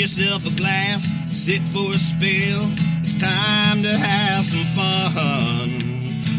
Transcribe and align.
yourself 0.00 0.46
a 0.46 0.56
glass, 0.56 1.12
sit 1.28 1.62
for 1.68 1.92
a 1.92 2.00
spill. 2.00 2.64
It's 3.04 3.16
time 3.16 3.82
to 3.82 3.92
have 3.98 4.46
some 4.46 4.64
fun. 4.72 5.68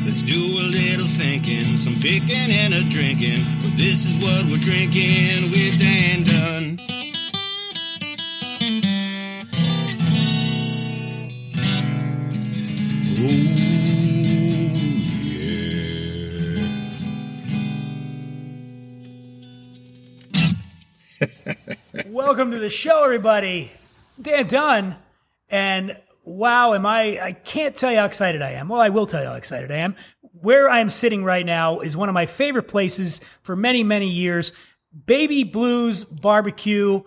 Let's 0.04 0.24
do 0.24 0.58
a 0.58 0.66
little 0.66 1.06
thinking, 1.06 1.78
some 1.78 1.94
picking 2.02 2.50
and 2.66 2.74
a 2.74 2.82
drinking. 2.90 3.46
But 3.62 3.78
this 3.78 4.10
is 4.10 4.18
what 4.18 4.50
we're 4.50 4.66
drinking 4.66 5.54
with 5.54 5.78
Dan 5.78 6.01
the 22.62 22.70
show, 22.70 23.04
everybody. 23.04 23.72
Dan 24.22 24.46
Dunn, 24.46 24.96
and 25.50 25.98
wow, 26.24 26.76
am 26.76 26.86
I? 26.86 27.20
I 27.20 27.32
can't 27.34 27.76
tell 27.76 27.92
you 27.92 27.98
how 27.98 28.06
excited 28.06 28.44
I 28.44 28.52
am. 28.52 28.70
Well, 28.70 28.80
I 28.80 28.90
will 28.90 29.08
tell 29.08 29.20
you 29.20 29.28
how 29.28 29.36
excited 29.36 29.72
I 29.72 29.78
am. 29.78 29.96
Where 30.40 30.70
I 30.70 30.80
am 30.80 30.92
sitting 30.92 31.24
right 31.24 31.46
now 31.46 31.80
is 31.80 31.98
one 31.98 32.08
of 32.08 32.14
my 32.14 32.28
favorite 32.28 32.68
places 32.68 33.20
for 33.42 33.56
many, 33.56 33.84
many 33.84 34.08
years. 34.08 34.52
Baby 35.08 35.44
Blues 35.44 36.04
Barbecue 36.04 37.02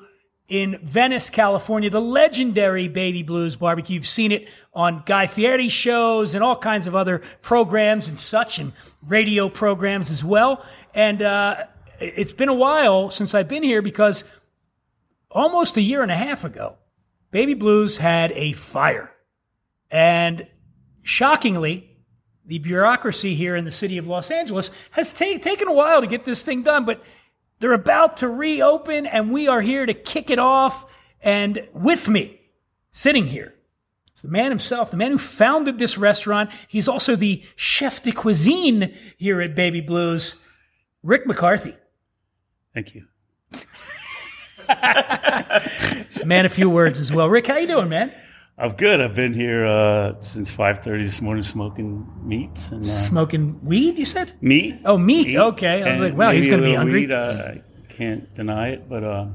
in 0.48 0.80
Venice, 0.82 1.30
California. 1.30 1.88
The 1.88 2.00
legendary 2.00 2.88
Baby 2.88 3.22
Blues 3.22 3.54
Barbecue. 3.54 3.94
You've 3.94 4.08
seen 4.08 4.32
it 4.32 4.48
on 4.74 5.04
Guy 5.06 5.28
Fieri 5.28 5.68
shows 5.68 6.34
and 6.34 6.42
all 6.42 6.56
kinds 6.56 6.88
of 6.88 6.96
other 6.96 7.22
programs 7.42 8.08
and 8.08 8.18
such, 8.18 8.58
and 8.58 8.72
radio 9.06 9.48
programs 9.48 10.10
as 10.10 10.24
well. 10.24 10.64
And 10.94 11.22
uh, 11.22 11.64
it's 12.00 12.32
been 12.32 12.48
a 12.48 12.54
while 12.54 13.10
since 13.10 13.34
I've 13.34 13.48
been 13.48 13.62
here 13.62 13.82
because 13.82 14.24
almost 15.34 15.76
a 15.76 15.82
year 15.82 16.02
and 16.02 16.10
a 16.10 16.16
half 16.16 16.44
ago, 16.44 16.78
Baby 17.30 17.54
Blues 17.54 17.98
had 17.98 18.32
a 18.32 18.52
fire. 18.52 19.10
And 19.90 20.46
shockingly, 21.02 21.90
the 22.46 22.58
bureaucracy 22.58 23.34
here 23.34 23.56
in 23.56 23.64
the 23.64 23.72
city 23.72 23.98
of 23.98 24.06
Los 24.06 24.30
Angeles 24.30 24.70
has 24.92 25.12
ta- 25.12 25.38
taken 25.40 25.68
a 25.68 25.72
while 25.72 26.00
to 26.00 26.06
get 26.06 26.24
this 26.24 26.42
thing 26.42 26.62
done, 26.62 26.84
but 26.84 27.02
they're 27.58 27.72
about 27.72 28.18
to 28.18 28.28
reopen, 28.28 29.06
and 29.06 29.32
we 29.32 29.48
are 29.48 29.60
here 29.60 29.84
to 29.86 29.94
kick 29.94 30.30
it 30.30 30.38
off. 30.38 30.86
And 31.22 31.66
with 31.72 32.08
me, 32.08 32.40
sitting 32.90 33.26
here, 33.26 33.54
it's 34.12 34.22
the 34.22 34.28
man 34.28 34.50
himself, 34.50 34.90
the 34.90 34.96
man 34.96 35.10
who 35.10 35.18
founded 35.18 35.78
this 35.78 35.98
restaurant. 35.98 36.50
He's 36.68 36.86
also 36.86 37.16
the 37.16 37.42
chef 37.56 38.02
de 38.02 38.12
cuisine 38.12 38.94
here 39.16 39.40
at 39.40 39.56
Baby 39.56 39.80
Blues, 39.80 40.36
Rick 41.02 41.26
McCarthy. 41.26 41.74
Thank 42.74 42.94
you. 42.94 43.06
Man, 46.24 46.46
a 46.46 46.48
few 46.48 46.70
words 46.70 47.00
as 47.00 47.12
well. 47.12 47.28
Rick, 47.28 47.46
how 47.46 47.56
you 47.58 47.66
doing, 47.66 47.88
man? 47.88 48.12
I'm 48.56 48.70
good. 48.72 49.00
I've 49.00 49.14
been 49.14 49.34
here 49.34 49.66
uh, 49.66 50.20
since 50.20 50.52
5:30 50.54 51.02
this 51.02 51.20
morning 51.20 51.42
smoking 51.42 52.06
meats 52.22 52.70
and 52.70 52.82
uh, 52.82 52.86
Smoking 52.86 53.60
weed, 53.64 53.98
you 53.98 54.04
said? 54.04 54.32
meat. 54.40 54.80
Oh, 54.84 54.96
meat. 54.96 55.36
Okay. 55.36 55.82
I 55.82 55.90
was 55.90 56.00
and 56.00 56.00
like, 56.00 56.16
wow, 56.16 56.30
he's 56.30 56.46
going 56.46 56.60
to 56.60 56.66
be 56.66 56.74
hungry. 56.74 57.00
Weed, 57.00 57.12
uh, 57.12 57.52
I 57.54 57.62
can't 57.88 58.32
deny 58.34 58.68
it, 58.68 58.88
but 58.88 59.02
uh, 59.02 59.26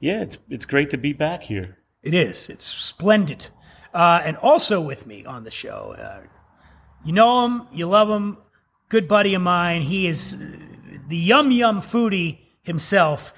yeah, 0.00 0.20
it's 0.22 0.38
it's 0.50 0.64
great 0.64 0.90
to 0.90 0.98
be 0.98 1.12
back 1.12 1.44
here. 1.44 1.78
It 2.02 2.12
is. 2.12 2.48
It's 2.50 2.64
splendid. 2.64 3.48
Uh, 3.94 4.20
and 4.24 4.36
also 4.38 4.80
with 4.80 5.06
me 5.06 5.24
on 5.24 5.44
the 5.44 5.50
show, 5.52 5.94
uh, 5.96 6.20
you 7.04 7.12
know 7.12 7.46
him, 7.46 7.68
you 7.72 7.86
love 7.86 8.08
him, 8.10 8.38
good 8.88 9.06
buddy 9.06 9.34
of 9.34 9.42
mine. 9.42 9.82
He 9.82 10.08
is 10.08 10.36
the 11.08 11.16
yum 11.16 11.52
yum 11.52 11.80
foodie 11.80 12.40
himself, 12.62 13.32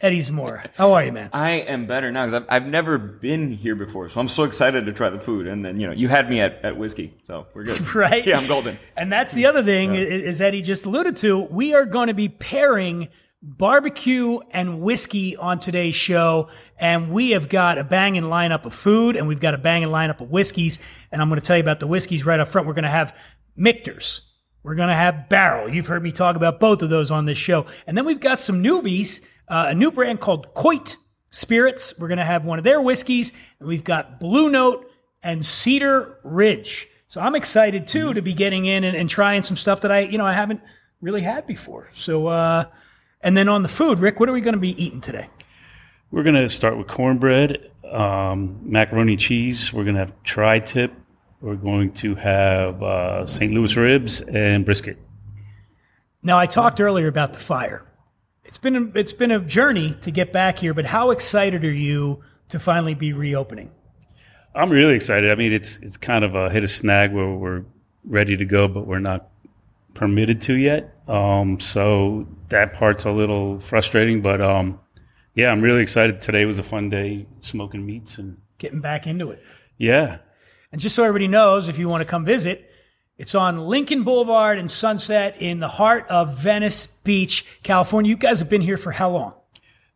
Eddie 0.00 0.20
Zamora. 0.20 0.68
How 0.74 0.92
are 0.92 1.04
you, 1.04 1.12
man? 1.12 1.30
I 1.32 1.52
am 1.52 1.86
better 1.86 2.12
now 2.12 2.26
because 2.26 2.42
I've, 2.42 2.62
I've 2.62 2.68
never 2.68 2.98
been 2.98 3.50
here 3.50 3.74
before, 3.74 4.08
so 4.10 4.20
I'm 4.20 4.28
so 4.28 4.44
excited 4.44 4.84
to 4.86 4.92
try 4.92 5.08
the 5.08 5.20
food. 5.20 5.46
And 5.46 5.64
then 5.64 5.80
you 5.80 5.86
know, 5.86 5.92
you 5.92 6.08
had 6.08 6.28
me 6.28 6.40
at, 6.40 6.62
at 6.64 6.76
whiskey, 6.76 7.14
so 7.26 7.46
we're 7.54 7.64
good. 7.64 7.94
right? 7.94 8.26
Yeah, 8.26 8.38
I'm 8.38 8.46
golden. 8.46 8.78
And 8.96 9.10
that's 9.10 9.32
the 9.32 9.46
other 9.46 9.62
thing, 9.62 9.92
i 9.92 9.96
is 9.96 10.40
Eddie 10.40 10.62
just 10.62 10.84
alluded 10.84 11.16
to. 11.18 11.44
We 11.44 11.74
are 11.74 11.86
going 11.86 12.08
to 12.08 12.14
be 12.14 12.28
pairing 12.28 13.08
barbecue 13.42 14.40
and 14.50 14.80
whiskey 14.80 15.36
on 15.36 15.58
today's 15.58 15.94
show. 15.94 16.48
And 16.78 17.10
we 17.10 17.30
have 17.30 17.48
got 17.48 17.78
a 17.78 17.84
banging 17.84 18.24
lineup 18.24 18.64
of 18.64 18.74
food 18.74 19.16
and 19.16 19.28
we've 19.28 19.40
got 19.40 19.54
a 19.54 19.58
banging 19.58 19.88
lineup 19.88 20.20
of 20.20 20.30
whiskeys. 20.30 20.78
And 21.12 21.22
I'm 21.22 21.28
going 21.28 21.40
to 21.40 21.46
tell 21.46 21.56
you 21.56 21.62
about 21.62 21.80
the 21.80 21.86
whiskeys 21.86 22.26
right 22.26 22.40
up 22.40 22.48
front. 22.48 22.66
We're 22.66 22.74
going 22.74 22.84
to 22.84 22.90
have 22.90 23.16
Michter's. 23.56 24.22
We're 24.62 24.74
going 24.74 24.88
to 24.88 24.94
have 24.94 25.28
Barrel. 25.28 25.68
You've 25.68 25.86
heard 25.86 26.02
me 26.02 26.10
talk 26.10 26.34
about 26.34 26.58
both 26.58 26.82
of 26.82 26.90
those 26.90 27.12
on 27.12 27.24
this 27.24 27.38
show. 27.38 27.66
And 27.86 27.96
then 27.96 28.04
we've 28.04 28.18
got 28.18 28.40
some 28.40 28.64
newbies, 28.64 29.24
uh, 29.48 29.66
a 29.68 29.74
new 29.74 29.90
brand 29.90 30.20
called 30.20 30.54
Coit 30.54 30.96
Spirits. 31.30 31.94
We're 31.98 32.08
going 32.08 32.18
to 32.18 32.24
have 32.24 32.44
one 32.44 32.58
of 32.58 32.64
their 32.64 32.80
whiskeys. 32.80 33.32
And 33.58 33.68
we've 33.68 33.84
got 33.84 34.20
Blue 34.20 34.50
Note 34.50 34.90
and 35.22 35.44
Cedar 35.44 36.18
Ridge. 36.24 36.88
So 37.08 37.20
I'm 37.20 37.34
excited 37.34 37.86
too 37.86 38.14
to 38.14 38.22
be 38.22 38.34
getting 38.34 38.64
in 38.66 38.84
and, 38.84 38.96
and 38.96 39.08
trying 39.08 39.42
some 39.42 39.56
stuff 39.56 39.82
that 39.82 39.92
I, 39.92 40.00
you 40.00 40.18
know, 40.18 40.26
I 40.26 40.32
haven't 40.32 40.60
really 41.00 41.22
had 41.22 41.46
before. 41.46 41.90
So, 41.94 42.26
uh, 42.26 42.64
and 43.20 43.36
then 43.36 43.48
on 43.48 43.62
the 43.62 43.68
food, 43.68 43.98
Rick, 43.98 44.20
what 44.20 44.28
are 44.28 44.32
we 44.32 44.40
going 44.40 44.54
to 44.54 44.60
be 44.60 44.82
eating 44.82 45.00
today? 45.00 45.28
We're 46.10 46.22
gonna 46.22 46.48
start 46.48 46.78
with 46.78 46.86
cornbread, 46.86 47.70
um, 47.90 48.60
macaroni 48.62 49.16
cheese. 49.16 49.72
We're 49.72 49.84
gonna 49.84 49.98
have 49.98 50.12
tri-tip. 50.22 50.92
We're 51.40 51.56
going 51.56 51.92
to 51.94 52.14
have 52.14 52.82
uh, 52.82 53.26
St. 53.26 53.52
Louis 53.52 53.76
ribs 53.76 54.20
and 54.20 54.64
brisket. 54.64 54.98
Now, 56.22 56.38
I 56.38 56.46
talked 56.46 56.80
earlier 56.80 57.08
about 57.08 57.34
the 57.34 57.38
fire. 57.38 57.84
It's 58.46 58.58
been 58.58 58.76
a, 58.76 58.98
it's 58.98 59.12
been 59.12 59.30
a 59.32 59.40
journey 59.40 59.96
to 60.02 60.10
get 60.10 60.32
back 60.32 60.58
here, 60.58 60.72
but 60.72 60.86
how 60.86 61.10
excited 61.10 61.64
are 61.64 61.72
you 61.72 62.22
to 62.48 62.58
finally 62.58 62.94
be 62.94 63.12
reopening? 63.12 63.70
I'm 64.54 64.70
really 64.70 64.94
excited. 64.94 65.30
I 65.30 65.34
mean, 65.34 65.52
it's 65.52 65.78
it's 65.78 65.96
kind 65.96 66.24
of 66.24 66.34
a 66.34 66.48
hit 66.48 66.62
a 66.64 66.68
snag 66.68 67.12
where 67.12 67.28
we're 67.28 67.64
ready 68.04 68.36
to 68.36 68.44
go, 68.44 68.68
but 68.68 68.86
we're 68.86 69.00
not 69.00 69.28
permitted 69.94 70.40
to 70.42 70.54
yet. 70.54 70.94
Um, 71.08 71.60
so 71.60 72.26
that 72.48 72.72
part's 72.72 73.04
a 73.04 73.10
little 73.10 73.58
frustrating, 73.58 74.22
but 74.22 74.40
um, 74.40 74.78
yeah, 75.34 75.50
I'm 75.50 75.60
really 75.60 75.82
excited. 75.82 76.20
Today 76.22 76.44
was 76.46 76.58
a 76.58 76.62
fun 76.62 76.88
day 76.88 77.26
smoking 77.40 77.84
meats, 77.84 78.18
and 78.18 78.38
Getting 78.58 78.80
back 78.80 79.06
into 79.06 79.30
it. 79.30 79.42
yeah, 79.76 80.18
And 80.72 80.80
just 80.80 80.96
so 80.96 81.02
everybody 81.02 81.28
knows, 81.28 81.68
if 81.68 81.78
you 81.78 81.88
want 81.90 82.00
to 82.02 82.08
come 82.08 82.24
visit, 82.24 82.65
it's 83.18 83.34
on 83.34 83.66
Lincoln 83.66 84.02
Boulevard 84.02 84.58
and 84.58 84.70
Sunset 84.70 85.36
in 85.40 85.60
the 85.60 85.68
heart 85.68 86.06
of 86.08 86.38
Venice 86.38 86.86
Beach, 86.86 87.44
California. 87.62 88.10
You 88.10 88.16
guys 88.16 88.40
have 88.40 88.48
been 88.50 88.60
here 88.62 88.76
for 88.76 88.92
how 88.92 89.10
long? 89.10 89.32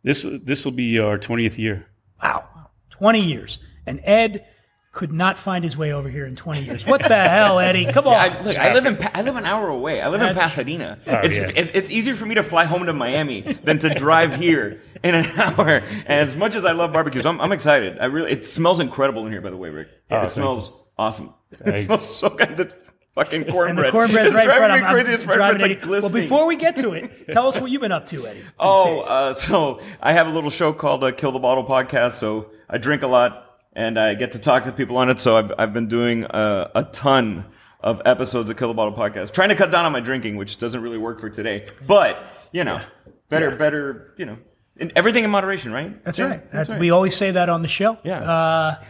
this 0.03 0.26
this 0.42 0.64
will 0.64 0.72
be 0.72 0.98
our 0.98 1.19
20th 1.19 1.59
year. 1.59 1.86
Wow, 2.22 2.48
20 2.91 3.20
years. 3.20 3.59
And 3.86 4.00
Ed 4.04 4.47
could 4.92 5.12
not 5.12 5.38
find 5.38 5.62
his 5.62 5.76
way 5.76 5.92
over 5.92 6.09
here 6.09 6.26
in 6.26 6.34
20 6.34 6.62
years. 6.62 6.86
What 6.86 7.00
the 7.06 7.14
hell, 7.16 7.59
Eddie? 7.60 7.86
Come 7.92 8.06
on. 8.09 8.14
I, 8.14 8.41
look, 8.42 8.56
I 8.56 8.72
live 8.72 8.86
in 8.86 8.98
I 9.14 9.22
live 9.22 9.36
an 9.36 9.44
hour 9.44 9.69
away. 9.69 10.00
I 10.00 10.09
live 10.09 10.20
in 10.22 10.34
Pasadena. 10.34 10.98
Oh, 11.06 11.14
it's, 11.22 11.36
yeah. 11.36 11.50
it, 11.54 11.70
it's 11.76 11.91
easier 11.91 12.14
for 12.14 12.26
me 12.26 12.34
to 12.36 12.42
fly 12.42 12.64
home 12.64 12.86
to 12.86 12.92
Miami 12.92 13.42
than 13.42 13.78
to 13.80 13.94
drive 13.94 14.34
here 14.34 14.80
in 15.04 15.14
an 15.14 15.26
hour. 15.38 15.69
And 16.06 16.28
as 16.28 16.34
much 16.36 16.54
as 16.56 16.64
I 16.64 16.72
love 16.72 16.92
barbecues, 16.92 17.25
I'm, 17.26 17.41
I'm 17.41 17.53
excited. 17.53 17.98
I 18.00 18.06
really 18.06 18.32
it 18.32 18.47
smells 18.47 18.80
incredible 18.80 19.26
in 19.26 19.32
here. 19.32 19.41
By 19.41 19.50
the 19.50 19.56
way, 19.56 19.69
Rick, 19.69 19.88
Oh, 20.10 20.16
it 20.16 20.20
thank 20.20 20.30
smells 20.32 20.84
awesome. 20.98 21.34
Thank 21.53 21.78
It 21.78 21.86
smells 21.86 22.16
so 22.16 22.30
good. 22.30 22.72
Fucking 23.15 23.44
cornbread. 23.47 23.69
and 23.71 23.78
the 23.78 23.91
cornbread's 23.91 24.34
right 24.34 24.44
in 24.44 24.50
front. 24.56 24.72
I'm, 24.72 24.81
me 24.81 24.87
I'm 24.87 24.93
crazy. 24.94 25.12
In 25.22 25.28
driving 25.28 25.60
like 25.62 25.87
Well, 25.87 26.10
before 26.10 26.47
we 26.47 26.56
get 26.56 26.76
to 26.76 26.93
it, 26.93 27.28
tell 27.32 27.48
us 27.48 27.60
what 27.60 27.71
you've 27.71 27.82
been 27.82 27.93
up 27.93 28.06
to, 28.06 28.26
Eddie. 28.26 28.44
Oh, 28.59 29.00
uh, 29.00 29.34
so 29.34 29.81
I 30.00 30.12
have 30.12 30.26
a 30.28 30.31
little 30.31 30.50
show 30.50 30.72
called 30.72 31.03
uh, 31.03 31.12
Kill 31.12 31.32
the 31.32 31.38
Bottle 31.38 31.65
Podcast. 31.65 32.12
So 32.12 32.50
I 32.69 32.78
drink 32.78 33.03
a 33.03 33.09
lot 33.09 33.59
and 33.72 33.98
I 33.98 34.15
get 34.15 34.32
to 34.32 34.38
talk 34.38 34.65
to 34.65 34.72
people 34.72 34.97
on 34.97 35.10
it. 35.10 35.21
So 35.21 35.37
I've, 35.37 35.53
I've 35.59 35.72
been 35.72 35.88
doing 35.88 36.25
uh, 36.25 36.71
a 36.75 36.84
ton 36.84 37.47
of 37.80 38.03
episodes 38.04 38.48
of 38.51 38.57
Kill 38.57 38.68
the 38.68 38.74
Bottle 38.74 38.95
Podcast, 38.95 39.33
trying 39.33 39.48
to 39.48 39.57
cut 39.57 39.71
down 39.71 39.84
on 39.84 39.92
my 39.92 40.01
drinking, 40.01 40.36
which 40.36 40.59
doesn't 40.59 40.83
really 40.83 40.98
work 40.98 41.18
for 41.21 41.30
today. 41.30 41.66
But, 41.86 42.22
you 42.53 42.62
know, 42.62 42.80
better, 43.28 43.57
better, 43.57 44.15
you 44.18 44.27
know, 44.27 44.39
in, 44.77 44.92
everything 44.97 45.24
in 45.24 45.30
moderation, 45.30 45.72
right? 45.72 46.03
That's 46.04 46.18
Yeah, 46.18 46.27
right. 46.27 46.51
that's 46.51 46.71
right. 46.71 46.78
We 46.78 46.91
always 46.91 47.16
say 47.16 47.33
that 47.33 47.48
on 47.48 47.62
the 47.62 47.68
show. 47.68 47.98
Yeah. 48.04 48.21
Uh, 48.22 48.84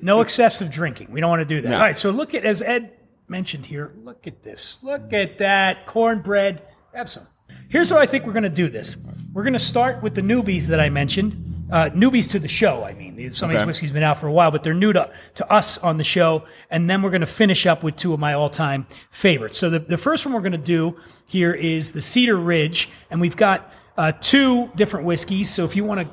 no 0.00 0.20
excessive 0.22 0.70
drinking. 0.70 1.10
We 1.10 1.20
don't 1.20 1.30
want 1.30 1.40
to 1.40 1.46
do 1.46 1.60
that. 1.62 1.68
No. 1.70 1.76
All 1.76 1.82
right. 1.82 1.96
So 1.96 2.10
look 2.10 2.34
at, 2.34 2.44
as 2.44 2.60
Ed 2.62 2.92
mentioned 3.28 3.66
here, 3.66 3.92
look 4.02 4.26
at 4.26 4.42
this. 4.42 4.78
Look 4.82 5.12
at 5.12 5.38
that. 5.38 5.86
Cornbread. 5.86 6.62
Have 6.94 7.10
some. 7.10 7.26
Here's 7.68 7.90
how 7.90 7.98
I 7.98 8.06
think 8.06 8.24
we're 8.26 8.32
going 8.32 8.44
to 8.44 8.48
do 8.48 8.68
this. 8.68 8.96
We're 9.32 9.42
going 9.42 9.54
to 9.54 9.58
start 9.58 10.02
with 10.02 10.14
the 10.14 10.20
newbies 10.20 10.66
that 10.66 10.80
I 10.80 10.90
mentioned. 10.90 11.66
Uh, 11.72 11.88
newbies 11.90 12.30
to 12.30 12.38
the 12.38 12.46
show, 12.48 12.84
I 12.84 12.92
mean. 12.92 13.14
Some 13.32 13.48
of 13.48 13.54
these 13.54 13.60
Okay. 13.60 13.66
whiskeys 13.66 13.90
been 13.90 14.02
out 14.02 14.18
for 14.20 14.26
a 14.26 14.32
while, 14.32 14.50
but 14.50 14.62
they're 14.62 14.74
new 14.74 14.92
to, 14.92 15.10
to 15.36 15.50
us 15.52 15.78
on 15.78 15.96
the 15.96 16.04
show. 16.04 16.44
And 16.70 16.88
then 16.88 17.00
we're 17.02 17.10
going 17.10 17.22
to 17.22 17.26
finish 17.26 17.64
up 17.66 17.82
with 17.82 17.96
two 17.96 18.12
of 18.12 18.20
my 18.20 18.34
all 18.34 18.50
time 18.50 18.86
favorites. 19.10 19.56
So 19.56 19.70
the, 19.70 19.78
the 19.78 19.98
first 19.98 20.24
one 20.24 20.34
we're 20.34 20.40
going 20.40 20.52
to 20.52 20.58
do 20.58 20.96
here 21.26 21.52
is 21.52 21.92
the 21.92 22.02
Cedar 22.02 22.36
Ridge. 22.36 22.90
And 23.10 23.20
we've 23.20 23.36
got 23.36 23.72
uh, 23.96 24.12
two 24.20 24.68
different 24.76 25.06
whiskeys. 25.06 25.48
So 25.50 25.64
if 25.64 25.74
you 25.74 25.84
want 25.84 26.00
to 26.02 26.08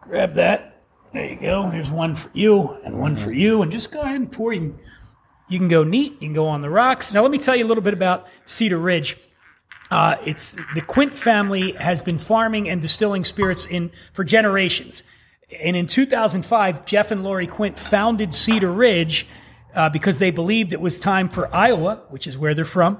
grab 0.00 0.34
that, 0.34 0.82
there 1.12 1.26
you 1.26 1.36
go. 1.40 1.68
Here's 1.68 1.90
one 1.90 2.14
for 2.14 2.30
you 2.32 2.70
and 2.84 2.98
one 2.98 3.16
for 3.16 3.32
you. 3.32 3.62
And 3.62 3.70
just 3.72 3.90
go 3.90 4.00
ahead 4.00 4.16
and 4.16 4.30
pour. 4.30 4.52
You 4.52 4.60
can, 4.60 4.78
you 5.48 5.58
can 5.58 5.68
go 5.68 5.84
neat. 5.84 6.12
You 6.14 6.28
can 6.28 6.32
go 6.32 6.48
on 6.48 6.62
the 6.62 6.70
rocks. 6.70 7.12
Now, 7.12 7.22
let 7.22 7.30
me 7.30 7.38
tell 7.38 7.54
you 7.54 7.64
a 7.64 7.68
little 7.68 7.82
bit 7.82 7.94
about 7.94 8.26
Cedar 8.46 8.78
Ridge. 8.78 9.16
Uh, 9.90 10.16
it's 10.24 10.56
the 10.74 10.80
Quint 10.80 11.14
family 11.14 11.72
has 11.72 12.02
been 12.02 12.18
farming 12.18 12.68
and 12.68 12.80
distilling 12.80 13.24
spirits 13.24 13.66
in 13.66 13.90
for 14.12 14.24
generations. 14.24 15.02
And 15.62 15.76
in 15.76 15.86
2005, 15.86 16.86
Jeff 16.86 17.10
and 17.10 17.22
Lori 17.22 17.46
Quint 17.46 17.78
founded 17.78 18.32
Cedar 18.32 18.72
Ridge 18.72 19.26
uh, 19.74 19.90
because 19.90 20.18
they 20.18 20.30
believed 20.30 20.72
it 20.72 20.80
was 20.80 20.98
time 20.98 21.28
for 21.28 21.54
Iowa, 21.54 22.02
which 22.08 22.26
is 22.26 22.38
where 22.38 22.54
they're 22.54 22.64
from. 22.64 22.98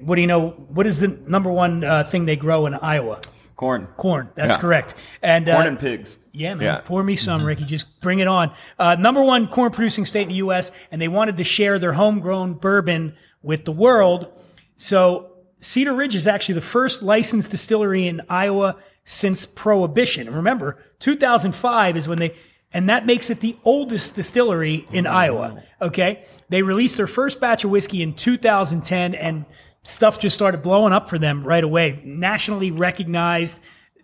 What 0.00 0.14
do 0.14 0.20
you 0.20 0.26
know? 0.26 0.50
What 0.50 0.86
is 0.86 1.00
the 1.00 1.08
number 1.08 1.50
one 1.50 1.84
uh, 1.84 2.04
thing 2.04 2.24
they 2.24 2.36
grow 2.36 2.66
in 2.66 2.74
Iowa? 2.74 3.20
Corn. 3.56 3.88
Corn. 3.96 4.30
That's 4.34 4.54
Yeah. 4.54 4.60
correct. 4.60 4.94
And 5.22 5.46
Corn 5.46 5.64
uh, 5.66 5.68
and 5.68 5.78
pigs. 5.78 6.18
yeah, 6.32 6.54
man. 6.54 6.64
Yeah. 6.64 6.80
Pour 6.84 7.02
me 7.02 7.16
some, 7.16 7.44
Ricky. 7.44 7.64
Just 7.64 8.00
bring 8.00 8.18
it 8.18 8.26
on. 8.28 8.52
Uh, 8.78 8.96
number 8.98 9.22
one 9.22 9.46
corn 9.48 9.70
producing 9.70 10.04
state 10.06 10.22
in 10.22 10.28
the 10.28 10.34
U.S., 10.36 10.70
and 10.90 11.00
they 11.00 11.08
wanted 11.08 11.36
to 11.36 11.44
share 11.44 11.78
their 11.78 11.92
homegrown 11.92 12.54
bourbon 12.54 13.14
with 13.42 13.64
the 13.64 13.72
world. 13.72 14.28
So 14.76 15.32
Cedar 15.60 15.94
Ridge 15.94 16.14
is 16.14 16.26
actually 16.26 16.56
the 16.56 16.60
first 16.62 17.02
licensed 17.02 17.50
distillery 17.50 18.06
in 18.08 18.22
Iowa 18.28 18.76
since 19.04 19.46
Prohibition. 19.46 20.26
And 20.26 20.36
remember, 20.36 20.82
2005 21.00 21.96
is 21.96 22.08
when 22.08 22.18
they, 22.18 22.34
and 22.72 22.88
that 22.88 23.06
makes 23.06 23.30
it 23.30 23.40
the 23.40 23.56
oldest 23.64 24.14
distillery 24.16 24.86
in 24.90 25.06
Iowa. 25.06 25.62
Okay. 25.80 26.24
They 26.48 26.62
released 26.62 26.96
their 26.96 27.06
first 27.06 27.38
batch 27.40 27.64
of 27.64 27.70
whiskey 27.70 28.02
in 28.02 28.14
2010 28.14 29.14
and 29.14 29.44
stuff 29.84 30.18
just 30.18 30.34
started 30.34 30.62
blowing 30.62 30.92
up 30.92 31.08
for 31.08 31.18
them 31.18 31.44
right 31.44 31.62
away. 31.64 32.00
Nationally 32.04 32.70
recognized 32.72 33.58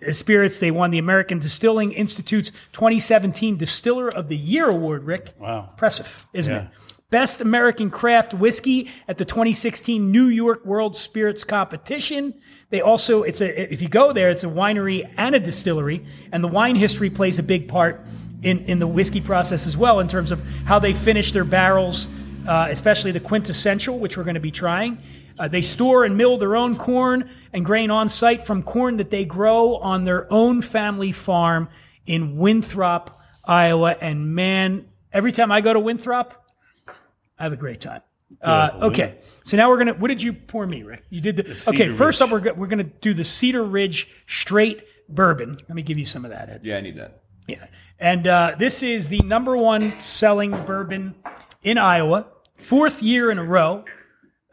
uh, 0.06 0.12
spirits. 0.12 0.59
They 0.61 0.71
won 0.71 0.91
the 0.93 0.99
American 0.99 1.38
Distilling 1.41 1.93
Institute's 1.93 2.50
2017 2.73 3.56
Distiller 3.56 4.09
of 4.09 4.29
the 4.29 4.37
Year 4.37 4.69
award, 4.69 5.05
Rick. 5.05 5.35
Wow. 5.38 5.69
Impressive, 5.73 6.27
isn't 6.32 6.55
Yeah. 6.55 6.62
it? 6.62 6.69
Best 7.11 7.41
American 7.41 7.91
Craft 7.91 8.35
Whiskey 8.35 8.88
at 9.09 9.19
the 9.19 9.25
2016 9.25 10.12
New 10.12 10.27
York 10.27 10.65
World 10.65 10.94
Spirits 10.94 11.43
Competition. 11.43 12.35
They 12.69 12.82
also, 12.82 13.25
it's 13.25 13.41
a, 13.41 13.73
if 13.73 13.82
you 13.82 13.88
go 13.88 14.12
there, 14.12 14.31
it's 14.31 14.44
a 14.44 14.49
winery 14.49 15.12
and 15.17 15.35
a 15.35 15.41
distillery, 15.41 16.06
and 16.31 16.44
the 16.44 16.49
wine 16.49 16.77
history 16.77 17.11
plays 17.11 17.41
a 17.41 17.43
big 17.43 17.67
part 17.67 18.06
in, 18.43 18.61
in 18.67 18.79
the 18.79 18.87
whiskey 18.87 19.21
process 19.21 19.67
as 19.67 19.77
well 19.77 19.99
in 19.99 20.06
terms 20.06 20.31
of 20.31 20.41
how 20.67 20.79
they 20.79 20.93
finish 20.93 21.32
their 21.32 21.44
barrels, 21.44 22.06
uh, 22.50 22.67
especially 22.69 23.12
the 23.12 23.20
quintessential, 23.20 23.97
which 24.00 24.17
we're 24.17 24.25
going 24.25 24.35
to 24.35 24.41
be 24.41 24.50
trying. 24.50 25.00
Uh, 25.38 25.47
they 25.47 25.62
store 25.62 26.05
and 26.05 26.17
mill 26.17 26.37
their 26.37 26.56
own 26.56 26.75
corn 26.75 27.31
and 27.52 27.64
grain 27.64 27.93
on 27.93 28.08
site 28.08 28.44
from 28.44 28.64
corn 28.64 28.97
that 28.97 29.08
they 29.08 29.25
grow 29.25 29.76
on 29.76 30.05
their 30.05 30.31
own 30.32 30.61
family 30.61 31.12
farm 31.12 31.69
in 32.06 32.37
Winthrop, 32.37 33.17
Iowa. 33.44 33.97
And 34.00 34.35
man, 34.35 34.88
every 35.12 35.31
time 35.31 35.52
I 35.52 35.61
go 35.61 35.73
to 35.73 35.79
Winthrop, 35.79 36.44
I 37.38 37.44
have 37.44 37.52
a 37.52 37.56
great 37.56 37.81
time. 37.81 38.02
Uh, 38.43 38.70
okay, 38.82 39.19
so 39.44 39.56
now 39.56 39.69
we're 39.69 39.79
gonna. 39.79 39.94
What 39.94 40.08
did 40.08 40.23
you 40.23 40.32
pour 40.32 40.67
me, 40.67 40.82
Rick? 40.82 41.05
You 41.08 41.20
did 41.20 41.37
the. 41.37 41.55
Cedar 41.55 41.85
okay, 41.85 41.96
first 41.96 42.20
Ridge. 42.20 42.26
up, 42.26 42.32
we're 42.32 42.41
go- 42.41 42.55
we're 42.55 42.69
gonna 42.69 42.85
do 42.85 43.12
the 43.12 43.25
Cedar 43.25 43.64
Ridge 43.64 44.08
Straight 44.26 44.85
Bourbon. 45.08 45.56
Let 45.69 45.75
me 45.75 45.82
give 45.82 45.99
you 45.99 46.06
some 46.06 46.25
of 46.25 46.31
that, 46.31 46.49
Ed. 46.49 46.61
Yeah, 46.62 46.76
I 46.76 46.81
need 46.81 46.96
that. 46.96 47.23
Yeah. 47.49 47.67
And 47.99 48.26
uh, 48.26 48.55
this 48.58 48.82
is 48.82 49.08
the 49.08 49.20
number 49.20 49.56
one 49.56 49.99
selling 50.00 50.53
bourbon 50.64 51.17
in 51.62 51.79
Iowa, 51.79 52.26
fourth 52.61 53.03
year 53.03 53.31
in 53.31 53.39
a 53.39 53.45
row. 53.45 53.85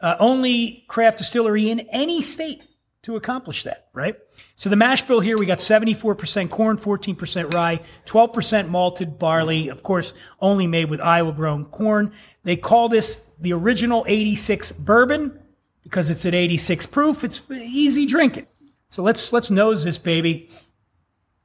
Uh, 0.00 0.14
only 0.20 0.84
craft 0.86 1.18
distillery 1.18 1.70
in 1.70 1.80
any 1.90 2.22
state 2.22 2.62
to 3.02 3.16
accomplish 3.16 3.64
that, 3.64 3.88
right? 3.94 4.16
So 4.54 4.70
the 4.70 4.76
mash 4.76 5.02
bill 5.02 5.18
here, 5.18 5.36
we 5.36 5.44
got 5.46 5.58
74% 5.58 6.50
corn, 6.50 6.78
14% 6.78 7.52
rye, 7.52 7.80
12% 8.06 8.68
malted 8.68 9.18
barley, 9.18 9.68
of 9.68 9.82
course, 9.82 10.14
only 10.40 10.66
made 10.68 10.88
with 10.88 11.00
Iowa 11.00 11.32
grown 11.32 11.64
corn. 11.64 12.12
They 12.44 12.56
call 12.56 12.88
this 12.88 13.32
the 13.40 13.52
original 13.52 14.04
86 14.06 14.72
bourbon 14.72 15.36
because 15.82 16.10
it's 16.10 16.24
at 16.26 16.34
86 16.34 16.86
proof. 16.86 17.24
It's 17.24 17.40
easy 17.50 18.06
drinking. 18.06 18.46
So 18.90 19.02
let's 19.02 19.32
let's 19.32 19.50
nose 19.50 19.84
this 19.84 19.98
baby 19.98 20.48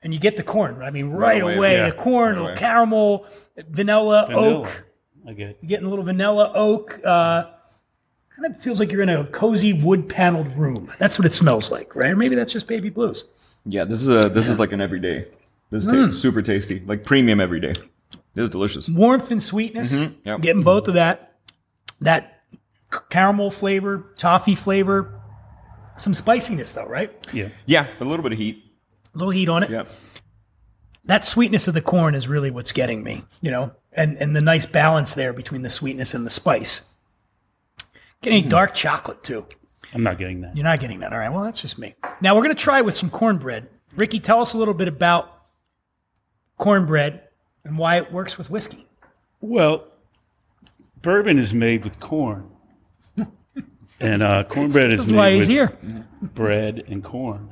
and 0.02 0.14
you 0.14 0.20
get 0.20 0.38
the 0.38 0.44
corn. 0.44 0.82
I 0.84 0.92
mean, 0.92 1.10
right, 1.10 1.42
away, 1.42 1.56
away, 1.56 1.74
yeah. 1.78 1.90
the 1.90 1.96
corn, 1.96 2.38
Right 2.38 2.58
caramel, 2.58 3.26
vanilla, 3.70 4.26
Vanilla. 4.28 4.60
oak. 4.60 4.84
I 5.28 5.34
get 5.34 5.50
it. 5.50 5.58
You're 5.62 5.70
getting 5.70 5.86
a 5.86 5.90
little 5.90 6.06
vanilla 6.06 6.52
oak. 6.54 7.00
Uh, 7.06 7.44
kind 8.36 8.54
of 8.56 8.62
feels 8.62 8.80
like 8.80 8.92
you're 8.92 9.02
in 9.02 9.10
a 9.10 9.26
cozy 9.28 9.74
wood 9.74 10.10
paneled 10.10 10.56
room. 10.58 10.92
That's 11.00 11.18
what 11.20 11.26
it 11.26 11.34
smells 11.34 11.72
like, 11.72 11.96
right? 11.96 12.12
Or 12.12 12.16
maybe 12.16 12.36
that's 12.36 12.52
just 12.52 12.68
baby 12.68 12.90
blues. 12.90 13.24
Yeah, 13.66 13.86
this 13.86 14.02
is 14.02 14.10
a 14.10 14.28
this 14.30 14.48
is 14.50 14.60
like 14.60 14.72
an 14.74 14.82
everyday. 14.82 15.28
This 15.70 15.86
is 15.86 15.92
Mm. 15.94 16.10
ta- 16.10 16.16
super 16.16 16.42
tasty, 16.42 16.82
like 16.86 17.04
premium 17.06 17.40
every 17.40 17.60
day. 17.60 17.74
This 18.36 18.44
is 18.44 18.50
delicious. 18.50 18.90
Warmth 18.90 19.32
and 19.32 19.42
sweetness. 19.42 19.94
Mm-hmm. 19.94 20.28
Yep. 20.28 20.42
Getting 20.42 20.64
both 20.64 20.88
of 20.88 20.96
that. 20.96 21.36
That 22.02 22.42
caramel 23.10 23.50
flavor, 23.52 24.14
toffee 24.18 24.56
flavor. 24.56 25.20
Some 25.98 26.14
spiciness 26.14 26.74
though, 26.74 26.86
right? 26.88 27.12
Yeah. 27.32 27.50
Yeah, 27.66 27.88
a 28.00 28.04
little 28.04 28.24
bit 28.24 28.34
of 28.34 28.38
heat. 28.40 28.64
A 29.14 29.18
little 29.18 29.32
heat 29.32 29.48
on 29.48 29.64
it. 29.64 29.70
Yeah, 29.70 29.84
that 31.06 31.24
sweetness 31.24 31.68
of 31.68 31.74
the 31.76 31.82
corn 31.82 32.16
is 32.16 32.28
really 32.28 32.50
what's 32.52 32.72
getting 32.72 33.04
me, 33.04 33.24
you 33.42 33.52
know, 33.52 33.74
and 33.96 34.18
and 34.18 34.36
the 34.36 34.42
nice 34.42 34.66
balance 34.66 35.14
there 35.14 35.34
between 35.34 35.62
the 35.62 35.70
sweetness 35.70 36.14
and 36.14 36.26
the 36.26 36.30
spice. 36.30 36.82
Getting 38.22 38.48
dark 38.50 38.74
chocolate 38.74 39.24
too. 39.24 39.46
I'm 39.94 40.04
not 40.04 40.18
getting 40.18 40.42
that. 40.42 40.56
You're 40.56 40.64
not 40.64 40.80
getting 40.80 41.02
that. 41.02 41.12
All 41.14 41.20
right. 41.20 41.30
Well, 41.32 41.44
that's 41.44 41.62
just 41.62 41.78
me. 41.78 41.96
Now 42.22 42.36
we're 42.36 42.44
going 42.44 42.56
to 42.56 42.62
try 42.62 42.82
with 42.82 42.96
some 42.96 43.10
cornbread. 43.10 43.68
Ricky, 43.96 44.20
tell 44.20 44.42
us 44.42 44.54
a 44.54 44.58
little 44.58 44.74
bit 44.74 44.88
about 44.88 45.44
cornbread 46.58 47.22
and 47.64 47.78
why 47.78 47.98
it 47.98 48.12
works 48.12 48.38
with 48.38 48.50
whiskey. 48.50 48.88
Well, 49.42 49.86
bourbon 51.02 51.38
is 51.38 51.54
made 51.54 51.84
with 51.84 52.00
corn, 52.00 52.50
and 54.00 54.24
uh, 54.24 54.46
cornbread 54.46 54.94
is 54.94 55.12
made 55.12 55.18
why 55.18 55.32
he's 55.34 55.42
with 55.42 55.50
here. 55.50 55.78
bread 56.22 56.84
and 56.88 57.04
corn. 57.04 57.52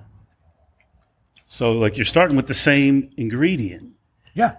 So, 1.46 1.74
like, 1.74 1.98
you're 1.98 2.06
starting 2.06 2.38
with 2.38 2.48
the 2.48 2.54
same 2.54 3.10
ingredient, 3.18 3.92
Yeah. 4.34 4.56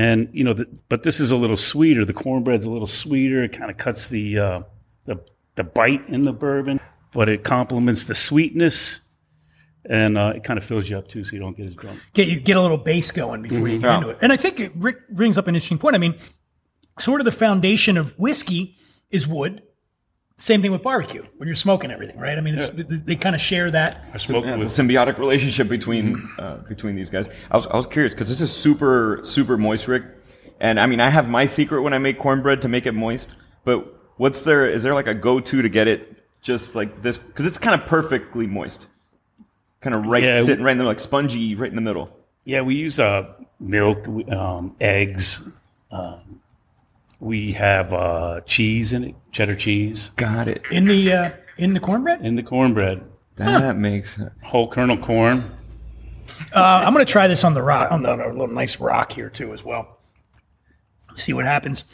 And 0.00 0.28
you 0.32 0.44
know, 0.44 0.54
the, 0.54 0.66
but 0.88 1.02
this 1.02 1.20
is 1.20 1.30
a 1.30 1.36
little 1.36 1.56
sweeter. 1.56 2.04
The 2.04 2.12
cornbread's 2.14 2.64
a 2.64 2.70
little 2.70 2.86
sweeter. 2.86 3.44
It 3.44 3.52
kind 3.52 3.70
of 3.70 3.76
cuts 3.76 4.08
the 4.08 4.38
uh, 4.38 4.62
the 5.04 5.20
the 5.56 5.64
bite 5.64 6.08
in 6.08 6.22
the 6.22 6.32
bourbon, 6.32 6.78
but 7.12 7.28
it 7.28 7.44
complements 7.44 8.06
the 8.06 8.14
sweetness, 8.14 9.00
and 9.84 10.16
uh, 10.16 10.32
it 10.36 10.44
kind 10.44 10.58
of 10.58 10.64
fills 10.64 10.88
you 10.88 10.96
up 10.96 11.08
too, 11.08 11.22
so 11.24 11.32
you 11.32 11.38
don't 11.40 11.56
get 11.56 11.66
as 11.66 11.74
drunk. 11.74 12.00
Get 12.14 12.28
you 12.28 12.40
get 12.40 12.56
a 12.56 12.62
little 12.62 12.78
base 12.78 13.10
going 13.10 13.42
before 13.42 13.68
you 13.68 13.78
get 13.78 13.88
Yeah. 13.88 13.96
into 13.96 14.08
it. 14.10 14.18
And 14.22 14.32
I 14.32 14.36
think 14.36 14.58
it, 14.60 14.72
Rick 14.76 15.08
brings 15.10 15.36
up 15.36 15.46
an 15.48 15.54
interesting 15.54 15.78
point. 15.78 15.94
I 15.94 15.98
mean, 15.98 16.14
sort 16.98 17.20
of 17.20 17.24
the 17.26 17.32
foundation 17.32 17.96
of 17.98 18.12
whiskey 18.18 18.76
is 19.10 19.26
wood. 19.28 19.62
Same 20.40 20.62
thing 20.62 20.72
with 20.72 20.82
barbecue 20.82 21.22
when 21.36 21.46
you're 21.46 21.54
smoking 21.54 21.90
everything, 21.90 22.18
right? 22.18 22.38
I 22.38 22.40
mean, 22.40 22.54
it's, 22.54 22.70
they, 22.70 22.82
they 22.82 23.14
kind 23.16 23.34
of 23.34 23.42
share 23.42 23.70
that. 23.72 24.02
I 24.14 24.16
smoke 24.16 24.46
yeah, 24.46 24.56
with 24.56 24.68
it's 24.68 24.78
a 24.78 24.82
symbiotic 24.82 25.18
relationship 25.18 25.68
between 25.68 26.30
uh, 26.38 26.56
between 26.66 26.96
these 26.96 27.10
guys. 27.10 27.26
I 27.50 27.58
was 27.58 27.66
I 27.66 27.76
was 27.76 27.84
curious 27.86 28.14
because 28.14 28.30
this 28.30 28.40
is 28.40 28.50
super 28.50 29.20
super 29.22 29.58
moist, 29.58 29.86
Rick. 29.86 30.04
And 30.58 30.80
I 30.80 30.86
mean, 30.86 30.98
I 30.98 31.10
have 31.10 31.28
my 31.28 31.44
secret 31.44 31.82
when 31.82 31.92
I 31.92 31.98
make 31.98 32.18
cornbread 32.18 32.62
to 32.62 32.68
make 32.68 32.86
it 32.86 32.92
moist. 32.92 33.34
But 33.64 33.86
what's 34.16 34.42
there? 34.44 34.66
Is 34.66 34.82
there 34.82 34.94
like 34.94 35.06
a 35.08 35.14
go 35.14 35.40
to 35.40 35.60
to 35.60 35.68
get 35.68 35.88
it 35.88 36.16
just 36.40 36.74
like 36.74 37.02
this? 37.02 37.18
Because 37.18 37.44
it's 37.44 37.58
kind 37.58 37.78
of 37.78 37.86
perfectly 37.86 38.46
moist, 38.46 38.86
kind 39.82 39.94
of 39.94 40.06
right 40.06 40.22
Yeah. 40.22 40.42
sitting 40.42 40.64
right 40.64 40.72
in 40.72 40.78
the 40.78 40.84
like 40.84 41.00
spongy 41.00 41.54
right 41.54 41.68
in 41.68 41.76
the 41.76 41.82
middle. 41.82 42.16
Yeah, 42.46 42.62
we 42.62 42.76
use 42.76 42.98
uh, 42.98 43.34
milk, 43.58 44.08
um, 44.32 44.74
eggs. 44.80 45.42
Um, 45.90 46.39
we 47.20 47.52
have 47.52 47.92
uh, 47.92 48.40
cheese 48.46 48.92
in 48.92 49.04
it, 49.04 49.14
cheddar 49.30 49.54
cheese 49.54 50.10
Got 50.16 50.48
it. 50.48 50.62
In 50.70 50.86
the 50.86 51.12
uh, 51.12 51.30
in 51.58 51.74
the 51.74 51.80
cornbread, 51.80 52.24
in 52.24 52.34
the 52.36 52.42
cornbread. 52.42 53.08
That 53.36 53.76
makes 53.76 54.16
sense. 54.16 54.32
Whole 54.42 54.68
kernel 54.68 54.98
corn. 54.98 55.50
uh, 56.54 56.60
I'm 56.60 56.92
going 56.92 57.04
to 57.04 57.10
try 57.10 57.26
this 57.26 57.44
on 57.44 57.54
the 57.54 57.62
rock, 57.62 57.90
on 57.90 58.02
the, 58.02 58.10
on 58.10 58.20
a 58.20 58.28
little 58.28 58.48
nice 58.48 58.78
rock 58.80 59.12
here 59.12 59.30
too 59.30 59.52
as 59.54 59.64
well. 59.64 59.98
See 61.14 61.32
what 61.32 61.44
happens. 61.44 61.84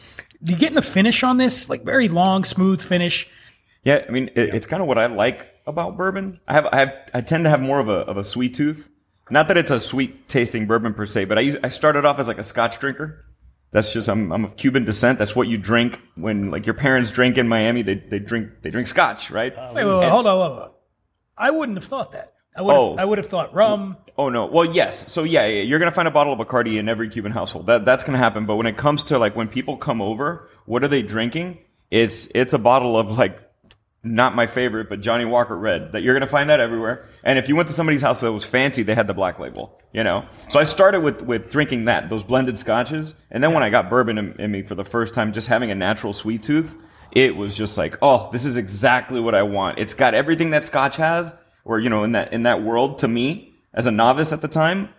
You 0.43 0.57
getting 0.57 0.79
a 0.79 0.83
finish 0.83 1.23
on 1.23 1.37
this, 1.37 1.69
like 1.69 1.85
very 1.85 2.09
long, 2.09 2.45
smooth 2.45 2.81
finish. 2.81 3.29
Yeah, 3.85 4.05
I 4.09 4.11
mean, 4.11 4.31
it, 4.35 4.55
it's 4.55 4.67
kind 4.67 4.83
of 4.83 4.89
what 4.89 4.99
I 4.99 5.07
like 5.07 5.47
about 5.67 5.97
bourbon. 5.97 6.41
I 6.47 6.53
have, 6.53 6.67
I 6.67 6.79
have, 6.79 6.95
I 7.15 7.21
tend 7.21 7.45
to 7.45 7.51
have 7.51 7.61
more 7.61 7.81
of 7.81 7.89
a 7.89 8.01
of 8.01 8.17
a 8.17 8.25
sweet 8.25 8.55
tooth. 8.55 8.89
Not 9.31 9.49
that 9.49 9.57
it's 9.57 9.73
a 9.73 9.81
sweet 9.81 10.29
tasting 10.29 10.67
bourbon 10.67 10.95
per 10.95 11.07
se, 11.07 11.25
but 11.25 11.39
I 11.39 11.41
use, 11.41 11.57
I 11.65 11.69
started 11.69 12.05
off 12.05 12.21
as 12.21 12.29
like 12.29 12.39
a 12.39 12.45
Scotch 12.45 12.79
drinker. 12.79 13.25
That's 13.73 13.93
just 13.93 14.09
I'm 14.09 14.33
I'm 14.33 14.45
of 14.45 14.57
Cuban 14.57 14.85
descent. 14.85 15.19
That's 15.19 15.37
what 15.37 15.49
you 15.49 15.59
drink 15.59 16.01
when 16.15 16.51
like 16.51 16.67
your 16.67 16.75
parents 16.75 17.11
drink 17.11 17.37
in 17.37 17.49
Miami. 17.49 17.83
They 17.83 17.95
they 17.95 18.19
drink 18.19 18.63
they 18.63 18.71
drink 18.71 18.89
Scotch, 18.89 19.31
right? 19.31 19.57
Uh, 19.57 19.73
wait, 19.75 19.85
wait, 19.85 19.99
wait, 19.99 20.09
hold 20.09 20.27
on, 20.27 20.39
hold 20.39 20.59
on. 20.59 20.71
I 21.37 21.51
wouldn't 21.51 21.77
have 21.77 21.85
thought 21.87 22.13
that. 22.13 22.33
I 22.57 22.63
would. 22.63 22.75
Oh. 22.75 22.91
Have, 22.91 22.99
I 23.01 23.05
would 23.05 23.19
have 23.19 23.27
thought 23.27 23.55
rum. 23.55 23.97
Oh 24.17 24.31
no. 24.31 24.47
Well, 24.47 24.65
yes. 24.65 25.13
So 25.13 25.25
yeah, 25.25 25.47
yeah, 25.47 25.63
you're 25.63 25.79
gonna 25.79 25.91
find 25.91 26.09
a 26.09 26.11
bottle 26.11 26.33
of 26.33 26.39
Bacardi 26.39 26.77
in 26.77 26.89
every 26.89 27.11
Cuban 27.11 27.33
household. 27.33 27.67
That 27.67 27.85
that's 27.85 28.05
gonna 28.05 28.19
happen. 28.19 28.47
But 28.47 28.57
when 28.57 28.67
it 28.67 28.77
comes 28.77 29.03
to 29.05 29.19
like 29.19 29.37
when 29.37 29.49
people 29.49 29.77
come 29.77 30.01
over, 30.01 30.49
what 30.65 30.83
are 30.83 30.89
they 30.89 31.03
drinking? 31.03 31.59
It's 31.91 32.29
it's 32.35 32.55
a 32.55 32.59
bottle 32.59 32.97
of 32.97 33.19
like 33.19 33.39
not 34.07 34.35
my 34.35 34.47
favorite, 34.47 34.89
but 34.89 35.01
Johnnie 35.01 35.25
Walker 35.25 35.57
Red. 35.57 35.93
That 35.93 36.03
you're 36.03 36.15
gonna 36.15 36.27
find 36.27 36.49
that 36.51 36.61
everywhere. 36.61 37.09
And 37.25 37.39
if 37.39 37.49
you 37.49 37.57
went 37.57 37.69
to 37.69 37.75
somebody's 37.75 38.03
house 38.03 38.21
that 38.21 38.33
was 38.33 38.45
fancy, 38.45 38.83
they 38.83 38.95
had 38.95 39.07
the 39.07 39.15
black 39.15 39.39
label. 39.39 39.79
You 39.93 40.05
know. 40.05 40.27
So 40.49 40.59
I 40.59 40.65
started 40.65 41.01
with 41.01 41.23
with 41.23 41.51
drinking 41.51 41.87
that 41.87 42.09
those 42.09 42.23
blended 42.23 42.59
scotches, 42.59 43.15
and 43.31 43.43
then 43.43 43.53
when 43.53 43.63
I 43.63 43.71
got 43.71 43.91
bourbon 43.91 44.19
in, 44.19 44.33
in 44.41 44.51
me 44.51 44.63
for 44.63 44.75
the 44.75 44.85
first 44.85 45.15
time, 45.15 45.33
just 45.33 45.49
having 45.49 45.71
a 45.71 45.75
natural 45.75 46.13
sweet 46.13 46.43
tooth, 46.43 46.75
it 47.13 47.37
was 47.37 47.55
just 47.55 47.77
like, 47.77 47.97
oh, 48.03 48.31
this 48.33 48.45
is 48.45 48.57
exactly 48.57 49.21
what 49.21 49.35
I 49.35 49.43
want. 49.43 49.79
It's 49.79 49.95
got 49.95 50.15
everything 50.15 50.51
that 50.51 50.65
Scotch 50.65 50.97
has, 50.97 51.35
or 51.65 51.81
you 51.81 51.89
know, 51.91 52.05
in 52.05 52.13
that 52.13 52.33
in 52.33 52.45
that 52.45 52.63
world 52.63 53.01
to 53.01 53.09
me 53.09 53.55
as 53.75 53.87
a 53.87 53.91
novice 53.91 54.33
at 54.33 54.41
the 54.43 54.49
time, 54.49 54.91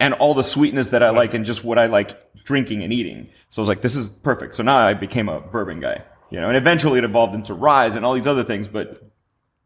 and 0.00 0.14
all 0.14 0.34
the 0.34 0.44
sweetness 0.44 0.90
that 0.90 1.02
I 1.02 1.10
like 1.10 1.34
and 1.34 1.44
just 1.44 1.64
what 1.64 1.78
I 1.78 1.86
like 1.86 2.18
drinking 2.44 2.82
and 2.82 2.92
eating. 2.92 3.28
So 3.50 3.60
I 3.60 3.62
was 3.62 3.68
like, 3.68 3.82
this 3.82 3.96
is 3.96 4.08
perfect. 4.08 4.56
So 4.56 4.62
now 4.62 4.76
I 4.76 4.94
became 4.94 5.28
a 5.28 5.40
bourbon 5.40 5.80
guy, 5.80 6.02
you 6.34 6.40
know, 6.40 6.48
and 6.48 6.56
eventually 6.56 6.98
it 6.98 7.04
evolved 7.04 7.32
into 7.36 7.54
Ryes 7.54 7.94
and 7.94 8.04
all 8.04 8.12
these 8.14 8.26
other 8.26 8.42
things, 8.42 8.66
but 8.66 8.98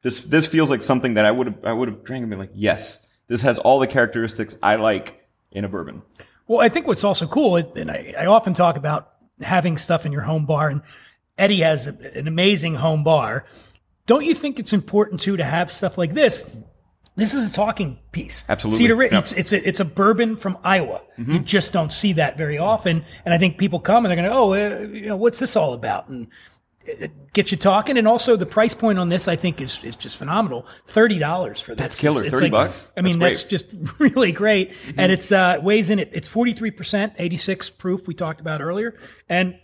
this, 0.03 0.21
this 0.25 0.47
feels 0.47 0.69
like 0.69 0.83
something 0.83 1.15
that 1.15 1.25
I 1.25 1.31
would 1.31 1.47
have, 1.47 1.65
I 1.65 1.73
would 1.73 1.89
have 1.89 2.05
drank 2.05 2.21
and 2.23 2.29
been 2.29 2.39
like, 2.39 2.53
yes, 2.55 3.01
this 3.27 3.41
has 3.41 3.59
all 3.59 3.79
the 3.79 3.87
characteristics 3.87 4.55
I 4.63 4.77
like 4.77 5.27
in 5.51 5.65
a 5.65 5.69
bourbon. 5.69 6.03
Well, 6.47 6.61
I 6.61 6.69
think 6.69 6.87
what's 6.87 7.05
also 7.05 7.27
cool, 7.27 7.57
and 7.57 7.91
I, 7.91 8.15
I 8.19 8.27
often 8.27 8.53
talk 8.53 8.77
about 8.77 9.13
having 9.41 9.79
stuff 9.79 10.05
in 10.05 10.13
your 10.13 10.21
home 10.21 10.45
bar, 10.45 10.69
and 10.69 10.83
Eddie 11.39 11.61
has 11.61 11.87
a, 11.87 12.19
an 12.19 12.29
amazing 12.29 12.75
home 12.75 13.03
bar. 13.03 13.47
Don't 14.05 14.27
you 14.27 14.35
think 14.35 14.59
it's 14.59 14.75
important 14.75 15.21
too 15.21 15.39
to 15.39 15.45
have 15.45 15.73
stuff 15.73 15.97
like 15.97 16.13
this? 16.13 16.55
This 17.17 17.35
is 17.35 17.49
a 17.49 17.53
talking 17.53 17.99
piece. 18.13 18.45
Absolutely. 18.49 18.79
Cedar 18.79 18.95
Ridge, 18.95 19.13
Yeah. 19.13 19.19
it's, 19.19 19.33
it's, 19.33 19.53
a, 19.53 19.69
it's 19.69 19.81
a 19.81 19.85
bourbon 19.85 20.37
from 20.37 20.59
Iowa. 20.63 21.01
You 21.17 21.41
just 21.41 21.73
don't 21.73 21.93
see 21.93 22.13
that 22.13 22.39
very 22.39 22.59
often. 22.59 23.05
And 23.25 23.35
I 23.35 23.39
think 23.39 23.59
people 23.59 23.81
come 23.81 24.05
and 24.05 24.11
they're 24.11 24.17
going 24.25 24.31
to, 24.31 24.37
oh, 24.37 24.53
uh, 24.53 24.87
you 24.87 25.07
know, 25.07 25.17
what's 25.17 25.41
this 25.41 25.57
all 25.57 25.73
about? 25.73 26.09
And 26.09 26.29
it 26.89 27.33
get 27.33 27.51
you 27.53 27.57
talking. 27.57 27.97
And 27.99 28.09
also 28.09 28.35
the 28.37 28.47
price 28.47 28.75
point 28.75 28.99
on 28.99 29.09
this, 29.09 29.29
I 29.29 29.37
think, 29.37 29.61
is, 29.61 29.83
is 29.85 29.95
just 29.97 30.17
phenomenal. 30.17 30.67
$30 30.89 31.63
for 31.63 31.75
this. 31.75 31.83
That's 31.83 32.01
killer. 32.01 32.21
It's- 32.25 32.33
it's 32.33 32.41
30 32.41 32.51
bucks? 32.51 32.87
I 32.97 33.01
mean, 33.03 33.19
That's 33.19 33.45
that's, 33.45 33.51
just 33.51 33.67
really 33.99 34.33
great. 34.33 34.73
And 34.97 35.13
it's, 35.13 35.31
uh, 35.31 35.59
weighs 35.63 35.91
in 35.91 35.99
it. 35.99 36.11
It's 36.13 36.29
43%, 36.29 37.13
86 37.19 37.71
proof 37.71 38.09
we 38.09 38.15
talked 38.15 38.41
about 38.41 38.61
earlier. 38.61 38.99
And 39.29 39.59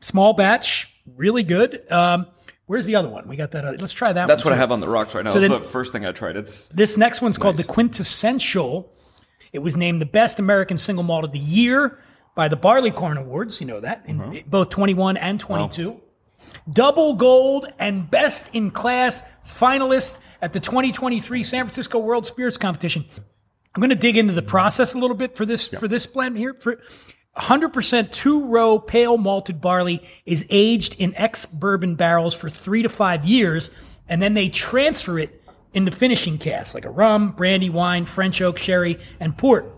small 0.00 0.32
batch, 0.32 0.88
really 1.16 1.42
good. 1.42 1.90
Um, 1.92 2.26
where's 2.66 2.86
the 2.86 2.96
other 2.96 3.08
one? 3.08 3.28
We 3.28 3.36
got 3.36 3.50
that. 3.50 3.64
Other, 3.64 3.76
let's 3.78 3.92
try 3.92 4.12
that 4.12 4.26
That's 4.28 4.44
what 4.44 4.54
I 4.54 4.56
have 4.56 4.72
on 4.72 4.80
the 4.80 4.88
rocks 4.88 5.14
right 5.14 5.24
now. 5.24 5.32
So 5.32 5.40
That's 5.40 5.52
then- 5.52 5.60
the 5.62 5.68
first 5.68 5.92
thing 5.92 6.06
I 6.06 6.12
tried. 6.12 6.36
It's 6.36 6.68
This 6.68 6.96
next 6.96 7.20
one's 7.20 7.36
called 7.36 7.56
the 7.56 7.64
Quintessential. 7.64 8.92
It 9.52 9.58
was 9.58 9.76
named 9.76 10.00
the 10.00 10.06
best 10.06 10.38
American 10.38 10.78
single 10.78 11.02
malt 11.04 11.24
of 11.24 11.32
the 11.32 11.38
year 11.38 11.98
by 12.36 12.46
the 12.48 12.56
Barleycorn 12.56 13.18
Awards. 13.18 13.60
You 13.60 13.66
know 13.66 13.80
that 13.80 14.04
in 14.06 14.20
Uh-huh. 14.20 14.38
both 14.46 14.70
21 14.70 15.16
and 15.16 15.38
22. 15.40 16.00
Double 16.72 17.14
gold 17.14 17.72
and 17.78 18.10
best 18.10 18.54
in 18.54 18.70
class 18.70 19.22
finalist 19.46 20.18
at 20.42 20.52
the 20.52 20.60
2023 20.60 21.42
San 21.42 21.64
Francisco 21.64 21.98
World 21.98 22.26
Spirits 22.26 22.56
Competition. 22.56 23.04
I'm 23.74 23.80
going 23.80 23.90
to 23.90 23.96
dig 23.96 24.16
into 24.16 24.32
the 24.32 24.42
process 24.42 24.94
a 24.94 24.98
little 24.98 25.16
bit 25.16 25.36
for 25.36 25.46
this 25.46 25.68
for 25.68 25.86
this 25.86 26.06
blend 26.06 26.36
here. 26.36 26.54
For 26.54 26.80
100% 27.36 28.10
two 28.10 28.48
row 28.48 28.78
pale 28.78 29.16
malted 29.16 29.60
barley 29.60 30.02
is 30.26 30.46
aged 30.50 30.96
in 30.98 31.14
ex 31.14 31.46
bourbon 31.46 31.94
barrels 31.94 32.34
for 32.34 32.50
three 32.50 32.82
to 32.82 32.88
five 32.88 33.24
years, 33.24 33.70
and 34.08 34.20
then 34.20 34.34
they 34.34 34.48
transfer 34.48 35.18
it 35.18 35.42
into 35.72 35.92
finishing 35.92 36.36
casks 36.36 36.74
like 36.74 36.84
a 36.84 36.90
rum, 36.90 37.30
brandy, 37.32 37.70
wine, 37.70 38.04
French 38.04 38.40
oak, 38.42 38.58
sherry, 38.58 38.98
and 39.20 39.38
port. 39.38 39.72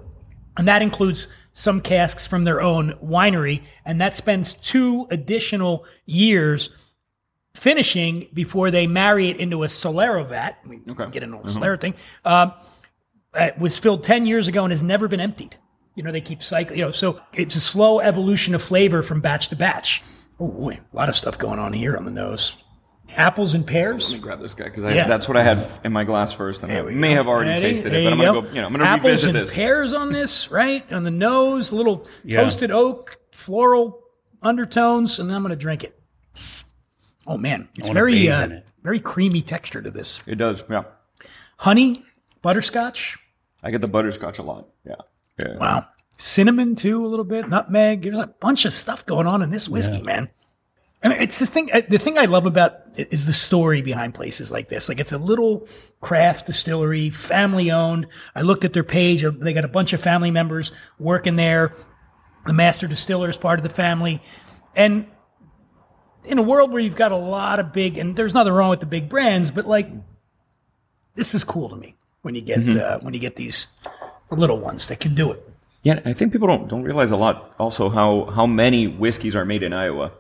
And 0.57 0.67
that 0.69 0.83
includes 0.83 1.29
some 1.55 1.81
casks 1.81 2.27
from 2.27 2.45
their 2.45 2.61
own 2.61 2.93
winery, 3.05 3.63
and 3.85 4.01
that 4.01 4.17
spends 4.17 4.55
two 4.55 5.07
additional 5.11 5.85
years 6.07 6.71
finishing 7.55 8.29
before 8.33 8.71
they 8.71 8.87
marry 8.87 9.29
it 9.29 9.37
into 9.37 9.63
a 9.63 9.67
Solera 9.67 10.27
vat. 10.27 10.59
We 10.67 10.81
Okay. 10.91 11.11
get 11.11 11.23
into 11.23 11.39
the 11.43 11.49
Solera 11.49 11.79
thing. 11.81 11.95
Um, 12.25 12.53
it 13.35 13.59
was 13.59 13.77
filled 13.77 14.03
10 14.05 14.27
years 14.27 14.49
ago 14.49 14.65
and 14.65 14.73
has 14.73 14.83
never 14.83 15.09
been 15.09 15.21
emptied. 15.21 15.57
You 15.95 16.03
know, 16.03 16.13
they 16.13 16.23
keep 16.23 16.43
cycling, 16.43 16.79
you 16.79 16.85
know, 16.87 16.91
so 16.91 17.21
it's 17.35 17.55
a 17.55 17.61
slow 17.61 18.01
evolution 18.01 18.55
of 18.55 18.63
flavor 18.63 19.03
from 19.03 19.21
batch 19.21 19.49
to 19.51 19.57
batch. 19.57 20.03
Oh 20.41 20.49
boy, 20.49 20.81
a 20.93 20.97
lot 20.97 21.11
of 21.11 21.17
stuff 21.17 21.39
going 21.39 21.59
on 21.59 21.75
here 21.75 21.97
on 21.97 22.07
the 22.07 22.11
nose. 22.11 22.55
Apples 23.17 23.55
and 23.55 23.67
pears. 23.67 24.05
Let 24.11 24.13
me 24.15 24.19
grab 24.21 24.41
this 24.41 24.55
guy 24.55 24.65
because 24.65 24.85
Yeah. 24.95 25.07
that's 25.07 25.29
what 25.29 25.37
I 25.37 25.43
had 25.43 25.65
in 25.85 25.93
my 25.93 26.05
glass 26.05 26.33
first, 26.33 26.63
and 26.63 26.73
I 26.73 26.81
may 26.83 27.11
go. 27.11 27.15
have 27.17 27.29
already 27.29 27.51
Ready? 27.51 27.63
tasted 27.63 27.93
There 27.93 28.01
it, 28.01 28.05
but 28.05 28.13
I'm 28.13 28.19
gonna 28.19 28.33
go. 28.33 28.43
go. 28.43 28.49
You 28.55 28.61
know, 28.61 28.67
I'm 28.67 28.73
gonna 28.73 28.85
Apples 28.85 29.05
revisit 29.25 29.29
and 29.31 29.39
this. 29.39 29.55
pears 29.55 29.93
on 29.93 30.13
this, 30.13 30.51
right? 30.51 30.91
On 30.93 31.05
the 31.05 31.11
nose, 31.11 31.73
little 31.73 32.07
Yeah. 32.25 32.43
toasted 32.43 32.71
oak, 32.71 33.19
floral 33.31 34.01
undertones, 34.43 35.19
and 35.21 35.29
then 35.31 35.37
I'm 35.37 35.43
going 35.43 35.51
to 35.51 35.57
drink 35.57 35.85
it. 35.85 35.99
Oh 37.27 37.39
man, 37.39 37.69
it's 37.77 37.89
very 37.89 38.29
uh, 38.29 38.49
it. 38.49 38.67
very 38.83 38.99
creamy 38.99 39.43
texture 39.43 39.81
to 39.81 39.91
this. 39.91 40.21
It 40.27 40.35
does, 40.37 40.63
yeah. 40.69 40.83
Honey, 41.59 42.05
butterscotch. 42.43 43.17
I 43.63 43.71
get 43.71 43.81
the 43.81 43.87
butterscotch 43.89 44.39
a 44.41 44.43
lot. 44.43 44.67
Yeah, 44.85 44.97
yeah. 45.39 45.57
Wow. 45.59 45.87
Cinnamon 46.19 46.75
too, 46.75 47.05
a 47.05 47.09
little 47.09 47.25
bit. 47.25 47.49
Nutmeg. 47.49 48.03
There's 48.03 48.19
a 48.19 48.27
bunch 48.41 48.65
of 48.65 48.73
stuff 48.73 49.07
going 49.07 49.27
on 49.29 49.43
in 49.43 49.51
this 49.51 49.69
whiskey, 49.69 50.03
man. 50.03 50.29
I 51.05 51.09
mean, 51.09 51.21
it's 51.21 51.39
the 51.41 51.47
thing. 51.47 51.71
The 51.89 51.99
thing 51.99 52.17
I 52.17 52.27
love 52.27 52.47
about 52.47 52.81
it 52.97 53.09
is 53.13 53.27
the 53.27 53.33
story 53.33 53.83
behind 53.83 54.15
places 54.15 54.53
like 54.53 54.69
this. 54.69 54.89
Like 54.89 55.01
it's 55.01 55.13
a 55.13 55.19
little 55.19 55.67
craft 56.01 56.47
distillery, 56.47 57.11
family 57.11 57.73
owned. 57.73 58.07
I 58.37 58.43
looked 58.43 58.65
at 58.65 58.73
their 58.73 58.85
page. 58.85 59.25
They 59.41 59.53
got 59.53 59.65
a 59.65 59.69
bunch 59.69 59.93
of 59.93 60.01
family 60.01 60.31
members 60.31 60.71
working 60.99 61.37
there. 61.37 61.75
The 62.47 62.53
master 62.53 62.87
distiller 62.87 63.31
is 63.31 63.37
part 63.37 63.59
of 63.59 63.63
the 63.63 63.69
family, 63.69 64.23
and 64.77 65.07
in 66.25 66.39
a 66.39 66.43
world 66.43 66.71
where 66.71 66.81
you've 66.81 66.97
got 66.97 67.13
a 67.13 67.17
lot 67.17 67.59
of 67.59 67.73
big, 67.73 67.99
and 67.99 68.17
there's 68.17 68.35
nothing 68.35 68.53
wrong 68.53 68.71
with 68.71 68.81
the 68.81 68.87
big 68.87 69.09
brands, 69.09 69.51
but 69.51 69.67
like 69.67 69.89
this 71.15 71.35
is 71.35 71.45
cool 71.45 71.69
to 71.69 71.77
me 71.77 71.97
when 72.23 72.35
you 72.35 72.41
get 72.41 72.77
uh, 72.77 72.99
when 73.01 73.15
you 73.15 73.21
get 73.21 73.37
these 73.37 73.67
little 74.31 74.59
ones 74.59 74.89
that 74.89 75.01
can 75.01 75.15
do 75.15 75.33
it. 75.33 75.49
Yeah, 75.83 76.01
I 76.05 76.13
think 76.13 76.33
people 76.33 76.49
don't 76.49 76.69
don't 76.69 76.83
realize 76.83 77.11
a 77.11 77.17
lot 77.17 77.55
also 77.59 77.89
how 77.89 78.27
how 78.27 78.47
many 78.47 78.87
whiskeys 78.87 79.35
are 79.35 79.45
made 79.45 79.63
in 79.63 79.73
Iowa. 79.73 80.13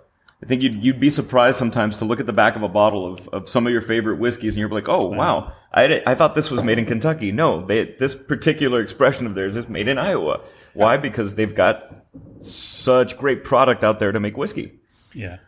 I 0.42 0.46
think 0.46 0.62
you'd 0.62 0.82
you'd 0.82 0.98
be 0.98 1.10
surprised 1.10 1.56
sometimes 1.56 1.98
to 1.98 2.04
look 2.04 2.18
at 2.18 2.26
the 2.26 2.32
back 2.32 2.56
of 2.56 2.62
a 2.62 2.68
bottle 2.68 3.14
of, 3.14 3.28
of 3.28 3.48
some 3.48 3.66
of 3.66 3.72
your 3.72 3.82
favorite 3.82 4.18
whiskeys 4.18 4.54
and 4.54 4.60
you're 4.60 4.68
like, 4.68 4.88
oh 4.88 5.06
wow, 5.06 5.52
I 5.72 6.02
I 6.04 6.14
thought 6.16 6.34
this 6.34 6.50
was 6.50 6.62
made 6.62 6.78
in 6.78 6.86
Kentucky. 6.86 7.30
No, 7.30 7.64
they 7.64 7.94
this 7.98 8.14
particular 8.14 8.80
expression 8.80 9.26
of 9.26 9.34
theirs 9.36 9.56
is 9.56 9.68
made 9.68 9.86
in 9.86 9.98
Iowa. 9.98 10.40
Why? 10.74 10.96
Because 10.96 11.34
they've 11.34 11.54
got 11.54 11.94
such 12.40 13.16
great 13.16 13.44
product 13.44 13.84
out 13.84 14.00
there 14.00 14.10
to 14.10 14.18
make 14.18 14.36
whiskey. 14.36 14.80
Yeah. 15.14 15.38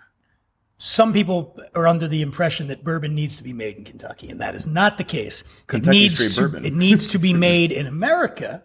some 0.78 1.12
people 1.12 1.58
are 1.74 1.86
under 1.86 2.06
the 2.06 2.20
impression 2.20 2.68
that 2.68 2.84
bourbon 2.84 3.14
needs 3.14 3.36
to 3.36 3.42
be 3.42 3.52
made 3.52 3.76
in 3.76 3.84
Kentucky, 3.84 4.28
and 4.30 4.40
that 4.40 4.54
is 4.54 4.66
not 4.66 4.98
the 4.98 5.04
case. 5.04 5.42
Kentucky 5.66 5.96
it 5.96 6.00
needs 6.00 6.14
straight 6.14 6.32
to, 6.32 6.40
bourbon. 6.42 6.64
It 6.64 6.74
needs 6.74 7.08
to 7.08 7.18
be 7.18 7.32
made 7.50 7.72
in 7.72 7.86
America. 7.86 8.62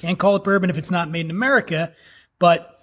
Can't 0.00 0.18
call 0.18 0.36
it 0.36 0.44
bourbon 0.44 0.70
if 0.70 0.78
it's 0.78 0.90
not 0.90 1.10
made 1.10 1.24
in 1.24 1.30
America, 1.30 1.94
but 2.38 2.73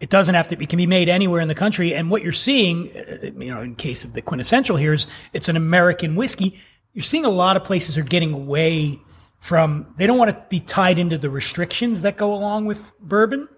it 0.00 0.10
doesn't 0.10 0.34
have 0.34 0.48
to. 0.48 0.60
It 0.60 0.68
can 0.68 0.78
be 0.78 0.86
made 0.86 1.08
anywhere 1.08 1.40
in 1.40 1.48
the 1.48 1.54
country. 1.54 1.94
And 1.94 2.10
what 2.10 2.22
you're 2.22 2.32
seeing, 2.32 2.90
uh, 2.96 3.26
you 3.38 3.54
know, 3.54 3.60
in 3.60 3.74
case 3.74 4.04
of 4.04 4.14
the 4.14 4.22
quintessential 4.22 4.76
here 4.76 4.94
is 4.94 5.06
it's 5.32 5.48
an 5.48 5.56
American 5.56 6.16
whiskey. 6.16 6.58
You're 6.94 7.02
seeing 7.02 7.24
a 7.24 7.30
lot 7.30 7.56
of 7.56 7.64
places 7.64 7.96
are 7.98 8.02
getting 8.02 8.32
away 8.32 8.98
from. 9.40 9.94
They 9.96 10.06
don't 10.06 10.18
want 10.18 10.30
to 10.30 10.44
be 10.48 10.60
tied 10.60 10.98
into 10.98 11.18
the 11.18 11.30
restrictions 11.30 12.02
that 12.02 12.16
go 12.16 12.32
along 12.34 12.66
with 12.66 12.98
bourbon. 13.00 13.48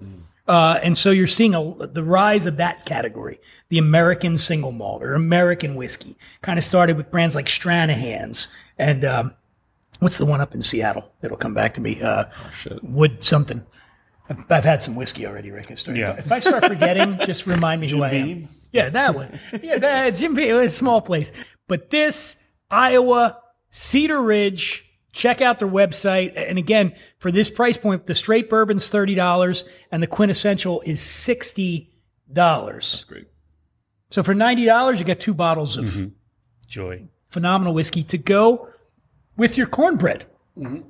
Uh, 0.49 0.81
and 0.83 0.97
so 0.97 1.11
you're 1.11 1.29
seeing 1.29 1.55
a, 1.55 1.87
the 1.87 2.03
rise 2.03 2.47
of 2.47 2.57
that 2.57 2.85
category, 2.85 3.39
the 3.69 3.79
American 3.79 4.37
single 4.37 4.73
malt 4.73 5.03
or 5.03 5.15
American 5.15 5.77
whiskey. 5.77 6.17
Kind 6.43 6.59
of 6.59 6.65
started 6.65 6.97
with 6.97 7.11
brands 7.11 7.37
like 7.37 7.47
Stranahan's 7.47 8.49
and 8.77 9.05
um, 9.05 9.35
what's 10.01 10.19
the 10.19 10.27
one 10.27 10.41
up 10.41 10.55
in 10.55 10.63
Seattle? 10.63 11.11
It'll 11.23 11.37
come 11.37 11.55
back 11.55 11.75
to 11.75 11.81
me. 11.81 12.03
Uh, 12.03 12.25
Wood 12.83 13.23
something. 13.23 13.65
I've, 14.51 14.65
had 14.65 14.83
some 14.83 14.95
whiskey 14.95 15.27
already, 15.27 15.51
Rick. 15.51 15.71
Yeah. 15.89 16.17
If 16.17 16.31
I 16.31 16.41
start 16.41 16.65
forgetting, 16.65 17.19
just 17.27 17.47
remind 17.47 17.81
me 17.81 17.89
who 17.89 18.03
I 18.03 18.11
am. 18.11 18.27
Beam? 18.27 18.49
Yeah, 18.73 18.91
that 18.91 19.15
one. 19.15 19.39
Yeah, 19.62 19.79
that 19.79 20.11
Jim 20.17 20.35
Beam. 20.35 20.49
It 20.49 20.55
was 20.55 20.73
a 20.73 20.77
small 20.77 21.01
place, 21.01 21.33
but 21.69 21.91
this 21.91 22.43
Iowa 22.71 23.39
Cedar 23.71 24.23
Ridge. 24.23 24.89
Check 25.15 25.43
out 25.43 25.59
their 25.59 25.69
website. 25.69 26.33
And 26.35 26.57
again, 26.57 26.95
for 27.19 27.31
this 27.31 27.51
price 27.51 27.77
point, 27.77 28.07
the 28.07 28.15
straight 28.15 28.49
bourbon's 28.49 28.89
thirty 28.89 29.15
dollars, 29.15 29.67
and 29.91 30.03
the 30.03 30.07
quintessential 30.07 30.81
is 30.87 31.03
sixty 31.03 31.93
dollars. 32.33 33.05
Great. 33.05 33.29
So 34.11 34.23
for 34.23 34.33
ninety 34.33 34.65
dollars, 34.65 34.99
you 34.99 35.05
get 35.05 35.21
two 35.21 35.35
bottles 35.35 35.77
of 35.77 35.85
mm-hmm. 35.85 36.09
Joy. 36.67 37.09
phenomenal 37.29 37.75
whiskey 37.75 38.05
to 38.05 38.17
go 38.17 38.71
with 39.37 39.59
your 39.59 39.67
cornbread. 39.67 40.25
Mm-hmm. 40.59 40.89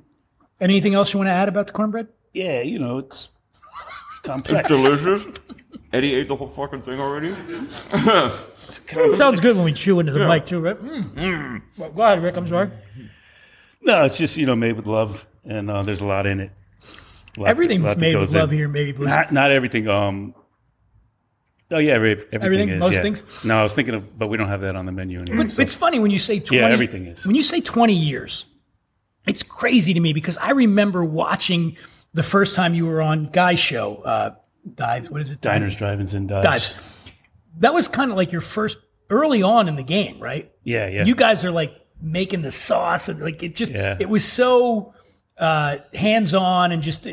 Anything 0.61 0.93
else 0.93 1.13
you 1.13 1.17
want 1.19 1.27
to 1.27 1.33
add 1.33 1.49
about 1.49 1.67
the 1.67 1.73
cornbread? 1.73 2.07
Yeah, 2.33 2.61
you 2.61 2.79
know, 2.79 2.99
it's 2.99 3.29
complex. 4.23 4.67
Delicious. 4.67 5.25
Eddie 5.91 6.15
ate 6.15 6.27
the 6.27 6.35
whole 6.35 6.47
fucking 6.47 6.81
thing 6.81 6.99
already. 6.99 7.29
Sounds 9.15 9.39
good 9.39 9.55
when 9.55 9.65
we 9.65 9.73
chew 9.73 9.99
into 9.99 10.11
the 10.11 10.27
mic 10.27 10.45
too, 10.45 10.59
right? 10.59 10.77
Mm. 10.79 11.61
Well, 11.77 11.91
go 11.91 12.01
ahead, 12.01 12.23
Rick. 12.23 12.37
I'm 12.37 12.47
sorry. 12.47 12.71
No, 13.81 14.05
it's 14.05 14.17
just, 14.17 14.37
you 14.37 14.45
know, 14.45 14.55
made 14.55 14.73
with 14.75 14.87
love, 14.87 15.25
and 15.45 15.69
uh, 15.69 15.83
there's 15.83 16.01
a 16.01 16.05
lot 16.05 16.25
in 16.25 16.39
it. 16.39 16.51
A 17.37 17.41
lot- 17.41 17.49
Everything's 17.49 17.83
lot 17.83 17.89
that 17.89 17.99
made 17.99 18.15
with 18.15 18.29
goes 18.29 18.33
in. 18.33 18.39
love 18.39 18.51
here, 18.51 18.67
maybe. 18.67 18.91
Blues. 18.93 19.09
Not, 19.09 19.31
not 19.31 19.51
everything. 19.51 19.87
Um, 19.89 20.33
oh, 21.69 21.77
yeah, 21.79 21.93
every- 21.93 22.11
everything, 22.11 22.41
Everything? 22.43 22.69
is. 22.69 22.79
Most 22.79 22.93
yeah. 22.93 23.01
things? 23.01 23.43
No, 23.45 23.59
I 23.59 23.63
was 23.63 23.75
thinking 23.75 23.93
of, 23.93 24.17
but 24.17 24.27
we 24.29 24.37
don't 24.37 24.47
have 24.47 24.61
that 24.61 24.75
on 24.75 24.85
the 24.85 24.91
menu 24.91 25.19
anymore. 25.21 25.49
so- 25.49 25.61
It's 25.61 25.73
funny 25.75 25.99
when 25.99 26.11
you 26.11 26.19
say 26.19 26.39
20. 26.39 26.63
everything 26.63 27.05
is. 27.07 27.25
When 27.27 27.35
you 27.35 27.43
say 27.43 27.59
20 27.59 27.93
years, 27.93 28.45
it's 29.27 29.43
crazy 29.43 29.93
to 29.93 29.99
me 29.99 30.13
because 30.13 30.37
I 30.37 30.51
remember 30.51 31.03
watching 31.03 31.75
the 32.13 32.23
first 32.23 32.55
time 32.55 32.73
you 32.73 32.85
were 32.85 33.01
on 33.01 33.25
Guy's 33.27 33.59
show, 33.59 33.97
uh, 34.03 34.35
Dives. 34.75 35.09
What 35.09 35.19
is 35.21 35.29
it? 35.31 35.41
Diners, 35.41 35.75
drive-ins, 35.75 36.13
and 36.13 36.29
dives. 36.29 36.45
Dives. 36.45 36.75
That 37.59 37.73
was 37.73 37.87
kind 37.89 38.11
of 38.11 38.17
like 38.17 38.31
your 38.31 38.39
first 38.41 38.77
early 39.09 39.43
on 39.43 39.67
in 39.67 39.75
the 39.75 39.83
game, 39.83 40.19
right? 40.21 40.51
Yeah, 40.63 40.87
yeah. 40.87 41.03
You 41.03 41.15
guys 41.15 41.43
are 41.43 41.51
like 41.51 41.73
making 42.01 42.43
the 42.43 42.51
sauce 42.51 43.09
and 43.09 43.19
like 43.19 43.43
it 43.43 43.55
just 43.57 43.73
Yeah. 43.73 43.97
it 43.99 44.07
was 44.09 44.23
so 44.23 44.93
uh, 45.37 45.77
hands 45.93 46.33
on 46.33 46.71
and 46.71 46.81
just 46.81 47.05
uh, 47.05 47.11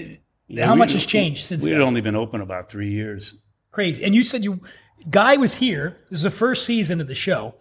How 0.59 0.75
we- 0.75 0.79
much 0.79 0.93
has 0.93 1.05
changed 1.05 1.45
since 1.45 1.65
We 1.65 1.71
then? 1.71 1.81
had 1.81 1.87
only 1.87 2.01
been 2.01 2.15
open 2.17 2.41
about 2.41 2.71
three 2.71 2.91
years. 2.93 3.35
Crazy. 3.73 4.05
And 4.05 4.15
you 4.15 4.23
said 4.23 4.45
you 4.45 4.61
Guy 5.11 5.37
was 5.37 5.55
here. 5.57 5.97
This 6.11 6.19
is 6.21 6.23
the 6.25 6.31
first 6.31 6.65
season 6.67 7.01
of 7.01 7.09
the 7.09 7.15
show. 7.17 7.55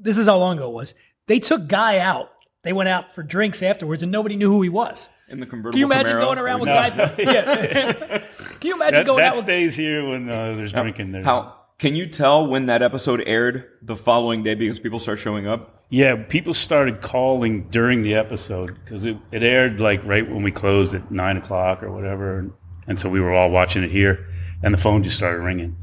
This 0.00 0.16
is 0.18 0.26
how 0.26 0.38
long 0.38 0.56
ago 0.56 0.68
it 0.70 0.74
was. 0.74 0.94
They 1.28 1.38
took 1.38 1.68
Guy 1.68 1.98
out. 1.98 2.30
They 2.62 2.72
went 2.72 2.88
out 2.88 3.14
for 3.14 3.22
drinks 3.22 3.62
afterwards, 3.62 4.02
and 4.02 4.10
nobody 4.10 4.34
knew 4.36 4.50
who 4.50 4.62
he 4.62 4.68
was. 4.68 5.08
in 5.28 5.40
the 5.40 5.46
convertible. 5.46 5.72
Can 5.72 5.78
you 5.80 5.86
imagine 5.86 6.16
Camaro. 6.16 6.20
going 6.20 6.38
around 6.38 6.60
with 6.60 6.68
No. 6.68 6.74
Guy? 6.74 7.14
Yeah. 7.18 8.18
Can 8.60 8.68
you 8.68 8.74
imagine 8.74 8.94
That, 9.00 9.06
going 9.06 9.18
that 9.18 9.28
out 9.28 9.34
with 9.36 9.44
stays 9.44 9.76
here 9.76 10.08
when 10.08 10.28
uh, 10.28 10.54
there's 10.56 10.72
drinking 10.72 11.12
there. 11.12 11.22
How 11.22 11.54
can 11.78 11.94
you 11.94 12.08
tell 12.08 12.46
when 12.46 12.66
that 12.66 12.82
episode 12.82 13.22
aired 13.26 13.64
the 13.82 13.94
following 13.94 14.42
day 14.42 14.54
because 14.54 14.80
people 14.80 14.98
start 14.98 15.18
showing 15.20 15.46
up? 15.46 15.84
Yeah, 15.90 16.16
people 16.16 16.52
started 16.52 17.00
calling 17.00 17.68
during 17.70 18.02
the 18.02 18.14
episode 18.14 18.76
because 18.84 19.04
it, 19.06 19.16
it 19.30 19.42
aired 19.44 19.80
like 19.80 20.04
right 20.04 20.28
when 20.28 20.42
we 20.42 20.50
closed 20.50 20.94
at 20.94 21.10
nine 21.10 21.36
o'clock 21.36 21.82
or 21.82 21.90
whatever, 21.92 22.38
and, 22.40 22.52
and 22.88 22.98
so 22.98 23.08
we 23.08 23.20
were 23.20 23.32
all 23.32 23.50
watching 23.50 23.84
it 23.84 23.90
here, 23.90 24.26
and 24.62 24.74
the 24.74 24.78
phone 24.78 25.02
just 25.02 25.16
started 25.16 25.40
ringing, 25.40 25.76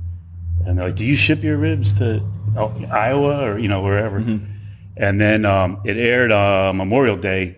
and 0.65 0.77
they're 0.77 0.86
like, 0.86 0.96
"Do 0.96 1.05
you 1.08 1.15
ship 1.15 1.41
your 1.41 1.58
ribs 1.58 1.94
to 1.94 2.22
oh, 2.58 2.74
Iowa 2.91 3.46
or 3.50 3.58
you 3.58 3.67
know 3.67 3.82
wherever?" 3.82 4.20
And 4.98 5.20
then 5.20 5.46
um, 5.46 5.82
it 5.86 5.98
aired 5.98 6.32
uh, 6.32 6.72
Memorial 6.74 7.18
Day, 7.18 7.58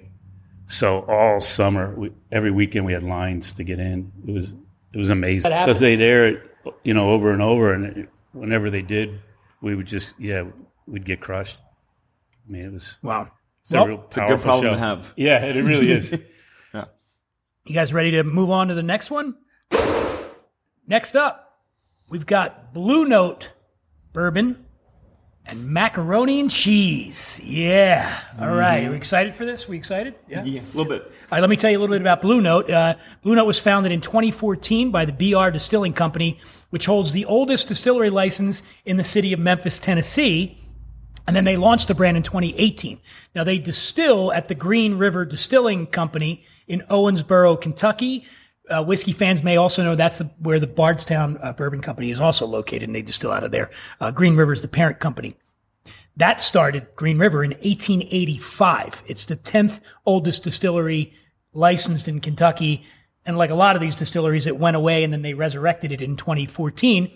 so 0.66 1.02
all 1.08 1.40
summer, 1.40 1.94
we, 1.96 2.12
every 2.32 2.52
weekend 2.52 2.86
we 2.86 2.94
had 2.94 3.04
lines 3.04 3.54
to 3.54 3.64
get 3.64 3.80
in. 3.80 4.12
It 4.28 4.32
was 4.34 4.54
it 4.94 4.98
was 4.98 5.10
amazing 5.12 5.52
because 5.52 5.80
they'd 5.80 6.02
air 6.02 6.28
it, 6.28 6.42
you 6.84 6.94
know, 6.94 7.12
over 7.12 7.32
and 7.32 7.42
over, 7.42 7.74
and 7.74 7.86
it, 7.98 8.10
whenever 8.34 8.70
they 8.72 8.82
did, 8.82 9.20
we 9.62 9.76
would 9.76 9.86
just 9.86 10.14
yeah, 10.20 10.46
we'd 10.88 11.06
get 11.06 11.20
crushed. 11.22 11.58
I 12.48 12.52
mean, 12.52 12.66
it 12.66 12.74
was 12.74 12.98
Wow. 13.04 13.30
it's 13.62 13.72
a 13.74 13.76
Well, 13.78 13.86
real 13.88 13.98
a 14.12 14.28
good 14.28 14.42
problem 14.42 14.66
show. 14.66 14.72
to 14.72 14.78
have. 14.80 15.14
Yeah, 15.16 15.44
it 15.46 15.62
really 15.64 15.92
is. 15.92 16.12
yeah. 16.74 16.86
You 17.66 17.76
guys 17.76 17.94
ready 17.94 18.12
to 18.12 18.24
move 18.24 18.50
on 18.50 18.70
to 18.70 18.74
the 18.74 18.82
next 18.84 19.12
one? 19.12 19.36
Next 20.88 21.16
up, 21.16 21.60
we've 22.10 22.26
got 22.26 22.74
Blue 22.74 23.06
Note 23.06 23.52
bourbon 24.14 24.66
and 25.50 25.70
macaroni 25.70 26.40
and 26.40 26.52
cheese. 26.52 27.40
Yeah. 27.44 28.20
All 28.40 28.54
right. 28.54 28.86
Are 28.86 28.92
we 28.92 28.98
excited 28.98 29.34
for 29.34 29.46
this? 29.46 29.68
We 29.68 29.78
excited? 29.78 30.16
Yeah. 30.28 30.44
Yeah, 30.44 30.62
a 30.62 30.78
little 30.78 30.86
bit. 30.86 31.04
All 31.04 31.12
right, 31.32 31.42
let 31.42 31.50
me 31.50 31.56
tell 31.56 31.72
you 31.72 31.78
a 31.78 31.82
little 31.82 31.94
bit 31.94 32.02
about 32.02 32.22
Blue 32.22 32.42
Note. 32.42 32.70
Uh, 32.70 32.96
Blue 33.22 33.36
Note 33.36 33.46
was 33.46 33.60
founded 33.60 33.92
in 33.92 34.02
2014 34.02 34.92
by 34.92 35.06
the 35.06 35.14
BR 35.14 35.50
Distilling 35.50 35.94
Company, 35.94 36.40
which 36.70 36.86
holds 36.86 37.14
the 37.14 37.26
oldest 37.26 37.68
distillery 37.68 38.10
license 38.10 38.64
in 38.86 38.98
the 38.98 39.04
city 39.04 39.34
of 39.34 39.40
Memphis, 39.40 39.80
Tennessee. 39.80 40.58
And 41.28 41.36
then 41.36 41.44
they 41.44 41.58
launched 41.58 41.90
the 41.90 41.96
brand 41.96 42.16
in 42.16 42.24
2018. 42.24 43.00
Now 43.36 43.44
they 43.44 43.58
distill 43.58 44.32
at 44.32 44.48
the 44.48 44.56
Green 44.56 44.98
River 44.98 45.26
Distilling 45.26 45.88
Company 45.88 46.46
in 46.68 46.82
Owensboro, 46.90 47.60
Kentucky. 47.60 48.26
Uh, 48.70 48.84
whiskey 48.84 49.12
fans 49.12 49.44
may 49.44 49.58
also 49.58 49.84
know 49.84 49.96
that's 49.96 50.18
the, 50.18 50.26
where 50.40 50.60
the 50.60 50.68
Bardstown 50.68 51.38
uh, 51.42 51.54
Bourbon 51.54 51.82
Company 51.82 52.12
is 52.12 52.20
also 52.20 52.46
located, 52.46 52.84
and 52.84 52.96
they 52.96 53.02
distill 53.02 53.32
out 53.32 53.44
of 53.44 53.52
there. 53.52 53.72
Uh, 54.02 54.12
Green 54.12 54.36
River 54.36 54.54
is 54.54 54.62
the 54.62 54.68
parent 54.68 55.00
company. 55.00 55.36
That 56.18 56.42
started 56.42 56.88
Green 56.96 57.20
River 57.20 57.44
in 57.44 57.52
1885. 57.52 59.04
It's 59.06 59.26
the 59.26 59.36
10th 59.36 59.80
oldest 60.06 60.44
distillery 60.44 61.14
licensed 61.54 62.08
in 62.08 62.20
Kentucky. 62.20 62.84
And 63.26 63.38
like 63.38 63.52
a 63.52 63.56
lot 63.56 63.76
of 63.76 63.82
these 63.82 63.96
distilleries, 63.96 64.48
it 64.48 64.58
went 64.58 64.76
away 64.76 65.04
and 65.04 65.14
then 65.14 65.22
they 65.22 65.36
resurrected 65.36 65.92
it 65.92 66.02
in 66.02 66.16
2014. 66.16 67.12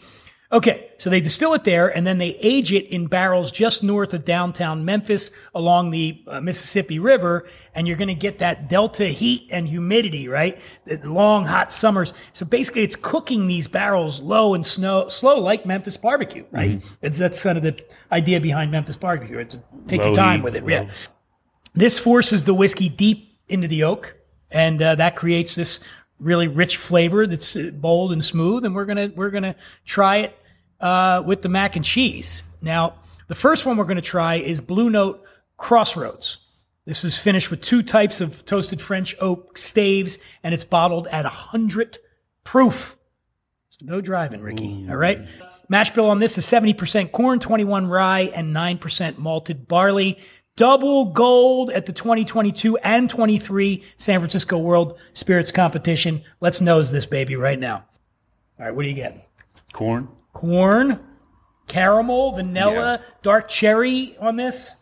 Okay, 0.53 0.91
so 0.97 1.09
they 1.09 1.21
distill 1.21 1.53
it 1.53 1.63
there 1.63 1.87
and 1.87 2.05
then 2.05 2.17
they 2.17 2.35
age 2.35 2.73
it 2.73 2.87
in 2.87 3.07
barrels 3.07 3.53
just 3.53 3.83
north 3.83 4.13
of 4.13 4.25
downtown 4.25 4.83
Memphis 4.83 5.31
along 5.55 5.91
the 5.91 6.21
uh, 6.27 6.41
Mississippi 6.41 6.99
River. 6.99 7.47
And 7.73 7.87
you're 7.87 7.95
going 7.95 8.09
to 8.09 8.13
get 8.13 8.39
that 8.39 8.67
delta 8.67 9.05
heat 9.05 9.47
and 9.49 9.65
humidity, 9.65 10.27
right? 10.27 10.59
The 10.83 10.99
long, 11.09 11.45
hot 11.45 11.71
summers. 11.71 12.13
So 12.33 12.45
basically, 12.45 12.83
it's 12.83 12.97
cooking 12.97 13.47
these 13.47 13.69
barrels 13.69 14.21
low 14.21 14.53
and 14.53 14.65
snow, 14.65 15.07
slow, 15.07 15.39
like 15.39 15.65
Memphis 15.65 15.95
barbecue, 15.95 16.45
right? 16.51 16.83
It's, 17.01 17.17
that's 17.17 17.41
kind 17.41 17.57
of 17.57 17.63
the 17.63 17.81
idea 18.11 18.41
behind 18.41 18.71
Memphis 18.71 18.97
barbecue. 18.97 19.37
Right? 19.37 19.49
To 19.49 19.61
take 19.87 20.03
your 20.03 20.13
time 20.13 20.41
with 20.41 20.55
it. 20.55 20.59
slow. 20.59 20.69
Yeah. 20.69 20.89
This 21.73 21.97
forces 21.97 22.43
the 22.43 22.53
whiskey 22.53 22.89
deep 22.89 23.39
into 23.47 23.69
the 23.69 23.83
oak, 23.83 24.17
and 24.49 24.81
uh, 24.81 24.95
that 24.95 25.15
creates 25.15 25.55
this 25.55 25.79
really 26.19 26.49
rich 26.49 26.75
flavor 26.75 27.25
that's 27.25 27.55
uh, 27.55 27.71
bold 27.73 28.11
and 28.11 28.23
smooth. 28.23 28.65
And 28.65 28.75
we're 28.75 28.85
gonna 28.85 29.11
we're 29.15 29.29
gonna 29.29 29.55
try 29.85 30.17
it 30.17 30.35
uh, 30.81 31.23
with 31.25 31.41
the 31.41 31.49
mac 31.49 31.75
and 31.75 31.85
cheese. 31.85 32.43
Now, 32.61 32.95
the 33.27 33.35
first 33.35 33.65
one 33.65 33.77
we're 33.77 33.85
gonna 33.85 34.01
try 34.01 34.35
is 34.35 34.59
Blue 34.59 34.89
Note 34.89 35.23
Crossroads. 35.57 36.37
This 36.85 37.03
is 37.03 37.17
finished 37.17 37.51
with 37.51 37.61
two 37.61 37.83
types 37.83 38.21
of 38.21 38.43
toasted 38.45 38.81
French 38.81 39.15
oak 39.21 39.57
staves, 39.57 40.17
and 40.43 40.53
it's 40.53 40.63
bottled 40.63 41.07
at 41.07 41.25
hundred 41.25 41.99
proof. 42.43 42.97
So 43.69 43.85
no 43.85 44.01
driving, 44.01 44.41
Ricky. 44.41 44.87
All 44.89 44.95
right. 44.95 45.21
Mash 45.69 45.91
bill 45.91 46.09
on 46.09 46.19
this 46.19 46.37
is 46.37 46.45
70% 46.45 47.13
corn, 47.13 47.39
21 47.39 47.87
rye, 47.87 48.31
and 48.35 48.53
9% 48.53 49.17
malted 49.17 49.69
barley. 49.69 50.19
Double 50.57 51.05
gold 51.05 51.69
at 51.69 51.85
the 51.85 51.93
2022 51.93 52.75
and 52.77 53.09
23 53.09 53.81
San 53.95 54.19
Francisco 54.19 54.57
World 54.57 54.99
Spirits 55.13 55.49
Competition. 55.51 56.23
Let's 56.41 56.59
nose 56.59 56.91
this 56.91 57.05
baby 57.05 57.37
right 57.37 57.57
now. 57.57 57.85
All 58.59 58.65
right, 58.65 58.75
what 58.75 58.83
do 58.83 58.89
you 58.89 58.95
get? 58.95 59.29
Corn. 59.71 60.09
Corn, 60.33 60.99
caramel, 61.67 62.33
vanilla, 62.33 63.01
dark 63.21 63.47
cherry 63.47 64.17
on 64.17 64.35
this. 64.35 64.75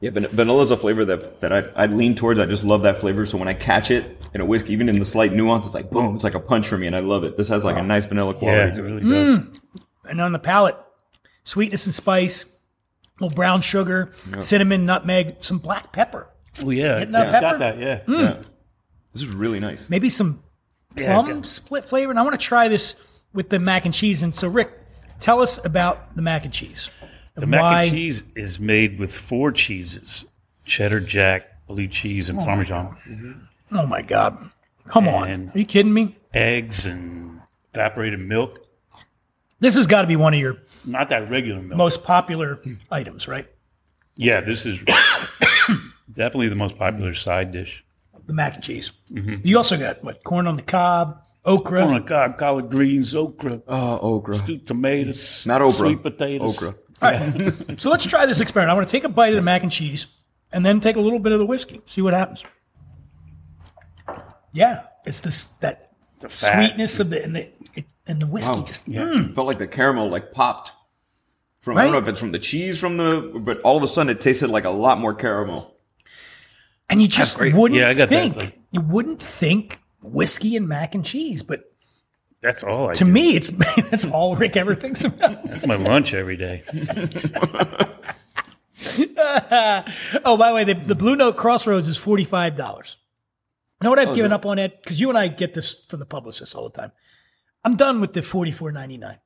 Yeah, 0.00 0.10
van- 0.10 0.26
vanilla's 0.26 0.72
a 0.72 0.76
flavor 0.76 1.04
that 1.04 1.40
that 1.40 1.52
I, 1.52 1.58
I 1.76 1.86
lean 1.86 2.16
towards. 2.16 2.40
I 2.40 2.46
just 2.46 2.64
love 2.64 2.82
that 2.82 3.00
flavor. 3.00 3.24
So 3.24 3.38
when 3.38 3.46
I 3.46 3.54
catch 3.54 3.90
it 3.92 4.28
in 4.34 4.40
a 4.40 4.44
whiskey, 4.44 4.72
even 4.72 4.88
in 4.88 4.98
the 4.98 5.04
slight 5.04 5.32
nuance, 5.32 5.64
it's 5.64 5.76
like 5.76 5.90
boom, 5.90 6.16
it's 6.16 6.24
like 6.24 6.34
a 6.34 6.40
punch 6.40 6.66
for 6.66 6.76
me, 6.76 6.88
and 6.88 6.96
I 6.96 7.00
love 7.00 7.22
it. 7.22 7.36
This 7.36 7.46
has 7.48 7.64
like 7.64 7.76
a 7.76 7.82
nice 7.84 8.04
vanilla 8.04 8.34
quality 8.34 8.72
it 8.72 8.74
to 8.74 8.80
it. 8.80 8.82
really 8.82 9.02
Mm. 9.02 9.60
And 10.04 10.20
on 10.20 10.32
the 10.32 10.40
palate, 10.40 10.76
sweetness 11.44 11.86
and 11.86 11.94
spice, 11.94 12.44
a 12.44 13.22
little 13.22 13.36
brown 13.36 13.60
sugar, 13.60 14.10
cinnamon, 14.38 14.86
nutmeg, 14.86 15.36
some 15.38 15.58
black 15.58 15.92
pepper. 15.92 16.28
Oh 16.64 16.70
yeah, 16.70 16.98
Getting 16.98 17.12
that 17.12 17.28
it's 17.28 17.36
pepper? 17.36 17.58
got 17.58 17.58
that. 17.60 17.78
Yeah. 17.78 18.00
Yeah. 18.08 18.40
This 19.12 19.22
is 19.22 19.28
really 19.28 19.60
nice. 19.60 19.88
maybe 19.88 20.10
some 20.10 20.42
plum 20.96 21.30
okay. 21.30 21.42
split 21.42 21.84
flavor. 21.84 22.10
And 22.10 22.18
I 22.18 22.22
want 22.22 22.38
to 22.38 22.44
try 22.44 22.68
this 22.68 22.96
with 23.32 23.48
the 23.50 23.58
mac 23.58 23.84
and 23.84 23.94
cheese. 23.94 24.22
And 24.22 24.34
so, 24.34 24.48
Rick, 24.48 24.70
tell 25.20 25.40
us 25.40 25.62
about 25.64 26.14
the 26.16 26.22
mac 26.22 26.44
and 26.44 26.52
cheese. 26.52 26.90
The 27.34 27.46
mac 27.46 27.84
and 27.84 27.90
cheese 27.90 28.24
is 28.34 28.60
made 28.60 28.98
with 28.98 29.14
four 29.16 29.52
cheeses: 29.52 30.24
cheddar, 30.64 31.00
jack, 31.00 31.66
blue 31.66 31.88
cheese, 31.88 32.28
and 32.28 32.38
parmesan. 32.38 33.48
Oh 33.72 33.86
my 33.86 34.02
God! 34.02 34.50
Come 34.88 35.08
on, 35.08 35.50
are 35.54 35.58
you 35.58 35.64
kidding 35.64 35.94
me? 35.94 36.16
Eggs 36.34 36.84
and 36.86 37.40
evaporated 37.72 38.20
milk. 38.20 38.66
This 39.60 39.76
has 39.76 39.86
got 39.86 40.02
to 40.02 40.08
be 40.08 40.16
one 40.16 40.34
of 40.34 40.40
your 40.40 40.58
Not 40.84 41.08
that 41.10 41.30
regular 41.30 41.62
milk. 41.62 41.78
most 41.78 42.02
popular 42.04 42.60
items, 42.90 43.28
right? 43.28 43.46
yeah, 44.16 44.40
this 44.40 44.66
is 44.66 44.82
definitely 46.12 46.48
the 46.48 46.54
most 46.56 46.76
popular 46.78 47.14
side 47.14 47.52
dish. 47.52 47.84
The 48.26 48.34
mac 48.34 48.54
and 48.56 48.62
cheese. 48.64 48.92
Mm-hmm. 49.10 49.36
You 49.46 49.56
also 49.56 49.78
got 49.78 50.02
what? 50.04 50.22
Corn 50.22 50.46
on 50.46 50.56
the 50.56 50.62
cob, 50.62 51.24
okra. 51.44 51.80
Corn 51.82 51.94
on 51.94 52.02
the 52.02 52.08
cob, 52.08 52.38
collard 52.38 52.70
greens, 52.70 53.14
okra, 53.14 53.62
Oh, 53.66 54.14
okra. 54.16 54.34
stewed 54.36 54.66
tomatoes, 54.66 55.44
Not 55.46 55.62
okra. 55.62 55.78
sweet 55.78 56.02
potatoes. 56.02 56.56
Okra. 56.62 56.74
All 57.02 57.10
right. 57.10 57.80
so 57.80 57.90
let's 57.90 58.04
try 58.06 58.26
this 58.26 58.40
experiment. 58.40 58.70
I 58.70 58.74
want 58.74 58.86
to 58.88 58.92
take 58.92 59.04
a 59.04 59.08
bite 59.08 59.30
of 59.30 59.36
the 59.36 59.42
mac 59.42 59.62
and 59.62 59.72
cheese, 59.72 60.06
and 60.52 60.64
then 60.64 60.80
take 60.80 60.96
a 60.96 61.00
little 61.00 61.18
bit 61.18 61.32
of 61.32 61.38
the 61.38 61.46
whiskey. 61.46 61.80
See 61.86 62.00
what 62.02 62.14
happens. 62.14 62.44
Yeah, 64.52 64.82
it's 65.04 65.20
this 65.20 65.44
that 65.60 65.92
The 66.20 66.28
fat. 66.28 66.54
sweetness 66.54 67.00
of 67.00 67.10
the 67.10 67.22
and 67.24 67.34
the 67.36 67.48
it, 67.74 67.86
and 68.06 68.20
the 68.20 68.26
whiskey 68.26 68.56
Wow. 68.58 68.64
just 68.64 68.88
mm. 68.90 69.34
Felt 69.34 69.46
like 69.46 69.58
the 69.58 69.66
caramel 69.66 70.10
like 70.10 70.32
popped. 70.32 70.72
From 71.60 71.78
I 71.78 71.84
don't 71.84 71.92
know 71.92 71.98
if 71.98 72.08
it's 72.08 72.18
from 72.20 72.32
the 72.32 72.38
cheese 72.40 72.78
from 72.80 72.96
the, 72.96 73.20
but 73.40 73.60
all 73.62 73.76
of 73.76 73.82
a 73.84 73.88
sudden 73.88 74.10
it 74.10 74.20
tasted 74.20 74.48
like 74.50 74.64
a 74.64 74.70
lot 74.70 74.98
more 74.98 75.14
caramel. 75.14 75.76
And 76.90 77.00
you 77.00 77.06
just 77.08 77.38
wouldn't 77.38 77.72
Yeah, 77.74 77.88
I 77.88 77.94
got 77.94 78.08
that, 78.08 78.20
think 78.20 78.36
like- 78.36 78.58
you 78.72 78.80
wouldn't 78.80 79.22
think 79.22 79.80
whiskey 80.02 80.56
and 80.56 80.68
mac 80.68 80.94
and 80.94 81.04
cheese, 81.04 81.42
but 81.42 81.72
That's 82.40 82.62
all 82.62 82.90
I 82.90 82.94
to 82.94 83.04
do. 83.04 83.10
me, 83.10 83.36
it's 83.36 83.50
that's 83.90 84.06
all 84.06 84.36
Rick 84.36 84.56
ever 84.56 84.74
thinks 84.74 85.04
about. 85.04 85.44
That's 85.44 85.66
my 85.66 85.76
lunch 85.76 86.14
every 86.14 86.36
day. 86.36 86.62
oh, 90.24 90.36
by 90.36 90.48
the 90.48 90.54
way, 90.54 90.64
the, 90.64 90.74
the 90.74 90.94
Blue 90.94 91.16
Note 91.16 91.36
Crossroads 91.36 91.88
is 91.88 91.96
forty 91.96 92.24
five 92.24 92.56
dollars. 92.56 92.96
You 93.80 93.86
know 93.86 93.90
what 93.90 93.98
I've 93.98 94.10
oh, 94.10 94.14
given 94.14 94.32
up 94.32 94.46
on 94.46 94.58
it 94.58 94.80
because 94.82 95.00
you 95.00 95.08
and 95.08 95.18
I 95.18 95.28
get 95.28 95.54
this 95.54 95.84
from 95.88 95.98
the 95.98 96.06
publicist 96.06 96.54
all 96.54 96.68
the 96.68 96.80
time. 96.80 96.92
I'm 97.64 97.76
done 97.76 98.00
with 98.00 98.12
the 98.12 98.22
forty 98.22 98.52
four 98.52 98.72
ninety 98.72 98.98
nine. 98.98 99.18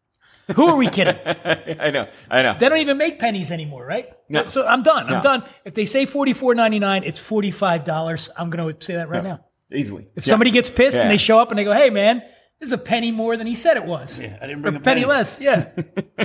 Who 0.55 0.67
are 0.69 0.77
we 0.77 0.89
kidding? 0.89 1.17
I 1.27 1.91
know, 1.91 2.09
I 2.31 2.43
know. 2.43 2.57
they 2.59 2.69
don't 2.69 2.79
even 2.79 2.99
make 2.99 3.19
pennies 3.19 3.51
anymore, 3.51 3.85
right? 3.85 4.09
No. 4.29 4.45
So 4.45 4.65
I'm 4.65 4.83
done. 4.83 5.13
I'm 5.13 5.21
done. 5.21 5.43
If 5.65 5.75
they 5.75 5.87
say 5.87 6.07
forty 6.07 6.33
four 6.35 6.55
ninety 6.55 6.79
nine, 6.79 7.03
it's 7.05 7.19
forty 7.19 7.51
five 7.51 7.85
dollars. 7.85 8.31
I'm 8.37 8.51
going 8.51 8.75
to 8.75 8.85
say 8.85 8.95
that 8.95 9.09
right 9.09 9.25
now. 9.25 9.41
Easily. 9.73 10.07
If 10.15 10.25
somebody 10.25 10.51
gets 10.51 10.71
pissed 10.71 10.97
Yeah. 10.97 11.03
and 11.03 11.11
they 11.11 11.17
show 11.17 11.39
up 11.41 11.51
and 11.51 11.59
they 11.59 11.65
go, 11.65 11.73
"Hey, 11.73 11.91
man, 11.91 12.19
this 12.61 12.69
is 12.69 12.73
a 12.73 12.79
penny 12.79 13.11
more 13.11 13.37
than 13.37 13.47
he 13.47 13.55
said 13.55 13.77
it 13.77 13.85
was," 13.85 14.19
Yeah, 14.19 14.37
I 14.41 14.47
didn't 14.47 14.63
bring 14.63 14.75
a 14.75 14.79
a 14.79 14.81
penny, 14.81 15.01
penny. 15.03 15.11
less, 15.13 15.41
yeah. 15.41 15.71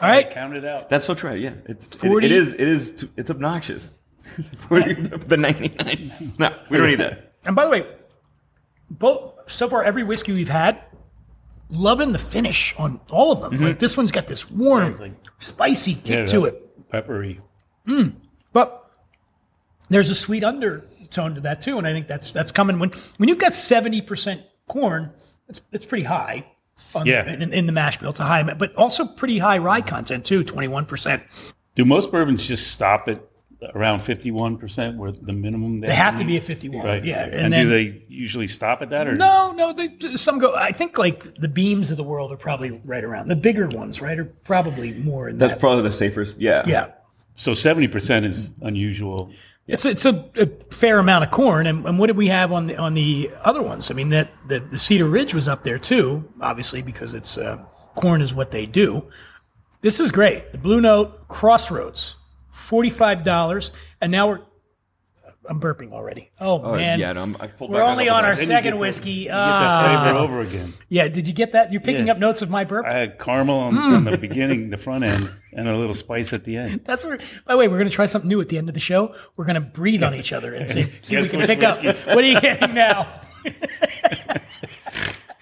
All 0.00 0.08
right, 0.10 0.30
Count 0.30 0.54
it 0.56 0.64
out. 0.64 0.88
That's 0.90 1.06
so 1.06 1.14
true. 1.14 1.34
Yeah, 1.34 1.52
it's 1.66 1.86
it- 1.94 1.98
40? 1.98 2.26
it 2.26 2.32
is 2.32 2.54
it 2.54 2.60
is 2.60 3.04
it's 3.16 3.30
obnoxious. 3.30 3.94
For 4.68 4.80
the 4.80 5.36
ninety 5.36 5.68
nine. 5.78 6.34
No, 6.38 6.54
we 6.70 6.78
don't 6.78 6.88
need 6.88 7.00
that. 7.00 7.34
and 7.44 7.54
by 7.54 7.64
the 7.64 7.70
way, 7.70 7.86
both 8.90 9.50
so 9.50 9.68
far 9.68 9.84
every 9.84 10.02
whiskey 10.04 10.32
we've 10.32 10.48
had, 10.48 10.80
loving 11.70 12.12
the 12.12 12.18
finish 12.18 12.74
on 12.78 13.00
all 13.10 13.30
of 13.32 13.40
them. 13.40 13.52
Mm-hmm. 13.52 13.64
Like 13.64 13.78
this 13.78 13.96
one's 13.96 14.12
got 14.12 14.26
this 14.26 14.50
warm, 14.50 14.98
like- 14.98 15.12
spicy 15.38 15.94
kick 15.94 16.06
Yeah, 16.08 16.26
to 16.26 16.44
it, 16.46 16.90
Peppery. 16.90 17.38
Mm. 17.86 18.14
but 18.52 18.90
there's 19.88 20.10
a 20.10 20.14
sweet 20.14 20.42
undertone 21.06 21.34
to 21.36 21.40
that 21.42 21.60
too. 21.60 21.78
And 21.78 21.86
I 21.86 21.92
think 21.92 22.08
that's 22.08 22.30
that's 22.30 22.50
coming 22.50 22.78
when 22.78 22.90
when 23.18 23.28
you've 23.28 23.38
got 23.38 23.54
seventy 23.54 24.00
percent 24.02 24.42
corn. 24.68 25.12
It's 25.48 25.60
it's 25.72 25.86
pretty 25.86 26.04
high. 26.04 26.46
On 26.94 27.06
Yeah. 27.06 27.22
the, 27.22 27.32
in, 27.42 27.52
in 27.54 27.66
the 27.66 27.72
mash 27.72 27.96
bill, 27.98 28.10
it's 28.10 28.20
a 28.20 28.24
high, 28.24 28.42
but 28.42 28.74
also 28.74 29.06
pretty 29.06 29.38
high 29.38 29.58
rye 29.58 29.80
content 29.80 30.24
too, 30.26 30.44
twenty 30.44 30.68
one 30.68 30.84
percent. 30.84 31.24
Do 31.74 31.84
most 31.84 32.10
bourbons 32.10 32.46
just 32.46 32.68
stop 32.70 33.06
at 33.08 33.22
around 33.74 34.00
51% 34.00 34.96
where 34.96 35.12
the 35.12 35.32
minimum 35.32 35.80
They 35.80 35.94
have 35.94 36.16
to 36.16 36.24
be 36.24 36.36
at 36.36 36.42
fifty 36.42 36.68
one, 36.68 36.84
Right. 36.84 37.02
yeah. 37.04 37.24
And, 37.24 37.52
do 37.54 37.68
they 37.68 38.02
usually 38.08 38.48
stop 38.48 38.82
at 38.82 38.90
that? 38.90 39.08
or 39.08 39.14
No, 39.14 39.52
no. 39.52 39.72
They, 39.72 40.16
some 40.16 40.38
go. 40.38 40.54
I 40.54 40.72
think 40.72 40.98
like 40.98 41.34
the 41.36 41.48
beams 41.48 41.90
of 41.90 41.96
the 41.96 42.02
world 42.04 42.30
are 42.32 42.36
probably 42.36 42.80
right 42.84 43.02
around 43.04 43.28
the 43.28 43.36
bigger 43.36 43.68
ones. 43.68 44.02
Right, 44.02 44.18
are 44.18 44.24
probably 44.26 44.92
more 44.92 45.28
in 45.30 45.38
That's 45.38 45.54
that. 45.54 45.60
probably 45.60 45.82
the 45.82 45.92
safest. 45.92 46.36
Yeah. 46.38 46.64
yeah, 46.66 46.88
So 47.36 47.52
70% 47.52 48.24
is 48.24 48.50
unusual. 48.60 49.30
It's 49.66 49.84
it's 49.84 50.04
a, 50.04 50.30
a 50.36 50.46
fair 50.70 50.98
amount 50.98 51.24
of 51.24 51.30
corn. 51.30 51.66
And, 51.66 51.84
and 51.86 51.98
what 51.98 52.06
did 52.06 52.16
we 52.16 52.28
have 52.28 52.52
on 52.52 52.66
the 52.68 52.76
on 52.76 52.94
the 52.94 53.30
other 53.42 53.62
ones? 53.62 53.90
I 53.90 53.94
mean, 53.94 54.10
that 54.10 54.30
the, 54.48 54.60
the 54.60 54.78
Cedar 54.78 55.06
Ridge 55.06 55.34
was 55.34 55.48
up 55.48 55.64
there 55.64 55.78
too, 55.78 56.24
obviously 56.40 56.82
because 56.82 57.14
it's 57.14 57.36
uh, 57.38 57.58
corn 57.94 58.22
is 58.22 58.32
what 58.32 58.50
they 58.50 58.66
do. 58.66 59.04
This 59.80 60.00
is 60.00 60.10
great. 60.10 60.52
The 60.52 60.58
Blue 60.58 60.80
Note 60.80 61.28
Crossroads, 61.28 62.14
forty 62.50 62.90
five 62.90 63.22
dollars, 63.22 63.72
and 64.00 64.12
now 64.12 64.28
we're. 64.28 64.40
I'm 65.48 65.60
burping 65.60 65.92
already. 65.92 66.30
Oh, 66.40 66.60
Oh, 66.62 66.74
man, 66.76 66.98
yeah, 66.98 67.12
no, 67.12 67.20
I'm- 67.20 67.36
I 67.40 67.46
pulled 67.46 67.70
we're 67.70 67.78
back 67.80 67.88
only 67.88 68.08
on 68.08 68.24
our 68.24 68.32
bit. 68.32 68.38
Then 68.38 68.42
you 68.42 68.46
second 68.46 68.64
get 68.64 68.70
the- 68.72 68.76
whiskey. 68.80 69.10
You 69.10 69.24
get 69.26 69.34
Ah. 69.34 69.82
that 70.02 70.02
flavor 70.12 70.18
over 70.18 70.40
again. 70.40 70.72
Yeah, 70.88 71.08
did 71.08 71.26
you 71.28 71.32
get 71.34 71.52
that? 71.52 71.72
You're 71.72 71.80
picking 71.80 72.06
Yeah. 72.06 72.12
up 72.12 72.18
notes 72.18 72.42
of 72.42 72.50
my 72.50 72.64
burp. 72.64 72.86
I 72.86 72.94
had 72.94 73.18
caramel 73.18 73.58
on, 73.58 73.76
on 73.78 74.04
the 74.04 74.16
beginning, 74.18 74.70
the 74.70 74.76
front 74.76 75.04
end, 75.04 75.30
and 75.52 75.68
a 75.68 75.76
little 75.76 75.94
spice 75.94 76.32
at 76.32 76.44
the 76.44 76.56
end. 76.56 76.80
That's 76.84 77.04
where. 77.04 77.16
By 77.18 77.54
the 77.54 77.56
way, 77.58 77.68
we're 77.68 77.78
going 77.78 77.88
to 77.88 77.94
try 77.94 78.06
something 78.06 78.28
new 78.28 78.40
at 78.40 78.48
the 78.48 78.58
end 78.58 78.68
of 78.68 78.74
the 78.74 78.80
show. 78.80 79.14
We're 79.36 79.44
going 79.46 79.54
to 79.54 79.60
breathe 79.60 80.02
on 80.02 80.14
each 80.14 80.32
other 80.32 80.54
and 80.54 80.68
see, 80.68 80.82
see 81.02 81.16
if 81.16 81.24
we 81.24 81.28
can 81.30 81.38
which 81.40 81.48
pick 81.48 81.62
up. 81.62 81.76
What 82.06 82.18
are 82.18 82.22
you 82.22 82.40
getting 82.40 82.74
now? 82.74 83.20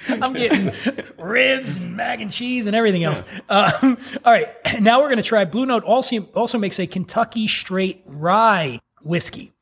I'm 0.07 0.35
getting 0.35 0.71
ribs 1.19 1.77
and 1.79 1.97
mac 1.97 2.21
and 2.21 2.31
cheese 2.31 2.67
and 2.67 2.77
everything 2.77 3.05
else. 3.05 3.23
Um, 3.49 3.97
all 4.23 4.33
right, 4.33 4.49
now 4.81 5.01
we're 5.01 5.07
going 5.09 5.17
to 5.17 5.23
try 5.23 5.47
Blue 5.47 5.65
Note. 5.65 5.83
Also, 5.85 6.21
also 6.35 6.59
makes 6.59 6.79
a 6.79 6.87
Kentucky 6.87 7.49
Straight 7.49 8.03
Rye 8.07 8.81
whiskey. 9.03 9.54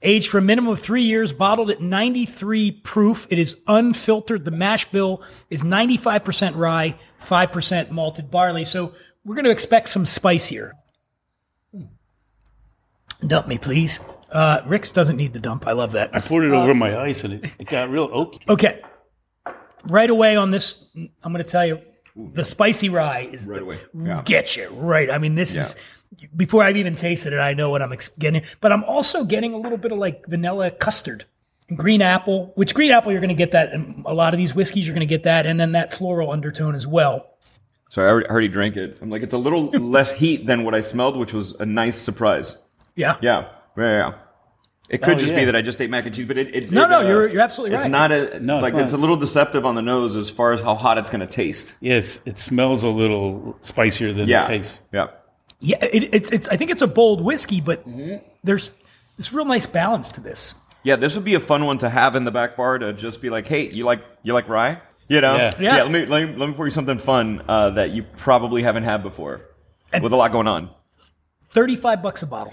Aged 0.00 0.30
for 0.30 0.38
a 0.38 0.42
minimum 0.42 0.72
of 0.72 0.78
three 0.80 1.02
years, 1.02 1.32
bottled 1.32 1.70
at 1.70 1.80
93 1.80 2.70
proof. 2.70 3.26
It 3.30 3.38
is 3.38 3.56
unfiltered. 3.66 4.44
The 4.44 4.52
mash 4.52 4.88
bill 4.92 5.22
is 5.50 5.64
95% 5.64 6.54
rye, 6.54 6.96
5% 7.20 7.90
malted 7.90 8.30
barley. 8.30 8.64
So 8.64 8.94
we're 9.24 9.34
going 9.34 9.44
to 9.46 9.50
expect 9.50 9.88
some 9.88 10.06
spice 10.06 10.46
here. 10.46 10.74
Dump 13.26 13.48
me, 13.48 13.58
please. 13.58 13.98
Uh, 14.30 14.60
Rick's 14.66 14.92
doesn't 14.92 15.16
need 15.16 15.32
the 15.32 15.40
dump. 15.40 15.66
I 15.66 15.72
love 15.72 15.92
that. 15.92 16.14
I 16.14 16.20
poured 16.20 16.44
it 16.44 16.52
over 16.52 16.74
my 16.74 16.96
ice, 17.00 17.24
and 17.24 17.34
it, 17.34 17.50
it 17.58 17.66
got 17.66 17.90
real 17.90 18.08
oaky. 18.08 18.48
Okay. 18.48 18.80
Right 19.84 20.10
away 20.10 20.36
on 20.36 20.52
this, 20.52 20.84
I'm 20.94 21.32
going 21.32 21.44
to 21.44 21.50
tell 21.50 21.66
you 21.66 21.80
the 22.14 22.44
spicy 22.44 22.88
rye 22.88 23.28
is 23.32 23.46
Right 23.46 23.56
the, 23.58 23.64
away. 23.64 23.78
Yeah. 23.94 24.22
get 24.24 24.56
you 24.56 24.68
right. 24.70 25.10
I 25.10 25.18
mean, 25.18 25.34
this 25.34 25.56
is 25.56 25.74
before 26.36 26.62
I've 26.64 26.76
even 26.76 26.94
tasted 26.94 27.32
it. 27.32 27.38
I 27.38 27.54
know 27.54 27.70
what 27.70 27.82
I'm 27.82 27.92
getting, 28.18 28.42
but 28.60 28.72
I'm 28.72 28.84
also 28.84 29.24
getting 29.24 29.52
a 29.54 29.58
little 29.58 29.78
bit 29.78 29.92
of 29.92 29.98
like 29.98 30.26
vanilla 30.26 30.70
custard, 30.70 31.24
green 31.74 32.02
apple. 32.02 32.52
Which 32.54 32.74
green 32.74 32.90
apple 32.90 33.12
you're 33.12 33.20
going 33.20 33.28
to 33.28 33.34
get 33.34 33.52
that 33.52 33.72
in 33.72 34.02
a 34.06 34.14
lot 34.14 34.34
of 34.34 34.38
these 34.38 34.54
whiskeys. 34.54 34.86
You're 34.86 34.94
going 34.94 35.06
to 35.06 35.14
get 35.14 35.24
that, 35.24 35.46
and 35.46 35.58
then 35.60 35.72
that 35.72 35.92
floral 35.94 36.30
undertone 36.32 36.74
as 36.74 36.86
well. 36.86 37.26
So 37.90 38.02
I 38.02 38.06
already, 38.08 38.28
already 38.28 38.48
drank 38.48 38.76
it. 38.76 38.98
I'm 39.00 39.08
like, 39.10 39.22
it's 39.22 39.32
a 39.32 39.38
little 39.38 39.66
less 39.70 40.12
heat 40.12 40.46
than 40.46 40.64
what 40.64 40.74
I 40.74 40.80
smelled, 40.82 41.16
which 41.16 41.32
was 41.32 41.52
a 41.58 41.64
nice 41.66 41.96
surprise. 41.96 42.58
Yeah. 42.96 43.16
Yeah, 43.22 43.48
yeah, 43.76 43.90
yeah. 43.92 44.12
It 44.90 45.02
could 45.02 45.16
Oh, 45.16 45.18
just 45.18 45.34
be 45.34 45.44
that 45.44 45.54
I 45.54 45.60
just 45.60 45.78
ate 45.82 45.90
mac 45.90 46.06
and 46.06 46.14
cheese, 46.14 46.24
but 46.24 46.38
it. 46.38 46.54
it 46.54 46.70
No, 46.70 46.84
it, 46.84 46.88
no, 46.88 46.98
uh, 47.00 47.02
you're- 47.02 47.32
you're 47.32 47.42
absolutely 47.42 47.76
right. 47.76 47.84
It's 47.84 47.90
not 47.92 48.10
a 48.10 48.40
No, 48.40 48.56
it's 48.56 48.62
like 48.62 48.72
not. 48.72 48.82
it's 48.84 48.94
a 48.94 48.96
little 48.96 49.16
deceptive 49.16 49.66
on 49.66 49.74
the 49.74 49.82
nose 49.82 50.16
as 50.16 50.30
far 50.30 50.52
as 50.52 50.60
how 50.62 50.74
hot 50.74 50.96
it's 50.96 51.10
going 51.10 51.20
to 51.20 51.26
taste. 51.26 51.74
Yes, 51.80 52.22
it 52.24 52.38
smells 52.38 52.84
a 52.84 52.88
little 52.88 53.58
spicier 53.60 54.14
than 54.14 54.28
Yeah, 54.28 54.44
it 54.46 54.48
tastes. 54.48 54.80
yeah. 54.92 55.08
Yeah, 55.60 55.78
it, 55.84 56.14
it's 56.14 56.30
it's. 56.30 56.48
I 56.48 56.56
think 56.56 56.70
it's 56.70 56.82
a 56.82 56.86
bold 56.86 57.20
whiskey, 57.22 57.60
but 57.60 57.86
Mm-hmm. 57.88 58.24
there's 58.44 58.70
this 59.16 59.32
real 59.32 59.44
nice 59.44 59.66
balance 59.66 60.12
to 60.12 60.20
this. 60.20 60.54
Yeah, 60.84 60.96
this 60.96 61.16
would 61.16 61.24
be 61.24 61.34
a 61.34 61.40
fun 61.40 61.64
one 61.66 61.78
to 61.78 61.90
have 61.90 62.14
in 62.14 62.24
the 62.24 62.30
back 62.30 62.56
bar 62.56 62.78
to 62.78 62.92
just 62.92 63.20
be 63.20 63.30
like, 63.30 63.46
hey, 63.48 63.68
you 63.70 63.84
like 63.84 64.02
you 64.22 64.32
like 64.32 64.48
rye? 64.48 64.80
You 65.08 65.20
know? 65.20 65.36
Yeah. 65.36 65.50
Yeah. 65.58 65.82
let 65.82 65.90
me 65.90 66.06
let 66.06 66.28
me 66.28 66.36
let 66.36 66.48
me 66.48 66.54
pour 66.54 66.66
you 66.66 66.70
something 66.70 66.98
fun 66.98 67.42
uh, 67.48 67.70
that 67.70 67.90
you 67.90 68.04
probably 68.16 68.62
haven't 68.62 68.84
had 68.84 69.02
before, 69.02 69.40
with 70.00 70.12
a 70.12 70.16
lot 70.16 70.30
going 70.32 70.46
on. 70.46 70.70
35 71.50 72.02
bucks 72.02 72.22
a 72.22 72.26
bottle. 72.26 72.52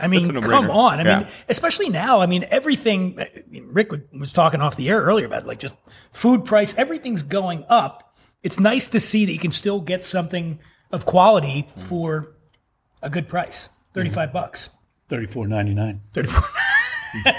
I 0.00 0.08
mean, 0.08 0.20
that's 0.22 0.30
a 0.30 0.32
no-brainer. 0.32 0.50
come 0.50 0.70
on. 0.70 1.00
I 1.00 1.18
mean, 1.18 1.28
especially 1.50 1.90
now. 1.90 2.20
I 2.20 2.26
mean, 2.26 2.46
everything. 2.50 3.20
I 3.20 3.42
mean, 3.48 3.68
Rick 3.72 3.90
was 4.12 4.32
talking 4.32 4.60
off 4.62 4.76
the 4.76 4.88
air 4.88 5.00
earlier 5.00 5.26
about 5.26 5.46
like 5.46 5.58
just 5.58 5.76
food 6.12 6.44
price. 6.46 6.74
Everything's 6.78 7.22
going 7.22 7.64
up. 7.68 8.14
It's 8.42 8.58
nice 8.58 8.88
to 8.88 9.00
see 9.00 9.26
that 9.26 9.32
you 9.32 9.38
can 9.38 9.50
still 9.50 9.80
get 9.80 10.02
something 10.02 10.58
of 10.90 11.04
quality 11.06 11.68
for 11.88 12.31
a 13.02 13.10
good 13.10 13.28
price. 13.28 13.68
35 13.94 14.32
bucks. 14.32 14.70
Thirty-four 15.08 15.46
ninety-nine. 15.46 16.00
34. 16.14 16.42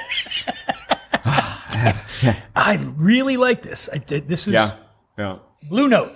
I 2.55 2.79
really 2.95 3.37
like 3.37 3.61
this. 3.63 3.89
I 3.91 3.97
did. 3.97 4.27
This 4.27 4.47
is 4.47 4.53
Yeah, 4.53 4.75
yeah. 5.17 5.37
Blue 5.69 5.87
Note, 5.87 6.13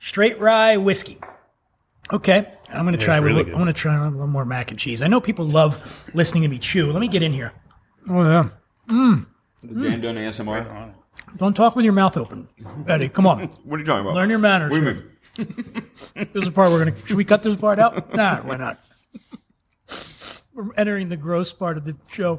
straight 0.00 0.38
rye 0.40 0.76
whiskey. 0.76 1.18
Okay, 2.12 2.52
I'm 2.70 2.84
going 2.84 2.98
to 2.98 3.04
try. 3.04 3.16
really 3.18 3.42
I'm 3.44 3.52
going 3.52 3.66
to 3.66 3.72
try 3.72 3.94
a 3.96 4.10
little 4.10 4.26
more 4.26 4.44
mac 4.44 4.70
and 4.70 4.78
cheese. 4.80 5.02
I 5.02 5.06
know 5.06 5.20
people 5.20 5.44
love 5.44 6.08
listening 6.14 6.42
to 6.44 6.48
me 6.48 6.58
chew. 6.58 6.92
Let 6.92 7.00
me 7.00 7.08
get 7.08 7.22
in 7.22 7.32
here. 7.32 7.52
Oh 8.08 8.22
yeah. 8.22 8.48
Mm. 8.88 9.26
The 9.62 9.74
Dan 9.88 10.00
Dunn 10.00 10.14
ASMR. 10.16 10.92
Don't 11.36 11.54
talk 11.54 11.74
with 11.76 11.84
your 11.84 11.94
mouth 11.94 12.16
open, 12.16 12.48
Eddie. 12.88 13.08
Come 13.08 13.26
on, 13.26 13.46
What 13.64 13.76
are 13.76 13.80
you 13.80 13.86
talking 13.86 14.02
about? 14.02 14.14
learn 14.14 14.30
your 14.30 14.38
manners. 14.38 14.70
What 14.72 14.80
do 14.80 14.86
you 14.86 14.92
mean? 14.94 15.04
This 16.14 16.28
is 16.34 16.44
the 16.44 16.52
part 16.52 16.70
we're 16.70 16.82
going 16.84 16.94
to. 16.94 17.06
Should 17.06 17.16
we 17.16 17.24
cut 17.24 17.42
this 17.42 17.56
part 17.56 17.78
out? 17.78 18.14
Nah, 18.14 18.40
why 18.42 18.56
not? 18.56 18.80
We're 20.56 20.72
entering 20.72 21.08
the 21.08 21.18
gross 21.18 21.52
part 21.52 21.76
of 21.76 21.84
the 21.84 21.94
show. 22.10 22.38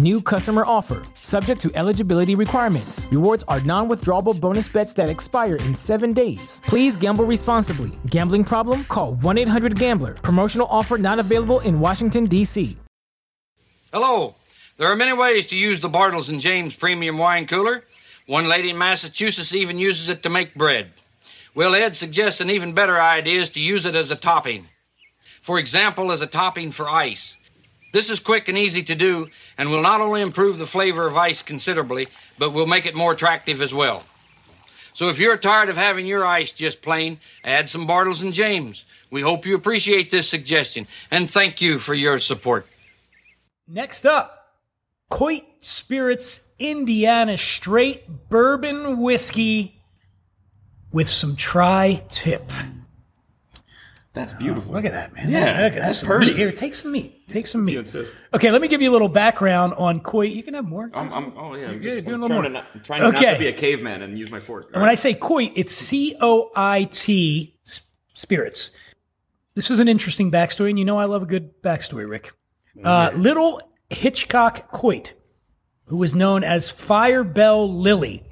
New 0.00 0.22
customer 0.22 0.64
offer. 0.66 1.02
Subject 1.12 1.60
to 1.60 1.70
eligibility 1.74 2.34
requirements. 2.34 3.06
Rewards 3.12 3.44
are 3.48 3.60
non 3.60 3.86
withdrawable 3.86 4.40
bonus 4.40 4.66
bets 4.66 4.94
that 4.94 5.10
expire 5.10 5.56
in 5.56 5.74
seven 5.74 6.14
days. 6.14 6.62
Please 6.64 6.96
gamble 6.96 7.26
responsibly. 7.26 7.92
Gambling 8.06 8.44
problem? 8.44 8.84
Call 8.84 9.16
1 9.16 9.36
800 9.36 9.78
Gambler. 9.78 10.14
Promotional 10.14 10.66
offer 10.70 10.96
not 10.96 11.18
available 11.18 11.60
in 11.60 11.80
Washington, 11.80 12.24
D.C. 12.24 12.78
Hello. 13.92 14.36
There 14.78 14.88
are 14.88 14.96
many 14.96 15.12
ways 15.12 15.44
to 15.48 15.58
use 15.58 15.80
the 15.80 15.90
Bartles 15.90 16.30
and 16.30 16.40
James 16.40 16.74
Premium 16.74 17.18
Wine 17.18 17.46
Cooler. 17.46 17.84
One 18.26 18.48
lady 18.48 18.70
in 18.70 18.78
Massachusetts 18.78 19.54
even 19.54 19.78
uses 19.78 20.08
it 20.08 20.22
to 20.22 20.30
make 20.30 20.54
bread. 20.54 20.92
Will 21.54 21.74
Ed 21.74 21.94
suggests 21.94 22.40
an 22.40 22.48
even 22.48 22.72
better 22.72 22.98
idea 22.98 23.42
is 23.42 23.50
to 23.50 23.60
use 23.60 23.84
it 23.84 23.94
as 23.94 24.10
a 24.10 24.16
topping. 24.16 24.68
For 25.42 25.58
example, 25.58 26.10
as 26.10 26.22
a 26.22 26.26
topping 26.26 26.72
for 26.72 26.88
ice. 26.88 27.36
This 27.92 28.10
is 28.10 28.20
quick 28.20 28.48
and 28.48 28.56
easy 28.56 28.82
to 28.84 28.94
do 28.94 29.28
and 29.58 29.70
will 29.70 29.82
not 29.82 30.00
only 30.00 30.20
improve 30.20 30.58
the 30.58 30.66
flavor 30.66 31.06
of 31.06 31.16
ice 31.16 31.42
considerably, 31.42 32.08
but 32.38 32.52
will 32.52 32.66
make 32.66 32.86
it 32.86 32.94
more 32.94 33.12
attractive 33.12 33.60
as 33.60 33.74
well. 33.74 34.04
So 34.92 35.08
if 35.08 35.18
you're 35.18 35.36
tired 35.36 35.68
of 35.68 35.76
having 35.76 36.06
your 36.06 36.26
ice 36.26 36.52
just 36.52 36.82
plain, 36.82 37.20
add 37.44 37.68
some 37.68 37.86
Bartles 37.86 38.22
and 38.22 38.32
James. 38.32 38.84
We 39.10 39.22
hope 39.22 39.46
you 39.46 39.54
appreciate 39.54 40.10
this 40.10 40.28
suggestion 40.28 40.86
and 41.10 41.30
thank 41.30 41.60
you 41.60 41.78
for 41.78 41.94
your 41.94 42.18
support. 42.18 42.66
Next 43.66 44.04
up, 44.04 44.56
Coit 45.08 45.44
Spirits 45.60 46.48
Indiana 46.58 47.36
straight 47.36 48.28
bourbon 48.28 49.00
whiskey 49.00 49.80
with 50.92 51.08
some 51.08 51.36
tri 51.36 52.02
tip. 52.08 52.50
That's 54.12 54.32
beautiful. 54.32 54.72
Look 54.72 54.84
at 54.84 54.90
that, 54.92 55.14
man. 55.14 55.30
Yeah, 55.30 55.62
Look 55.62 55.74
at 55.74 55.78
that's 55.82 56.00
some 56.00 56.08
pretty. 56.08 56.26
meat. 56.26 56.36
Here, 56.36 56.50
take 56.50 56.74
some 56.74 56.90
meat. 56.90 57.28
Take 57.28 57.46
some 57.46 57.64
meat. 57.64 57.76
insist. 57.76 58.12
Okay, 58.34 58.50
let 58.50 58.60
me 58.60 58.66
give 58.66 58.82
you 58.82 58.90
a 58.90 58.92
little 58.92 59.08
background 59.08 59.72
on 59.74 60.00
Coit. 60.00 60.30
You 60.30 60.42
can 60.42 60.54
have 60.54 60.64
more. 60.64 60.90
I'm, 60.92 61.12
I'm, 61.12 61.32
oh 61.38 61.54
yeah, 61.54 61.68
I'm 61.68 61.80
just 61.80 62.04
doing 62.04 62.16
I'm 62.16 62.22
a 62.22 62.26
little 62.26 62.42
trying, 62.42 62.42
to 62.42 62.50
more. 62.50 62.62
not, 62.62 62.66
I'm 62.74 62.80
trying 62.80 63.02
not 63.02 63.14
to 63.20 63.38
be 63.38 63.46
a 63.46 63.52
caveman 63.52 64.02
and 64.02 64.18
use 64.18 64.30
my 64.30 64.40
fork. 64.40 64.70
And 64.72 64.82
when 64.82 64.90
I 64.90 64.96
say 64.96 65.14
Coit, 65.14 65.52
it's 65.54 65.72
C 65.72 66.16
O 66.20 66.50
I 66.56 66.84
T 66.90 67.56
spirits. 68.14 68.72
This 69.54 69.70
is 69.70 69.78
an 69.78 69.86
interesting 69.86 70.30
backstory, 70.30 70.70
and 70.70 70.78
you 70.78 70.84
know 70.84 70.98
I 70.98 71.04
love 71.04 71.22
a 71.22 71.26
good 71.26 71.62
backstory, 71.62 72.08
Rick. 72.08 72.32
Uh, 72.82 73.10
Lillie 73.14 73.60
Hitchcock 73.90 74.72
Coit, 74.72 75.12
who 75.84 75.98
was 75.98 76.14
known 76.16 76.42
as 76.42 76.68
Fire 76.68 77.22
Bell 77.22 77.72
Lily, 77.72 78.24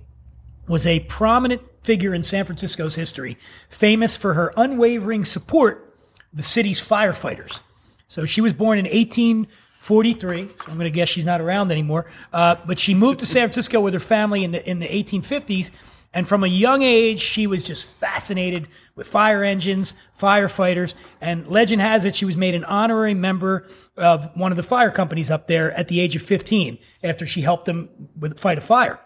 was 0.68 0.86
a 0.86 1.00
prominent 1.00 1.62
figure 1.82 2.14
in 2.14 2.22
San 2.22 2.44
Francisco's 2.44 2.94
history, 2.94 3.38
famous 3.70 4.16
for 4.16 4.34
her 4.34 4.52
unwavering 4.56 5.24
support 5.24 5.94
of 6.32 6.38
the 6.38 6.42
city's 6.42 6.80
firefighters. 6.80 7.60
So 8.08 8.24
she 8.24 8.40
was 8.40 8.52
born 8.52 8.78
in 8.78 8.84
1843. 8.84 10.48
So 10.48 10.54
I'm 10.66 10.74
going 10.74 10.84
to 10.84 10.90
guess 10.90 11.08
she's 11.08 11.24
not 11.24 11.40
around 11.40 11.70
anymore. 11.70 12.06
Uh, 12.32 12.56
but 12.66 12.78
she 12.78 12.94
moved 12.94 13.20
to 13.20 13.26
San 13.26 13.42
Francisco 13.42 13.80
with 13.80 13.94
her 13.94 14.00
family 14.00 14.44
in 14.44 14.52
the 14.52 14.68
in 14.68 14.78
the 14.78 14.88
1850s, 14.88 15.70
and 16.14 16.26
from 16.26 16.42
a 16.42 16.48
young 16.48 16.82
age, 16.82 17.20
she 17.20 17.46
was 17.46 17.64
just 17.64 17.84
fascinated 17.84 18.68
with 18.94 19.06
fire 19.06 19.44
engines, 19.44 19.92
firefighters, 20.18 20.94
and 21.20 21.46
legend 21.48 21.82
has 21.82 22.04
it 22.06 22.16
she 22.16 22.24
was 22.24 22.36
made 22.36 22.54
an 22.54 22.64
honorary 22.64 23.14
member 23.14 23.68
of 23.96 24.30
one 24.34 24.50
of 24.50 24.56
the 24.56 24.62
fire 24.62 24.90
companies 24.90 25.30
up 25.30 25.46
there 25.46 25.70
at 25.72 25.88
the 25.88 26.00
age 26.00 26.16
of 26.16 26.22
15 26.22 26.78
after 27.02 27.26
she 27.26 27.42
helped 27.42 27.66
them 27.66 27.90
with 28.18 28.40
fight 28.40 28.56
a 28.56 28.62
fire. 28.62 28.98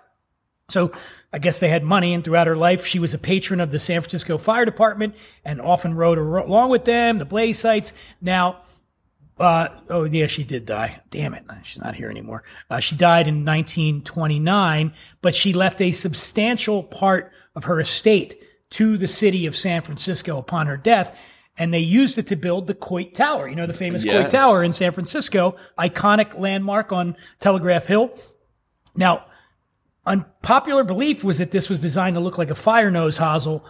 So 0.71 0.93
I 1.33 1.39
guess 1.39 1.59
they 1.59 1.71
had 1.71 1.83
money, 1.83 2.13
and 2.13 2.23
throughout 2.23 2.47
her 2.47 2.57
life, 2.57 2.85
she 2.85 2.99
was 2.99 3.15
a 3.15 3.19
patron 3.19 3.61
of 3.61 3.71
the 3.71 3.81
San 3.81 4.01
Francisco 4.01 4.37
Fire 4.37 4.65
Department 4.65 5.15
and 5.45 5.61
often 5.61 5.95
rode 5.95 6.19
along 6.19 6.71
with 6.71 6.85
them, 6.85 7.19
the 7.19 7.25
blaze 7.25 7.59
sites. 7.59 7.95
Now, 8.21 8.63
uh, 9.39 9.69
oh 9.89 10.05
yeah, 10.05 10.27
she 10.27 10.45
did 10.45 10.67
die. 10.67 11.01
Damn 11.11 11.35
it, 11.35 11.45
she's 11.65 11.83
not 11.83 11.95
here 11.95 12.11
anymore. 12.11 12.45
Uh, 12.69 12.81
she 12.81 12.97
died 12.97 13.29
in 13.29 13.47
1929, 13.47 14.93
but 15.23 15.35
she 15.35 15.53
left 15.53 15.81
a 15.81 15.93
substantial 15.93 16.83
part 16.83 17.33
of 17.57 17.65
her 17.65 17.81
estate 17.81 18.41
to 18.71 18.97
the 18.99 19.09
city 19.09 19.47
of 19.47 19.57
San 19.57 19.83
Francisco 19.83 20.39
upon 20.39 20.67
her 20.67 20.77
death. 20.77 21.17
And 21.57 21.73
they 21.73 21.81
used 21.81 22.17
it 22.19 22.29
to 22.29 22.37
build 22.37 22.67
the 22.67 22.75
Coit 22.75 23.15
Tower, 23.15 23.47
you 23.47 23.55
know, 23.55 23.67
the 23.67 23.75
famous 23.75 24.05
Coit 24.05 24.31
Tower 24.31 24.65
in 24.65 24.73
San 24.73 24.93
Francisco, 24.93 25.57
iconic 25.79 26.39
landmark 26.39 26.93
on 26.93 27.15
Telegraph 27.41 27.87
Hill. 27.87 28.11
Now, 28.97 29.27
unpopular 30.07 30.85
belief 30.85 31.23
was 31.25 31.39
that 31.39 31.51
this 31.51 31.69
was 31.69 31.79
designed 31.79 32.15
to 32.15 32.21
look 32.21 32.39
like 32.39 32.51
a 32.51 32.55
fire 32.55 32.91
nose 32.91 33.19
hosel, 33.19 33.65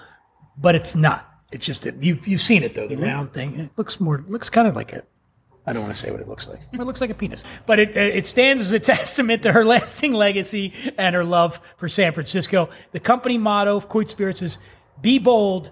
but 0.57 0.75
it's 0.75 0.95
not. 0.95 1.29
It's 1.51 1.67
just 1.67 1.85
a, 1.87 1.95
you've 2.01 2.27
you've 2.27 2.41
seen 2.41 2.63
it 2.63 2.75
though, 2.75 2.89
the 2.89 2.95
mm-hmm. 2.95 3.05
round 3.05 3.33
thing. 3.33 3.59
It 3.59 3.71
looks 3.77 4.01
more 4.01 4.25
looks 4.27 4.49
kind 4.49 4.67
of 4.67 4.75
like 4.75 4.93
a. 4.93 5.03
I 5.65 5.73
don't 5.73 5.83
want 5.83 5.95
to 5.95 6.01
say 6.01 6.11
what 6.11 6.21
it 6.21 6.29
looks 6.29 6.49
like. 6.49 6.59
It 6.73 6.81
looks 6.81 7.01
like 7.01 7.11
a 7.11 7.15
penis, 7.15 7.45
but 7.67 7.79
it 7.79 7.97
it 7.97 8.27
stands 8.27 8.61
as 8.61 8.73
a 8.73 8.81
testament 8.81 9.43
to 9.43 9.53
her 9.53 9.65
lasting 9.65 10.13
legacy 10.15 10.73
and 10.97 11.15
her 11.15 11.25
love 11.25 11.61
for 11.77 11.89
San 11.89 12.13
Francisco. 12.13 12.71
The 12.93 13.01
company 13.01 13.39
motto 13.39 13.77
of 13.77 13.89
Coit 13.89 14.09
Spirits 14.09 14.43
is 14.43 14.59
"Be 15.01 15.19
bold, 15.19 15.71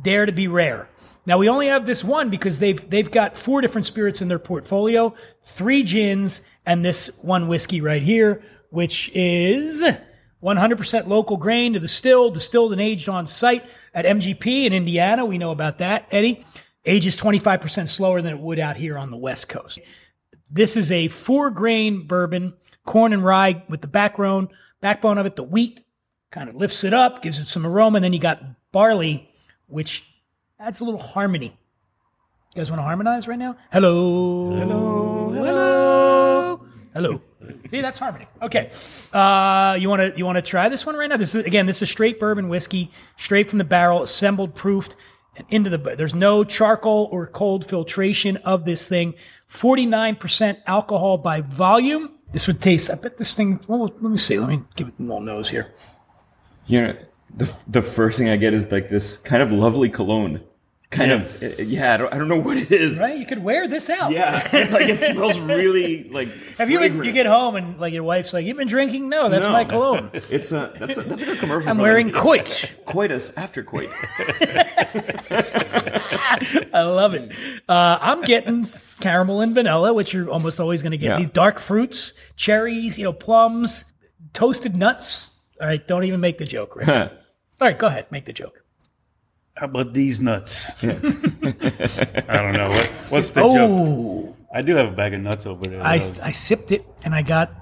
dare 0.00 0.26
to 0.26 0.32
be 0.32 0.48
rare." 0.48 0.88
Now 1.26 1.38
we 1.38 1.48
only 1.48 1.66
have 1.66 1.86
this 1.86 2.04
one 2.04 2.30
because 2.30 2.60
they've 2.60 2.88
they've 2.88 3.10
got 3.10 3.36
four 3.36 3.60
different 3.60 3.86
spirits 3.86 4.22
in 4.22 4.28
their 4.28 4.38
portfolio, 4.38 5.12
three 5.44 5.82
gins 5.82 6.46
and 6.64 6.84
this 6.84 7.18
one 7.22 7.48
whiskey 7.48 7.80
right 7.80 8.02
here, 8.02 8.42
which 8.70 9.10
is 9.14 9.82
100% 10.42 11.06
local 11.06 11.36
grain 11.36 11.72
to 11.72 11.80
the 11.80 11.88
still, 11.88 12.30
distilled 12.30 12.72
and 12.72 12.80
aged 12.80 13.08
on 13.08 13.26
site 13.26 13.64
at 13.94 14.04
MGP 14.04 14.64
in 14.64 14.72
Indiana. 14.72 15.24
We 15.24 15.38
know 15.38 15.50
about 15.50 15.78
that, 15.78 16.06
Eddie. 16.10 16.44
Ages 16.84 17.16
25% 17.16 17.88
slower 17.88 18.22
than 18.22 18.32
it 18.32 18.38
would 18.38 18.60
out 18.60 18.76
here 18.76 18.96
on 18.96 19.10
the 19.10 19.16
West 19.16 19.48
Coast. 19.48 19.80
This 20.50 20.76
is 20.76 20.92
a 20.92 21.08
four 21.08 21.50
grain 21.50 22.06
bourbon, 22.06 22.54
corn 22.84 23.12
and 23.12 23.24
rye 23.24 23.64
with 23.68 23.80
the 23.80 23.88
backbone, 23.88 24.48
backbone 24.80 25.18
of 25.18 25.26
it, 25.26 25.34
the 25.34 25.42
wheat 25.42 25.80
kind 26.30 26.48
of 26.48 26.54
lifts 26.54 26.84
it 26.84 26.94
up, 26.94 27.22
gives 27.22 27.38
it 27.38 27.46
some 27.46 27.66
aroma, 27.66 27.96
and 27.96 28.04
then 28.04 28.12
you 28.12 28.20
got 28.20 28.42
barley, 28.70 29.28
which 29.66 30.04
adds 30.60 30.80
a 30.80 30.84
little 30.84 31.00
harmony. 31.00 31.58
You 32.54 32.62
guys 32.62 32.70
want 32.70 32.78
to 32.78 32.84
harmonize 32.84 33.26
right 33.26 33.38
now? 33.38 33.56
Hello. 33.72 34.54
Hello. 34.54 35.30
Hello. 35.30 36.66
Hello. 36.94 37.22
See, 37.70 37.80
that's 37.80 37.98
harmony. 37.98 38.26
Okay. 38.42 38.70
Uh, 39.12 39.76
you 39.78 39.88
want 39.88 40.00
to 40.00 40.18
you 40.18 40.24
want 40.24 40.36
to 40.36 40.42
try 40.42 40.68
this 40.68 40.84
one 40.86 40.96
right 40.96 41.08
now? 41.08 41.16
This 41.16 41.34
is 41.34 41.44
again, 41.44 41.66
this 41.66 41.82
is 41.82 41.88
straight 41.88 42.20
bourbon 42.20 42.48
whiskey, 42.48 42.90
straight 43.16 43.48
from 43.50 43.58
the 43.58 43.64
barrel, 43.64 44.02
assembled, 44.02 44.54
proofed, 44.54 44.96
and 45.36 45.46
into 45.50 45.70
the. 45.70 45.78
There's 45.96 46.14
no 46.14 46.44
charcoal 46.44 47.08
or 47.10 47.26
cold 47.26 47.66
filtration 47.66 48.36
of 48.38 48.64
this 48.64 48.86
thing. 48.86 49.14
Forty 49.48 49.86
nine 49.86 50.16
percent 50.16 50.58
alcohol 50.66 51.18
by 51.18 51.40
volume. 51.40 52.10
This 52.32 52.46
would 52.46 52.60
taste. 52.60 52.90
I 52.90 52.96
bet 52.96 53.18
this 53.18 53.34
thing. 53.34 53.60
Well, 53.68 53.84
let 53.84 54.02
me 54.02 54.18
see. 54.18 54.38
Let 54.38 54.48
me 54.48 54.62
give 54.74 54.88
it 54.88 54.94
a 54.98 55.02
little 55.02 55.20
nose 55.20 55.48
here. 55.48 55.72
you 56.66 56.82
know, 56.82 56.96
the 57.36 57.52
the 57.68 57.82
first 57.82 58.18
thing 58.18 58.28
I 58.28 58.36
get 58.36 58.52
is 58.54 58.70
like 58.72 58.90
this 58.90 59.16
kind 59.18 59.42
of 59.42 59.52
lovely 59.52 59.88
cologne. 59.88 60.40
Kind 60.88 61.10
of, 61.10 61.42
uh, 61.42 61.62
yeah. 61.62 61.94
I 61.94 61.96
don't, 61.96 62.14
I 62.14 62.18
don't 62.18 62.28
know 62.28 62.38
what 62.40 62.56
it 62.56 62.70
is. 62.70 62.96
Right? 62.96 63.18
You 63.18 63.26
could 63.26 63.42
wear 63.42 63.66
this 63.66 63.90
out. 63.90 64.12
Yeah, 64.12 64.48
like 64.70 64.88
it 64.88 65.00
smells 65.00 65.38
really 65.40 66.04
like. 66.10 66.28
Have 66.58 66.70
you 66.70 66.78
been, 66.78 67.02
you 67.02 67.10
get 67.12 67.26
home 67.26 67.56
and 67.56 67.78
like 67.80 67.92
your 67.92 68.04
wife's 68.04 68.32
like, 68.32 68.46
"You've 68.46 68.56
been 68.56 68.68
drinking?" 68.68 69.08
No, 69.08 69.28
that's 69.28 69.44
No. 69.46 69.52
my 69.52 69.64
cologne. 69.64 70.10
It's 70.30 70.52
a 70.52 70.72
that's 70.78 70.96
a 70.96 71.02
that's 71.02 71.22
a 71.22 71.24
good 71.24 71.38
commercial. 71.40 71.68
I'm 71.70 71.78
wearing 71.78 72.12
coit. 72.12 72.70
coitus 72.86 73.36
after 73.36 73.64
coit. 73.64 73.90
I 76.72 76.82
love 76.82 77.14
it. 77.14 77.32
Uh, 77.68 77.98
I'm 78.00 78.22
getting 78.22 78.68
caramel 79.00 79.40
and 79.40 79.54
vanilla, 79.54 79.92
which 79.92 80.12
you're 80.12 80.30
almost 80.30 80.60
always 80.60 80.82
going 80.82 80.92
to 80.92 80.98
get. 80.98 81.06
Yeah. 81.10 81.18
These 81.18 81.28
dark 81.28 81.58
fruits, 81.58 82.12
cherries, 82.36 82.98
you 82.98 83.04
know, 83.04 83.12
plums, 83.12 83.84
toasted 84.32 84.76
nuts. 84.76 85.30
All 85.60 85.66
right, 85.66 85.86
don't 85.86 86.04
even 86.04 86.20
make 86.20 86.38
the 86.38 86.44
joke, 86.44 86.76
Rick. 86.76 86.88
All 86.88 87.08
right, 87.60 87.78
go 87.78 87.86
ahead, 87.86 88.06
make 88.10 88.24
the 88.26 88.32
joke. 88.32 88.62
How 89.56 89.66
about 89.66 89.94
these 89.94 90.20
nuts? 90.20 90.70
I 90.82 90.86
don't 90.92 92.52
know. 92.52 92.68
What, 92.68 92.86
what's 93.08 93.30
the 93.30 93.40
joke? 93.40 93.54
Oh, 93.58 94.36
I 94.54 94.62
do 94.62 94.76
have 94.76 94.88
a 94.88 94.96
bag 94.96 95.14
of 95.14 95.20
nuts 95.20 95.46
over 95.46 95.66
there. 95.66 95.82
I, 95.82 95.98
though. 95.98 96.22
I 96.22 96.32
sipped 96.32 96.72
it 96.72 96.84
and 97.04 97.14
I 97.14 97.22
got 97.22 97.52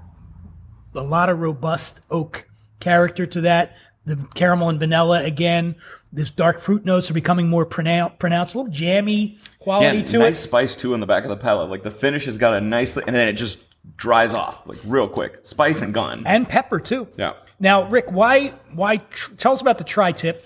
a 0.95 1.03
lot 1.03 1.29
of 1.29 1.39
robust 1.39 2.01
oak 2.11 2.49
character 2.81 3.27
to 3.27 3.43
that. 3.43 3.77
The 4.07 4.17
caramel 4.35 4.69
and 4.71 4.79
vanilla 4.79 5.23
again. 5.23 5.77
This 6.13 6.31
dark 6.31 6.61
fruit 6.61 6.85
notes 6.85 7.11
are 7.11 7.15
becoming 7.15 7.49
more 7.49 7.65
pronoun- 7.67 8.13
pronounced, 8.19 8.55
a 8.55 8.59
little 8.59 8.73
jammy 8.73 9.39
quality 9.59 9.99
Yeah, 9.99 10.05
to 10.07 10.19
nice 10.19 10.39
it. 10.39 10.43
spice 10.43 10.75
too 10.77 10.95
in 10.95 11.01
the 11.01 11.07
back 11.07 11.25
of 11.25 11.31
the 11.31 11.37
palate. 11.37 11.71
Like 11.71 11.83
the 11.83 11.91
finish 11.91 12.27
has 12.27 12.39
got 12.39 12.55
a 12.55 12.61
nice, 12.61 12.97
and 12.97 13.15
then 13.17 13.27
it 13.29 13.33
just 13.33 13.59
dries 13.97 14.35
off 14.35 14.65
like 14.67 14.79
real 14.85 15.09
quick. 15.09 15.41
Spice 15.45 15.81
and 15.83 15.93
gone. 15.95 16.23
And 16.27 16.49
pepper 16.49 16.79
too. 16.79 17.09
Yeah. 17.17 17.33
Now, 17.59 17.89
Rick, 17.89 18.13
why 18.13 18.49
why 18.75 18.99
tr- 18.99 19.33
tell 19.35 19.53
us 19.53 19.61
about 19.61 19.79
the 19.79 19.85
tri-tip 19.85 20.45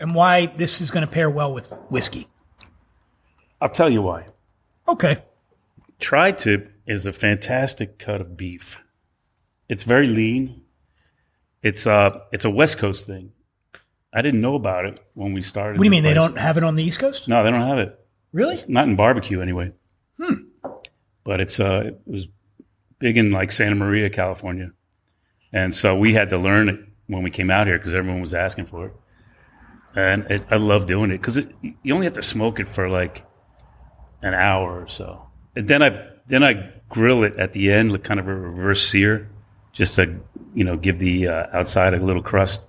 and 0.00 0.14
why 0.14 0.46
this 0.46 0.80
is 0.80 0.90
going 0.90 1.06
to 1.06 1.10
pair 1.10 1.30
well 1.30 1.52
with 1.52 1.68
whiskey? 1.90 2.28
I'll 3.60 3.68
tell 3.68 3.90
you 3.90 4.02
why. 4.02 4.26
Okay. 4.86 5.22
Tri-tip 5.98 6.72
is 6.86 7.06
a 7.06 7.12
fantastic 7.12 7.98
cut 7.98 8.20
of 8.20 8.36
beef. 8.36 8.78
It's 9.68 9.82
very 9.82 10.06
lean. 10.06 10.62
It's 11.62 11.86
uh 11.86 12.20
it's 12.32 12.44
a 12.44 12.50
West 12.50 12.78
Coast 12.78 13.06
thing. 13.06 13.32
I 14.12 14.22
didn't 14.22 14.40
know 14.40 14.54
about 14.54 14.86
it 14.86 15.00
when 15.14 15.34
we 15.34 15.42
started. 15.42 15.78
What 15.78 15.82
do 15.82 15.84
you 15.84 15.90
this 15.90 15.96
mean 15.96 16.04
they 16.04 16.14
don't 16.14 16.38
have 16.38 16.56
it 16.56 16.64
on 16.64 16.76
the 16.76 16.84
East 16.84 16.98
Coast? 16.98 17.28
No, 17.28 17.42
they 17.44 17.50
don't 17.50 17.66
have 17.66 17.78
it. 17.78 17.98
Really? 18.32 18.56
Not 18.68 18.88
in 18.88 18.96
barbecue 18.96 19.42
anyway. 19.42 19.72
Hmm. 20.16 20.34
But 21.24 21.40
it's 21.40 21.60
uh 21.60 21.82
it 21.86 22.00
was 22.06 22.26
big 22.98 23.18
in 23.18 23.30
like 23.30 23.52
Santa 23.52 23.74
Maria, 23.74 24.08
California, 24.08 24.70
and 25.52 25.74
so 25.74 25.96
we 25.96 26.14
had 26.14 26.30
to 26.30 26.38
learn 26.38 26.68
it 26.68 26.80
when 27.06 27.22
we 27.22 27.30
came 27.30 27.50
out 27.50 27.66
here 27.66 27.78
because 27.78 27.94
everyone 27.94 28.20
was 28.20 28.34
asking 28.34 28.66
for 28.66 28.86
it. 28.86 28.92
And 29.94 30.24
it, 30.30 30.44
I 30.50 30.56
love 30.56 30.86
doing 30.86 31.10
it 31.10 31.18
because 31.18 31.40
you 31.82 31.94
only 31.94 32.06
have 32.06 32.14
to 32.14 32.22
smoke 32.22 32.60
it 32.60 32.68
for 32.68 32.88
like 32.88 33.24
an 34.22 34.34
hour 34.34 34.82
or 34.82 34.88
so, 34.88 35.22
and 35.56 35.66
then 35.68 35.82
I 35.82 36.06
then 36.26 36.44
I 36.44 36.70
grill 36.88 37.24
it 37.24 37.36
at 37.36 37.52
the 37.52 37.72
end, 37.72 37.92
like 37.92 38.04
kind 38.04 38.20
of 38.20 38.28
a 38.28 38.34
reverse 38.34 38.86
sear, 38.86 39.28
just 39.72 39.94
to 39.96 40.20
you 40.54 40.64
know 40.64 40.76
give 40.76 40.98
the 40.98 41.28
uh, 41.28 41.46
outside 41.52 41.94
a 41.94 41.98
little 41.98 42.22
crust. 42.22 42.62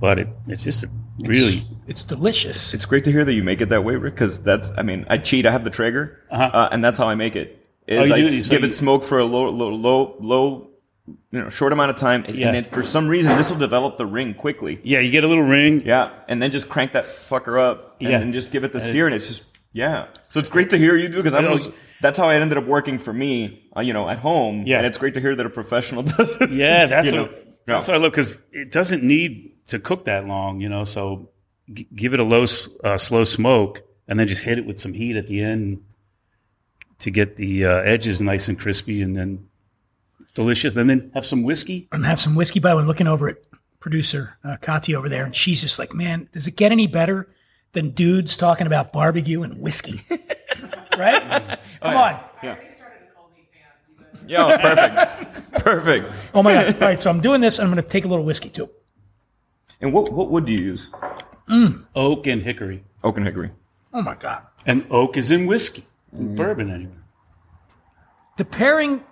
But 0.00 0.18
it, 0.18 0.28
it's 0.46 0.64
just 0.64 0.82
a 0.82 0.88
really 1.18 1.66
It's 1.86 2.04
delicious. 2.04 2.72
It's 2.74 2.84
great 2.86 3.04
to 3.04 3.12
hear 3.12 3.24
that 3.24 3.32
you 3.34 3.42
make 3.42 3.60
it 3.60 3.68
that 3.70 3.84
way, 3.84 3.96
Rick. 3.96 4.14
Because 4.14 4.42
that's, 4.42 4.70
I 4.78 4.82
mean, 4.82 5.04
I 5.10 5.18
cheat. 5.18 5.44
I 5.46 5.50
have 5.50 5.64
the 5.64 5.70
Traeger, 5.70 6.20
uh 6.30 6.68
and 6.72 6.82
that's 6.84 6.96
how 6.98 7.08
I 7.08 7.14
make 7.14 7.36
it. 7.36 7.66
Is 7.86 7.98
Uh-huh. 8.10 8.12
Oh, 8.12 8.14
I 8.14 8.20
do? 8.20 8.42
So 8.42 8.50
give 8.50 8.62
you- 8.62 8.68
it 8.68 8.72
smoke 8.72 9.04
for 9.04 9.18
a 9.18 9.24
low, 9.24 9.50
low, 9.50 9.68
low, 9.70 10.16
low, 10.20 10.69
you 11.06 11.40
know, 11.40 11.48
short 11.48 11.72
amount 11.72 11.90
of 11.90 11.96
time, 11.96 12.24
and- 12.26 12.36
Yeah. 12.36 12.48
and 12.48 12.56
it, 12.56 12.66
for 12.68 12.82
some 12.82 13.08
reason 13.08 13.36
this 13.36 13.50
will 13.50 13.58
develop 13.58 13.98
the 13.98 14.06
ring 14.06 14.34
quickly. 14.34 14.80
yeah. 14.84 15.00
You 15.00 15.10
get 15.10 15.24
a 15.24 15.28
little 15.28 15.44
ring. 15.44 15.82
Yeah, 15.84 16.10
and 16.28 16.40
then 16.42 16.50
just 16.50 16.68
crank 16.68 16.92
that 16.92 17.06
fucker 17.06 17.58
up, 17.60 17.96
and 18.00 18.10
Yeah. 18.10 18.18
then 18.18 18.32
just 18.32 18.52
give 18.52 18.64
it 18.64 18.72
the 18.72 18.80
sear, 18.80 19.06
and 19.06 19.14
it's 19.14 19.28
just 19.28 19.44
Yeah. 19.72 20.06
So 20.30 20.40
it's 20.40 20.48
great 20.48 20.70
to 20.70 20.78
hear 20.78 20.96
you 20.96 21.08
do 21.08 21.16
because 21.16 21.34
I 21.34 21.40
You 21.40 21.48
know. 21.48 21.72
That's 22.02 22.18
how 22.18 22.30
it 22.30 22.34
ended 22.36 22.56
up 22.56 22.64
working 22.66 22.98
for 22.98 23.12
me. 23.12 23.68
Uh, 23.76 23.82
you 23.82 23.92
know, 23.92 24.08
at 24.08 24.18
home. 24.18 24.64
Yeah. 24.66 24.78
And 24.78 24.86
it's 24.86 24.96
great 24.98 25.14
to 25.14 25.20
hear 25.20 25.36
that 25.36 25.44
a 25.44 25.50
professional 25.50 26.02
does 26.16 26.34
it. 26.40 26.50
Yeah, 26.50 26.86
that's 26.86 27.06
You 27.08 27.12
know? 27.12 27.22
what, 27.24 27.46
that's 27.66 27.86
what 27.88 27.94
I 27.94 27.98
love 27.98 28.10
because 28.12 28.38
it 28.52 28.72
doesn't 28.72 29.02
need 29.02 29.52
to 29.66 29.78
cook 29.78 30.06
that 30.06 30.26
long, 30.26 30.60
you 30.62 30.68
know. 30.70 30.84
So 30.84 31.28
g- 31.72 31.86
give 31.94 32.14
it 32.14 32.20
a 32.20 32.24
low, 32.24 32.46
uh, 32.82 32.96
slow 32.96 33.24
smoke, 33.24 33.82
and 34.08 34.18
then 34.18 34.26
just 34.28 34.42
hit 34.42 34.56
it 34.58 34.64
with 34.66 34.80
some 34.80 34.94
heat 34.94 35.16
at 35.16 35.26
the 35.26 35.42
end 35.42 35.82
to 37.00 37.10
get 37.10 37.36
the 37.36 37.66
uh, 37.66 37.76
edges 37.82 38.20
nice 38.22 38.48
and 38.48 38.58
crispy, 38.58 39.02
and 39.02 39.14
then 39.16 39.46
delicious. 40.34 40.74
And 40.76 40.88
then 40.88 41.10
have 41.14 41.26
some 41.26 41.42
whiskey. 41.42 41.88
and 41.92 42.04
have 42.04 42.20
some 42.20 42.34
whiskey 42.34 42.60
by 42.60 42.70
the 42.70 42.76
way, 42.76 42.84
looking 42.84 43.06
over 43.06 43.28
at 43.28 43.36
producer 43.80 44.36
uh, 44.44 44.56
Kati 44.60 44.94
over 44.94 45.08
there, 45.08 45.24
and 45.24 45.34
she's 45.34 45.60
just 45.60 45.78
like, 45.78 45.94
"Man, 45.94 46.28
does 46.32 46.46
it 46.46 46.56
get 46.56 46.72
any 46.72 46.86
better 46.86 47.28
than 47.72 47.90
dudes 47.90 48.36
talking 48.36 48.66
about 48.66 48.92
barbecue 48.92 49.42
and 49.42 49.60
whiskey?" 49.60 50.02
right? 50.98 51.58
Come 51.82 51.96
on. 51.96 52.20
Yeah, 54.26 54.44
oh, 54.44 54.58
perfect. 54.58 55.52
perfect. 55.64 56.12
Oh 56.34 56.42
my 56.42 56.52
god! 56.52 56.74
All 56.74 56.80
right, 56.88 57.00
so 57.00 57.10
I'm 57.10 57.20
doing 57.20 57.40
this, 57.40 57.58
and 57.58 57.66
I'm 57.66 57.74
going 57.74 57.82
to 57.82 57.88
take 57.90 58.04
a 58.04 58.08
little 58.08 58.24
whiskey 58.24 58.48
too. 58.48 58.70
And 59.80 59.92
what 59.92 60.12
what 60.12 60.30
wood 60.30 60.44
do 60.46 60.52
you 60.52 60.58
use? 60.58 60.88
Oak 61.96 62.26
and 62.28 62.42
hickory, 62.42 62.84
Oak 63.02 63.16
and 63.16 63.26
hickory. 63.26 63.50
Oh 63.92 64.02
my 64.02 64.14
god! 64.14 64.42
and 64.66 64.86
oak 64.90 65.16
is 65.16 65.30
in 65.30 65.46
whiskey, 65.46 65.84
in 66.12 66.36
bourbon 66.36 66.70
anyway. 66.70 66.92
The 68.36 68.44
pairing 68.44 69.02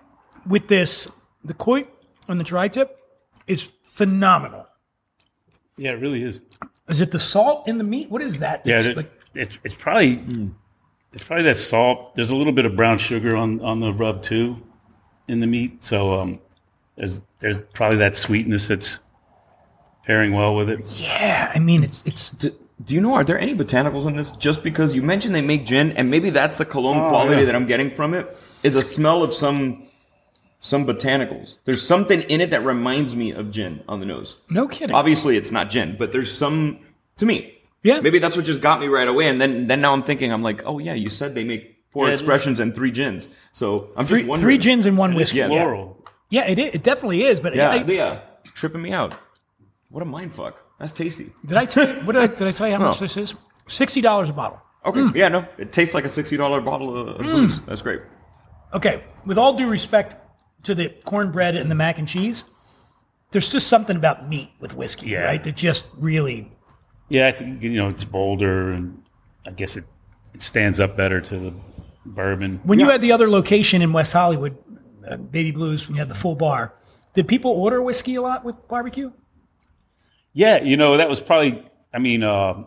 with 0.48 0.68
this, 0.68 1.10
the 1.44 1.54
coit 1.54 1.88
on 2.28 2.38
the 2.38 2.44
tri-tip, 2.44 2.98
is 3.46 3.70
phenomenal. 3.94 4.66
Yeah, 5.76 5.90
it 5.92 6.00
really 6.00 6.22
is. 6.22 6.40
Is 6.88 7.00
it 7.00 7.10
the 7.10 7.18
salt 7.18 7.68
in 7.68 7.78
the 7.78 7.84
meat? 7.84 8.10
What 8.10 8.22
is 8.22 8.40
that? 8.40 8.62
Yeah, 8.66 8.78
It's 8.78 8.88
it, 8.88 8.96
like- 8.96 9.12
it's 9.34 9.58
it's 9.62 9.74
probably 9.74 10.24
it's 11.12 11.22
probably 11.22 11.44
that 11.44 11.56
salt. 11.56 12.14
There's 12.14 12.30
a 12.30 12.34
little 12.36 12.52
bit 12.52 12.64
of 12.66 12.74
brown 12.74 12.98
sugar 12.98 13.36
on 13.36 13.60
on 13.60 13.78
the 13.80 13.92
rub 13.92 14.22
too, 14.22 14.56
in 15.28 15.40
the 15.40 15.46
meat. 15.46 15.84
So 15.84 16.18
um, 16.20 16.40
there's 16.96 17.20
there's 17.40 17.60
probably 17.60 17.98
that 17.98 18.16
sweetness 18.16 18.68
that's 18.68 18.98
pairing 20.06 20.32
well 20.32 20.54
with 20.56 20.70
it. 20.70 20.80
yeah. 21.00 21.52
I 21.54 21.58
mean, 21.58 21.84
it's 21.84 22.04
it's 22.06 22.30
Do, 22.30 22.50
do 22.84 22.94
you 22.94 23.00
know 23.00 23.14
are 23.14 23.22
there 23.22 23.38
any 23.38 23.54
botanicals 23.54 24.06
in 24.06 24.16
this? 24.16 24.30
Just 24.32 24.62
because 24.62 24.94
you 24.94 25.02
mentioned 25.02 25.34
they 25.34 25.42
make 25.42 25.66
gin, 25.66 25.92
and 25.92 26.10
maybe 26.10 26.30
that's 26.30 26.56
the 26.56 26.64
cologne 26.64 26.98
Oh, 27.04 27.08
quality 27.10 27.40
yeah. 27.40 27.46
that 27.46 27.54
I'm 27.54 27.66
getting 27.66 27.90
from 27.90 28.14
it 28.14 28.34
is 28.62 28.74
a 28.76 28.80
smell 28.80 29.22
of 29.22 29.32
some 29.34 29.86
some 30.60 30.86
botanicals. 30.86 31.56
There's 31.64 31.86
something 31.86 32.22
in 32.22 32.40
it 32.40 32.50
that 32.50 32.64
reminds 32.64 33.14
me 33.14 33.32
of 33.32 33.50
gin 33.50 33.82
on 33.88 34.00
the 34.00 34.06
nose. 34.06 34.36
no 34.50 34.66
kidding. 34.68 34.94
Obviously, 34.94 35.36
it's 35.36 35.52
not 35.52 35.70
gin, 35.70 35.96
but 35.98 36.12
there's 36.12 36.32
some 36.36 36.80
to 37.18 37.26
me. 37.26 37.54
Yeah. 37.82 38.00
Maybe 38.00 38.18
that's 38.18 38.36
what 38.36 38.44
just 38.44 38.60
got 38.60 38.80
me 38.80 38.86
right 38.88 39.06
away, 39.08 39.28
and 39.28 39.40
then 39.40 39.66
then 39.68 39.80
now 39.80 39.92
I'm 39.92 40.02
thinking 40.02 40.32
I'm 40.32 40.42
like, 40.42 40.62
oh 40.66 40.78
yeah, 40.78 40.94
you 40.94 41.10
said 41.10 41.34
they 41.34 41.44
make 41.44 41.76
four 41.90 42.06
Yeah, 42.06 42.10
it 42.10 42.14
is. 42.14 42.20
expressions 42.22 42.60
and 42.60 42.74
three 42.74 42.90
gins, 42.90 43.28
so 43.52 43.90
I'm 43.96 44.04
Three, 44.06 44.20
just 44.20 44.28
wondering. 44.28 44.46
three 44.46 44.58
gins 44.58 44.84
and 44.86 44.98
one 44.98 45.14
whiskey. 45.14 45.38
Yeah. 45.38 45.48
Yeah, 45.48 45.62
Floral. 45.62 46.04
yeah, 46.30 46.46
it, 46.46 46.58
is, 46.58 46.74
it 46.74 46.82
definitely 46.82 47.22
is. 47.22 47.40
But 47.40 47.54
Yeah, 47.54 47.70
I- 47.70 47.84
yeah, 47.84 48.20
it's 48.40 48.50
tripping 48.50 48.82
me 48.82 48.92
out. 48.92 49.14
What 49.90 50.02
a 50.02 50.06
mind 50.06 50.34
fuck. 50.34 50.56
That's 50.80 50.92
tasty. 50.92 51.32
did 51.46 51.56
I 51.56 51.64
tell 51.64 51.88
you? 51.88 51.94
What 52.04 52.12
did 52.14 52.22
I, 52.22 52.26
did 52.26 52.46
I 52.48 52.50
tell 52.50 52.66
you 52.68 52.74
how 52.76 52.80
much 52.88 52.98
this 52.98 53.16
is? 53.16 53.34
Sixty 53.68 54.00
dollars 54.00 54.28
a 54.28 54.32
bottle. 54.32 54.60
Okay, 54.84 55.00
Mm. 55.00 55.14
yeah, 55.14 55.28
no, 55.28 55.46
it 55.56 55.72
tastes 55.72 55.94
like 55.94 56.04
a 56.04 56.08
sixty 56.08 56.36
dollar 56.36 56.60
bottle 56.60 56.96
of, 56.96 57.08
of 57.08 57.18
booze. 57.18 57.60
That's 57.60 57.82
great. 57.82 58.00
Okay, 58.74 59.02
with 59.24 59.38
all 59.38 59.54
due 59.54 59.68
respect 59.68 60.16
to 60.64 60.74
the 60.74 60.88
cornbread 61.04 61.56
and 61.56 61.70
the 61.70 61.74
mac 61.74 61.98
and 61.98 62.08
cheese, 62.08 62.44
there's 63.30 63.50
just 63.50 63.68
something 63.68 63.96
about 63.96 64.28
meat 64.28 64.50
with 64.60 64.74
whiskey, 64.74 65.10
Yeah. 65.10 65.22
right? 65.24 65.42
That 65.42 65.56
just 65.56 65.86
really. 65.98 66.50
Yeah, 67.08 67.26
I 67.28 67.32
think 67.32 67.62
you 67.62 67.70
know 67.70 67.88
it's 67.88 68.04
bolder, 68.04 68.72
and 68.72 69.02
I 69.46 69.50
guess 69.52 69.76
it 69.76 69.84
it 70.34 70.42
stands 70.42 70.78
up 70.80 70.96
better 70.96 71.20
to 71.20 71.38
the 71.38 71.54
bourbon. 72.04 72.60
When 72.64 72.78
you 72.78 72.88
had 72.90 73.00
the 73.00 73.12
other 73.12 73.28
location 73.30 73.80
in 73.82 73.92
West 73.92 74.12
Hollywood, 74.12 74.56
uh, 75.08 75.16
Baby 75.16 75.52
Blues, 75.52 75.86
when 75.88 75.94
you 75.96 76.00
had 76.00 76.08
the 76.10 76.14
full 76.14 76.34
bar, 76.34 76.74
did 77.14 77.26
people 77.26 77.50
order 77.52 77.82
whiskey 77.82 78.14
a 78.16 78.22
lot 78.22 78.44
with 78.44 78.56
barbecue? 78.68 79.10
Yeah, 80.34 80.62
you 80.62 80.76
know 80.76 80.96
that 80.98 81.08
was 81.08 81.20
probably. 81.20 81.64
I 81.94 81.98
mean, 81.98 82.22
uh, 82.22 82.64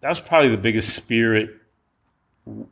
that 0.00 0.08
was 0.08 0.20
probably 0.20 0.50
the 0.50 0.56
biggest 0.58 0.94
spirit 0.94 1.50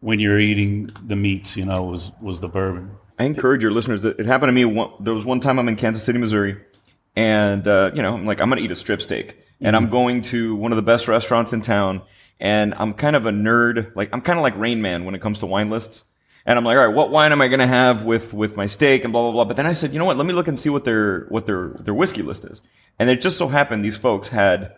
when 0.00 0.18
you're 0.18 0.40
eating 0.40 0.90
the 1.06 1.14
meats. 1.16 1.56
You 1.56 1.64
know, 1.66 1.84
was 1.84 2.10
was 2.20 2.40
the 2.40 2.48
bourbon. 2.48 2.90
I 3.18 3.24
encourage 3.24 3.62
your 3.62 3.72
listeners. 3.72 4.04
It 4.04 4.26
happened 4.26 4.48
to 4.48 4.52
me. 4.52 4.64
One, 4.64 4.92
there 5.00 5.14
was 5.14 5.24
one 5.24 5.40
time 5.40 5.58
I'm 5.58 5.68
in 5.68 5.76
Kansas 5.76 6.04
City, 6.04 6.18
Missouri, 6.18 6.56
and 7.14 7.66
uh, 7.66 7.90
you 7.94 8.02
know, 8.02 8.14
I'm 8.14 8.26
like, 8.26 8.40
I'm 8.40 8.48
gonna 8.48 8.60
eat 8.60 8.70
a 8.70 8.76
strip 8.76 9.00
steak, 9.00 9.38
and 9.60 9.74
I'm 9.74 9.88
going 9.88 10.22
to 10.22 10.54
one 10.54 10.72
of 10.72 10.76
the 10.76 10.82
best 10.82 11.08
restaurants 11.08 11.52
in 11.52 11.62
town, 11.62 12.02
and 12.38 12.74
I'm 12.74 12.92
kind 12.92 13.16
of 13.16 13.26
a 13.26 13.30
nerd. 13.30 13.94
Like, 13.96 14.10
I'm 14.12 14.20
kind 14.20 14.38
of 14.38 14.42
like 14.42 14.56
Rain 14.58 14.82
Man 14.82 15.04
when 15.04 15.14
it 15.14 15.22
comes 15.22 15.38
to 15.40 15.46
wine 15.46 15.70
lists. 15.70 16.04
And 16.48 16.56
I'm 16.56 16.64
like, 16.64 16.78
all 16.78 16.86
right, 16.86 16.94
what 16.94 17.10
wine 17.10 17.32
am 17.32 17.40
I 17.40 17.48
gonna 17.48 17.66
have 17.66 18.04
with 18.04 18.32
with 18.32 18.56
my 18.56 18.66
steak 18.66 19.02
and 19.02 19.12
blah 19.12 19.22
blah 19.22 19.32
blah. 19.32 19.44
But 19.44 19.56
then 19.56 19.66
I 19.66 19.72
said, 19.72 19.92
you 19.92 19.98
know 19.98 20.04
what? 20.04 20.16
Let 20.16 20.26
me 20.26 20.32
look 20.32 20.46
and 20.46 20.60
see 20.60 20.68
what 20.68 20.84
their 20.84 21.26
what 21.28 21.46
their 21.46 21.70
their 21.70 21.94
whiskey 21.94 22.22
list 22.22 22.44
is. 22.44 22.60
And 22.98 23.10
it 23.10 23.20
just 23.20 23.36
so 23.36 23.48
happened 23.48 23.84
these 23.84 23.98
folks 23.98 24.28
had 24.28 24.74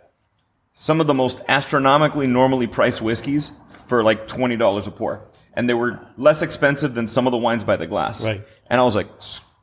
some 0.72 1.00
of 1.00 1.06
the 1.06 1.14
most 1.14 1.40
astronomically 1.48 2.26
normally 2.26 2.66
priced 2.66 3.02
whiskeys 3.02 3.52
for 3.86 4.02
like 4.02 4.28
twenty 4.28 4.56
dollars 4.56 4.86
a 4.86 4.90
pour, 4.90 5.28
and 5.58 5.68
they 5.68 5.74
were 5.74 5.98
less 6.16 6.40
expensive 6.40 6.94
than 6.94 7.08
some 7.08 7.26
of 7.26 7.32
the 7.32 7.36
wines 7.36 7.64
by 7.64 7.76
the 7.76 7.86
glass. 7.86 8.24
Right. 8.24 8.46
And 8.70 8.80
I 8.80 8.84
was 8.84 8.94
like, 8.94 9.08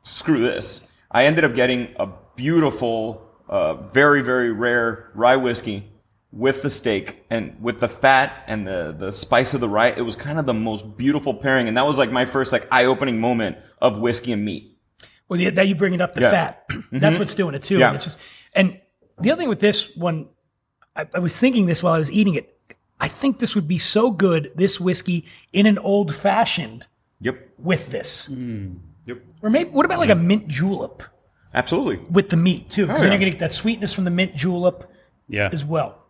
screw 0.04 0.40
this. 0.42 0.86
I 1.10 1.24
ended 1.24 1.44
up 1.44 1.54
getting 1.54 1.94
a 1.98 2.06
beautiful, 2.36 3.22
uh, 3.48 3.74
very 3.74 4.20
very 4.22 4.52
rare 4.52 5.10
rye 5.14 5.36
whiskey 5.36 5.90
with 6.32 6.60
the 6.60 6.68
steak 6.68 7.24
and 7.30 7.56
with 7.62 7.80
the 7.80 7.88
fat 7.88 8.44
and 8.46 8.66
the 8.66 8.94
the 8.96 9.10
spice 9.10 9.54
of 9.54 9.60
the 9.60 9.68
rye. 9.68 9.88
It 9.88 10.02
was 10.02 10.16
kind 10.16 10.38
of 10.38 10.44
the 10.44 10.52
most 10.54 10.96
beautiful 10.96 11.32
pairing, 11.32 11.66
and 11.66 11.76
that 11.78 11.86
was 11.86 11.96
like 11.98 12.12
my 12.12 12.26
first 12.26 12.52
like 12.52 12.68
eye 12.70 12.84
opening 12.84 13.18
moment 13.18 13.56
of 13.80 13.98
whiskey 13.98 14.32
and 14.32 14.44
meat. 14.44 14.78
Well, 15.28 15.38
the, 15.38 15.50
that 15.50 15.66
you 15.66 15.74
bring 15.74 15.94
it 15.94 16.00
up 16.00 16.14
the 16.14 16.20
Yeah. 16.22 16.30
fat. 16.30 16.66
That's 16.92 17.18
what's 17.18 17.34
doing 17.34 17.54
it 17.54 17.62
too. 17.62 17.78
Yeah. 17.78 17.86
And 17.88 17.94
it's 17.96 18.04
just, 18.04 18.18
and 18.52 18.80
the 19.18 19.32
other 19.32 19.40
thing 19.40 19.48
with 19.48 19.60
this 19.60 19.96
one, 19.96 20.28
I, 20.94 21.06
I 21.14 21.18
was 21.20 21.38
thinking 21.38 21.64
this 21.66 21.82
while 21.82 21.94
I 21.94 21.98
was 21.98 22.12
eating 22.12 22.34
it. 22.34 22.55
I 23.00 23.08
think 23.08 23.38
this 23.38 23.54
would 23.54 23.68
be 23.68 23.78
so 23.78 24.10
good, 24.10 24.52
this 24.54 24.80
whiskey 24.80 25.26
in 25.52 25.66
an 25.66 25.78
old 25.78 26.14
fashioned 26.14 26.86
Yep. 27.20 27.38
with 27.58 27.90
this, 27.90 28.28
mm. 28.30 28.76
Yep. 29.06 29.18
or 29.42 29.50
maybe 29.50 29.70
what 29.70 29.84
about 29.86 29.98
like 29.98 30.10
a 30.10 30.14
mint 30.14 30.48
julep 30.48 31.02
Absolutely. 31.54 31.96
with 32.10 32.28
the 32.30 32.36
meat 32.36 32.68
too? 32.70 32.86
Because 32.86 33.02
then 33.02 33.08
oh, 33.08 33.12
yeah. 33.12 33.12
you're 33.12 33.18
gonna 33.20 33.30
get 33.30 33.40
that 33.40 33.52
sweetness 33.52 33.92
from 33.94 34.04
the 34.04 34.10
mint 34.10 34.34
julep 34.34 34.90
Yeah, 35.28 35.48
as 35.52 35.64
well. 35.64 36.02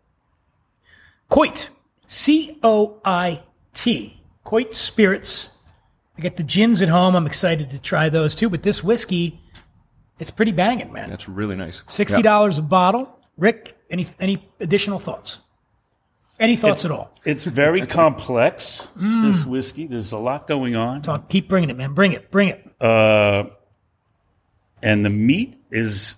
Coit, 1.28 1.68
C 2.08 2.58
O 2.62 3.00
I 3.04 3.42
T, 3.74 4.20
Coit 4.44 4.74
Spirits. 4.74 5.50
I 6.18 6.22
got 6.22 6.36
the 6.36 6.42
gins 6.44 6.82
at 6.82 6.88
home. 6.88 7.14
I'm 7.14 7.26
excited 7.26 7.70
to 7.70 7.78
try 7.78 8.08
those 8.08 8.34
too. 8.34 8.48
But 8.48 8.62
this 8.62 8.82
whiskey, 8.82 9.40
it's 10.18 10.30
pretty 10.30 10.52
banging, 10.52 10.92
man. 10.92 11.08
That's 11.08 11.28
really 11.28 11.56
nice. 11.56 11.82
Sixty 11.86 12.22
dollars 12.22 12.58
a 12.58 12.62
bottle. 12.62 13.18
Rick, 13.36 13.76
any 13.90 14.06
any 14.18 14.48
additional 14.60 14.98
thoughts? 14.98 15.38
Any 16.38 16.56
thoughts 16.56 16.84
at 16.84 16.90
all? 16.90 17.12
it's 17.24 17.44
very 17.44 17.86
complex. 17.86 18.88
This 18.96 19.44
whiskey, 19.44 19.86
there's 19.86 20.12
a 20.12 20.18
lot 20.18 20.46
going 20.46 20.76
on. 20.76 21.02
Talk, 21.02 21.28
keep 21.28 21.48
bringing 21.48 21.70
it, 21.70 21.76
man. 21.76 21.94
Bring 21.94 22.12
it, 22.12 22.30
bring 22.30 22.48
it. 22.50 22.70
uh, 22.80 23.44
and 24.82 25.04
the 25.04 25.10
meat 25.10 25.58
is 25.70 26.16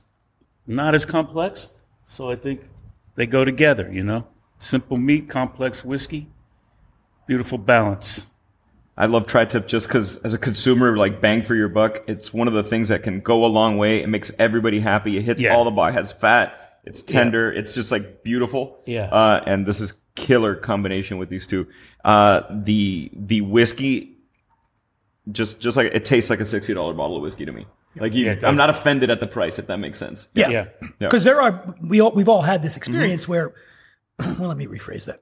not 0.67 0.95
as 0.95 1.05
complex. 1.07 1.69
So 2.07 2.31
I 2.31 2.37
think 2.37 2.61
they 3.15 3.27
go 3.27 3.45
together. 3.45 3.91
You 3.93 4.03
know, 4.03 4.27
simple 4.59 4.97
meat, 4.97 5.29
complex 5.29 5.85
whiskey, 5.85 6.29
beautiful 7.27 7.59
balance. 7.59 8.27
I 8.97 9.07
love 9.07 9.29
tri-tip 9.29 9.69
just 9.69 9.87
because 9.87 10.17
as 10.25 10.35
a 10.35 10.39
consumer, 10.39 10.97
like 10.97 11.21
bang 11.21 11.45
for 11.45 11.55
your 11.55 11.69
buck, 11.69 12.03
it's 12.09 12.35
one 12.35 12.49
of 12.49 12.55
the 12.55 12.65
things 12.65 12.89
that 12.89 13.05
can 13.05 13.21
go 13.21 13.45
a 13.45 13.47
long 13.47 13.79
way. 13.79 14.03
It 14.03 14.09
makes 14.09 14.33
everybody 14.41 14.81
happy. 14.81 15.17
It 15.17 15.23
hits 15.23 15.41
Yeah. 15.41 15.55
all 15.55 15.65
the 15.65 15.71
bar. 15.71 15.91
It 15.91 15.93
has 15.93 16.11
fat. 16.11 16.81
It's 16.85 17.03
tender. 17.03 17.53
It's 17.53 17.75
just 17.75 17.93
like 17.93 18.25
beautiful. 18.25 18.81
Yeah. 18.87 19.05
Uh, 19.05 19.43
and 19.47 19.65
this 19.67 19.81
is 19.81 19.93
killer 20.19 20.55
combination 20.55 21.19
with 21.19 21.29
these 21.29 21.47
two. 21.47 21.67
Uh, 22.05 22.43
the, 22.51 23.11
the 23.15 23.41
whiskey, 23.43 24.17
just, 25.33 25.61
just 25.61 25.77
like 25.77 25.93
it 25.95 26.05
tastes 26.05 26.31
like 26.31 26.41
a 26.41 26.45
$60 26.45 26.75
bottle 26.97 27.17
of 27.17 27.23
whiskey 27.23 27.45
to 27.47 27.53
me. 27.53 27.67
Like 27.97 28.13
you, 28.13 28.27
Yeah, 28.27 28.39
I'm 28.43 28.57
not 28.57 28.71
offended 28.71 29.11
at 29.11 29.21
the 29.21 29.27
price, 29.27 29.59
if 29.59 29.67
that 29.69 29.79
makes 29.79 29.99
sense. 29.99 30.29
Yeah, 30.35 30.49
Yeah. 30.51 30.67
Because 30.99 31.25
there 31.25 31.41
are 31.41 31.75
we 31.83 32.01
all, 32.01 32.13
we've 32.13 32.29
all 32.29 32.43
had 32.43 32.63
this 32.63 32.77
experience 32.77 33.27
where, 33.27 33.55
well, 34.19 34.49
let 34.49 34.57
me 34.57 34.67
rephrase 34.67 35.07
that. 35.07 35.21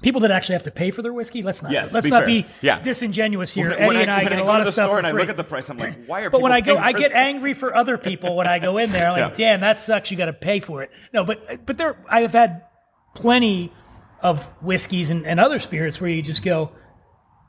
People 0.00 0.20
that 0.20 0.30
actually 0.30 0.52
have 0.52 0.62
to 0.64 0.70
pay 0.70 0.92
for 0.92 1.02
their 1.02 1.12
whiskey. 1.12 1.42
Let's 1.42 1.60
not 1.60 1.72
Yes, 1.72 1.92
let's 1.92 2.04
be 2.04 2.10
not 2.10 2.20
fair. 2.20 2.26
be 2.26 2.46
Yeah. 2.60 2.80
disingenuous 2.80 3.52
here. 3.52 3.70
When 3.70 3.80
Eddie 3.96 3.96
and 4.02 4.10
I 4.10 4.18
when 4.24 4.28
get 4.28 4.38
a 4.40 4.44
lot 4.44 4.60
of 4.60 4.68
stuff 4.68 4.84
store 4.86 4.94
for 4.94 4.98
and 4.98 5.06
I 5.08 5.10
look 5.12 5.28
at 5.28 5.36
the 5.36 5.42
price, 5.42 5.68
I'm 5.70 5.76
like, 5.78 6.04
why 6.06 6.22
are 6.22 6.30
But 6.30 6.40
when 6.40 6.52
I 6.52 6.60
go, 6.60 6.76
I 6.76 6.92
get 6.92 7.10
angry 7.28 7.54
for 7.54 7.74
other 7.74 7.98
people 7.98 8.36
when 8.36 8.46
I 8.46 8.60
go 8.60 8.78
in 8.78 8.92
there. 8.92 9.10
Like, 9.10 9.18
Yeah. 9.38 9.50
damn, 9.50 9.60
that 9.62 9.80
sucks. 9.80 10.10
You 10.12 10.16
got 10.16 10.26
to 10.26 10.32
pay 10.32 10.60
for 10.60 10.82
it. 10.84 10.90
No, 11.12 11.24
but 11.24 11.66
but 11.66 11.78
there, 11.78 11.96
I've 12.08 12.32
had 12.32 12.62
plenty 13.16 13.72
of 14.22 14.44
whiskeys 14.62 15.10
and, 15.10 15.26
and 15.26 15.38
other 15.40 15.60
spirits 15.60 16.00
where 16.00 16.10
you 16.10 16.22
just 16.22 16.42
go, 16.42 16.72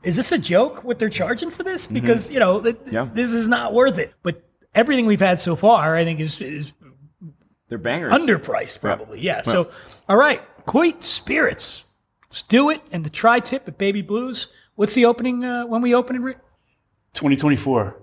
is 0.02 0.16
this 0.16 0.32
a 0.32 0.38
joke? 0.38 0.82
What 0.84 0.98
they're 0.98 1.08
charging 1.08 1.50
for 1.50 1.62
this? 1.62 1.86
Because 1.86 2.30
you 2.30 2.38
know, 2.40 2.60
th- 2.62 2.76
Mm-hmm. 2.76 2.94
Yeah. 2.94 3.08
this 3.12 3.32
is 3.34 3.48
not 3.48 3.74
worth 3.74 3.98
it. 3.98 4.14
But 4.22 4.42
everything 4.74 5.06
we've 5.06 5.20
had 5.20 5.40
so 5.40 5.56
far, 5.56 5.96
I 5.96 6.04
think, 6.04 6.20
is 6.20 6.40
is 6.40 6.72
They're 7.68 7.78
bangers. 7.78 8.12
underpriced, 8.12 8.80
probably. 8.80 9.20
Yeah. 9.20 9.42
So, 9.42 9.70
all 10.08 10.16
right, 10.16 10.40
Coit 10.66 11.02
Spirits. 11.04 11.84
Let's 12.30 12.42
do 12.44 12.70
it. 12.70 12.80
And 12.92 13.04
the 13.04 13.10
tri 13.10 13.40
tip 13.40 13.66
at 13.68 13.76
Baby 13.76 14.02
Blues. 14.02 14.46
What's 14.76 14.94
the 14.94 15.04
opening 15.04 15.44
uh, 15.44 15.66
when 15.66 15.82
we 15.82 15.94
open 15.94 16.16
it, 16.16 16.20
Rick? 16.22 16.38
2024. 17.14 17.96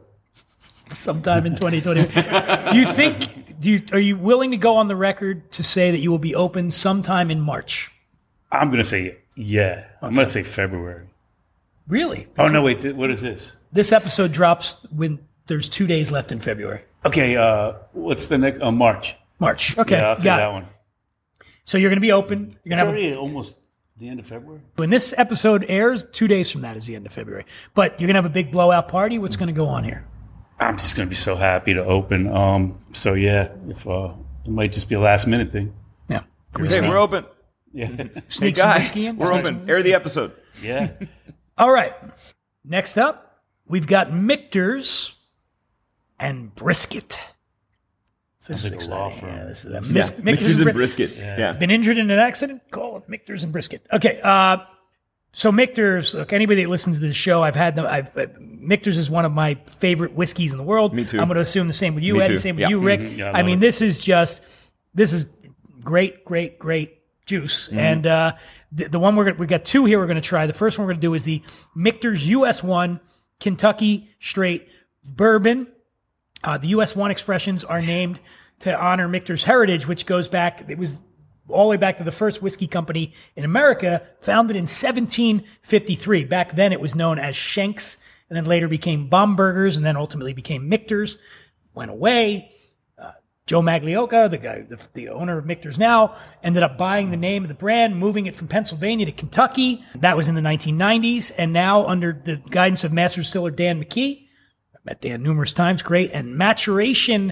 Sometime 0.90 1.46
in 1.46 1.56
2020. 1.60 2.72
do 2.72 2.78
you 2.78 2.86
think? 2.94 3.60
Do 3.60 3.72
you 3.72 3.82
are 3.92 4.00
you 4.00 4.16
willing 4.18 4.52
to 4.52 4.58
go 4.58 4.76
on 4.76 4.88
the 4.88 4.96
record 4.96 5.52
to 5.54 5.64
say 5.64 5.90
that 5.92 5.98
you 6.00 6.12
will 6.12 6.20
be 6.20 6.36
open 6.36 6.70
sometime 6.70 7.32
in 7.32 7.42
March? 7.42 7.92
I'm 8.52 8.68
going 8.70 8.82
to 8.82 8.88
say 8.88 9.18
yeah. 9.36 9.86
I'm 10.02 10.14
going 10.16 10.26
to 10.26 10.32
say 10.32 10.44
February. 10.44 11.08
Really? 11.88 12.28
Oh, 12.38 12.48
no, 12.48 12.62
wait. 12.64 12.82
th- 12.82 12.96
What 12.96 13.12
is 13.12 13.22
this? 13.22 13.56
This 13.72 13.92
episode 13.92 14.32
drops 14.32 14.76
when 14.96 15.20
there's 15.48 15.70
two 15.70 15.88
days 15.88 16.12
left 16.12 16.32
in 16.32 16.40
February. 16.40 16.82
Okay, 17.06 17.38
uh, 17.38 17.74
what's 17.94 18.28
the 18.28 18.38
next? 18.38 18.60
Oh, 18.62 18.72
March. 18.72 19.16
March. 19.40 19.78
Okay. 19.78 19.98
Yeah, 19.98 20.10
I'll 20.10 20.16
say 20.18 20.24
got 20.24 20.38
that 20.38 20.50
it. 20.50 20.54
one. 20.54 20.66
So 21.66 21.78
you're 21.78 21.90
going 21.90 21.98
to 21.98 22.02
be 22.02 22.12
open. 22.12 22.40
You're 22.40 22.48
It's 22.50 22.64
going 22.66 22.78
to 22.80 22.86
have 22.86 22.88
a 22.88 22.92
already 22.92 23.16
almost 23.16 23.56
the 23.98 24.10
end 24.10 24.20
of 24.20 24.26
February. 24.28 24.62
When 24.76 24.90
this 24.90 25.14
episode 25.18 25.66
airs, 25.68 26.06
two 26.12 26.28
days 26.28 26.52
from 26.52 26.62
that 26.62 26.78
is 26.78 26.86
the 26.86 26.96
end 26.96 27.06
of 27.06 27.12
February. 27.14 27.46
But 27.74 28.00
you're 28.00 28.08
gonna 28.08 28.18
have 28.18 28.26
a 28.26 28.30
big 28.30 28.52
blowout 28.52 28.88
party. 28.90 29.18
What's 29.18 29.36
gonna 29.36 29.52
go 29.54 29.68
on 29.68 29.84
here? 29.84 30.06
I'm 30.60 30.78
just 30.78 30.96
going 30.96 31.08
to 31.08 31.10
be 31.10 31.16
so 31.16 31.36
happy 31.36 31.74
to 31.74 31.84
open. 31.84 32.28
Um, 32.28 32.80
so 32.94 33.14
yeah, 33.16 33.50
if 33.70 33.88
uh, 33.88 34.10
it 34.46 34.52
might 34.52 34.72
just 34.74 34.88
be 34.90 34.96
a 34.96 35.00
last 35.00 35.26
minute 35.28 35.52
thing. 35.52 35.74
Yeah, 36.10 36.22
Hey, 36.56 36.88
we're 36.88 36.98
open. 36.98 37.26
Yeah, 37.78 37.88
sneak 38.30 38.56
some 38.58 38.64
guys, 38.66 38.80
whiskey 38.82 39.06
in. 39.06 39.18
we're 39.18 39.28
Sneak 39.28 39.46
open. 39.46 39.70
Air 39.70 39.84
the 39.84 39.94
episode. 39.94 40.34
yeah. 40.62 40.92
All 41.58 41.72
right. 41.72 41.94
Next 42.66 42.98
up, 42.98 43.42
we've 43.68 43.88
got 43.88 44.12
Michter's 44.12 45.14
and 46.20 46.54
brisket. 46.56 47.20
This 48.48 48.62
Sounds 48.62 48.74
like 48.74 48.82
a 48.82 48.90
law 48.90 49.10
firm. 49.10 49.30
Yeah, 49.30 49.46
this 49.46 49.66
is 49.66 49.72
a 49.72 49.74
Yeah. 49.76 49.80
Mis- 49.82 49.94
Michter's, 49.94 50.24
Michter's 50.24 50.60
and 50.60 50.68
and 50.70 50.74
brisket. 50.76 51.16
Yeah. 51.18 51.54
Been 51.54 51.70
injured 51.72 51.98
in 51.98 52.10
an 52.10 52.18
accident? 52.20 52.62
Call 52.72 52.98
it 52.98 53.10
Michter's 53.10 53.44
and 53.44 53.52
brisket. 53.52 53.86
Okay. 53.92 54.20
Uh, 54.24 54.58
so 55.34 55.52
Michter's, 55.52 56.14
look, 56.14 56.32
anybody 56.34 56.64
that 56.64 56.70
listens 56.70 56.96
to 56.98 57.02
this 57.02 57.16
show, 57.16 57.44
I've 57.44 57.56
had 57.56 57.76
them. 57.76 57.86
I've 57.86 58.16
uh, 58.18 58.28
Michter's 58.40 58.98
is 58.98 59.10
one 59.10 59.26
of 59.26 59.34
my 59.34 59.56
favorite 59.68 60.14
whiskeys 60.14 60.52
in 60.54 60.58
the 60.58 60.64
world. 60.64 60.94
Me 60.94 61.04
too. 61.06 61.20
I'm 61.20 61.28
going 61.28 61.36
to 61.36 61.42
assume 61.42 61.68
the 61.68 61.74
same 61.74 61.94
with 61.94 62.04
you, 62.04 62.16
Me 62.16 62.22
Ed. 62.22 62.28
too. 62.30 62.34
The 62.36 62.40
same 62.40 62.56
with 62.56 62.62
Yeah. 62.62 62.70
you, 62.70 62.80
Rick. 62.84 63.02
Mhm. 63.02 63.18
Yeah, 63.18 63.32
I 63.34 63.40
I 63.40 63.44
mean, 63.44 63.58
it. 63.58 63.62
this 63.62 63.82
is 63.82 64.02
just 64.02 64.42
this 64.96 65.12
is 65.14 65.26
great, 65.84 66.24
great, 66.26 66.58
great 66.58 66.97
juice. 67.28 67.68
Mm-hmm. 67.68 67.80
And 67.80 68.08
uh, 68.08 68.34
the, 68.72 68.90
the 68.90 69.00
one 69.00 69.16
we're 69.16 69.26
gonna, 69.26 69.38
we 69.38 69.46
got 69.46 69.66
two 69.66 69.86
here. 69.86 70.00
We're 70.00 70.08
going 70.08 70.16
to 70.16 70.22
try. 70.22 70.48
The 70.48 70.54
first 70.54 70.80
one 70.80 70.88
we're 70.88 70.94
going 70.94 71.02
to 71.02 71.08
do 71.08 71.14
is 71.14 71.24
the 71.24 71.44
Michter's 71.76 72.28
US 72.28 72.64
One 72.64 73.00
Kentucky 73.40 74.10
Straight 74.20 74.68
Bourbon. 75.04 75.68
Uh, 76.44 76.58
the 76.58 76.70
US 76.70 76.96
One 76.96 77.12
expressions 77.12 77.64
are 77.64 77.82
named 77.82 78.20
to 78.60 78.76
honor 78.76 79.08
Michter's 79.08 79.44
heritage, 79.44 79.88
which 79.88 80.06
goes 80.06 80.28
back. 80.28 80.68
It 80.68 80.78
was 80.78 81.00
all 81.50 81.66
the 81.66 81.70
way 81.70 81.78
back 81.78 81.98
to 81.98 82.04
the 82.04 82.12
first 82.12 82.42
whiskey 82.42 82.68
company 82.68 83.14
in 83.36 83.46
America, 83.46 84.02
founded 84.22 84.56
in 84.56 84.64
1753. 84.64 86.26
Back 86.26 86.54
then, 86.56 86.74
it 86.74 86.82
was 86.82 86.96
known 86.96 87.20
as 87.20 87.36
Shenks, 87.36 88.02
and 88.30 88.36
then 88.36 88.46
later 88.46 88.68
became 88.68 89.10
Bombergers, 89.10 89.78
and 89.78 89.86
then 89.86 89.96
ultimately 89.96 90.34
became 90.34 90.68
Michter's. 90.68 91.18
Went 91.74 91.92
away. 91.92 92.52
Joe 93.48 93.62
Magliocco, 93.62 94.30
the 94.30 94.38
guy, 94.38 94.62
the, 94.62 94.78
the 94.94 95.10
owner 95.10 95.38
of 95.38 95.46
Michter's 95.46 95.80
now, 95.80 96.16
ended 96.44 96.64
up 96.64 96.78
buying 96.78 97.12
the 97.12 97.18
name 97.18 97.44
of 97.44 97.48
the 97.48 97.56
brand, 97.56 97.98
moving 97.98 98.26
it 98.26 98.36
from 98.36 98.50
Pennsylvania 98.50 99.06
to 99.06 99.14
Kentucky. 99.14 99.86
That 99.96 100.18
was 100.18 100.28
in 100.28 100.36
the 100.36 100.42
1990s, 100.42 101.32
and 101.38 101.54
now 101.54 101.88
under 101.88 102.12
the 102.12 102.36
guidance 102.50 102.84
of 102.84 102.92
master 102.92 103.22
distiller 103.22 103.50
Dan 103.50 103.82
McKee, 103.82 104.28
I've 104.76 104.86
met 104.86 105.00
Dan 105.00 105.24
numerous 105.24 105.54
times, 105.54 105.82
great, 105.82 106.12
and 106.12 106.38
maturation, 106.38 107.32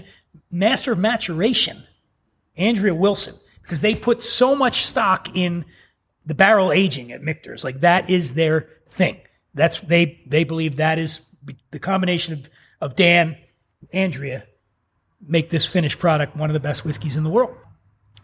master 0.50 0.92
of 0.92 0.98
maturation, 0.98 1.84
Andrea 2.56 2.94
Wilson, 2.94 3.34
because 3.62 3.82
they 3.82 3.94
put 3.94 4.22
so 4.22 4.56
much 4.56 4.86
stock 4.86 5.36
in 5.36 5.66
the 6.24 6.34
barrel 6.34 6.72
aging 6.72 7.12
at 7.12 7.22
Michter's. 7.22 7.62
Like 7.62 7.80
that 7.80 8.08
is 8.08 8.32
their 8.32 8.70
thing. 8.88 9.20
That's 9.52 9.80
they 9.80 10.22
they 10.26 10.44
believe 10.44 10.76
that 10.76 10.98
is 10.98 11.26
the 11.70 11.78
combination 11.78 12.32
of, 12.32 12.48
of 12.80 12.96
Dan, 12.96 13.36
Andrea, 13.92 14.44
make 15.26 15.50
this 15.50 15.66
finished 15.66 15.98
product 15.98 16.36
one 16.36 16.50
of 16.50 16.54
the 16.54 16.60
best 16.60 16.84
whiskeys 16.84 17.16
in 17.16 17.24
the 17.24 17.30
world. 17.30 17.56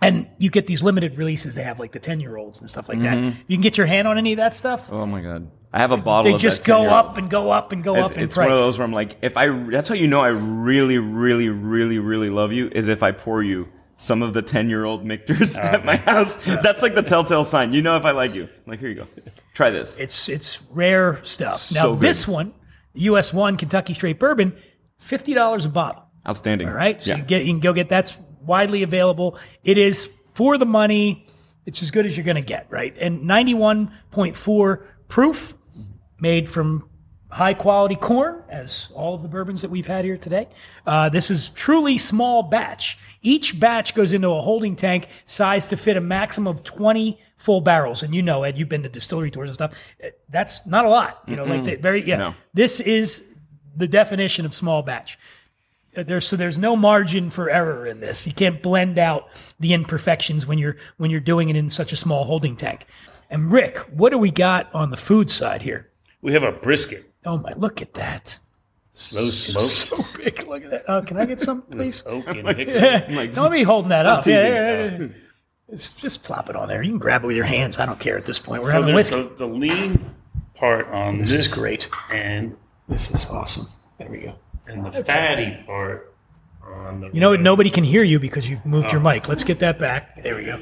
And 0.00 0.28
you 0.38 0.50
get 0.50 0.66
these 0.66 0.82
limited 0.82 1.16
releases. 1.16 1.54
They 1.54 1.62
have 1.62 1.78
like 1.78 1.92
the 1.92 2.00
ten 2.00 2.18
year 2.18 2.36
olds 2.36 2.60
and 2.60 2.68
stuff 2.68 2.88
like 2.88 3.00
that. 3.02 3.16
Mm-hmm. 3.16 3.38
You 3.46 3.56
can 3.56 3.62
get 3.62 3.78
your 3.78 3.86
hand 3.86 4.08
on 4.08 4.18
any 4.18 4.32
of 4.32 4.38
that 4.38 4.54
stuff. 4.54 4.90
Oh 4.92 5.06
my 5.06 5.20
god. 5.20 5.50
I 5.72 5.78
have 5.78 5.92
a 5.92 5.96
bottle. 5.96 6.30
they 6.30 6.38
just 6.38 6.64
go 6.64 6.88
up 6.88 7.16
and 7.16 7.30
go 7.30 7.50
up 7.50 7.72
and 7.72 7.82
go 7.82 7.94
It's, 7.94 8.04
up 8.04 8.12
in 8.12 8.24
it's 8.24 8.34
price. 8.34 8.46
one 8.48 8.52
of 8.52 8.58
those 8.58 8.78
where 8.78 8.84
I'm 8.84 8.92
like, 8.92 9.16
if 9.22 9.38
I, 9.38 9.48
that's 9.70 9.88
how 9.88 9.94
you 9.94 10.06
know 10.06 10.20
I 10.20 10.28
really, 10.28 10.98
really, 10.98 11.48
really, 11.48 11.98
really 11.98 12.28
love 12.28 12.52
you 12.52 12.68
is 12.72 12.88
if 12.88 13.02
I 13.02 13.12
pour 13.12 13.42
you 13.42 13.68
some 13.96 14.20
of 14.22 14.34
the 14.34 14.42
10 14.42 14.68
year 14.68 14.84
old 14.84 15.04
Michters 15.04 15.56
at 15.62 15.84
my 15.84 15.96
house. 15.96 16.36
That's 16.44 16.82
like 16.82 16.94
the 16.94 17.02
telltale 17.02 17.44
sign. 17.44 17.72
You 17.72 17.80
know 17.80 17.96
if 17.96 18.04
I 18.04 18.10
like 18.10 18.34
you. 18.34 18.44
I'm 18.44 18.50
like, 18.66 18.80
here 18.80 18.88
you 18.90 18.96
go. 18.96 19.06
Try 19.54 19.70
this. 19.70 19.96
It's 19.96 20.28
it's 20.28 20.60
rare 20.70 21.22
stuff. 21.24 21.72
Now 21.72 21.90
good. 21.90 22.00
this 22.00 22.26
one, 22.26 22.52
US 22.94 23.32
one 23.32 23.56
Kentucky 23.56 23.94
Straight 23.94 24.18
Bourbon, 24.18 24.56
fifty 24.98 25.32
dollars 25.34 25.64
a 25.64 25.68
bottle. 25.68 26.01
Outstanding. 26.28 26.68
All 26.68 26.74
right, 26.74 27.00
so 27.02 27.10
Yeah. 27.10 27.16
you 27.18 27.22
get 27.24 27.44
you 27.44 27.52
can 27.52 27.60
go 27.60 27.72
get 27.72 27.88
that's 27.88 28.16
widely 28.44 28.82
available. 28.82 29.38
It 29.64 29.78
is 29.78 30.04
for 30.34 30.58
the 30.58 30.66
money. 30.66 31.26
It's 31.66 31.82
as 31.82 31.90
good 31.90 32.06
as 32.06 32.16
you're 32.16 32.24
going 32.24 32.36
to 32.36 32.40
get, 32.42 32.66
right? 32.70 32.94
And 33.00 33.24
ninety 33.24 33.54
one 33.54 33.92
point 34.10 34.36
four 34.36 34.86
proof, 35.08 35.54
made 36.20 36.48
from 36.48 36.88
high 37.28 37.54
quality 37.54 37.94
corn, 37.96 38.42
as 38.50 38.88
all 38.94 39.14
of 39.14 39.22
the 39.22 39.28
bourbons 39.28 39.62
that 39.62 39.70
we've 39.70 39.86
had 39.86 40.04
here 40.04 40.16
today. 40.18 40.48
Uh, 40.86 41.08
this 41.08 41.30
is 41.30 41.48
truly 41.50 41.96
small 41.98 42.42
batch. 42.42 42.98
Each 43.22 43.58
batch 43.58 43.94
goes 43.94 44.12
into 44.12 44.28
a 44.28 44.40
holding 44.42 44.76
tank 44.76 45.08
sized 45.26 45.70
to 45.70 45.76
fit 45.76 45.96
a 45.96 46.00
maximum 46.00 46.48
of 46.54 46.62
20 46.62 47.18
full 47.38 47.60
barrels. 47.62 48.02
And 48.02 48.14
you 48.14 48.20
know, 48.22 48.42
Ed, 48.42 48.58
you've 48.58 48.68
been 48.68 48.82
to 48.82 48.88
distillery 48.90 49.30
tours 49.30 49.48
and 49.48 49.54
stuff. 49.54 49.72
Uh, 50.04 50.08
That's 50.28 50.66
not 50.66 50.84
a 50.84 50.88
lot. 50.90 51.22
You 51.26 51.36
know, 51.36 51.44
like 51.44 51.64
the, 51.64 51.76
very, 51.76 52.06
yeah. 52.06 52.16
No. 52.16 52.34
This 52.54 52.80
is 52.80 53.26
the 53.74 53.88
definition 53.88 54.44
of 54.44 54.52
small 54.52 54.82
batch. 54.82 55.18
There's 55.94 56.26
so 56.26 56.36
there's 56.36 56.58
no 56.58 56.74
margin 56.74 57.30
for 57.30 57.50
error 57.50 57.86
in 57.86 58.00
this. 58.00 58.26
You 58.26 58.32
can't 58.32 58.62
blend 58.62 58.98
out 58.98 59.28
the 59.60 59.74
imperfections 59.74 60.46
when 60.46 60.58
you're 60.58 60.76
when 60.96 61.10
you're 61.10 61.20
doing 61.20 61.50
it 61.50 61.56
in 61.56 61.68
such 61.68 61.92
a 61.92 61.96
small 61.96 62.24
holding 62.24 62.56
tank. 62.56 62.86
And 63.28 63.50
Rick, 63.52 63.78
what 63.92 64.10
do 64.10 64.18
we 64.18 64.30
got 64.30 64.74
on 64.74 64.90
the 64.90 64.96
food 64.96 65.30
side 65.30 65.62
here? 65.62 65.90
We 66.22 66.32
have 66.32 66.42
a 66.44 66.52
brisket, 66.52 67.10
Oh 67.26 67.36
my, 67.38 67.52
look 67.54 67.82
at 67.82 67.94
that. 67.94 68.38
slow 68.92 69.28
smoked, 69.30 69.66
So 69.98 70.18
big. 70.24 70.46
Look 70.46 70.64
at 70.64 70.70
that. 70.70 70.84
Oh, 70.88 71.02
can 71.02 71.16
I 71.18 71.24
get 71.26 71.40
some, 71.40 71.62
please? 71.62 72.02
oak 72.06 72.26
and 72.28 72.46
hickory. 72.56 73.28
Don't 73.32 73.52
be 73.52 73.62
holding 73.62 73.88
that 73.90 74.06
up. 74.06 74.26
Yeah, 74.26 74.42
teasing. 74.44 74.52
yeah, 74.54 74.82
yeah, 74.90 74.98
yeah. 74.98 75.08
Just, 75.70 75.98
just 75.98 76.24
plop 76.24 76.48
it 76.50 76.56
on 76.56 76.68
there. 76.68 76.82
You 76.82 76.90
can 76.92 76.98
grab 76.98 77.24
it 77.24 77.26
with 77.26 77.36
your 77.36 77.46
hands. 77.46 77.78
I 77.78 77.86
don't 77.86 77.98
care 77.98 78.18
at 78.18 78.26
this 78.26 78.38
point. 78.38 78.62
We're 78.62 78.72
So 78.72 78.80
having 78.80 78.94
whiskey. 78.94 79.22
the, 79.22 79.34
the 79.36 79.46
lean 79.46 80.04
part 80.54 80.86
on 80.88 81.18
This 81.18 81.30
this, 81.32 81.46
is 81.46 81.54
great. 81.54 81.88
and 82.10 82.54
This 82.88 83.10
is 83.10 83.24
awesome. 83.26 83.66
There 83.98 84.08
we 84.10 84.18
go. 84.18 84.34
And 84.66 84.86
the 84.92 85.04
fatty 85.04 85.62
part 85.66 86.14
on 86.64 87.00
the. 87.00 87.10
You 87.12 87.20
know 87.20 87.30
what? 87.30 87.40
Nobody 87.40 87.70
can 87.70 87.84
hear 87.84 88.02
you 88.02 88.18
because 88.20 88.48
you've 88.48 88.64
moved 88.64 88.92
your 88.92 89.00
mic. 89.00 89.28
Let's 89.28 89.44
get 89.44 89.58
that 89.60 89.78
back. 89.78 90.22
There 90.22 90.36
we 90.36 90.44
go. 90.44 90.60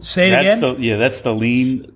Say 0.00 0.28
it 0.28 0.30
That's 0.30 0.58
again. 0.58 0.60
the 0.76 0.82
yeah. 0.82 0.96
That's 0.96 1.20
the 1.22 1.34
lean 1.34 1.92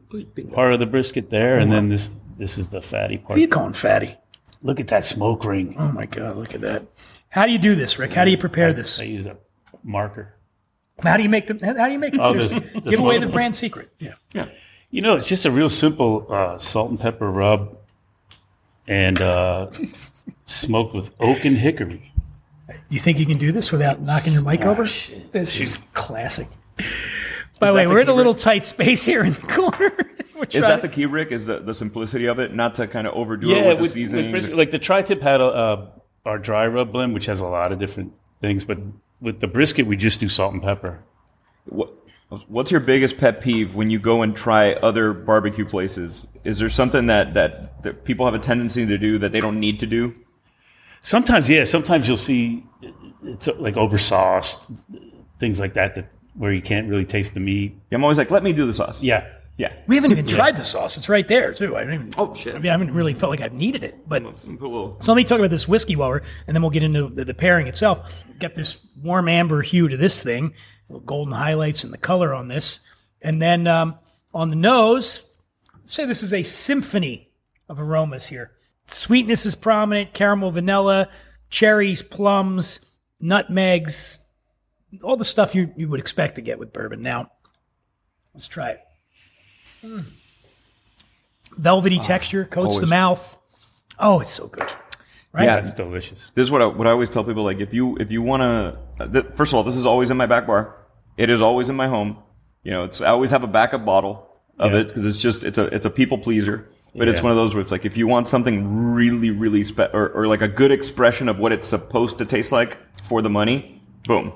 part 0.55 0.73
of 0.73 0.81
the 0.81 0.87
brisket 0.87 1.29
there, 1.31 1.59
and 1.59 1.71
then 1.71 1.89
this 1.89 2.11
this 2.39 2.57
is 2.57 2.69
the 2.71 2.81
fatty 2.81 3.19
part. 3.19 3.31
what 3.31 3.39
are 3.39 3.41
you 3.43 3.49
calling 3.49 3.73
fatty? 3.75 4.17
Look 4.63 4.81
at 4.81 4.89
that 4.89 5.05
smoke 5.05 5.45
ring. 5.45 5.75
Oh 5.79 5.93
my 5.93 6.07
God, 6.07 6.37
look 6.37 6.55
at 6.55 6.61
that. 6.63 6.85
How 7.29 7.47
do 7.47 7.53
you 7.53 7.59
do 7.59 7.75
this, 7.75 7.99
Rick? 7.99 8.13
How 8.13 8.25
do 8.25 8.31
you 8.31 8.39
prepare 8.39 8.73
this? 8.73 9.01
I 9.01 9.05
use 9.05 9.27
a 9.27 9.37
marker. 9.85 10.35
How 11.03 11.17
do 11.17 11.23
you 11.23 11.29
make 11.29 11.47
them? 11.47 11.59
How 11.61 11.87
do 11.87 11.93
you 11.93 11.99
make 11.99 12.15
it? 12.15 12.21
Oh, 12.21 12.33
the- 12.35 12.61
the 12.61 12.91
Give 12.91 13.01
away 13.01 13.17
smoke- 13.17 13.29
the 13.29 13.33
brand 13.33 13.55
secret. 13.55 13.91
Yeah. 13.99 14.15
You 14.91 15.03
know, 15.03 15.15
it's 15.17 15.29
just 15.29 15.45
a 15.47 15.51
real 15.51 15.71
simple 15.71 16.27
uh, 16.31 16.59
salt 16.59 16.91
and 16.91 16.99
pepper 16.99 17.31
rub, 17.31 17.77
and 18.89 19.21
uh, 19.21 19.71
smoked 20.51 20.95
with 20.95 21.11
oak 21.21 21.45
and 21.45 21.57
hickory. 21.57 22.13
Do 22.69 22.77
you 22.91 23.01
think 23.01 23.19
you 23.19 23.27
can 23.27 23.39
do 23.39 23.53
this 23.53 23.73
without 23.73 24.01
knocking 24.01 24.33
your 24.33 24.43
mic 24.43 24.65
over? 24.65 24.87
shit. 24.87 25.33
This 25.33 25.59
is 25.59 25.77
classic. 25.95 26.49
By 27.59 27.69
the 27.69 27.75
way, 27.75 27.85
the 27.85 27.91
we're 27.91 28.01
in 28.01 28.09
a 28.09 28.13
key, 28.13 28.17
little 28.17 28.35
tight 28.35 28.65
space 28.65 29.05
here 29.05 29.23
in 29.25 29.33
the 29.35 29.41
corner. 29.41 29.93
Is 30.51 30.63
that 30.63 30.81
to- 30.81 30.89
the 30.89 30.93
key, 30.93 31.07
Rick? 31.07 31.33
Is 31.33 31.47
the, 31.47 31.59
the 31.61 31.75
simplicity 31.75 32.27
of 32.27 32.39
it? 32.39 32.55
Not 32.55 32.75
to 32.77 32.87
kind 32.87 33.07
of 33.07 33.15
overdo 33.15 33.51
it 33.51 33.57
Yeah, 33.57 33.73
with 33.75 33.93
the 33.93 34.05
seasoning? 34.05 34.33
with 34.33 34.49
like 34.51 34.71
the 34.71 34.79
tri-tip 34.79 35.21
had 35.21 35.41
a, 35.41 35.45
uh, 35.47 35.87
our 36.25 36.39
dry 36.39 36.67
rub 36.67 36.93
blend, 36.93 37.13
which 37.15 37.27
has 37.27 37.41
a 37.41 37.47
lot 37.47 37.73
of 37.73 37.79
different 37.79 38.13
things, 38.41 38.65
but 38.65 38.79
with 39.21 39.41
the 39.41 39.47
brisket, 39.47 39.87
we 39.87 39.97
just 39.97 40.19
do 40.19 40.29
salt 40.31 40.55
and 40.55 40.63
pepper. 40.63 40.99
What, 41.67 41.93
what's 42.49 42.71
your 42.71 42.81
biggest 42.81 43.19
pet 43.19 43.43
peeve 43.43 43.75
when 43.75 43.91
you 43.91 43.99
go 43.99 44.23
and 44.23 44.35
try 44.35 44.73
other 44.75 45.13
barbecue 45.13 45.67
places? 45.67 46.27
Is 46.45 46.59
there 46.59 46.71
something 46.71 47.07
that, 47.09 47.35
that, 47.35 47.83
that 47.83 48.05
people 48.05 48.25
have 48.25 48.35
a 48.35 48.39
tendency 48.39 48.87
to 48.87 48.97
do 48.97 49.19
that 49.19 49.33
they 49.33 49.41
don't 49.41 49.61
need 49.61 49.79
to 49.81 49.87
do? 49.87 50.15
Sometimes, 51.03 51.49
yeah. 51.49 51.65
Sometimes 51.65 52.07
you'll 52.07 52.17
see 52.17 52.65
it's 53.25 53.49
uh, 53.49 53.55
like 53.59 53.77
oversauced, 53.77 54.71
things 55.39 55.59
like 55.61 55.75
that, 55.75 55.95
that 55.95 56.11
where 56.35 56.53
you 56.53 56.63
can't 56.63 56.89
really 56.89 57.05
taste 57.05 57.35
the 57.35 57.41
meat. 57.41 57.75
I'm 57.93 58.03
always 58.05 58.19
like, 58.19 58.31
let 58.31 58.43
me 58.43 58.53
do 58.53 58.67
the 58.67 58.73
sauce. 58.75 59.03
Yeah, 59.03 59.27
Yeah. 59.57 59.73
we 59.87 59.97
haven't 59.97 60.13
even 60.13 60.27
tried 60.27 60.57
the 60.57 60.65
sauce. 60.65 60.97
It's 60.97 61.09
right 61.09 61.27
there 61.27 61.53
too. 61.53 61.77
I 61.77 61.85
don't 61.85 61.95
even. 61.95 62.11
Oh, 62.17 62.35
shit. 62.35 62.55
I 62.55 62.59
mean, 62.59 62.69
I 62.69 62.73
haven't 62.73 62.95
really 62.95 63.15
felt 63.15 63.31
like 63.31 63.41
I've 63.41 63.53
needed 63.53 63.83
it, 63.85 64.09
but. 64.09 64.23
Put 64.25 64.37
So 65.05 65.13
let 65.13 65.17
me 65.17 65.25
talk 65.25 65.39
about 65.39 65.51
this 65.51 65.67
whiskey 65.69 65.97
while 65.97 66.09
we're, 66.11 66.23
and 66.47 66.55
then 66.55 66.63
we'll 66.63 66.71
get 66.71 66.83
into 66.83 67.09
the, 67.09 67.25
the 67.25 67.35
pairing 67.35 67.67
itself. 67.67 68.25
Got 68.39 68.55
this 68.55 68.81
warm 69.03 69.29
amber 69.29 69.61
hue 69.63 69.89
to 69.89 69.97
this 69.97 70.23
thing, 70.23 70.55
little 70.89 71.05
golden 71.05 71.35
highlights 71.35 71.85
and 71.85 71.93
the 71.93 71.99
color 71.99 72.33
on 72.35 72.49
this, 72.49 72.81
and 73.21 73.41
then 73.43 73.67
um, 73.67 73.97
On 74.33 74.49
the 74.51 74.57
nose, 74.57 75.23
let's 75.79 75.93
say 75.93 76.05
this 76.07 76.23
is 76.23 76.33
a 76.33 76.43
symphony 76.43 77.31
of 77.69 77.81
aromas 77.81 78.27
here. 78.29 78.53
Sweetness 78.95 79.47
is 79.47 79.55
prominent, 79.55 80.13
caramel, 80.13 80.51
vanilla, 80.51 81.09
cherries, 81.49 82.03
plums, 82.03 82.85
nutmegs, 83.21 84.19
all 85.03 85.17
the 85.17 85.25
stuff 85.25 85.55
you, 85.55 85.73
you 85.77 85.89
would 85.89 86.01
expect 86.01 86.35
to 86.37 86.41
get 86.41 86.59
with 86.59 86.73
bourbon. 86.73 87.03
Now, 87.03 87.31
let's 88.35 88.47
try 88.49 88.71
it. 88.71 88.81
Mm. 89.85 90.05
Velvety 91.57 91.99
texture, 91.99 92.45
coats 92.45 92.79
the 92.81 92.87
mouth. 92.87 93.37
Oh, 93.99 94.21
it's 94.21 94.33
so 94.33 94.47
good. 94.47 94.71
Right? 95.33 95.45
Yeah. 95.45 95.59
it's 95.59 95.73
delicious. 95.73 96.33
This 96.35 96.45
is 96.45 96.51
what 96.51 96.61
I, 96.63 96.67
what 96.67 96.87
I 96.87 96.91
always 96.91 97.09
tell 97.11 97.23
people. 97.23 97.45
Like, 97.45 97.61
if 97.61 97.73
you 97.73 97.97
if 97.99 98.11
you 98.11 98.21
want 98.23 98.41
to, 98.99 99.09
th- 99.09 99.35
first 99.35 99.53
of 99.53 99.57
all, 99.59 99.63
this 99.63 99.77
is 99.77 99.87
always 99.87 100.11
in 100.11 100.17
my 100.17 100.27
back 100.27 100.47
bar. 100.47 100.75
It 101.17 101.31
is 101.31 101.41
always 101.41 101.69
in 101.71 101.77
my 101.77 101.87
home. 101.87 102.19
You 102.65 102.73
know, 102.73 102.85
it's 102.85 103.01
I 103.01 103.07
always 103.09 103.31
have 103.31 103.45
a 103.45 103.47
backup 103.47 103.85
bottle 103.85 104.41
of 104.59 104.73
Yeah. 104.73 104.81
it 104.81 104.89
because 104.89 105.05
it's 105.05 105.19
just 105.19 105.45
it's 105.45 105.59
a 105.59 105.67
it's 105.67 105.87
a 105.87 105.91
people 105.91 106.19
pleaser. 106.19 106.69
But 106.95 107.09
it's 107.09 107.23
one 107.23 107.31
of 107.31 107.37
those 107.37 107.55
where 107.55 107.63
it's 107.63 107.71
like 107.71 107.85
if 107.85 107.97
you 107.97 108.07
want 108.07 108.29
something 108.29 108.93
really 108.95 109.31
really 109.31 109.65
spe- 109.65 109.93
or, 109.93 110.09
or 110.09 110.27
like 110.27 110.43
a 110.43 110.49
good 110.49 110.73
expression 110.73 111.29
of 111.29 111.39
what 111.39 111.53
it's 111.53 111.69
supposed 111.69 112.19
to 112.19 112.25
taste 112.25 112.53
like 112.53 112.79
for 113.03 113.23
the 113.23 113.31
money, 113.31 113.81
boom, 114.07 114.33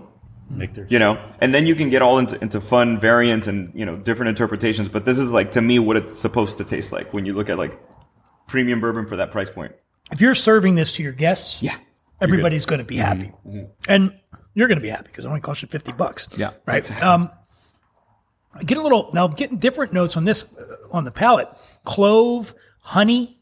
Victor. 0.51 0.87
you 0.89 0.99
know 0.99 1.19
and 1.41 1.53
then 1.55 1.67
you 1.67 1.75
can 1.75 1.91
get 1.91 2.03
all 2.03 2.19
into, 2.19 2.41
into 2.43 2.61
fun 2.61 3.01
variants 3.01 3.47
and 3.47 3.73
you 3.75 3.85
know 3.85 3.97
different 3.97 4.29
interpretations 4.29 4.89
but 4.89 5.05
this 5.05 5.19
is 5.19 5.33
like 5.33 5.53
to 5.53 5.61
me 5.61 5.79
what 5.79 5.97
it's 5.97 6.19
supposed 6.19 6.59
to 6.59 6.65
taste 6.65 6.93
like 6.93 7.13
when 7.13 7.25
you 7.27 7.33
look 7.33 7.49
at 7.49 7.59
like 7.59 7.81
premium 8.47 8.81
bourbon 8.81 9.07
for 9.07 9.17
that 9.17 9.33
price 9.33 9.51
point 9.51 9.73
If 10.13 10.21
you're 10.21 10.35
serving 10.35 10.75
this 10.75 10.93
to 10.93 11.03
your 11.03 11.13
guests, 11.13 11.63
yeah 11.63 11.77
everybody's 12.21 12.67
going 12.67 12.79
to 12.79 12.85
be 12.85 12.97
happy. 12.97 13.33
And 13.89 14.15
you're 14.55 14.69
going 14.69 14.79
to 14.79 14.83
be 14.83 14.89
happy 14.91 15.09
because 15.09 15.25
it 15.25 15.29
only 15.29 15.41
costs 15.41 15.63
you 15.63 15.69
50 15.69 15.93
bucks. 15.93 16.29
Yeah, 16.37 16.53
Right. 16.67 16.89
Um, 17.03 17.31
I 18.55 18.63
get 18.63 18.79
a 18.79 18.83
little, 18.83 19.11
now 19.13 19.27
I'm 19.27 19.33
getting 19.33 19.59
different 19.59 19.93
notes 19.93 20.17
on 20.17 20.25
this, 20.25 20.47
uh, 20.55 20.77
on 20.93 21.05
the 21.05 21.11
palate. 21.11 21.49
Clove, 21.85 22.55
honey. 22.81 23.39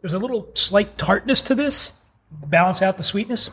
There's 0.00 0.12
a 0.12 0.18
little 0.18 0.50
slight 0.54 0.98
tartness 0.98 1.42
to 1.42 1.54
this. 1.54 2.02
Balance 2.30 2.82
out 2.82 2.98
the 2.98 3.04
sweetness. 3.04 3.50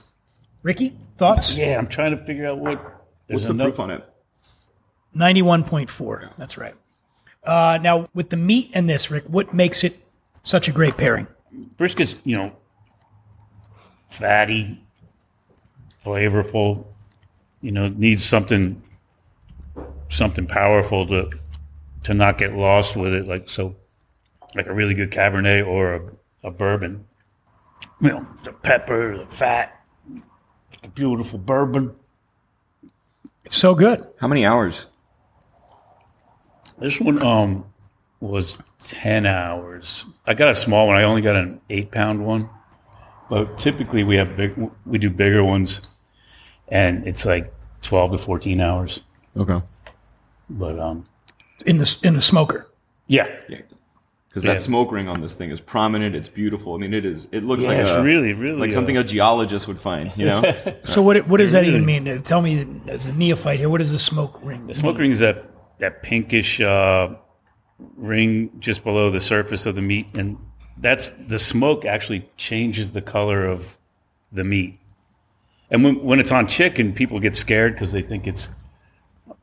Ricky, 0.62 0.98
thoughts? 1.18 1.54
Yeah, 1.54 1.78
I'm 1.78 1.88
trying 1.88 2.18
to 2.18 2.26
figure 2.26 2.48
out 2.48 2.58
what. 2.58 3.06
what's 3.28 3.48
the 3.48 3.54
proof 3.54 3.80
on 3.80 3.92
it 3.92 4.04
91.4. 5.16 6.36
That's 6.38 6.58
right. 6.58 6.76
Uh, 7.44 7.78
now, 7.82 8.10
with 8.14 8.30
the 8.30 8.38
meat 8.38 8.72
and 8.74 8.90
this, 8.90 9.12
Rick, 9.12 9.26
what 9.28 9.54
makes 9.54 9.84
it 9.84 10.00
such 10.44 10.68
a 10.68 10.72
great 10.72 10.98
pairing? 10.98 11.28
brisket's 11.78 12.20
you 12.24 12.36
know 12.36 12.52
fatty, 14.10 14.82
flavorful. 16.06 16.86
You 17.62 17.72
know, 17.72 17.88
needs 17.88 18.26
something 18.26 18.83
something 20.14 20.48
powerful 20.48 21.06
to 21.08 21.30
to 22.04 22.14
not 22.14 22.38
get 22.38 22.54
lost 22.54 22.96
with 22.96 23.14
it. 23.14 23.28
Like 23.28 23.50
so, 23.50 23.76
like 24.56 24.68
a 24.68 24.74
really 24.74 24.94
good 24.94 25.12
Cabernet 25.12 25.66
or 25.66 25.96
a, 25.96 26.02
a 26.48 26.52
bourbon. 26.52 27.06
You 28.02 28.10
know, 28.10 28.28
the 28.44 28.52
pepper, 28.52 29.18
the 29.18 29.26
fat, 29.26 29.82
the 30.82 30.90
beautiful 30.90 31.40
bourbon. 31.40 31.96
It's 33.46 33.58
so 33.58 33.76
good. 33.76 34.08
how 34.20 34.28
many 34.30 34.46
hours 34.46 34.86
This 36.80 37.00
one 37.00 37.22
um 37.22 37.66
was 38.20 38.58
ten 38.80 39.26
hours. 39.26 40.06
I 40.26 40.34
got 40.34 40.50
a 40.50 40.56
small 40.56 40.88
one. 40.88 40.96
I 40.96 41.04
only 41.04 41.22
got 41.22 41.36
an 41.36 41.60
eight 41.70 41.92
pound 41.92 42.26
one, 42.26 42.50
but 43.30 43.58
typically 43.58 44.04
we 44.04 44.16
have 44.16 44.38
big. 44.38 44.54
We 44.86 44.98
do 44.98 45.10
bigger 45.10 45.44
ones, 45.44 45.82
and 46.70 47.06
it's 47.06 47.26
like 47.26 47.54
twelve 47.82 48.12
to 48.12 48.18
fourteen 48.18 48.62
hours. 48.62 49.04
okay 49.36 49.62
But 50.54 50.80
um, 50.80 51.06
In 51.66 51.78
the, 51.78 51.98
in 52.04 52.14
the 52.14 52.22
smoker. 52.22 52.70
yeah, 53.08 53.28
because 54.30 54.44
Yeah. 54.44 54.54
that 54.54 54.62
smoke 54.62 54.92
ring 54.92 55.08
on 55.10 55.22
this 55.22 55.34
thing 55.36 55.52
is 55.52 55.60
prominent 55.62 56.16
it's 56.16 56.30
beautiful 56.30 56.74
i 56.74 56.78
mean 56.78 56.94
it 56.94 57.06
is 57.06 57.28
it 57.32 57.44
looks 57.44 57.62
yeah, 57.64 57.70
like 57.70 57.78
it's 57.80 57.92
a, 57.92 58.02
really, 58.02 58.34
really 58.34 58.58
like 58.60 58.72
uh, 58.72 58.74
something 58.74 58.98
a 58.98 59.04
geologist 59.04 59.68
would 59.68 59.80
find 59.80 60.12
you 60.18 60.26
know 60.26 60.42
So 60.86 61.02
what, 61.04 61.28
what 61.28 61.38
does 61.38 61.52
that 61.52 61.66
even 61.66 61.86
mean? 61.86 62.22
Tell 62.24 62.42
me, 62.42 62.66
as 62.88 63.06
a 63.06 63.14
neophyte 63.14 63.60
here, 63.60 63.70
what 63.70 63.82
is 63.82 63.92
the 63.92 64.00
smoke 64.00 64.40
ring? 64.44 64.66
The 64.68 64.74
smoke 64.74 64.98
ring 64.98 65.12
is 65.12 65.20
that 65.20 65.46
that 65.80 66.02
pinkish 66.04 66.62
uh, 66.62 67.10
ring 67.98 68.52
just 68.60 68.84
below 68.84 69.10
the 69.12 69.20
surface 69.22 69.66
of 69.66 69.76
the 69.76 69.82
meat, 69.82 70.08
and 70.14 70.38
that's 70.78 71.12
the 71.28 71.40
smoke 71.40 71.86
actually 71.86 72.30
changes 72.38 72.92
the 72.92 73.02
color 73.02 73.46
of 73.46 73.78
the 74.32 74.44
meat. 74.44 74.80
And 75.70 75.84
when 75.84 76.04
when 76.04 76.20
it's 76.20 76.32
on 76.32 76.48
chicken, 76.48 76.94
people 76.94 77.20
get 77.20 77.36
scared 77.36 77.74
because 77.74 77.92
they 77.92 78.02
think 78.02 78.28
it's 78.28 78.50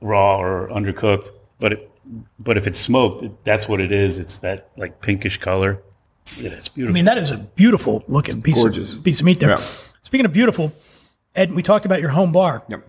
raw 0.00 0.40
or 0.40 0.68
undercooked. 0.68 1.28
But 1.58 1.72
it, 1.74 1.90
but 2.38 2.56
if 2.56 2.66
it's 2.66 2.78
smoked, 2.78 3.22
it, 3.22 3.44
that's 3.44 3.68
what 3.68 3.80
it 3.80 3.92
is. 3.92 4.18
It's 4.18 4.38
that 4.38 4.70
like 4.76 5.00
pinkish 5.00 5.38
color. 5.38 5.82
Yeah, 6.36 6.50
it's 6.50 6.68
beautiful. 6.68 6.92
I 6.92 6.94
mean, 6.94 7.04
that 7.06 7.18
is 7.18 7.30
a 7.30 7.38
beautiful 7.38 8.04
looking 8.06 8.42
piece 8.42 8.56
Gorgeous. 8.56 8.94
of 8.94 9.04
piece 9.04 9.20
of 9.20 9.26
meat 9.26 9.40
there. 9.40 9.50
Yeah. 9.50 9.64
Speaking 10.02 10.26
of 10.26 10.32
beautiful, 10.32 10.72
Ed, 11.34 11.52
we 11.52 11.62
talked 11.62 11.86
about 11.86 12.00
your 12.00 12.10
home 12.10 12.32
bar. 12.32 12.64
yep. 12.68 12.86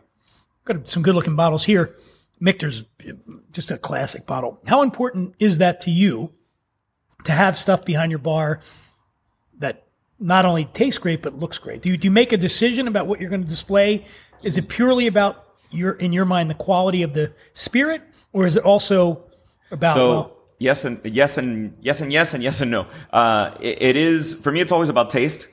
Got 0.66 0.90
some 0.90 1.02
good 1.04 1.16
looking 1.16 1.36
bottles 1.36 1.66
here. 1.66 1.96
Michter's 2.40 2.84
just 3.52 3.72
a 3.72 3.78
classic 3.78 4.26
bottle. 4.26 4.60
How 4.66 4.82
important 4.82 5.36
is 5.40 5.60
that 5.60 5.82
to 5.82 5.92
you 5.92 6.32
to 7.24 7.32
have 7.32 7.58
stuff 7.58 7.86
behind 7.86 8.12
your 8.12 8.20
bar 8.20 8.62
that 9.60 9.86
not 10.20 10.46
only 10.46 10.66
tastes 10.66 10.98
great 11.00 11.22
but 11.22 11.38
looks 11.38 11.58
great? 11.58 11.82
Do 11.82 11.90
you, 11.90 11.98
do 11.98 12.06
you 12.06 12.12
make 12.12 12.32
a 12.32 12.38
decision 12.38 12.88
about 12.88 13.08
what 13.08 13.20
you're 13.20 13.30
going 13.30 13.44
to 13.44 13.50
display? 13.50 14.06
Is 14.44 14.58
it 14.58 14.70
purely 14.70 15.08
about 15.08 15.48
your 15.72 15.94
in 15.94 16.14
your 16.14 16.26
mind 16.26 16.50
the 16.50 16.54
quality 16.56 17.04
of 17.04 17.14
the 17.14 17.34
spirit, 17.54 18.02
or 18.34 18.46
is 18.46 18.56
it 18.58 18.64
also 18.64 19.24
about 19.72 19.96
So 19.96 20.10
well, 20.10 20.38
yes 20.60 20.86
and 20.86 21.00
yes 21.04 21.38
and 21.38 21.76
yes 21.82 22.02
and 22.02 22.12
yes 22.12 22.34
and 22.34 22.44
yes 22.44 22.62
and 22.62 22.72
no. 22.72 22.88
Uh, 23.12 23.52
it, 23.60 23.82
it 23.82 23.96
is 23.96 24.34
for 24.34 24.52
me. 24.52 24.60
It's 24.62 24.72
always 24.72 24.90
about 24.90 25.10
taste. 25.10 25.48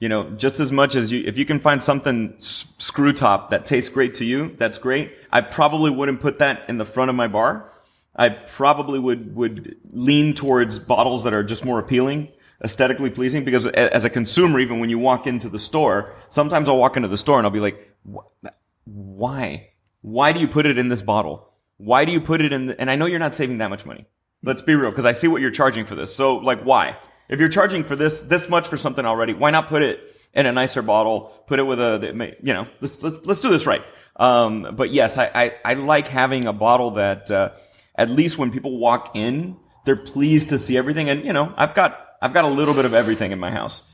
You 0.00 0.08
know, 0.08 0.30
just 0.30 0.60
as 0.60 0.70
much 0.70 0.94
as 0.94 1.10
you, 1.10 1.24
if 1.26 1.36
you 1.36 1.44
can 1.44 1.58
find 1.58 1.82
something 1.82 2.34
s- 2.38 2.66
screw 2.78 3.12
top 3.12 3.50
that 3.50 3.66
tastes 3.66 3.90
great 3.90 4.14
to 4.14 4.24
you, 4.24 4.54
that's 4.56 4.78
great. 4.78 5.12
I 5.32 5.40
probably 5.40 5.90
wouldn't 5.90 6.20
put 6.20 6.38
that 6.38 6.68
in 6.68 6.78
the 6.78 6.84
front 6.84 7.10
of 7.10 7.16
my 7.16 7.26
bar. 7.26 7.72
I 8.14 8.28
probably 8.28 9.00
would 9.00 9.34
would 9.34 9.76
lean 9.92 10.34
towards 10.34 10.78
bottles 10.78 11.24
that 11.24 11.32
are 11.34 11.42
just 11.42 11.64
more 11.64 11.80
appealing, 11.80 12.28
aesthetically 12.62 13.10
pleasing. 13.10 13.44
Because 13.44 13.66
a- 13.66 13.92
as 13.92 14.04
a 14.04 14.10
consumer, 14.10 14.60
even 14.60 14.78
when 14.78 14.88
you 14.88 15.00
walk 15.00 15.26
into 15.26 15.48
the 15.48 15.58
store, 15.58 16.12
sometimes 16.28 16.68
I'll 16.68 16.78
walk 16.78 16.96
into 16.96 17.08
the 17.08 17.16
store 17.16 17.38
and 17.38 17.46
I'll 17.46 17.50
be 17.52 17.58
like, 17.60 17.90
"Wh- 18.08 18.46
"Why? 18.92 19.70
Why 20.00 20.32
do 20.32 20.40
you 20.40 20.48
put 20.48 20.66
it 20.66 20.78
in 20.78 20.88
this 20.88 21.02
bottle? 21.02 21.52
Why 21.76 22.04
do 22.04 22.12
you 22.12 22.20
put 22.20 22.40
it 22.40 22.52
in?" 22.52 22.66
The, 22.66 22.80
and 22.80 22.90
I 22.90 22.96
know 22.96 23.06
you're 23.06 23.18
not 23.18 23.34
saving 23.34 23.58
that 23.58 23.70
much 23.70 23.84
money. 23.84 24.06
Let's 24.42 24.62
be 24.62 24.74
real, 24.74 24.90
because 24.90 25.06
I 25.06 25.12
see 25.12 25.28
what 25.28 25.42
you're 25.42 25.50
charging 25.50 25.84
for 25.84 25.94
this. 25.94 26.14
So, 26.14 26.36
like, 26.36 26.62
why? 26.62 26.96
If 27.28 27.40
you're 27.40 27.48
charging 27.48 27.84
for 27.84 27.96
this 27.96 28.20
this 28.20 28.48
much 28.48 28.68
for 28.68 28.76
something 28.76 29.04
already, 29.04 29.34
why 29.34 29.50
not 29.50 29.68
put 29.68 29.82
it 29.82 30.00
in 30.32 30.46
a 30.46 30.52
nicer 30.52 30.82
bottle? 30.82 31.32
Put 31.46 31.58
it 31.58 31.64
with 31.64 31.80
a, 31.80 32.36
you 32.42 32.54
know, 32.54 32.66
let's 32.80 33.02
let's 33.02 33.24
let's 33.26 33.40
do 33.40 33.50
this 33.50 33.66
right. 33.66 33.82
Um, 34.16 34.74
but 34.74 34.90
yes, 34.90 35.18
I, 35.18 35.30
I 35.34 35.54
I 35.64 35.74
like 35.74 36.08
having 36.08 36.46
a 36.46 36.52
bottle 36.52 36.92
that 36.92 37.30
uh, 37.30 37.50
at 37.94 38.10
least 38.10 38.38
when 38.38 38.50
people 38.50 38.78
walk 38.78 39.14
in, 39.14 39.56
they're 39.84 39.96
pleased 39.96 40.50
to 40.50 40.58
see 40.58 40.76
everything. 40.76 41.10
And 41.10 41.24
you 41.24 41.32
know, 41.32 41.52
I've 41.56 41.74
got 41.74 41.98
I've 42.22 42.32
got 42.32 42.44
a 42.44 42.48
little 42.48 42.74
bit 42.74 42.84
of 42.84 42.94
everything 42.94 43.32
in 43.32 43.38
my 43.38 43.50
house, 43.50 43.84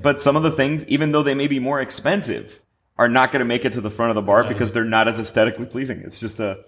but 0.00 0.20
some 0.20 0.36
of 0.36 0.42
the 0.42 0.50
things, 0.50 0.86
even 0.86 1.12
though 1.12 1.22
they 1.22 1.34
may 1.34 1.48
be 1.48 1.58
more 1.58 1.80
expensive, 1.80 2.60
are 2.98 3.08
not 3.08 3.32
going 3.32 3.40
to 3.40 3.46
make 3.46 3.64
it 3.64 3.74
to 3.74 3.80
the 3.80 3.90
front 3.90 4.10
of 4.10 4.16
the 4.16 4.22
bar 4.22 4.44
because 4.44 4.72
they're 4.72 4.84
not 4.84 5.08
as 5.08 5.20
aesthetically 5.20 5.66
pleasing. 5.66 6.02
It's 6.04 6.18
just 6.18 6.40
a 6.40 6.64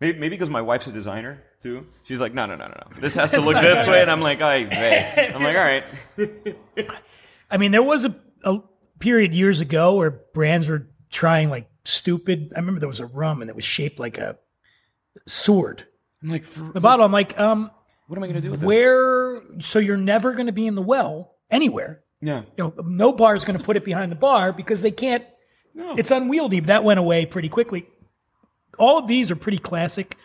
Maybe, 0.00 0.18
maybe 0.18 0.30
because 0.30 0.50
my 0.50 0.60
wife's 0.60 0.86
a 0.86 0.92
designer 0.92 1.42
too. 1.62 1.86
She's 2.02 2.20
like, 2.20 2.34
no, 2.34 2.46
no, 2.46 2.56
no, 2.56 2.66
no, 2.66 2.74
no. 2.74 3.00
This 3.00 3.14
has 3.14 3.30
to 3.30 3.40
look 3.40 3.54
this 3.54 3.86
way, 3.86 4.02
and 4.02 4.10
I'm 4.10 4.20
like, 4.20 4.42
I, 4.42 4.64
hey. 4.64 5.32
I'm 5.34 5.42
like, 5.42 5.56
all 5.56 5.62
right. 5.62 6.56
I 7.50 7.56
mean, 7.56 7.70
there 7.70 7.82
was 7.82 8.04
a, 8.04 8.14
a 8.42 8.58
period 8.98 9.34
years 9.34 9.60
ago 9.60 9.96
where 9.96 10.10
brands 10.10 10.68
were 10.68 10.88
trying 11.10 11.48
like 11.48 11.70
stupid. 11.84 12.52
I 12.56 12.58
remember 12.58 12.80
there 12.80 12.88
was 12.88 13.00
a 13.00 13.06
rum 13.06 13.40
and 13.40 13.48
it 13.48 13.54
was 13.54 13.64
shaped 13.64 14.00
like 14.00 14.18
a 14.18 14.36
sword. 15.26 15.86
I'm 16.22 16.30
like, 16.30 16.44
for, 16.44 16.60
The 16.60 16.80
bottle, 16.80 17.04
I'm 17.04 17.12
like, 17.12 17.38
um, 17.38 17.70
what 18.08 18.16
am 18.16 18.24
I 18.24 18.26
going 18.26 18.34
to 18.34 18.42
do 18.42 18.50
with 18.50 18.60
this? 18.60 18.66
where? 18.66 19.42
So 19.60 19.78
you're 19.78 19.96
never 19.96 20.32
going 20.32 20.46
to 20.46 20.52
be 20.52 20.66
in 20.66 20.74
the 20.74 20.82
well 20.82 21.36
anywhere. 21.50 22.02
Yeah. 22.20 22.42
You 22.58 22.64
know, 22.64 22.74
no 22.84 23.12
bar 23.12 23.36
is 23.36 23.44
going 23.44 23.58
to 23.58 23.64
put 23.64 23.76
it 23.76 23.84
behind 23.84 24.10
the 24.10 24.16
bar 24.16 24.52
because 24.52 24.82
they 24.82 24.90
can't. 24.90 25.24
It's 25.76 26.10
unwieldy. 26.10 26.60
But 26.60 26.68
that 26.68 26.84
went 26.84 27.00
away 27.00 27.26
pretty 27.26 27.48
quickly. 27.48 27.86
All 28.78 28.98
of 28.98 29.06
these 29.06 29.30
are 29.30 29.36
pretty 29.36 29.58
classic. 29.58 30.16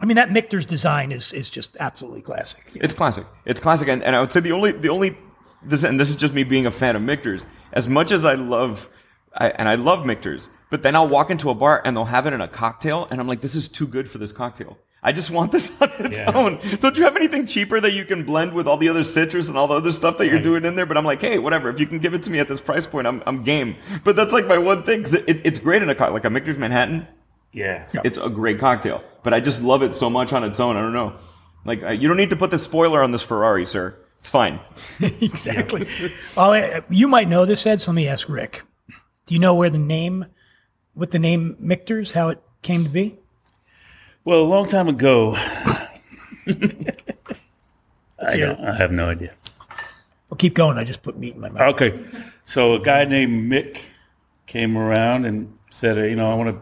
I 0.00 0.06
mean, 0.06 0.16
that 0.16 0.32
Michter's 0.32 0.66
design 0.66 1.12
is 1.12 1.32
is 1.32 1.50
just 1.50 1.76
absolutely 1.78 2.22
classic. 2.22 2.64
It's 2.74 2.94
classic. 2.94 3.26
It's 3.44 3.60
classic, 3.60 3.88
and, 3.88 4.02
and 4.02 4.16
I 4.16 4.20
would 4.20 4.32
say 4.32 4.40
the 4.40 4.52
only 4.52 4.72
the 4.72 4.88
only 4.88 5.16
this 5.62 5.82
and 5.82 5.98
this 5.98 6.10
is 6.10 6.16
just 6.16 6.32
me 6.32 6.44
being 6.44 6.66
a 6.66 6.70
fan 6.70 6.96
of 6.96 7.02
Michter's. 7.02 7.46
As 7.72 7.86
much 7.86 8.10
as 8.10 8.24
I 8.24 8.34
love, 8.34 8.88
I, 9.34 9.50
and 9.50 9.68
I 9.68 9.74
love 9.74 10.06
Michter's, 10.06 10.48
but 10.70 10.82
then 10.82 10.96
I'll 10.96 11.08
walk 11.08 11.30
into 11.30 11.50
a 11.50 11.54
bar 11.54 11.82
and 11.84 11.96
they'll 11.96 12.06
have 12.06 12.26
it 12.26 12.32
in 12.32 12.40
a 12.40 12.48
cocktail, 12.48 13.06
and 13.10 13.20
I'm 13.20 13.28
like, 13.28 13.42
this 13.42 13.54
is 13.54 13.68
too 13.68 13.86
good 13.86 14.10
for 14.10 14.18
this 14.18 14.32
cocktail. 14.32 14.78
I 15.08 15.12
just 15.12 15.30
want 15.30 15.52
this 15.52 15.72
on 15.80 15.90
its 16.00 16.18
Yeah. 16.18 16.32
own. 16.34 16.58
Don't 16.80 16.98
you 16.98 17.04
have 17.04 17.16
anything 17.16 17.46
cheaper 17.46 17.80
that 17.80 17.92
you 17.94 18.04
can 18.04 18.24
blend 18.24 18.52
with 18.52 18.68
all 18.68 18.76
the 18.76 18.90
other 18.90 19.02
citrus 19.04 19.48
and 19.48 19.56
all 19.56 19.66
the 19.66 19.74
other 19.76 19.90
stuff 19.90 20.18
that 20.18 20.26
you're 20.26 20.38
doing 20.38 20.66
in 20.66 20.76
there? 20.76 20.84
But 20.84 20.98
I'm 20.98 21.04
like, 21.06 21.22
hey, 21.22 21.38
whatever. 21.38 21.70
If 21.70 21.80
you 21.80 21.86
can 21.86 21.98
give 21.98 22.12
it 22.12 22.22
to 22.24 22.30
me 22.30 22.40
at 22.40 22.48
this 22.48 22.60
price 22.60 22.86
point, 22.86 23.06
I'm, 23.06 23.22
I'm 23.26 23.42
game. 23.42 23.76
But 24.04 24.16
that's 24.16 24.34
like 24.34 24.46
my 24.46 24.58
one 24.58 24.82
thing. 24.82 25.02
'cause 25.02 25.14
it, 25.14 25.40
it's 25.44 25.58
great 25.60 25.80
in 25.82 25.88
a 25.88 25.94
cocktail, 25.94 26.12
like 26.12 26.26
a 26.26 26.30
Michter's 26.30 26.58
Manhattan. 26.58 27.06
Yeah. 27.54 27.86
It's 28.04 28.18
a 28.18 28.28
great 28.28 28.58
cocktail, 28.60 29.02
but 29.22 29.32
I 29.32 29.40
just 29.40 29.62
love 29.62 29.82
it 29.82 29.94
so 29.94 30.10
much 30.10 30.34
on 30.34 30.44
its 30.44 30.60
own. 30.60 30.76
I 30.76 30.82
don't 30.82 30.92
know. 30.92 31.14
Like 31.64 31.82
uh, 31.82 31.88
you 31.92 32.06
don't 32.06 32.18
need 32.18 32.30
to 32.30 32.36
put 32.36 32.50
the 32.50 32.58
spoiler 32.58 33.02
on 33.02 33.10
this 33.10 33.22
Ferrari, 33.22 33.64
sir. 33.64 33.96
It's 34.20 34.28
fine. 34.28 34.60
exactly. 35.00 35.88
well, 36.36 36.52
uh, 36.52 36.82
you 36.90 37.08
might 37.08 37.28
know 37.28 37.46
this, 37.46 37.66
Ed. 37.66 37.80
So 37.80 37.92
let 37.92 37.96
me 37.96 38.08
ask 38.08 38.28
Rick. 38.28 38.62
Do 39.24 39.34
you 39.34 39.40
know 39.40 39.54
where 39.54 39.70
the 39.70 39.78
name, 39.78 40.26
with 40.94 41.10
the 41.12 41.18
name 41.18 41.56
Michter's, 41.58 42.12
how 42.12 42.28
it 42.28 42.42
came 42.62 42.84
to 42.84 42.90
be? 42.90 43.18
Well, 44.28 44.40
a 44.40 44.44
long 44.44 44.66
time 44.66 44.88
ago, 44.88 45.32
I, 45.36 45.86
hear 48.30 48.48
don't- 48.48 48.60
I 48.60 48.76
have 48.76 48.92
no 48.92 49.08
idea. 49.08 49.34
Well, 50.28 50.36
keep 50.36 50.52
going. 50.52 50.76
I 50.76 50.84
just 50.84 51.02
put 51.02 51.16
meat 51.16 51.34
in 51.34 51.40
my 51.40 51.48
mouth. 51.48 51.74
Okay, 51.74 51.98
so 52.44 52.74
a 52.74 52.78
guy 52.78 53.06
named 53.06 53.50
Mick 53.50 53.78
came 54.46 54.76
around 54.76 55.24
and 55.24 55.56
said, 55.70 55.96
"You 55.96 56.14
know, 56.14 56.30
I 56.30 56.34
want 56.34 56.50
to 56.54 56.60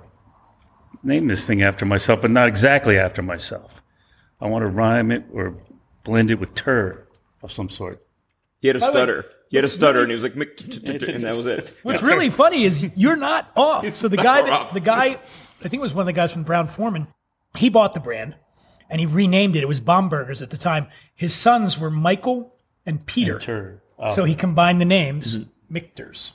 name 1.02 1.26
this 1.26 1.44
thing 1.44 1.64
after 1.64 1.84
myself, 1.84 2.22
but 2.22 2.30
not 2.30 2.46
exactly 2.46 3.00
after 3.00 3.20
myself. 3.20 3.82
I 4.40 4.46
want 4.46 4.62
to 4.62 4.68
rhyme 4.68 5.10
it 5.10 5.24
or 5.32 5.56
blend 6.04 6.30
it 6.30 6.38
with 6.38 6.54
tur 6.54 7.08
of 7.42 7.50
some 7.50 7.68
sort." 7.68 8.00
He 8.60 8.68
had 8.68 8.76
a 8.76 8.78
the 8.78 8.86
way, 8.86 8.92
stutter. 8.92 9.24
He 9.48 9.56
had 9.56 9.64
a 9.64 9.68
stutter, 9.68 10.02
and 10.02 10.10
he 10.12 10.14
was 10.14 10.22
like, 10.22 10.34
"Mick, 10.34 10.56
t- 10.56 10.68
t- 10.68 10.98
t-" 11.00 11.12
and 11.12 11.24
that 11.24 11.34
was 11.36 11.48
it. 11.48 11.76
What's 11.82 12.00
really 12.00 12.30
funny 12.30 12.62
is 12.62 12.88
you're 12.94 13.16
not 13.16 13.50
off. 13.56 13.88
So 13.88 14.06
the 14.06 14.18
guy, 14.18 14.42
that, 14.42 14.72
the 14.72 14.78
guy, 14.78 15.06
I 15.06 15.62
think 15.62 15.74
it 15.74 15.80
was 15.80 15.94
one 15.94 16.02
of 16.02 16.06
the 16.06 16.12
guys 16.12 16.30
from 16.30 16.44
Brown-Forman. 16.44 17.08
He 17.56 17.68
bought 17.68 17.94
the 17.94 18.00
brand 18.00 18.36
and 18.88 19.00
he 19.00 19.06
renamed 19.06 19.56
it. 19.56 19.62
It 19.62 19.68
was 19.68 19.80
Bombergers 19.80 20.42
at 20.42 20.50
the 20.50 20.56
time. 20.56 20.86
His 21.14 21.34
sons 21.34 21.78
were 21.78 21.90
Michael 21.90 22.54
and 22.84 23.04
Peter. 23.06 23.38
Tur. 23.38 23.82
Oh, 23.98 24.12
So 24.12 24.24
he 24.24 24.34
combined 24.34 24.80
the 24.80 24.84
names, 24.84 25.38
Mm-hmm. 25.38 25.50
Michter's, 25.68 26.32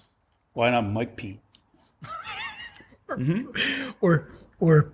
why 0.54 0.70
not 0.72 0.82
Mike 0.82 1.16
Pete? 1.16 1.40
or 4.02 4.28
or 4.60 4.94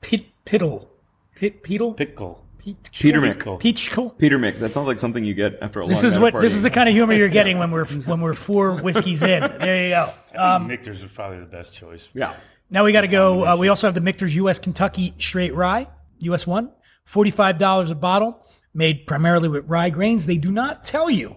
Pit 0.00 0.24
Piddle, 0.44 0.88
Pit 1.34 1.62
Peedle, 1.62 1.94
Pickle. 1.96 2.44
Peach, 2.58 2.76
Peter 2.92 3.20
Mick. 3.20 3.34
Pickle. 3.38 3.58
Peachkle. 3.58 4.16
Peter 4.18 4.38
Mick. 4.38 4.60
That 4.60 4.72
sounds 4.72 4.86
like 4.86 5.00
something 5.00 5.24
you 5.24 5.34
get 5.34 5.58
after 5.60 5.80
a 5.80 5.86
This 5.86 6.02
long 6.04 6.12
is 6.12 6.18
what 6.18 6.34
of 6.36 6.40
this 6.40 6.54
is 6.54 6.62
the 6.62 6.70
kind 6.70 6.88
of 6.88 6.94
humor 6.94 7.12
you're 7.12 7.28
getting 7.40 7.58
when 7.58 7.70
we're 7.72 7.84
when 7.86 8.20
we're 8.20 8.34
four 8.34 8.72
whiskeys 8.80 9.22
in. 9.22 9.40
There 9.58 9.84
you 9.84 9.90
go. 9.90 10.12
Um, 10.40 10.68
Michter's 10.68 11.02
was 11.02 11.10
probably 11.12 11.40
the 11.40 11.46
best 11.46 11.74
choice. 11.74 12.08
Yeah. 12.14 12.34
Now 12.72 12.84
we 12.84 12.92
got 12.92 13.02
to 13.02 13.06
go. 13.08 13.46
Uh, 13.46 13.56
we 13.56 13.68
also 13.68 13.86
have 13.86 13.94
the 13.94 14.00
Michter's 14.00 14.34
U.S. 14.36 14.58
Kentucky 14.58 15.14
Straight 15.18 15.54
Rye, 15.54 15.86
U.S. 16.20 16.46
one, 16.46 16.72
forty-five 17.04 17.58
dollars 17.58 17.90
a 17.90 17.94
bottle, 17.94 18.44
made 18.72 19.06
primarily 19.06 19.50
with 19.50 19.66
rye 19.68 19.90
grains. 19.90 20.24
They 20.24 20.38
do 20.38 20.50
not 20.50 20.82
tell 20.82 21.10
you 21.10 21.36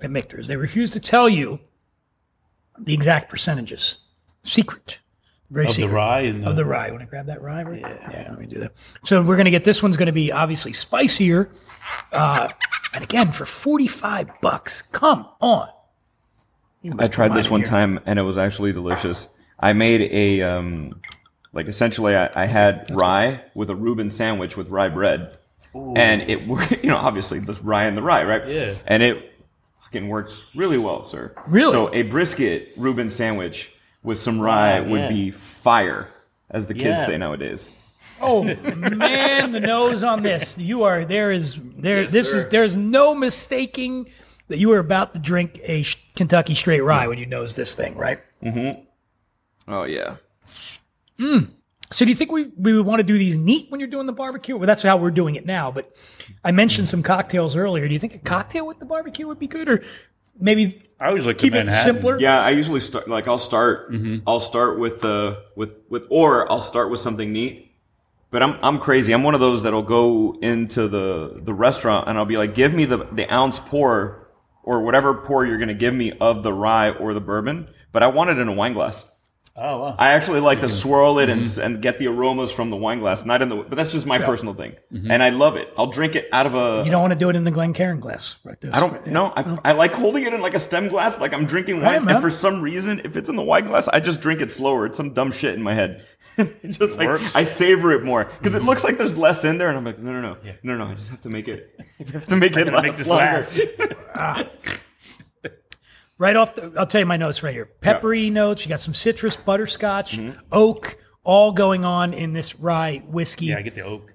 at 0.00 0.12
Michter's. 0.12 0.46
They 0.46 0.54
refuse 0.56 0.92
to 0.92 1.00
tell 1.00 1.28
you 1.28 1.58
the 2.78 2.94
exact 2.94 3.30
percentages. 3.30 3.98
Secret, 4.44 5.00
very 5.50 5.66
Of 5.66 5.76
the 5.76 5.88
rye 5.88 6.20
and 6.20 6.44
of 6.46 6.54
the, 6.54 6.62
the 6.62 6.68
rye. 6.68 6.88
Want 6.90 7.00
to 7.00 7.06
grab 7.06 7.26
that 7.26 7.42
rye? 7.42 7.62
Rick? 7.62 7.80
Yeah. 7.82 8.28
let 8.30 8.38
me 8.38 8.46
do 8.46 8.60
that. 8.60 8.72
So 9.04 9.20
we're 9.22 9.36
gonna 9.36 9.50
get 9.50 9.64
this 9.64 9.82
one's 9.82 9.96
gonna 9.96 10.12
be 10.12 10.30
obviously 10.30 10.72
spicier, 10.72 11.50
uh, 12.12 12.48
and 12.94 13.02
again 13.02 13.32
for 13.32 13.44
forty-five 13.44 14.40
bucks. 14.40 14.82
Come 14.82 15.26
on. 15.40 15.68
You 16.82 16.92
I 16.92 16.94
must 16.94 17.12
tried 17.12 17.28
put 17.30 17.34
this 17.34 17.46
mine 17.46 17.50
one 17.50 17.60
here. 17.62 17.68
time, 17.70 18.00
and 18.06 18.20
it 18.20 18.22
was 18.22 18.38
actually 18.38 18.72
delicious. 18.72 19.28
I 19.60 19.72
made 19.74 20.00
a 20.12 20.42
um, 20.42 21.00
like 21.52 21.66
essentially, 21.66 22.16
I, 22.16 22.30
I 22.34 22.46
had 22.46 22.90
rye 22.94 23.42
with 23.54 23.70
a 23.70 23.74
Reuben 23.74 24.10
sandwich 24.10 24.56
with 24.56 24.68
rye 24.68 24.88
bread, 24.88 25.36
and 25.74 26.22
it 26.22 26.46
wor- 26.48 26.66
you 26.82 26.88
know 26.90 26.96
obviously 26.96 27.38
the 27.40 27.52
rye 27.62 27.84
and 27.84 27.96
the 27.96 28.02
rye, 28.02 28.24
right? 28.24 28.48
Yeah. 28.48 28.74
And 28.86 29.02
it 29.02 29.32
fucking 29.82 30.08
works 30.08 30.40
really 30.54 30.78
well, 30.78 31.04
sir. 31.04 31.34
Really? 31.46 31.72
So 31.72 31.92
a 31.94 32.02
brisket 32.02 32.72
Reuben 32.76 33.10
sandwich 33.10 33.70
with 34.02 34.18
some 34.18 34.40
rye 34.40 34.80
Wow, 34.80 34.88
would 34.88 35.00
yeah. 35.00 35.08
be 35.08 35.30
fire, 35.30 36.08
as 36.50 36.66
the 36.66 36.74
kids 36.74 37.00
Yeah. 37.02 37.06
say 37.06 37.18
nowadays. 37.18 37.68
Oh 38.22 38.42
man, 38.44 39.52
the 39.52 39.60
nose 39.60 40.02
on 40.04 40.22
this. 40.22 40.56
You 40.58 40.82
are 40.84 41.04
there 41.04 41.32
is 41.32 41.58
there. 41.76 42.06
this 42.06 42.32
is 42.32 42.46
there 42.48 42.64
is 42.64 42.76
no 42.76 43.14
mistaking 43.14 44.10
that 44.48 44.58
you 44.58 44.72
are 44.72 44.78
about 44.78 45.14
to 45.14 45.20
drink 45.20 45.58
a 45.62 45.82
sh- 45.82 45.96
Kentucky 46.16 46.54
straight 46.54 46.80
rye 46.82 47.06
when 47.08 47.18
you 47.18 47.24
nose 47.26 47.54
this 47.56 47.74
thing, 47.74 47.94
right? 47.96 48.20
Oh 49.70 49.84
yeah. 49.84 50.16
Hmm. 51.18 51.44
So 51.92 52.04
do 52.04 52.10
you 52.10 52.16
think 52.16 52.30
we, 52.30 52.46
we 52.56 52.72
would 52.72 52.86
want 52.86 53.00
to 53.00 53.04
do 53.04 53.18
these 53.18 53.36
neat 53.36 53.70
when 53.70 53.80
you're 53.80 53.88
doing 53.88 54.06
the 54.06 54.12
barbecue? 54.12 54.56
Well, 54.56 54.66
that's 54.66 54.82
how 54.82 54.96
we're 54.96 55.10
doing 55.10 55.34
it 55.34 55.44
now. 55.44 55.72
But 55.72 55.92
I 56.44 56.52
mentioned 56.52 56.88
some 56.88 57.02
cocktails 57.02 57.56
earlier. 57.56 57.88
Do 57.88 57.94
you 57.94 57.98
think 57.98 58.14
a 58.14 58.18
cocktail 58.18 58.66
with 58.66 58.78
the 58.78 58.84
barbecue 58.84 59.26
would 59.26 59.40
be 59.40 59.48
good, 59.48 59.68
or 59.68 59.82
maybe 60.38 60.82
I 61.00 61.08
always 61.08 61.26
like 61.26 61.38
keep 61.38 61.54
it 61.54 61.64
Manhattan. 61.64 61.94
simpler? 61.94 62.18
Yeah, 62.18 62.40
I 62.40 62.50
usually 62.50 62.80
start 62.80 63.08
like 63.08 63.26
I'll 63.26 63.38
start 63.38 63.90
mm-hmm. 63.90 64.18
I'll 64.26 64.40
start 64.40 64.78
with 64.78 65.00
the 65.00 65.44
with 65.56 65.70
with 65.88 66.04
or 66.10 66.50
I'll 66.50 66.60
start 66.60 66.90
with 66.90 67.00
something 67.00 67.32
neat. 67.32 67.72
But 68.30 68.42
I'm 68.44 68.56
I'm 68.62 68.78
crazy. 68.78 69.12
I'm 69.12 69.24
one 69.24 69.34
of 69.34 69.40
those 69.40 69.62
that'll 69.62 69.82
go 69.82 70.38
into 70.42 70.86
the 70.88 71.40
the 71.42 71.54
restaurant 71.54 72.08
and 72.08 72.16
I'll 72.16 72.24
be 72.24 72.36
like, 72.36 72.54
give 72.54 72.72
me 72.72 72.84
the 72.84 73.08
the 73.12 73.32
ounce 73.32 73.58
pour 73.58 74.28
or 74.62 74.82
whatever 74.82 75.14
pour 75.14 75.44
you're 75.44 75.58
gonna 75.58 75.74
give 75.74 75.94
me 75.94 76.12
of 76.20 76.42
the 76.42 76.52
rye 76.52 76.90
or 76.90 77.14
the 77.14 77.20
bourbon, 77.20 77.68
but 77.92 78.02
I 78.04 78.06
want 78.06 78.30
it 78.30 78.38
in 78.38 78.46
a 78.46 78.52
wine 78.52 78.74
glass. 78.74 79.10
Oh, 79.62 79.78
wow. 79.78 79.96
I 79.98 80.12
actually 80.12 80.40
like 80.40 80.60
to 80.60 80.70
swirl 80.70 81.18
it 81.18 81.28
and, 81.28 81.42
mm-hmm. 81.42 81.60
and 81.60 81.82
get 81.82 81.98
the 81.98 82.06
aromas 82.06 82.50
from 82.50 82.70
the 82.70 82.76
wine 82.76 83.00
glass, 83.00 83.26
not 83.26 83.42
in 83.42 83.50
the. 83.50 83.56
But 83.56 83.76
that's 83.76 83.92
just 83.92 84.06
my 84.06 84.18
personal 84.18 84.54
thing, 84.54 84.76
mm-hmm. 84.90 85.10
and 85.10 85.22
I 85.22 85.28
love 85.28 85.56
it. 85.56 85.68
I'll 85.76 85.88
drink 85.88 86.16
it 86.16 86.28
out 86.32 86.46
of 86.46 86.54
a. 86.54 86.82
You 86.82 86.90
don't 86.90 87.02
want 87.02 87.12
to 87.12 87.18
do 87.18 87.28
it 87.28 87.36
in 87.36 87.44
the 87.44 87.50
Glencairn 87.50 88.00
glass, 88.00 88.36
right? 88.42 88.58
There. 88.58 88.74
I 88.74 88.80
don't 88.80 89.06
know. 89.08 89.26
I, 89.36 89.42
oh. 89.44 89.58
I 89.62 89.72
like 89.72 89.92
holding 89.92 90.24
it 90.24 90.32
in 90.32 90.40
like 90.40 90.54
a 90.54 90.60
stem 90.60 90.88
glass, 90.88 91.20
like 91.20 91.34
I'm 91.34 91.44
drinking 91.44 91.82
wine. 91.82 92.06
man. 92.06 92.14
and 92.14 92.22
for 92.22 92.30
some 92.30 92.62
reason, 92.62 93.02
if 93.04 93.18
it's 93.18 93.28
in 93.28 93.36
the 93.36 93.42
wine 93.42 93.66
glass, 93.66 93.86
I 93.88 94.00
just 94.00 94.20
drink 94.20 94.40
it 94.40 94.50
slower. 94.50 94.86
It's 94.86 94.96
some 94.96 95.12
dumb 95.12 95.30
shit 95.30 95.54
in 95.54 95.62
my 95.62 95.74
head. 95.74 96.06
It's 96.62 96.78
just 96.78 96.98
like 96.98 97.08
Works. 97.08 97.34
I 97.36 97.44
savor 97.44 97.92
it 97.92 98.02
more 98.02 98.30
because 98.38 98.54
it 98.54 98.62
looks 98.62 98.82
like 98.82 98.96
there's 98.96 99.16
less 99.16 99.44
in 99.44 99.58
there, 99.58 99.68
and 99.68 99.76
I'm 99.76 99.84
like, 99.84 99.98
no, 99.98 100.12
no, 100.12 100.20
no, 100.20 100.56
no, 100.62 100.76
no. 100.76 100.84
I 100.86 100.94
just 100.94 101.10
have 101.10 101.20
to 101.22 101.28
make 101.28 101.48
it. 101.48 101.78
I 102.00 102.10
have 102.12 102.26
to 102.28 102.36
make 102.36 102.56
it 102.56 102.66
last 102.66 102.82
make 102.82 102.96
this 102.96 103.08
longer. 103.08 103.24
last. 103.24 103.54
Ah. 104.14 104.44
Right 106.20 106.36
off, 106.36 106.54
the, 106.54 106.70
I'll 106.76 106.86
tell 106.86 107.00
you 107.00 107.06
my 107.06 107.16
notes 107.16 107.42
right 107.42 107.54
here. 107.54 107.64
Peppery 107.80 108.28
notes. 108.28 108.62
You 108.62 108.68
got 108.68 108.80
some 108.80 108.92
citrus, 108.92 109.36
butterscotch, 109.36 110.18
Mm-hmm. 110.18 110.38
oak, 110.52 110.98
all 111.24 111.52
going 111.52 111.86
on 111.86 112.12
in 112.12 112.34
this 112.34 112.60
rye 112.60 113.02
whiskey. 113.08 113.46
Yeah, 113.46 113.56
I 113.56 113.62
get 113.62 113.74
the 113.74 113.84
oak. 113.84 114.12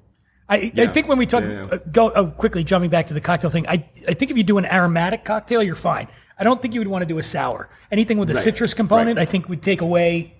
I, 0.47 0.71
I 0.77 0.85
think 0.85 1.07
when 1.07 1.17
we 1.17 1.25
talk, 1.25 1.43
Yeah, 1.43 1.49
yeah. 1.49 1.63
Uh, 1.71 1.77
go 1.91 2.11
oh, 2.11 2.27
quickly 2.27 2.63
jumping 2.63 2.91
back 2.91 3.07
to 3.07 3.15
the 3.15 3.21
cocktail 3.21 3.49
thing. 3.49 3.67
I, 3.67 3.89
I 4.07 4.13
think 4.13 4.29
if 4.29 4.37
you 4.37 4.43
do 4.43 4.59
an 4.59 4.65
aromatic 4.65 5.25
cocktail, 5.25 5.63
you're 5.63 5.73
fine. 5.73 6.07
I 6.37 6.43
don't 6.43 6.61
think 6.61 6.75
you 6.75 6.79
would 6.79 6.87
want 6.87 7.01
to 7.01 7.07
do 7.07 7.17
a 7.17 7.23
sour. 7.23 7.71
Anything 7.91 8.19
with 8.19 8.29
a 8.29 8.35
citrus 8.35 8.75
component, 8.75 9.17
I 9.17 9.25
think 9.25 9.49
would 9.49 9.63
take 9.63 9.81
away. 9.81 10.35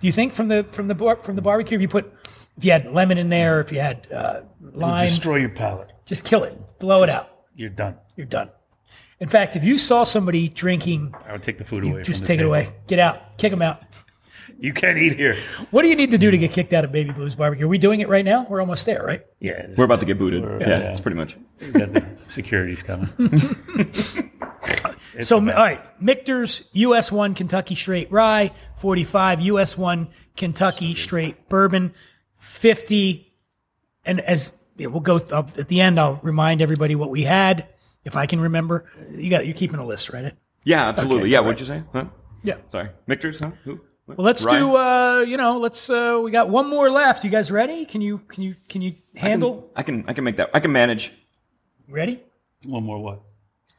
Do 0.00 0.06
you 0.06 0.12
think 0.12 0.34
from 0.34 0.48
the 0.48 0.66
from 0.72 0.88
the 0.88 0.94
bar, 0.94 1.16
from 1.16 1.36
the 1.36 1.40
barbecue, 1.42 1.76
if 1.76 1.80
you 1.80 1.88
put 1.88 2.12
if 2.58 2.64
you 2.66 2.72
had 2.72 2.92
lemon 2.92 3.16
in 3.16 3.30
there, 3.30 3.62
if 3.62 3.72
you 3.72 3.80
had 3.80 4.06
uh, 4.12 4.40
lime, 4.60 5.06
Destroy 5.06 5.36
your 5.36 5.48
palate. 5.48 5.90
just 6.04 6.24
kill 6.26 6.44
it, 6.44 6.58
blow 6.78 7.02
it 7.02 7.08
out. 7.08 7.30
You're 7.54 7.70
done. 7.70 7.96
You're 8.16 8.26
done. 8.26 8.50
In 9.18 9.28
fact, 9.28 9.56
if 9.56 9.64
you 9.64 9.78
saw 9.78 10.04
somebody 10.04 10.48
drinking, 10.48 11.14
I 11.26 11.32
would 11.32 11.42
take 11.42 11.58
the 11.58 11.64
food 11.64 11.84
away. 11.84 12.02
just 12.02 12.20
from 12.20 12.26
the 12.26 12.26
take 12.26 12.40
it 12.40 12.44
away, 12.44 12.74
get 12.86 12.98
out, 12.98 13.38
kick 13.38 13.50
them 13.50 13.62
out. 13.62 13.82
You 14.58 14.72
can't 14.72 14.96
eat 14.98 15.16
here. 15.16 15.36
What 15.70 15.82
do 15.82 15.88
you 15.88 15.96
need 15.96 16.10
to 16.12 16.18
do 16.18 16.30
to 16.30 16.38
get 16.38 16.50
kicked 16.52 16.72
out 16.72 16.84
of 16.84 16.92
Baby 16.92 17.12
Blues 17.12 17.34
Barbecue? 17.34 17.66
Are 17.66 17.68
we 17.68 17.78
doing 17.78 18.00
it 18.00 18.08
right 18.08 18.24
now? 18.24 18.46
We're 18.48 18.60
almost 18.60 18.86
there, 18.86 19.02
right? 19.04 19.22
Yeah, 19.38 19.66
We're 19.76 19.84
about 19.84 20.00
to 20.00 20.06
get 20.06 20.18
booted. 20.18 20.42
We're- 20.44 20.60
yeah, 20.60 20.68
yeah. 20.68 20.78
that's 20.78 21.00
pretty 21.00 21.16
much. 21.16 21.36
Security's 22.16 22.82
coming. 22.82 23.08
So, 25.22 25.36
all 25.38 25.44
right, 25.44 25.80
Michter's 26.00 26.62
US 26.72 27.10
1 27.10 27.34
Kentucky 27.34 27.74
Straight 27.74 28.12
Rye, 28.12 28.52
45 28.76 29.40
US 29.40 29.78
1 29.78 30.08
Kentucky 30.36 30.94
Straight 30.94 31.48
Bourbon, 31.48 31.94
50. 32.36 33.32
And 34.04 34.20
as 34.20 34.54
yeah, 34.76 34.88
we'll 34.88 35.00
go 35.00 35.16
uh, 35.16 35.44
at 35.58 35.68
the 35.68 35.80
end, 35.80 35.98
I'll 35.98 36.20
remind 36.22 36.60
everybody 36.60 36.94
what 36.94 37.08
we 37.08 37.22
had, 37.22 37.66
if 38.06 38.16
I 38.16 38.24
can 38.24 38.40
remember. 38.40 38.86
You 39.14 39.28
got 39.28 39.44
you're 39.44 39.54
keeping 39.54 39.78
a 39.78 39.84
list, 39.84 40.08
right? 40.10 40.32
Yeah, 40.64 40.88
absolutely. 40.88 41.22
Okay, 41.22 41.28
yeah, 41.30 41.38
all 41.38 41.44
what'd 41.44 41.60
you 41.60 41.66
say? 41.66 41.82
Huh? 41.92 42.06
Yeah. 42.42 42.56
Sorry, 42.72 42.88
Michter's? 43.06 43.40
Huh? 43.40 43.50
Who? 43.64 43.80
What? 44.06 44.18
Well, 44.18 44.24
let's 44.24 44.44
Ryan? 44.44 44.62
do. 44.62 44.76
Uh, 44.76 45.18
you 45.26 45.36
know, 45.36 45.58
let's. 45.58 45.90
Uh, 45.90 46.20
we 46.22 46.30
got 46.30 46.48
one 46.48 46.70
more 46.70 46.88
left. 46.88 47.24
You 47.24 47.30
guys 47.30 47.50
ready? 47.50 47.84
Can 47.84 48.00
you? 48.00 48.18
Can 48.28 48.44
you? 48.44 48.54
Can 48.68 48.80
you 48.80 48.94
handle? 49.16 49.70
I 49.76 49.82
can 49.82 50.04
I 50.08 50.14
can 50.14 50.24
make 50.24 50.36
that. 50.36 50.50
I 50.54 50.60
can 50.60 50.72
manage. 50.72 51.12
Ready? 51.88 52.22
One 52.64 52.84
more 52.84 52.98
what? 52.98 53.22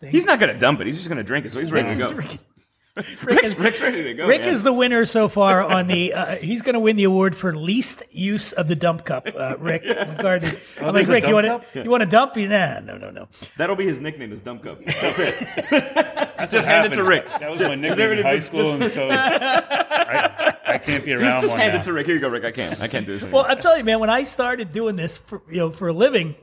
He's 0.02 0.26
not 0.26 0.40
gonna 0.40 0.60
dump 0.60 0.82
it. 0.82 0.88
He's 0.88 0.98
just 0.98 1.10
gonna 1.10 1.24
drink 1.24 1.46
it. 1.46 1.54
So 1.54 1.60
he's 1.60 1.72
ready 1.72 1.88
to 1.88 1.96
go. 1.96 2.22
Rick, 2.98 3.22
Rick's, 3.24 3.48
is, 3.48 3.60
Rick's 3.60 3.82
ready 3.82 4.04
to 4.04 4.14
go. 4.14 4.28
Rick 4.28 4.42
man. 4.42 4.50
is 4.50 4.64
the 4.64 4.74
winner 4.74 5.06
so 5.06 5.28
far 5.28 5.62
on 5.62 5.88
the. 5.88 6.14
Uh, 6.14 6.36
he's 6.38 6.62
going 6.62 6.74
to 6.74 6.80
win 6.80 6.96
the 6.96 7.04
award 7.04 7.36
for 7.36 7.56
least 7.56 8.04
use 8.12 8.54
of 8.54 8.68
the 8.68 8.76
dump 8.76 9.06
cup. 9.06 9.28
Uh, 9.36 9.56
Rick 9.58 9.86
McCarthy. 9.86 10.58
I'm 10.80 10.94
like 10.94 11.08
Rick. 11.08 11.26
You 11.28 11.34
want 11.34 11.48
cup? 11.48 11.72
to? 11.74 11.84
You 11.84 11.90
want 11.90 12.02
to 12.02 12.08
dump? 12.10 12.36
Nah, 12.36 12.80
no, 12.80 12.98
no, 12.98 13.10
no. 13.12 13.28
That'll 13.58 13.76
be 13.76 13.86
his 13.86 14.00
nickname. 14.00 14.32
Is 14.32 14.40
Dump 14.40 14.64
Cup. 14.64 14.84
That's 14.84 15.20
it. 15.20 15.36
That's 16.38 16.52
Just 16.52 16.68
hand 16.68 16.86
it 16.92 16.96
to 16.96 17.04
Rick. 17.04 17.26
That 17.40 17.50
was 17.50 17.62
my 17.62 17.76
nickname 17.76 18.12
in 18.12 18.24
high 18.24 18.36
just- 18.36 18.48
school, 18.48 18.74
and 18.82 18.92
so 18.92 19.10
I, 19.10 20.56
I 20.66 20.78
can't 20.78 21.04
be 21.06 21.14
around 21.14 21.42
just 21.42 21.52
one 21.52 21.60
hand 21.60 21.74
now. 21.74 21.80
it 21.80 21.84
to 21.84 21.94
Rick. 21.94 22.06
Here 22.06 22.16
you 22.16 22.22
go, 22.22 22.30
Rick. 22.30 22.46
I 22.46 22.52
can't. 22.52 22.80
I 22.82 22.88
can't 22.88 23.06
do 23.06 23.14
this. 23.14 23.24
Anymore. 23.24 23.44
Well, 23.44 23.52
I'll 23.52 23.58
tell 23.58 23.78
you, 23.78 23.84
man. 23.84 24.00
When 24.00 24.10
I 24.10 24.24
started 24.24 24.72
doing 24.72 24.96
this, 24.96 25.18
for, 25.18 25.42
you 25.50 25.58
know, 25.58 25.72
for 25.72 25.88
a 25.88 25.94
living, 25.94 26.36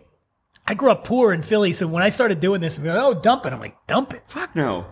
I 0.67 0.75
grew 0.75 0.91
up 0.91 1.05
poor 1.05 1.33
in 1.33 1.43
Philly. 1.43 1.73
So 1.73 1.87
when 1.87 2.03
I 2.03 2.09
started 2.09 2.41
doing 2.41 2.61
this, 2.61 2.79
I'm 2.79 2.85
like, 2.85 2.97
oh, 2.97 3.15
dump 3.15 3.47
it. 3.47 3.53
I'm 3.53 3.61
like, 3.61 3.87
dump 3.87 4.15
it. 4.15 4.23
Fuck 4.27 4.57
no. 4.57 4.87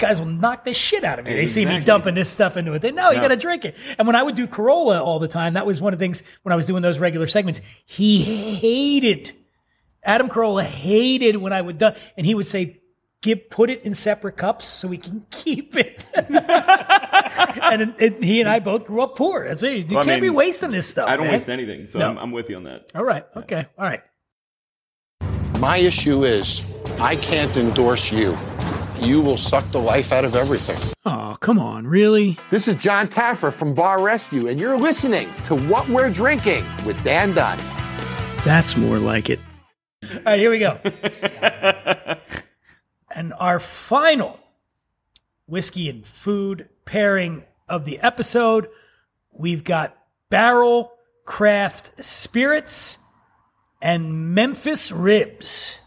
Guys 0.00 0.18
will 0.18 0.26
knock 0.26 0.64
the 0.64 0.74
shit 0.74 1.04
out 1.04 1.18
of 1.20 1.26
me. 1.28 1.34
They 1.34 1.46
see 1.46 1.64
me 1.66 1.78
dumping 1.78 2.14
this 2.16 2.28
stuff 2.28 2.56
into 2.56 2.72
it. 2.72 2.80
They 2.82 2.90
no, 2.90 3.10
you 3.10 3.16
Yeah. 3.16 3.22
got 3.22 3.28
to 3.28 3.36
drink 3.36 3.64
it. 3.64 3.76
And 3.98 4.06
when 4.08 4.16
I 4.16 4.22
would 4.22 4.34
do 4.34 4.46
Carolla 4.48 5.00
all 5.00 5.18
the 5.18 5.28
time, 5.28 5.52
that 5.54 5.66
was 5.66 5.80
one 5.80 5.92
of 5.92 5.98
the 5.98 6.02
things 6.02 6.22
when 6.42 6.52
I 6.52 6.56
was 6.56 6.66
doing 6.66 6.82
those 6.82 6.98
regular 6.98 7.26
segments. 7.26 7.60
He 7.84 8.22
hated 8.22 9.32
Adam 10.02 10.28
Carolla 10.30 10.64
hated 10.64 11.36
when 11.36 11.52
I 11.52 11.60
would 11.60 11.76
done, 11.78 11.94
and 12.16 12.24
he 12.26 12.34
would 12.34 12.46
say, 12.46 12.80
"Give 13.20 13.50
put 13.50 13.68
it 13.68 13.82
in 13.84 13.94
separate 13.94 14.38
cups 14.38 14.66
so 14.66 14.88
we 14.88 14.96
can 14.96 15.26
keep 15.30 15.76
it." 15.76 16.06
and 16.14 17.82
it, 17.82 17.94
it- 17.98 18.24
he 18.24 18.40
and 18.40 18.48
I 18.48 18.58
both 18.60 18.86
grew 18.86 19.02
up 19.02 19.16
poor. 19.16 19.46
That's 19.46 19.62
it. 19.62 19.90
You 19.90 19.96
Well, 19.96 20.04
can't 20.06 20.22
be 20.22 20.28
mean, 20.28 20.36
wasting 20.36 20.70
this 20.70 20.88
stuff. 20.88 21.08
I 21.10 21.16
don't 21.16 21.26
man. 21.26 21.34
waste 21.34 21.50
anything, 21.50 21.86
so 21.88 21.98
No. 21.98 22.08
I'm, 22.10 22.18
I'm 22.18 22.32
with 22.32 22.48
you 22.48 22.56
on 22.56 22.64
that. 22.64 22.90
All 22.94 23.04
right. 23.04 23.24
Okay. 23.36 23.66
All 23.78 23.84
right. 23.84 24.00
My 25.58 25.76
issue 25.76 26.24
is 26.24 26.62
I 26.98 27.16
can't 27.16 27.54
endorse 27.58 28.10
you. 28.10 28.34
You 29.00 29.22
will 29.22 29.38
suck 29.38 29.68
the 29.70 29.80
life 29.80 30.12
out 30.12 30.26
of 30.26 30.36
everything. 30.36 30.76
Oh, 31.06 31.36
come 31.40 31.58
on, 31.58 31.86
really? 31.86 32.38
This 32.50 32.68
is 32.68 32.76
Jon 32.76 33.08
Taffer 33.08 33.50
from 33.50 33.74
Bar 33.74 34.02
Rescue, 34.02 34.46
and 34.46 34.60
you're 34.60 34.78
listening 34.78 35.28
to 35.44 35.56
What 35.56 35.88
We're 35.88 36.10
Drinking 36.10 36.66
with 36.84 37.02
Dan 37.02 37.32
Dunn. 37.32 37.58
That's 38.44 38.76
more 38.76 38.98
like 38.98 39.30
it. 39.30 39.40
All 40.04 40.18
right, 40.26 40.38
here 40.38 40.50
we 40.50 40.58
go. 40.58 40.78
and 43.14 43.32
our 43.38 43.58
final 43.58 44.38
whiskey 45.46 45.88
and 45.88 46.06
food 46.06 46.68
pairing 46.84 47.44
of 47.68 47.86
the 47.86 47.98
episode, 48.00 48.68
we've 49.32 49.64
got 49.64 49.96
Barrell 50.28 50.92
Craft 51.24 52.04
Spirits 52.04 52.98
and 53.80 54.34
Memphis 54.34 54.92
Ribs. 54.92 55.78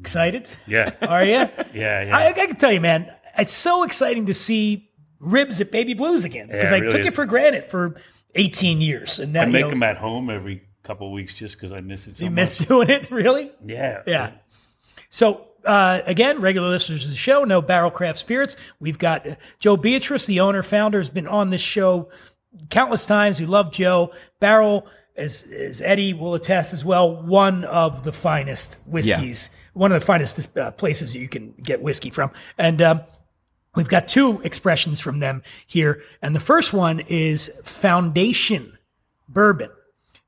Excited? 0.00 0.46
Yeah. 0.66 0.92
Are 1.02 1.24
you? 1.24 1.32
Yeah, 1.32 1.50
yeah. 1.74 2.16
I, 2.16 2.28
I 2.28 2.32
can 2.32 2.56
tell 2.56 2.72
you, 2.72 2.80
man, 2.80 3.12
it's 3.38 3.52
so 3.52 3.82
exciting 3.82 4.26
to 4.26 4.34
see 4.34 4.90
ribs 5.20 5.60
at 5.60 5.70
Baby 5.70 5.94
Blues 5.94 6.24
again 6.24 6.46
because 6.48 6.70
Yeah, 6.70 6.76
I 6.76 6.80
really 6.80 6.98
took 6.98 7.06
it 7.06 7.14
for 7.14 7.26
granted 7.26 7.70
for 7.70 8.00
18 8.34 8.80
years. 8.80 9.18
And 9.18 9.32
now 9.32 9.42
I 9.42 9.46
you 9.46 9.52
make 9.52 9.62
know, 9.62 9.70
them 9.70 9.82
at 9.82 9.96
home 9.96 10.30
every 10.30 10.62
couple 10.82 11.06
of 11.06 11.12
weeks 11.12 11.34
just 11.34 11.56
because 11.56 11.72
I 11.72 11.80
miss 11.80 12.06
it 12.06 12.16
so 12.16 12.24
you 12.24 12.30
much. 12.30 12.36
miss 12.36 12.56
doing 12.56 12.90
it, 12.90 13.10
really? 13.10 13.50
Yeah. 13.64 14.02
Yeah. 14.06 14.32
So 15.10 15.48
uh, 15.64 16.00
again, 16.06 16.40
regular 16.40 16.68
listeners 16.68 17.04
of 17.04 17.10
the 17.10 17.16
show 17.16 17.44
know 17.44 17.60
Barrell 17.60 17.90
Craft 17.90 18.18
Spirits. 18.18 18.56
We've 18.80 18.98
got 18.98 19.26
uh, 19.26 19.34
Joe 19.58 19.76
Beatrice, 19.76 20.26
the 20.26 20.40
owner 20.40 20.62
founder, 20.62 20.98
has 20.98 21.10
been 21.10 21.26
on 21.26 21.50
this 21.50 21.60
show 21.60 22.08
countless 22.70 23.04
times. 23.04 23.40
We 23.40 23.46
love 23.46 23.72
Joe. 23.72 24.12
Barrell, 24.40 24.86
as, 25.16 25.42
as 25.50 25.80
Eddie 25.80 26.12
will 26.12 26.34
attest 26.34 26.72
as 26.72 26.84
well, 26.84 27.22
one 27.22 27.64
of 27.64 28.04
the 28.04 28.12
finest 28.12 28.78
whiskeys, 28.86 29.56
one 29.72 29.92
of 29.92 30.00
the 30.00 30.06
finest 30.06 30.56
uh, 30.56 30.70
places 30.72 31.14
you 31.14 31.28
can 31.28 31.54
get 31.62 31.82
whiskey 31.82 32.10
from. 32.10 32.30
And 32.58 32.80
um, 32.82 33.00
we've 33.74 33.88
got 33.88 34.08
two 34.08 34.40
expressions 34.42 35.00
from 35.00 35.18
them 35.18 35.42
here. 35.66 36.02
And 36.22 36.34
the 36.34 36.40
first 36.40 36.72
one 36.72 37.00
is 37.00 37.48
Foundation 37.64 38.76
Bourbon. 39.28 39.70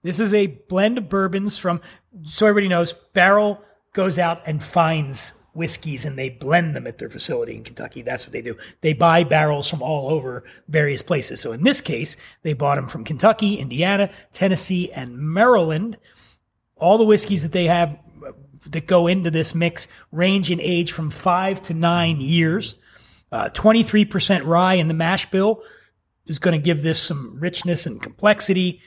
This 0.03 0.20
is 0.20 0.32
a 0.32 0.47
blend 0.47 0.99
of 0.99 1.09
bourbons 1.09 1.59
from, 1.59 1.80
so 2.24 2.47
everybody 2.47 2.68
knows, 2.68 2.95
Barrell 3.12 3.62
goes 3.93 4.18
out 4.18 4.43
and 4.47 4.62
finds 4.62 5.43
whiskeys 5.59 6.05
and 6.05 6.17
they 6.17 6.31
blend 6.31 6.75
them 6.75 6.87
at 6.87 6.97
their 6.99 7.11
facility 7.11 7.55
in 7.55 7.65
Kentucky. 7.65 8.01
That's 8.01 8.25
what 8.25 8.33
they 8.33 8.41
do. 8.41 8.57
They 8.81 8.95
buy 8.95 9.25
barrels 9.25 9.69
from 9.69 9.83
all 9.83 10.11
over 10.11 10.45
various 10.69 11.03
places. 11.03 11.41
So 11.41 11.53
in 11.53 11.65
this 11.65 11.81
case, 11.81 12.17
they 12.43 12.55
bought 12.55 12.77
them 12.77 12.89
from 12.89 13.05
Kentucky, 13.05 13.57
Indiana, 13.57 14.11
Tennessee, 14.33 14.91
and 14.93 15.19
Maryland. 15.19 15.99
All 16.77 16.97
the 16.97 17.05
whiskeys 17.05 17.43
that 17.43 17.53
they 17.53 17.67
have 17.67 17.99
uh, 18.27 18.33
that 18.71 18.87
go 18.87 19.07
into 19.07 19.31
this 19.31 19.55
mix 19.55 19.89
range 20.13 20.51
in 20.51 20.61
age 20.61 20.93
from 20.93 21.11
five 21.11 21.61
to 21.63 21.75
nine 21.75 22.21
years. 22.21 22.77
Uh, 23.31 23.51
23% 23.51 24.47
rye 24.47 24.75
in 24.75 24.89
the 24.89 24.95
mash 24.95 25.31
bill 25.31 25.63
is 26.27 26.39
going 26.39 26.59
to 26.59 26.65
give 26.65 26.83
this 26.83 27.03
some 27.03 27.37
richness 27.39 27.85
and 27.85 28.01
complexity 28.01 28.81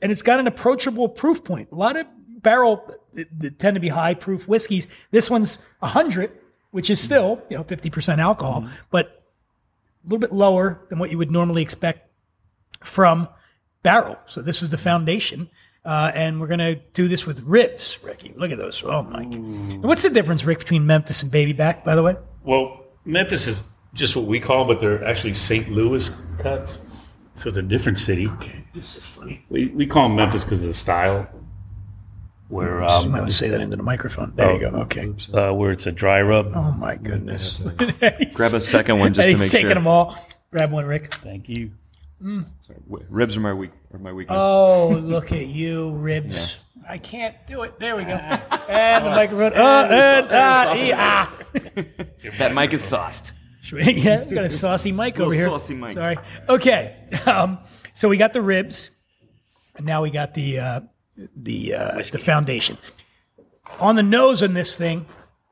and 0.00 0.12
it's 0.12 0.22
got 0.22 0.40
an 0.40 0.46
approachable 0.46 1.08
proof 1.08 1.44
point. 1.44 1.68
A 1.72 1.74
lot 1.74 1.96
of 1.96 2.06
barrel 2.42 2.82
that- 3.14 3.58
tend 3.58 3.74
to 3.74 3.80
be 3.80 3.88
high 3.88 4.14
proof 4.14 4.46
whiskeys. 4.48 4.86
This 5.10 5.30
one's 5.30 5.58
100, 5.80 6.30
which 6.70 6.90
is 6.90 7.00
still, 7.00 7.42
you 7.48 7.56
know, 7.56 7.64
50% 7.64 8.20
alcohol, 8.20 8.68
but 8.90 9.24
a 10.04 10.08
little 10.08 10.18
bit 10.18 10.32
lower 10.32 10.80
than 10.88 10.98
what 10.98 11.10
you 11.10 11.18
would 11.18 11.30
normally 11.30 11.62
expect 11.62 12.10
from 12.82 13.28
barrel. 13.82 14.16
So 14.26 14.42
this 14.42 14.62
is 14.62 14.70
the 14.70 14.78
foundation. 14.78 15.50
Uh, 15.84 16.12
and 16.14 16.40
we're 16.40 16.48
going 16.48 16.58
to 16.58 16.74
do 16.92 17.08
this 17.08 17.24
with 17.24 17.40
ribs, 17.42 17.98
Ricky. 18.02 18.34
Look 18.36 18.50
at 18.50 18.58
those. 18.58 18.82
Oh, 18.84 19.02
my. 19.04 19.22
What's 19.24 20.02
the 20.02 20.10
difference, 20.10 20.44
Rick, 20.44 20.58
between 20.58 20.86
Memphis 20.86 21.22
and 21.22 21.30
Baby 21.30 21.54
Back, 21.54 21.84
by 21.84 21.94
the 21.94 22.02
way? 22.02 22.16
Well, 22.44 22.84
Memphis 23.06 23.46
is 23.46 23.62
just 23.94 24.14
what 24.14 24.26
we 24.26 24.38
call, 24.38 24.66
but 24.66 24.80
they're 24.80 25.02
actually 25.04 25.34
St. 25.34 25.70
Louis 25.70 26.10
cuts. 26.38 26.80
So 27.36 27.48
it's 27.48 27.56
a 27.56 27.62
different 27.62 27.96
city. 27.96 28.30
This 28.74 28.96
is 28.96 29.04
funny. 29.04 29.44
We, 29.48 29.68
we 29.68 29.86
call 29.86 30.08
them 30.08 30.16
Memphis 30.16 30.44
because 30.44 30.62
of 30.62 30.68
the 30.68 30.74
style. 30.74 31.28
Where 32.48 32.80
you 32.80 32.86
um, 32.86 33.10
might 33.10 33.20
want 33.20 33.30
to 33.30 33.36
say 33.36 33.48
that 33.50 33.60
into 33.60 33.76
the 33.76 33.82
microphone. 33.82 34.32
There 34.34 34.54
you 34.54 34.60
go. 34.60 34.68
Okay. 34.80 35.12
uh, 35.34 35.52
where 35.52 35.70
it's 35.70 35.86
a 35.86 35.92
dry 35.92 36.22
rub. 36.22 36.52
Oh, 36.54 36.72
my 36.72 36.96
goodness. 36.96 37.60
Grab 37.76 38.54
a 38.54 38.60
second 38.60 38.98
one 38.98 39.12
just 39.12 39.26
to 39.26 39.30
he's 39.30 39.40
make 39.40 39.50
taking 39.50 39.66
sure. 39.66 39.74
them 39.74 39.86
all. 39.86 40.18
Grab 40.50 40.72
one, 40.72 40.86
Rick. 40.86 41.12
Thank 41.14 41.48
you. 41.50 41.72
W- 42.20 43.06
Ribs 43.10 43.36
are 43.36 43.40
my 43.40 43.52
weak, 43.52 43.70
are 43.92 43.98
my 43.98 44.12
weakness. 44.12 44.36
Oh, 44.40 44.88
look 45.02 45.30
at 45.32 45.46
you, 45.46 45.90
ribs. 45.92 46.58
I 46.88 46.96
can't 46.96 47.34
do 47.46 47.62
it. 47.62 47.78
There 47.78 47.96
we 47.96 48.04
go. 48.04 48.12
And 48.12 49.04
the 49.04 49.10
microphone. 49.10 49.52
Uh, 49.52 49.88
and, 49.90 50.26
uh, 50.32 50.74
e- 50.76 50.92
ah. 50.94 51.32
that 52.38 52.54
mic 52.54 52.72
is 52.72 52.82
sauced. 52.82 53.32
yeah, 53.70 54.24
we 54.24 54.34
got 54.34 54.44
a 54.44 54.50
saucy 54.50 54.90
mic 54.90 55.20
over 55.20 55.34
here. 55.34 55.44
saucy 55.46 55.74
mic. 55.74 55.90
Sorry. 55.90 56.16
Okay. 56.48 56.96
Um, 57.26 57.58
so 57.92 58.08
we 58.08 58.16
got 58.16 58.32
the 58.32 58.40
ribs, 58.40 58.90
and 59.76 59.84
now 59.84 60.02
we 60.02 60.10
got 60.10 60.32
the 60.32 60.58
uh, 60.60 60.80
the 61.36 61.74
uh, 61.74 62.02
the 62.12 62.18
foundation. 62.18 62.78
On 63.80 63.96
the 63.96 64.02
nose 64.02 64.42
on 64.42 64.54
this 64.54 64.76
thing. 64.76 65.06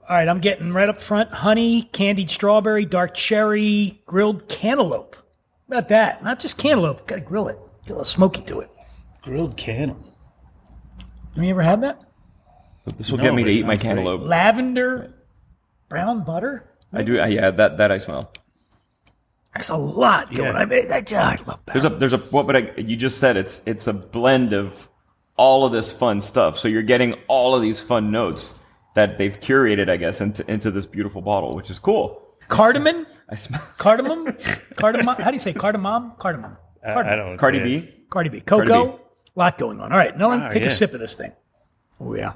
All 0.09 0.14
right, 0.17 0.29
I'm 0.29 0.41
getting 0.41 0.73
right 0.73 0.89
up 0.89 1.01
front: 1.01 1.31
honey, 1.33 1.83
candied 1.93 2.31
strawberry, 2.31 2.85
dark 2.85 3.14
cherry, 3.14 4.01
grilled 4.07 4.49
cantaloupe. 4.49 5.17
How 5.17 5.79
about 5.79 5.89
that? 5.89 6.23
Not 6.23 6.39
just 6.39 6.59
cantaloupe. 6.59 7.07
Got 7.07 7.17
to 7.17 7.21
grill 7.23 7.49
it. 7.49 7.59
Get 7.83 7.89
a 7.91 7.93
little 7.95 8.05
smoky 8.05 8.43
to 8.43 8.61
it. 8.61 8.71
Grilled 9.23 9.57
cantaloupe. 9.57 10.05
Have 11.35 11.43
you 11.45 11.51
ever 11.51 11.62
had 11.62 11.83
that? 11.83 12.01
This 12.99 13.11
will 13.11 13.19
No, 13.19 13.25
get 13.25 13.35
me 13.35 13.43
but 13.43 13.47
to 13.49 13.53
it 13.53 13.59
eat 13.59 13.67
my 13.67 13.75
sounds 13.75 13.83
great. 13.83 13.95
cantaloupe. 13.97 14.23
lavender 14.23 15.14
brown 15.89 16.23
butter. 16.25 16.71
I 16.93 17.03
do. 17.03 17.19
I, 17.19 17.27
yeah, 17.27 17.51
that 17.51 17.79
that 17.79 17.91
I 17.91 17.99
smell. 17.99 18.33
There's 19.55 19.71
a 19.71 19.77
lot 19.77 20.33
going 20.33 20.49
Yeah. 20.49 20.55
on. 20.55 20.57
I, 20.62 20.64
mean, 20.67 20.93
I, 20.93 21.03
I 21.17 21.37
love 21.47 21.59
that. 21.67 21.73
There's 21.73 21.85
a 21.85 21.89
there's 21.91 22.12
a 22.12 22.19
what? 22.19 22.47
But 22.47 22.57
I, 22.57 22.73
you 22.77 22.95
just 22.97 23.19
said 23.19 23.37
it's 23.37 23.61
it's 23.67 23.87
a 23.89 23.93
blend 23.93 24.53
of 24.53 24.89
all 25.37 25.64
of 25.64 25.72
this 25.72 25.91
fun 25.93 26.20
stuff. 26.20 26.59
So 26.59 26.68
you're 26.68 26.82
getting 26.82 27.14
all 27.28 27.55
of 27.55 27.62
these 27.62 27.80
fun 27.80 28.11
notes 28.11 28.55
that 28.95 29.18
they've 29.18 29.39
curated, 29.41 29.89
I 29.91 29.97
guess, 29.97 30.20
into 30.20 30.49
into 30.51 30.70
this 30.70 30.87
beautiful 30.87 31.20
bottle, 31.22 31.55
which 31.55 31.70
is 31.70 31.78
cool. 31.78 32.22
cardamom, 32.49 33.07
I 33.28 33.34
smell 33.34 33.61
cardamom, 33.78 34.37
cardamom. 34.76 35.16
How 35.16 35.30
do 35.30 35.34
you 35.34 35.41
say 35.41 35.53
cardamom? 35.53 36.12
Cardamom. 36.18 36.57
I, 36.84 36.93
Cardamom. 36.93 37.12
I 37.12 37.16
don't 37.16 37.37
Cardi 37.39 37.59
say 37.59 37.64
it. 37.74 37.87
B. 37.87 38.05
Cardi 38.11 38.28
B. 38.30 38.41
Cocoa. 38.41 38.66
Cardi 38.66 38.91
B. 38.99 39.03
lot 39.34 39.59
going 39.59 39.80
on. 39.80 39.93
All 39.93 39.99
right, 39.99 40.16
now 40.16 40.30
let 40.30 40.39
me 40.41 40.47
Ah, 40.47 40.51
take 40.51 40.64
a 40.64 40.70
sip 40.70 40.95
of 40.95 41.01
this 41.01 41.14
thing. 41.14 41.32
Oh 42.01 42.14
yeah, 42.14 42.34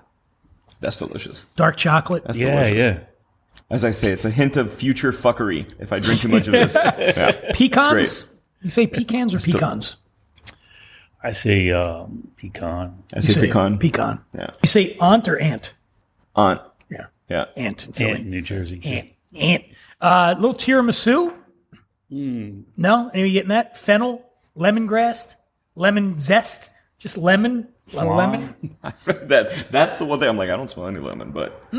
That's 0.80 0.96
delicious. 0.98 1.46
dark 1.56 1.76
chocolate. 1.76 2.24
That's 2.24 2.38
Yeah, 2.38 2.54
delicious. 2.64 2.78
yeah. 2.82 2.98
As 3.70 3.84
I 3.84 3.90
say, 3.92 4.10
it's 4.10 4.24
a 4.24 4.30
hint 4.30 4.56
of 4.56 4.72
future 4.72 5.12
fuckery 5.12 5.72
if 5.80 5.92
I 5.92 6.00
drink 6.00 6.20
too 6.20 6.28
much 6.28 6.46
of 6.48 6.52
this. 6.52 6.74
Yeah. 6.98 7.52
pecans. 7.54 8.34
You 8.62 8.70
say 8.70 8.86
pecans 8.86 9.34
or 9.34 9.38
pecans? 9.38 9.96
I 11.22 11.30
say 11.32 11.70
um, 11.70 12.28
pecan. 12.36 13.02
I 13.12 13.20
say 13.20 13.32
say 13.34 13.40
pecan. 13.46 13.78
Pecan. 13.78 14.20
Yeah. 14.34 14.50
You 14.62 14.68
say 14.68 14.96
aunt 15.00 15.28
or 15.28 15.38
aunt? 15.38 15.72
Aunt. 16.34 16.60
Yeah, 16.90 17.06
Yeah. 17.28 17.46
aunt 17.56 17.86
in 17.86 17.92
Philly. 17.92 18.10
Ant, 18.12 18.26
New 18.26 18.40
Jersey. 18.42 18.80
Ant. 18.84 19.08
Ant. 19.34 19.64
Uh, 20.00 20.34
little 20.38 20.54
tiramisu. 20.54 21.34
Hmm. 22.08 22.60
No, 22.76 23.08
anybody 23.12 23.32
getting 23.32 23.50
that? 23.50 23.76
Fennel, 23.76 24.24
lemongrass, 24.56 25.34
lemon 25.76 26.18
zest, 26.18 26.70
just 26.98 27.16
lemon, 27.16 27.68
a 27.96 28.04
lemon. 28.04 28.76
that 29.04 29.66
that's 29.70 29.98
the 29.98 30.04
one 30.06 30.18
thing 30.18 30.28
I'm 30.28 30.36
like, 30.36 30.50
I 30.50 30.56
don't 30.56 30.68
smell 30.70 30.86
any 30.88 30.98
lemon, 31.00 31.30
but 31.32 31.70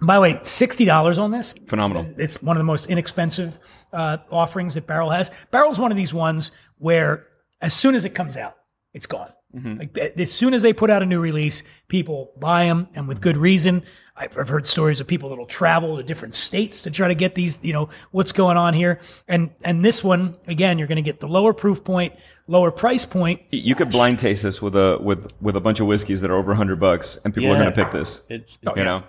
By 0.00 0.14
the 0.14 0.20
way, 0.20 0.38
sixty 0.42 0.84
dollars 0.84 1.18
on 1.18 1.30
this. 1.32 1.54
phenomenal. 1.66 2.06
It's 2.18 2.40
one 2.42 2.56
of 2.56 2.60
the 2.60 2.64
most 2.64 2.86
inexpensive 2.86 3.58
uh, 3.92 4.18
offerings 4.30 4.74
that 4.74 4.86
Barrell 4.86 5.10
has. 5.10 5.30
Barrell's 5.50 5.78
one 5.80 5.90
of 5.90 5.96
these 5.96 6.14
ones 6.14 6.52
where, 6.78 7.26
as 7.60 7.74
soon 7.74 7.94
as 7.94 8.04
it 8.04 8.10
comes 8.10 8.36
out, 8.36 8.56
it's 8.92 9.06
gone. 9.06 9.32
Mm-hmm. 9.54 9.78
Like 9.78 9.98
as 10.18 10.30
soon 10.30 10.52
as 10.52 10.62
they 10.62 10.72
put 10.72 10.90
out 10.90 11.02
a 11.02 11.06
new 11.06 11.20
release, 11.20 11.62
people 11.88 12.32
buy 12.38 12.64
them, 12.64 12.88
and 12.94 13.08
with 13.08 13.20
good 13.20 13.36
reason. 13.36 13.82
I've, 14.14 14.36
I've 14.36 14.48
heard 14.48 14.66
stories 14.66 15.00
of 15.00 15.06
people 15.06 15.30
that'll 15.30 15.46
travel 15.46 15.96
to 15.96 16.02
different 16.02 16.34
states 16.34 16.82
to 16.82 16.90
try 16.90 17.08
to 17.08 17.14
get 17.14 17.34
these. 17.34 17.58
You 17.62 17.72
know 17.72 17.88
what's 18.10 18.32
going 18.32 18.56
on 18.56 18.74
here, 18.74 19.00
and 19.26 19.50
and 19.62 19.84
this 19.84 20.04
one 20.04 20.36
again, 20.46 20.78
you're 20.78 20.88
going 20.88 20.96
to 20.96 21.02
get 21.02 21.20
the 21.20 21.28
lower 21.28 21.54
proof 21.54 21.82
point, 21.82 22.14
lower 22.46 22.70
price 22.70 23.06
point. 23.06 23.40
You 23.50 23.74
could 23.74 23.90
blind 23.90 24.18
taste 24.18 24.42
this 24.42 24.60
with 24.60 24.76
a 24.76 24.98
with 25.00 25.30
with 25.40 25.56
a 25.56 25.60
bunch 25.60 25.80
of 25.80 25.86
whiskeys 25.86 26.20
that 26.20 26.30
are 26.30 26.36
over 26.36 26.54
hundred 26.54 26.80
bucks, 26.80 27.18
and 27.24 27.32
people 27.32 27.50
are 27.50 27.56
going 27.56 27.72
to 27.72 27.84
pick 27.84 27.92
this. 27.92 28.22
It's, 28.28 28.58
oh, 28.66 28.74
you 28.76 28.84
know, 28.84 29.02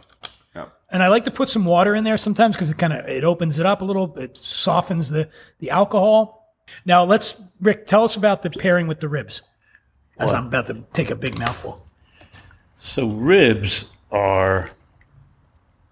yeah. 0.56 0.68
and 0.90 1.04
I 1.04 1.08
like 1.10 1.26
to 1.26 1.32
put 1.32 1.50
some 1.50 1.66
water 1.66 1.96
in 1.96 2.04
there 2.06 2.18
sometimes 2.18 2.56
because 2.56 2.70
it 2.70 2.78
kind 2.78 2.94
of 2.94 3.06
it 3.08 3.26
opens 3.26 3.60
it 3.60 3.66
up 3.66 3.82
a 3.82 3.86
little. 3.86 4.16
It 4.18 4.38
softens 4.38 5.10
the 5.10 5.28
the 5.60 5.72
alcohol. 5.72 6.39
Now 6.86 7.04
let's 7.04 7.40
Rick 7.62 7.88
tell 7.88 8.04
us 8.04 8.16
about 8.16 8.42
the 8.42 8.50
pairing 8.50 8.88
with 8.88 9.00
the 9.00 9.10
ribs. 9.10 9.42
As 10.18 10.34
I'm 10.34 10.48
about 10.48 10.66
to 10.68 10.84
take 10.94 11.10
a 11.12 11.16
big 11.16 11.38
mouthful. 11.40 11.86
So 12.78 13.08
ribs 13.08 13.86
are 14.12 14.70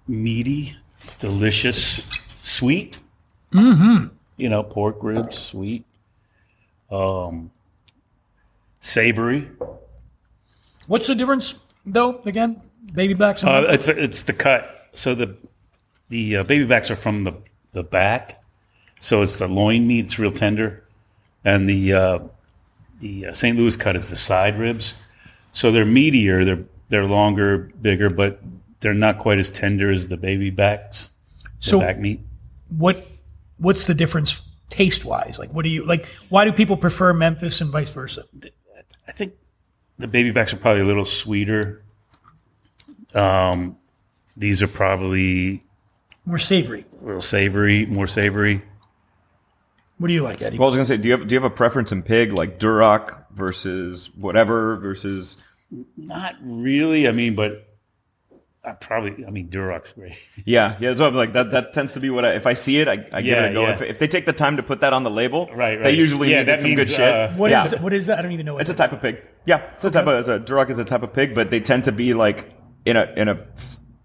meaty, 0.07 0.75
delicious, 1.19 2.03
sweet. 2.41 2.97
Mm-hmm. 3.53 4.07
You 4.35 4.49
know, 4.49 4.63
pork 4.63 4.97
ribs, 5.01 5.37
sweet, 5.37 5.85
um, 6.91 7.51
savory. 8.81 9.49
What's 10.87 11.07
the 11.07 11.15
difference 11.15 11.55
though? 11.85 12.21
Again, 12.25 12.61
baby 12.93 13.13
backs. 13.13 13.41
and- 13.43 13.49
Uh, 13.51 13.67
it's 13.69 13.87
it's 13.87 14.23
the 14.23 14.33
cut. 14.33 14.89
So 14.93 15.15
the 15.15 15.35
the 16.09 16.37
uh, 16.37 16.43
baby 16.43 16.65
backs 16.65 16.91
are 16.91 16.95
from 16.95 17.23
the 17.23 17.33
the 17.73 17.83
back, 17.83 18.41
so 18.99 19.21
it's 19.21 19.37
the 19.37 19.47
loin 19.47 19.87
meat. 19.87 20.05
It's 20.05 20.19
real 20.19 20.31
tender, 20.31 20.83
and 21.45 21.69
the 21.69 21.93
uh, 21.93 22.19
the 22.99 23.27
uh, 23.27 23.33
St. 23.33 23.57
Louis 23.57 23.75
cut 23.75 23.95
is 23.95 24.09
the 24.09 24.15
side 24.15 24.57
ribs. 24.59 24.95
So 25.53 25.71
they're 25.71 25.85
meatier. 25.85 26.43
They're 26.45 26.65
they're 26.89 27.05
longer, 27.05 27.71
bigger, 27.81 28.09
but 28.09 28.39
they're 28.79 28.93
not 28.93 29.19
quite 29.19 29.39
as 29.39 29.49
tender 29.49 29.91
as 29.91 30.07
the 30.07 30.17
baby 30.17 30.49
backs. 30.49 31.09
The 31.43 31.49
So- 31.69 31.79
back 31.79 31.99
meat. 31.99 32.21
what 32.69 33.05
what's 33.57 33.85
the 33.85 33.93
difference 33.93 34.41
taste 34.69 35.03
wise? 35.05 35.37
Like, 35.39 35.51
what 35.53 35.63
do 35.63 35.69
you 35.69 35.83
like? 35.85 36.05
Why 36.29 36.45
do 36.45 36.51
people 36.51 36.77
prefer 36.77 37.13
Memphis 37.13 37.61
and 37.61 37.71
vice 37.71 37.89
versa? 37.89 38.23
I 39.07 39.11
think 39.13 39.33
the 39.97 40.07
baby 40.07 40.31
backs 40.31 40.53
are 40.53 40.57
probably 40.57 40.81
a 40.81 40.85
little 40.85 41.05
sweeter. 41.05 41.81
Um, 43.13 43.77
these 44.35 44.61
are 44.61 44.67
probably 44.67 45.63
More 46.25 46.37
savory. 46.39 46.85
a 47.01 47.05
little 47.05 47.21
savory, 47.21 47.85
more 47.85 48.07
savory. 48.07 48.61
What 49.97 50.07
do 50.07 50.13
you 50.13 50.21
like, 50.23 50.41
Eddie? 50.41 50.57
Well, 50.57 50.67
I 50.67 50.69
was 50.69 50.77
gonna 50.77 50.85
say, 50.85 50.97
do 50.97 51.07
you 51.09 51.17
have 51.17 51.27
do 51.27 51.33
you 51.35 51.41
have 51.41 51.51
a 51.51 51.55
preference 51.55 51.91
in 51.91 52.03
pig, 52.03 52.33
like 52.33 52.59
Duroc 52.59 53.23
versus 53.31 54.09
whatever 54.15 54.75
versus? 54.77 55.37
Not 55.97 56.35
really. 56.41 57.07
I 57.07 57.11
mean, 57.11 57.35
but 57.35 57.67
I 58.63 58.71
probably. 58.73 59.25
I 59.25 59.29
mean, 59.31 59.49
Duroc's 59.49 59.93
great. 59.93 60.13
Yeah, 60.45 60.77
yeah. 60.79 60.95
So 60.95 61.07
I'm 61.07 61.15
like 61.15 61.33
that. 61.33 61.51
That 61.51 61.73
tends 61.73 61.93
to 61.93 61.99
be 61.99 62.09
what 62.09 62.23
I, 62.25 62.33
if 62.33 62.45
I 62.47 62.53
see 62.53 62.77
it, 62.79 62.87
I, 62.87 63.05
I 63.11 63.21
give 63.21 63.37
it 63.37 63.51
a 63.51 63.53
go. 63.53 63.63
yeah. 63.63 63.73
If, 63.75 63.81
if 63.81 63.99
they 63.99 64.07
take 64.07 64.25
the 64.25 64.33
time 64.33 64.57
to 64.57 64.63
put 64.63 64.81
that 64.81 64.93
on 64.93 65.03
the 65.03 65.09
label, 65.09 65.49
Right, 65.53 65.81
They 65.81 65.91
usually 65.95 66.29
Yeah, 66.31 66.37
did 66.39 66.47
that 66.47 66.61
some 66.61 66.69
good 66.75 66.87
means, 66.87 66.89
shit. 66.91 66.99
uh, 67.01 67.31
What 67.33 67.51
yeah. 67.51 67.65
is 67.65 67.79
what 67.79 67.91
is 67.93 68.05
that? 68.05 68.19
I 68.19 68.21
don't 68.21 68.31
even 68.33 68.45
know 68.45 68.53
what 68.53 68.61
It's 68.61 68.69
a 68.69 68.75
type 68.75 68.91
of 68.93 69.01
pig. 69.01 69.21
Yeah, 69.45 69.61
it's 69.75 69.83
a 69.85 69.91
type 69.91 70.05
of 70.07 70.19
it's 70.19 70.29
a 70.29 70.39
Duroc 70.39 70.69
is 70.69 70.79
a 70.79 70.85
type 70.85 71.01
of 71.03 71.11
pig, 71.13 71.33
but 71.33 71.49
they 71.49 71.59
tend 71.59 71.85
to 71.85 71.91
be 71.91 72.13
like 72.13 72.53
in 72.85 72.95
a 72.97 73.11
in 73.17 73.27
a. 73.29 73.45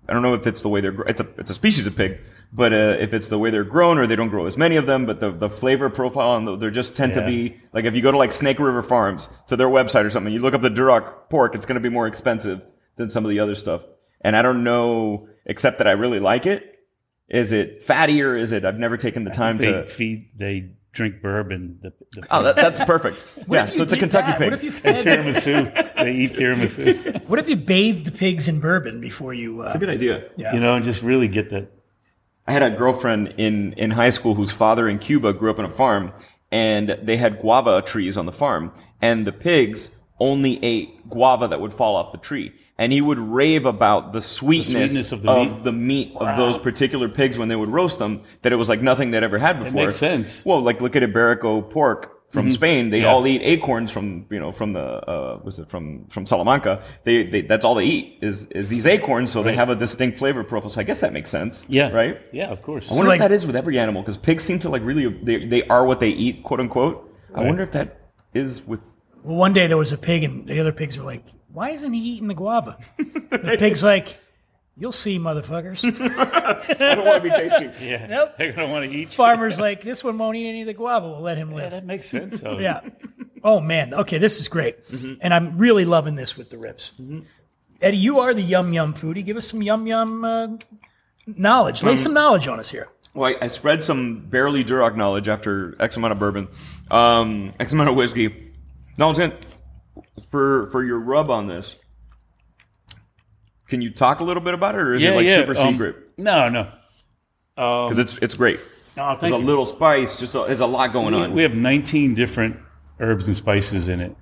I 0.09 0.13
don't 0.15 0.23
know 0.23 0.35
if 0.35 0.47
it's 0.47 0.63
the 0.63 0.69
way 0.69 0.81
they're. 0.81 1.01
It's 1.03 1.21
a 1.21 1.27
it's 1.39 1.51
a 1.51 1.55
species 1.55 1.87
of 1.87 1.95
pig, 1.97 2.19
but 2.53 2.73
uh, 2.73 2.97
if 3.01 3.15
it's 3.15 3.29
the 3.29 3.39
way 3.39 3.51
they're 3.51 3.65
grown 3.65 3.99
or 3.99 4.07
they 4.07 4.17
don't 4.17 4.29
grow 4.29 4.47
as 4.47 4.57
many 4.57 4.77
of 4.77 4.87
them, 4.87 5.07
but 5.07 5.21
the 5.21 5.31
the 5.31 5.49
flavor 5.49 5.89
profile 5.89 6.37
and 6.37 6.47
the, 6.47 6.57
they 6.57 6.71
just 6.71 6.95
tend 6.97 7.15
to 7.15 7.25
be 7.25 7.57
like 7.73 7.85
if 7.85 7.95
you 7.95 8.03
go 8.03 8.11
to 8.13 8.19
like 8.19 8.33
Snake 8.33 8.59
River 8.59 8.83
Farms 8.83 9.29
to 9.49 9.57
their 9.57 9.69
website 9.69 10.05
or 10.05 10.11
something, 10.11 10.33
you 10.33 10.41
look 10.41 10.55
up 10.55 10.61
the 10.63 10.69
Duroc 10.71 11.31
pork, 11.31 11.55
it's 11.55 11.67
going 11.67 11.77
to 11.77 11.81
be 11.81 11.89
more 11.89 12.07
expensive 12.07 12.61
than 12.97 13.09
some 13.11 13.25
of 13.25 13.31
the 13.31 13.41
other 13.41 13.55
stuff. 13.55 13.83
And 14.21 14.37
I 14.37 14.43
don't 14.43 14.63
know, 14.65 15.29
except 15.47 15.79
that 15.79 15.87
I 15.89 15.93
really 15.93 16.21
like 16.21 16.47
it. 16.47 16.79
Is 17.29 17.53
it 17.53 17.87
fattier? 17.87 18.39
Is 18.39 18.53
it? 18.53 18.65
I've 18.65 18.79
never 18.79 18.97
taken 18.99 19.25
the 19.25 19.31
time 19.31 19.57
They 19.57 19.73
to. 19.73 19.87
feed. 19.87 20.29
They 20.37 20.73
drink 20.93 21.23
bourbon. 21.23 21.79
The, 21.81 21.93
the 22.13 22.27
Oh, 22.31 22.43
that, 22.43 22.55
that's 22.57 22.85
perfect. 22.85 23.17
What 23.47 23.57
yeah, 23.57 23.63
if 23.65 23.71
you 23.71 23.77
so 23.77 23.83
it's 23.85 23.93
a 23.95 23.97
Kentucky 23.97 24.27
that? 24.33 24.39
pig. 24.39 24.47
What 24.51 24.53
if 24.55 24.63
you 24.63 24.71
fed, 24.85 24.97
tiramisu. 25.05 25.95
they 25.97 26.13
eat 26.13 26.31
tiramisu. 26.33 27.27
What 27.29 27.39
if 27.39 27.49
you 27.49 27.57
bathed 27.57 28.05
the 28.05 28.13
pigs 28.13 28.47
in 28.49 28.61
bourbon 28.61 29.01
before 29.01 29.33
you? 29.33 29.63
Uh, 29.63 29.67
It's 29.67 29.75
a 29.75 29.79
good 29.79 29.89
idea. 29.89 30.25
yeah. 30.37 30.53
You 30.53 30.61
know, 30.61 30.75
and 30.77 30.85
just 30.85 31.03
really 31.03 31.29
get 31.29 31.49
the. 31.49 31.67
I 32.47 32.53
had 32.53 32.63
a 32.63 32.71
girlfriend 32.71 33.35
in, 33.39 33.73
in 33.75 33.91
high 33.91 34.11
school 34.11 34.35
whose 34.35 34.51
father 34.51 34.89
in 34.89 34.99
Cuba 34.99 35.33
grew 35.33 35.51
up 35.51 35.59
on 35.59 35.65
a 35.65 35.71
farm 35.71 36.13
and 36.51 36.99
they 37.03 37.17
had 37.17 37.41
guava 37.41 37.83
trees 37.83 38.17
on 38.17 38.27
the 38.27 38.33
farm 38.33 38.73
and 39.01 39.27
the 39.27 39.33
pigs 39.33 39.91
only 40.19 40.63
ate 40.65 41.09
guava 41.09 41.49
that 41.49 41.61
would 41.61 41.75
fall 41.75 41.97
off 41.97 42.13
the 42.13 42.19
tree. 42.19 42.53
And 42.79 42.91
he 42.93 43.01
would 43.01 43.19
rave 43.19 43.67
about 43.67 44.13
the 44.13 44.23
sweetness, 44.23 44.91
sweetness 44.91 45.13
of, 45.13 45.27
of 45.27 45.37
the 45.37 45.45
meat? 45.45 45.65
the 45.65 45.73
meat 45.73 46.13
of 46.17 46.37
those 46.37 46.59
particular 46.59 47.09
pigs 47.09 47.39
when 47.39 47.49
they 47.49 47.55
would 47.55 47.69
roast 47.69 47.99
them, 47.99 48.23
that 48.43 48.53
it 48.53 48.57
was 48.57 48.69
like 48.69 48.83
nothing 48.83 49.11
they'd 49.11 49.23
ever 49.23 49.39
had 49.39 49.59
before. 49.59 49.83
It 49.83 49.85
makes 49.85 49.97
sense. 49.97 50.45
Well, 50.45 50.63
like 50.63 50.81
look 50.81 50.97
at 50.97 51.03
Iberico 51.03 51.71
pork 51.71 52.22
from 52.33 52.51
Spain. 52.51 52.91
They 52.91 53.03
Yeah. 53.03 53.13
all 53.13 53.27
eat 53.27 53.43
acorns 53.43 53.91
from, 53.91 54.27
you 54.31 54.41
know, 54.41 54.51
from 54.53 54.73
the, 54.73 54.81
uh, 54.81 55.41
was 55.45 55.59
it 55.59 55.69
from, 55.69 56.07
from 56.09 56.27
Salamanca. 56.27 56.83
They, 57.05 57.25
they, 57.25 57.43
that's 57.43 57.65
all 57.65 57.75
they 57.75 57.85
eat 57.85 58.19
is, 58.23 58.47
is 58.49 58.69
these 58.69 58.87
acorns. 58.87 59.31
So 59.31 59.43
they 59.43 59.55
have 59.55 59.69
a 59.69 59.77
distinct 59.77 60.19
flavor 60.19 60.43
profile. 60.43 60.71
So 60.71 60.81
I 60.81 60.85
guess 60.85 61.01
that 61.01 61.13
makes 61.13 61.31
sense. 61.31 61.65
Yeah. 61.69 61.91
Right? 61.91 62.19
Yeah, 62.33 62.49
of 62.51 62.63
course. 62.63 62.91
I 62.91 62.95
wonder 62.95 63.09
like- 63.09 63.21
if 63.21 63.29
that 63.29 63.33
is 63.33 63.47
with 63.47 63.55
every 63.55 63.79
animal 63.79 64.03
because 64.03 64.17
pigs 64.17 64.43
seem 64.45 64.59
to 64.61 64.69
like 64.69 64.83
really 64.83 65.07
they, 65.09 65.45
they 65.47 65.63
are 65.69 65.85
what 65.85 66.01
they 66.01 66.09
eat, 66.11 66.43
quote 66.43 66.61
unquote. 66.61 67.09
I 67.35 67.43
wonder 67.45 67.63
if 67.63 67.73
that 67.73 68.01
is 68.35 68.67
with. 68.67 68.81
Well, 69.23 69.37
one 69.37 69.53
day 69.53 69.67
there 69.69 69.77
was 69.79 69.93
a 69.93 69.99
pig, 69.99 70.25
and 70.25 70.47
the 70.49 70.59
other 70.61 70.73
pigs 70.73 70.99
were 70.99 71.05
like, 71.05 71.25
"Why 71.53 71.71
isn't 71.71 71.93
he 71.93 72.01
eating 72.01 72.29
the 72.29 72.35
guava?" 72.35 72.77
the 72.99 73.57
pig's 73.59 73.83
like, 73.83 74.19
"You'll 74.77 74.93
see, 74.93 75.19
motherfuckers." 75.19 75.85
I 76.81 76.95
don't 76.95 77.05
want 77.07 77.23
to 77.25 77.31
be 77.31 77.37
tasty. 77.37 77.71
yeah. 77.87 78.07
Nope. 78.07 78.35
They're 78.39 78.53
gonna 78.53 78.69
want 78.73 78.91
to 78.91 78.97
eat. 78.97 79.01
you. 79.01 79.07
Farmer's 79.17 79.59
like, 79.61 79.83
"This 79.83 80.03
one 80.05 80.19
won't 80.19 80.37
eat 80.37 80.49
any 80.49 80.61
of 80.63 80.67
the 80.67 80.75
guava. 80.75 81.09
We'll 81.09 81.21
let 81.21 81.39
him 81.39 81.51
Yeah, 81.51 81.57
live." 81.57 81.71
that 81.73 81.85
makes 81.85 82.09
sense. 82.09 82.41
So. 82.41 82.59
Yeah. 82.59 82.81
Oh 83.45 83.61
man. 83.61 83.93
Okay, 83.95 84.19
this 84.19 84.39
is 84.41 84.49
great, 84.49 84.87
Mm-hmm. 84.89 85.15
and 85.21 85.35
I'm 85.35 85.59
really 85.59 85.85
loving 85.85 86.15
this 86.15 86.37
with 86.37 86.51
the 86.51 86.59
ribs. 86.59 86.93
Eddie, 87.81 87.97
you 87.97 88.21
are 88.21 88.33
the 88.35 88.43
yum 88.43 88.73
yum 88.73 88.95
foodie. 88.95 89.25
Give 89.25 89.37
us 89.37 89.49
some 89.51 89.61
yum 89.63 89.87
yum 89.87 90.25
uh, 90.25 90.49
knowledge. 91.27 91.83
Um, 91.83 91.89
Lay 91.91 91.97
some 91.97 92.15
knowledge 92.15 92.47
on 92.49 92.61
us 92.61 92.71
here. 92.71 92.89
Well, 93.15 93.35
I, 93.41 93.45
I 93.45 93.49
spread 93.49 93.85
some 93.85 94.21
barely 94.21 94.65
Duroc 94.65 94.97
knowledge 94.97 95.29
after 95.29 95.77
X 95.81 95.97
amount 95.97 96.13
of 96.13 96.19
bourbon, 96.19 96.49
um, 96.91 97.53
X 97.61 97.73
amount 97.73 97.91
of 97.91 97.97
whiskey. 97.97 98.53
No, 98.97 99.07
I 99.07 99.09
was 99.09 99.19
gonna 99.19 99.37
for 100.31 100.71
for 100.71 100.85
your 100.85 100.99
rub 101.01 101.29
on 101.31 101.47
this. 101.49 101.75
Can 103.73 103.81
you 103.81 103.91
talk 103.91 104.21
a 104.21 104.25
little 104.25 104.43
bit 104.43 104.53
about 104.53 104.75
it, 104.75 104.83
or 104.83 104.93
is 104.93 105.03
Yeah, 105.03 105.13
it 105.13 105.17
like 105.17 105.25
yeah. 105.27 105.37
super 105.37 105.57
um, 105.59 105.73
secret? 105.73 105.97
No, 106.19 106.51
no. 106.51 106.71
Because 107.57 107.99
it's 107.99 108.19
it's 108.19 108.35
great. 108.35 108.61
No, 108.99 109.09
There's 109.09 109.21
thank 109.23 109.33
a 109.33 109.39
little 109.39 109.65
spice, 109.65 110.21
just 110.21 110.35
a, 110.35 110.41
there's 110.47 110.61
a 110.61 110.67
lot 110.67 110.93
going 110.93 111.15
We, 111.15 111.21
on. 111.23 111.33
we 111.33 111.41
have 111.41 111.55
19 111.55 112.13
different 112.13 112.59
herbs 113.01 113.29
and 113.29 113.35
spices 113.35 113.89
in 113.89 114.03
it. 114.03 114.15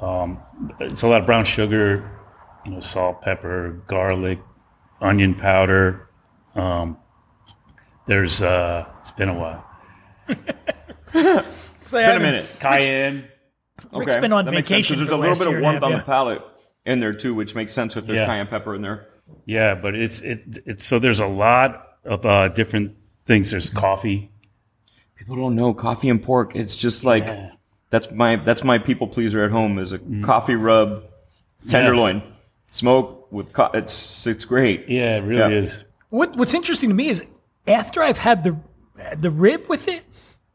Um, 0.00 0.40
it's 0.80 1.02
a 1.02 1.06
lot 1.06 1.20
of 1.20 1.26
brown 1.26 1.44
sugar, 1.44 2.10
you 2.64 2.70
know, 2.70 2.80
salt, 2.80 3.20
pepper, 3.20 3.82
garlic, 3.88 4.38
onion 5.02 5.34
powder. 5.34 6.08
Um, 6.54 6.96
there's 8.06 8.40
uh, 8.40 8.86
it's 9.02 9.10
been 9.10 9.28
a 9.28 9.38
while. 9.38 9.66
It's 11.06 11.92
Been 11.92 12.16
a 12.16 12.18
minute. 12.18 12.46
Cayenne. 12.58 13.28
Rick's 13.92 14.16
been 14.16 14.32
on 14.32 14.46
that 14.46 14.50
makes 14.52 14.70
sense. 14.70 14.86
So 14.88 14.94
vacation 14.94 14.96
There's 14.96 15.08
for 15.10 15.14
a 15.14 15.18
the 15.18 15.20
little 15.20 15.28
last 15.32 15.38
bit 15.40 15.48
of 15.48 15.60
warmth 15.60 15.74
half, 15.74 15.82
on 15.82 15.90
yeah. 15.90 15.98
the 15.98 16.02
palate 16.04 16.42
in 16.86 17.00
there 17.00 17.12
too, 17.12 17.34
which 17.34 17.54
makes 17.54 17.72
sense 17.72 17.96
if 17.96 18.06
there's 18.06 18.18
Yeah. 18.18 18.26
cayenne 18.26 18.46
pepper 18.46 18.74
in 18.74 18.82
there. 18.82 19.06
Yeah, 19.46 19.74
but 19.74 19.94
it's 19.94 20.20
it's 20.20 20.44
it's 20.66 20.84
so 20.84 20.98
there's 20.98 21.20
a 21.20 21.26
lot 21.26 21.96
of 22.04 22.24
uh, 22.26 22.48
different 22.48 22.96
things. 23.26 23.50
There's 23.50 23.70
coffee. 23.70 24.30
People 25.16 25.36
don't 25.36 25.54
know 25.56 25.72
coffee 25.72 26.10
and 26.10 26.22
pork. 26.22 26.54
It's 26.54 26.76
just 26.76 27.04
like 27.04 27.24
Yeah. 27.24 27.50
that's 27.90 28.10
my 28.10 28.36
that's 28.36 28.62
my 28.64 28.78
people 28.78 29.06
pleaser 29.06 29.42
at 29.44 29.50
home 29.50 29.78
is 29.78 29.92
a 29.92 29.98
coffee 30.22 30.56
rub 30.56 31.04
tenderloin 31.68 32.22
smoke 32.70 33.32
with 33.32 33.52
co- 33.52 33.70
it's 33.72 34.26
it's 34.26 34.44
great. 34.44 34.88
Yeah, 34.88 35.16
it 35.16 35.20
really 35.20 35.54
Yeah. 35.54 35.60
is. 35.60 35.84
What 36.10 36.36
What's 36.36 36.54
interesting 36.54 36.90
to 36.90 36.94
me 36.94 37.08
is 37.08 37.24
after 37.66 38.02
I've 38.02 38.18
had 38.18 38.44
the 38.44 38.56
the 39.16 39.30
rib 39.30 39.64
with 39.68 39.88
it, 39.88 40.02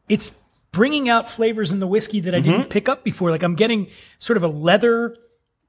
it's 0.08 0.30
bringing 0.72 1.08
out 1.08 1.28
flavors 1.28 1.72
in 1.72 1.80
the 1.80 1.86
whiskey 1.88 2.20
that 2.20 2.34
I 2.34 2.38
Mm-hmm. 2.40 2.50
didn't 2.50 2.70
pick 2.70 2.88
up 2.88 3.02
before. 3.02 3.30
Like 3.32 3.42
I'm 3.42 3.56
getting 3.56 3.88
sort 4.20 4.36
of 4.36 4.44
a 4.44 4.48
leather 4.48 5.16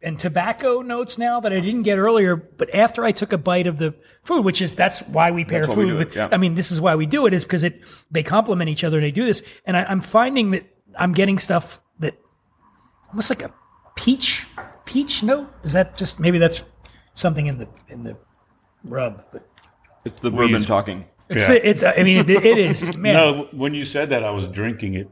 and 0.04 0.18
tobacco 0.18 0.82
notes 0.82 1.18
now 1.18 1.40
that 1.40 1.54
I 1.54 1.60
didn't 1.60 1.84
get 1.84 1.98
earlier. 1.98 2.36
But 2.36 2.74
after 2.74 3.04
I 3.04 3.12
took 3.12 3.34
a 3.34 3.38
bite 3.38 3.68
of 3.68 3.78
the 3.78 3.94
food, 4.24 4.44
which 4.44 4.62
is 4.62 4.74
that's 4.76 5.02
why 5.04 5.32
we 5.32 5.46
pair 5.46 5.62
That's 5.66 5.70
why 5.78 5.84
we 5.84 5.90
food 5.90 5.94
it, 5.96 5.98
with. 6.08 6.16
yeah. 6.16 6.30
I 6.32 6.38
mean, 6.38 6.56
this 6.56 6.72
is 6.72 6.82
why 6.82 6.96
we 6.96 7.06
do 7.06 7.26
it 7.28 7.34
is 7.34 7.44
because 7.44 7.64
it 7.64 7.82
they 8.10 8.24
complement 8.24 8.70
each 8.70 8.84
other 8.84 8.98
and 8.98 9.04
they 9.06 9.12
do 9.12 9.26
this. 9.26 9.44
And 9.66 9.78
I, 9.78 9.84
I'm 9.84 10.02
finding 10.02 10.52
that 10.52 10.66
I'm 10.98 11.14
getting 11.14 11.38
stuff 11.40 11.82
that 12.00 12.16
almost 13.10 13.30
like 13.30 13.44
a 13.44 13.54
peach 13.96 14.48
peach 14.86 15.24
note. 15.24 15.48
Is 15.64 15.74
that 15.74 15.96
just 15.96 16.20
maybe 16.20 16.38
that's 16.38 16.64
something 17.14 17.46
in 17.48 17.58
the 17.60 17.68
in 17.88 18.04
the 18.04 18.18
rub? 18.84 19.24
But 19.32 19.48
It's 20.06 20.20
the 20.22 20.32
bourbon 20.32 20.50
use- 20.62 20.66
talking. 20.66 21.06
it's 21.30 21.42
Yeah. 21.42 21.48
the, 21.54 21.70
it's 21.70 21.84
I 21.84 22.04
mean 22.04 22.18
it, 22.18 22.30
it 22.30 22.58
is 22.58 22.98
man. 23.06 23.14
No, 23.14 23.48
when 23.52 23.74
you 23.76 23.86
said 23.86 24.10
that, 24.10 24.24
I 24.24 24.32
was 24.32 24.48
drinking 24.48 24.96
it, 24.96 25.10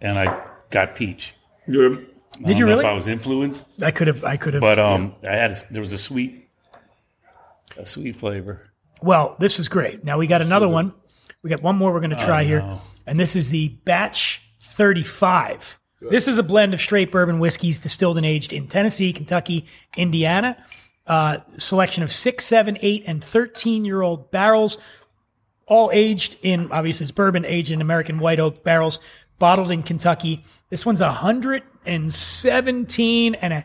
and 0.00 0.18
I 0.18 0.44
got 0.70 0.94
peach. 0.96 1.34
Did 2.40 2.46
I 2.46 2.50
you 2.50 2.54
don't 2.54 2.60
know 2.60 2.66
really? 2.76 2.84
If 2.86 2.90
I 2.90 2.94
was 2.94 3.08
influenced, 3.08 3.66
I 3.82 3.90
could 3.90 4.06
have 4.06 4.24
I 4.24 4.36
could 4.36 4.54
have. 4.54 4.60
but 4.60 4.78
um, 4.78 5.14
I 5.22 5.32
had 5.32 5.52
a, 5.52 5.56
there 5.70 5.82
was 5.82 5.92
a 5.92 5.98
sweet, 5.98 6.48
a 7.76 7.86
sweet 7.86 8.16
flavor. 8.16 8.70
Well, 9.02 9.36
this 9.38 9.58
is 9.58 9.68
great. 9.68 10.04
Now 10.04 10.18
we 10.18 10.26
got 10.26 10.42
another 10.42 10.68
one. 10.68 10.92
We 11.42 11.50
got 11.50 11.62
one 11.62 11.76
more 11.76 11.92
we're 11.92 12.00
going 12.00 12.10
to 12.10 12.24
try 12.24 12.44
here, 12.44 12.60
no. 12.60 12.82
and 13.06 13.18
this 13.18 13.34
is 13.34 13.48
the 13.48 13.68
Batch 13.84 14.42
35. 14.60 15.78
This 16.10 16.28
is 16.28 16.38
a 16.38 16.42
blend 16.42 16.72
of 16.74 16.80
straight 16.80 17.10
bourbon 17.10 17.38
whiskeys 17.38 17.78
distilled 17.78 18.16
and 18.16 18.24
aged 18.26 18.52
in 18.52 18.66
Tennessee, 18.68 19.12
Kentucky, 19.12 19.66
Indiana, 19.96 20.56
Uh, 21.06 21.38
selection 21.58 22.02
of 22.02 22.12
six, 22.12 22.44
seven, 22.44 22.78
eight, 22.82 23.04
and 23.06 23.22
13 23.24 23.84
year 23.84 24.00
old 24.02 24.30
barrels, 24.30 24.78
all 25.66 25.90
aged 25.92 26.36
in, 26.42 26.70
obviously, 26.72 27.04
it's 27.04 27.10
bourbon 27.12 27.44
aged 27.44 27.70
in 27.72 27.80
American 27.80 28.18
white 28.18 28.38
oak 28.40 28.62
barrels, 28.62 28.98
bottled 29.40 29.72
in 29.72 29.82
Kentucky. 29.82 30.44
This 30.68 30.86
one's 30.86 31.00
117 31.00 33.34
and 33.34 33.52
a 33.52 33.64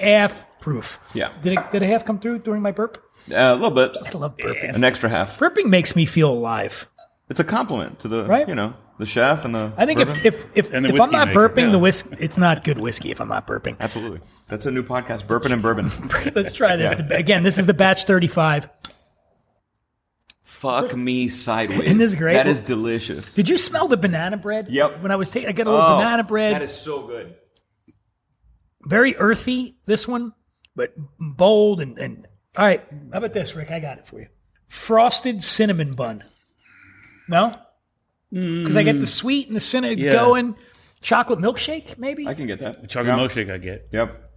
half 0.00 0.44
proof. 0.60 0.98
Yeah. 1.14 1.30
Did, 1.42 1.54
it, 1.54 1.72
did 1.72 1.82
a 1.82 1.86
half 1.86 2.04
come 2.04 2.18
through 2.20 2.38
during 2.40 2.62
my 2.62 2.70
burp? 2.70 3.02
Uh, 3.30 3.34
a 3.34 3.54
little 3.54 3.70
bit. 3.70 3.96
I 4.04 4.10
love 4.16 4.36
burping. 4.36 4.74
An 4.74 4.84
extra 4.84 5.08
half. 5.08 5.38
Burping 5.38 5.66
makes 5.66 5.96
me 5.96 6.04
feel 6.06 6.30
alive. 6.30 6.88
It's 7.30 7.40
a 7.40 7.44
compliment 7.44 8.00
to 8.00 8.08
the 8.08 8.24
Right. 8.26 8.46
you 8.46 8.54
know 8.54 8.74
the 8.98 9.06
chef 9.06 9.46
and 9.46 9.54
the. 9.54 9.72
I 9.78 9.86
think 9.86 9.98
bourbon. 9.98 10.16
if 10.24 10.34
if 10.54 10.54
if, 10.54 10.66
if 10.74 11.00
I'm 11.00 11.10
not 11.10 11.28
maker. 11.28 11.48
burping, 11.48 11.62
Yeah. 11.66 11.70
the 11.70 11.78
whisk 11.78 12.06
it's 12.20 12.36
not 12.36 12.64
good 12.64 12.78
whiskey. 12.78 13.10
If 13.10 13.18
I'm 13.20 13.28
not 13.28 13.46
burping, 13.46 13.76
absolutely 13.80 14.20
that's 14.46 14.66
a 14.66 14.70
new 14.70 14.82
podcast, 14.82 15.26
burping 15.26 15.52
and 15.52 15.62
bourbon. 15.62 15.90
let's 16.34 16.52
try 16.52 16.76
this 16.76 16.90
The- 17.08 17.16
again. 17.16 17.42
This 17.42 17.56
is 17.56 17.64
the 17.64 17.72
batch 17.72 18.04
35. 18.04 18.68
Fuck 20.54 20.96
me 20.96 21.28
sideways. 21.28 21.80
Isn't 21.80 21.98
this 21.98 22.14
great? 22.14 22.34
That 22.34 22.46
is 22.46 22.60
delicious. 22.60 23.34
Did 23.34 23.48
you 23.48 23.58
smell 23.58 23.86
the 23.88 23.96
banana 23.96 24.36
bread? 24.36 24.68
Yep. 24.70 25.02
When 25.02 25.10
I 25.10 25.16
was 25.16 25.30
taking, 25.30 25.48
I 25.48 25.52
got 25.52 25.66
a 25.66 25.70
little 25.70 25.84
Oh, 25.84 25.96
banana 25.96 26.22
bread. 26.24 26.54
That 26.54 26.62
is 26.62 26.74
so 26.74 27.06
good. 27.06 27.34
very 28.86 29.16
earthy. 29.16 29.76
This 29.86 30.06
one, 30.08 30.32
but 30.76 30.94
bold 31.18 31.80
and 31.80 31.98
and 31.98 32.26
all 32.56 32.64
right. 32.64 32.82
How 33.12 33.18
about 33.18 33.32
this, 33.32 33.54
Rick? 33.54 33.70
I 33.70 33.80
got 33.80 33.98
it 33.98 34.06
for 34.06 34.20
you. 34.20 34.28
Frosted 34.68 35.42
cinnamon 35.42 35.90
bun. 35.90 36.24
No, 37.28 37.54
because 38.30 38.76
I 38.76 38.82
get 38.84 39.00
the 39.00 39.06
sweet 39.06 39.48
and 39.48 39.56
the 39.56 39.60
cinnamon 39.60 39.98
Yeah. 39.98 40.12
going. 40.12 40.56
Chocolate 41.00 41.38
milkshake, 41.40 41.98
maybe. 41.98 42.26
I 42.26 42.34
can 42.34 42.46
get 42.46 42.60
that. 42.60 42.88
Chocolate 42.88 43.16
Yeah. 43.18 43.22
milkshake 43.26 43.52
I 43.52 43.58
get. 43.58 43.88
Yep. 43.92 44.30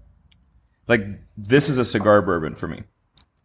Like 0.87 1.05
this 1.37 1.69
is 1.69 1.77
a 1.79 1.85
cigar 1.85 2.21
bourbon 2.21 2.55
for 2.55 2.67
me. 2.67 2.83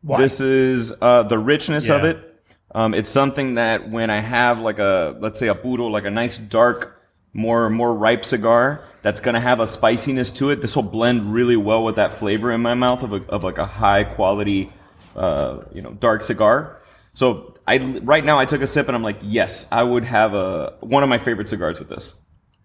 Why? 0.00 0.20
This 0.22 0.40
is 0.40 0.92
uh, 1.00 1.22
the 1.24 1.38
richness 1.38 1.88
of 1.90 2.04
it. 2.04 2.30
Um, 2.74 2.94
it's 2.94 3.08
something 3.08 3.54
that 3.54 3.90
when 3.90 4.08
I 4.10 4.20
have 4.20 4.58
like 4.58 4.78
a 4.78 5.16
let's 5.20 5.38
say 5.38 5.48
a 5.48 5.54
puro, 5.54 5.86
like 5.88 6.04
a 6.04 6.10
nice 6.10 6.38
dark, 6.38 7.00
more 7.34 7.68
more 7.70 7.94
ripe 7.94 8.24
cigar 8.24 8.82
that's 9.02 9.20
gonna 9.20 9.40
have 9.40 9.60
a 9.60 9.66
spiciness 9.66 10.30
to 10.32 10.50
it. 10.50 10.60
This 10.62 10.74
will 10.76 10.82
blend 10.82 11.32
really 11.34 11.56
well 11.56 11.84
with 11.84 11.96
that 11.96 12.14
flavor 12.14 12.50
in 12.52 12.62
my 12.62 12.74
mouth 12.74 13.02
of, 13.02 13.12
a, 13.12 13.16
of 13.28 13.44
like 13.44 13.58
a 13.58 13.66
high 13.66 14.04
quality, 14.04 14.72
uh, 15.16 15.60
you 15.72 15.82
know, 15.82 15.92
dark 15.92 16.22
cigar. 16.22 16.78
So 17.14 17.56
I 17.66 17.78
right 18.02 18.24
now 18.24 18.38
I 18.38 18.46
took 18.46 18.62
a 18.62 18.66
sip 18.66 18.86
and 18.88 18.96
I'm 18.96 19.02
like, 19.02 19.18
yes, 19.22 19.66
I 19.70 19.82
would 19.82 20.04
have 20.04 20.32
a 20.34 20.76
one 20.80 21.02
of 21.02 21.08
my 21.10 21.18
favorite 21.18 21.50
cigars 21.50 21.78
with 21.78 21.90
this, 21.90 22.14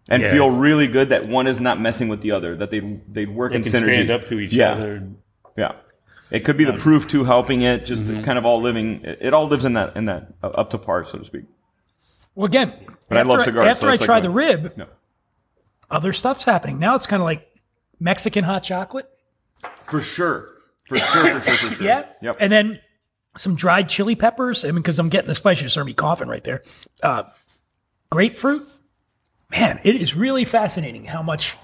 and 0.08 0.22
Yeah, 0.24 0.32
feel 0.32 0.50
really 0.52 0.88
good 0.88 1.10
that 1.10 1.28
one 1.28 1.48
is 1.48 1.60
not 1.60 1.82
messing 1.82 2.08
with 2.08 2.22
the 2.22 2.32
other. 2.32 2.56
That 2.56 2.72
they 2.72 2.80
they 3.10 3.26
work 3.26 3.52
They 3.52 3.58
in 3.58 3.64
synergy. 3.64 3.94
stand 3.96 4.10
up 4.12 4.26
to 4.28 4.40
each 4.40 4.54
yeah. 4.54 4.72
other. 4.72 5.10
Yeah. 5.58 5.74
It 6.30 6.42
could 6.42 6.58
be 6.58 6.66
the 6.66 6.74
proof 6.74 7.08
too 7.08 7.24
helping 7.24 7.62
it, 7.62 7.86
just 7.86 8.06
kind 8.08 8.38
of 8.38 8.46
all 8.46 8.62
living. 8.62 9.02
It, 9.04 9.34
all 9.34 9.48
lives 9.48 9.64
in 9.66 9.74
that 9.74 9.96
in 9.96 10.06
that 10.06 10.34
uh, 10.44 10.48
up 10.48 10.70
to 10.72 10.78
par, 10.78 11.06
so 11.06 11.18
to 11.20 11.26
speak. 11.26 11.46
well, 12.36 12.46
again, 12.46 12.74
But 13.08 13.18
I 13.18 13.22
love 13.22 13.44
cigars, 13.44 13.66
After 13.68 13.82
so 13.82 13.88
I 13.88 13.92
like 13.92 14.02
try 14.02 14.20
the 14.20 14.30
rib, 14.30 14.74
No, 14.76 14.88
other 15.90 16.12
stuff's 16.14 16.44
happening. 16.46 16.80
Now 16.80 16.96
it's 16.96 17.08
kind 17.08 17.22
of 17.22 17.26
like 17.26 17.48
Mexican 18.00 18.44
hot 18.44 18.64
chocolate. 18.64 19.10
for 19.86 20.02
sure, 20.02 20.50
for 20.88 20.98
sure, 20.98 21.40
for 21.40 21.48
sure, 21.50 21.70
for 21.70 21.76
sure. 21.76 21.86
Yeah. 21.86 22.06
Yep. 22.22 22.38
And 22.42 22.52
then 22.52 22.80
some 23.38 23.56
dried 23.56 23.88
chili 23.88 24.16
peppers. 24.16 24.66
I 24.66 24.70
mean, 24.70 24.76
because 24.78 25.00
I'm 25.00 25.10
getting 25.10 25.28
the 25.30 25.36
spice, 25.36 25.62
you 25.62 25.70
started 25.70 25.86
me 25.88 25.94
coughing 25.94 26.28
right 26.28 26.44
there. 26.44 26.64
Uh, 27.02 27.24
grapefruit. 28.10 28.68
Man, 29.50 29.80
it 29.86 29.96
is 29.96 30.14
really 30.14 30.44
fascinating 30.44 31.06
how 31.06 31.22
much 31.24 31.56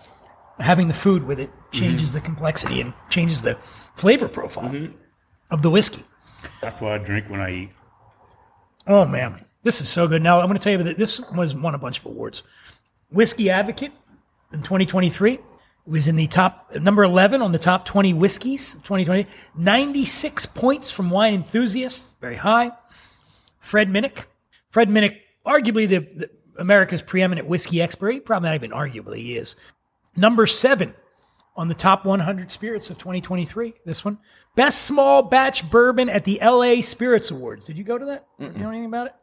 having 0.59 0.88
the 0.88 0.93
food 0.93 1.24
with 1.26 1.39
it 1.39 1.49
changes 1.74 2.09
Mm-hmm. 2.09 2.18
the 2.18 2.22
complexity 2.22 2.80
and 2.80 2.93
changes 3.09 3.41
the 3.41 3.57
flavor 3.96 4.28
profile 4.28 4.70
mm-hmm. 4.70 4.94
of 5.52 5.62
the 5.62 5.70
whiskey. 5.70 6.04
That's 6.62 6.80
what 6.82 6.91
I 6.91 6.98
drink 6.98 7.30
when 7.30 7.39
I 7.39 7.52
eat. 7.52 7.70
Oh 8.88 9.06
man, 9.06 9.46
this 9.64 9.82
is 9.82 9.89
so 9.89 10.08
good. 10.08 10.22
Now 10.22 10.39
I'm 10.39 10.48
going 10.48 10.58
to 10.58 10.64
tell 10.64 10.74
you 10.74 10.84
that 10.84 10.98
this 10.98 11.20
was 11.32 11.56
won 11.56 11.76
a 11.76 11.78
bunch 11.78 12.00
of 12.00 12.06
awards. 12.06 12.44
Whiskey 13.10 13.50
Advocate 13.50 13.91
in 14.52 14.60
2023 14.60 15.39
was 15.86 16.08
in 16.08 16.16
the 16.16 16.28
top 16.28 16.74
number 16.76 17.04
11 17.04 17.41
on 17.41 17.52
the 17.52 17.60
top 17.60 17.86
20 17.86 18.14
whiskeys 18.14 18.76
of 18.76 18.82
2020. 18.82 19.28
96 19.56 20.46
points 20.48 20.91
from 20.91 21.10
wine 21.10 21.34
enthusiasts, 21.34 22.12
very 22.22 22.36
high. 22.36 22.72
Fred 23.60 23.89
Minnick, 23.89 24.24
Fred 24.70 24.89
Minnick, 24.89 25.20
arguably 25.46 25.88
the, 25.88 26.00
the 26.00 26.30
America's 26.58 27.02
preeminent 27.02 27.48
whiskey 27.48 27.82
expert. 27.82 28.26
Probably 28.26 28.50
not 28.50 28.56
even 28.56 28.72
arguably 28.72 29.18
he 29.18 29.38
is. 29.38 29.56
Number 30.16 30.46
seven 30.46 30.94
on 31.56 31.68
the 31.68 31.76
top 31.76 32.06
100 32.06 32.51
spirits 32.51 32.89
of 32.89 32.97
2023. 32.97 33.74
This 33.86 34.04
one, 34.04 34.18
best 34.56 34.84
small 34.84 35.22
batch 35.24 35.70
bourbon 35.70 36.10
at 36.10 36.26
the 36.26 36.39
LA 36.41 36.82
Spirits 36.82 37.32
Awards. 37.32 37.66
Did 37.66 37.78
you 37.78 37.84
go 37.84 37.97
to 37.97 38.06
that? 38.06 38.26
You 38.39 38.49
know 38.49 38.70
anything 38.70 38.86
about 38.86 39.08
it? 39.08 39.16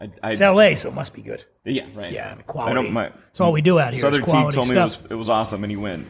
I, 0.00 0.28
I, 0.28 0.30
It's 0.32 0.40
LA, 0.40 0.74
so 0.74 0.88
it 0.88 0.94
must 0.94 1.12
be 1.14 1.22
good. 1.22 1.44
yeah, 1.64 1.86
right. 1.94 2.12
Yeah, 2.12 2.28
I 2.28 2.30
mean, 2.30 2.38
I 2.40 2.42
quality. 2.42 2.74
don't, 2.74 2.92
my, 2.92 3.08
That's 3.10 3.40
all 3.40 3.52
we 3.52 3.60
do 3.60 3.78
out 3.78 3.92
here. 3.92 4.00
Southern 4.00 4.22
Tea 4.22 4.30
quality 4.30 4.54
told 4.56 4.68
me 4.68 4.74
stuff. 4.74 4.94
it 4.96 5.02
was, 5.02 5.10
it 5.10 5.14
was 5.14 5.28
awesome, 5.30 5.62
and 5.64 5.70
he 5.70 5.76
went. 5.76 6.06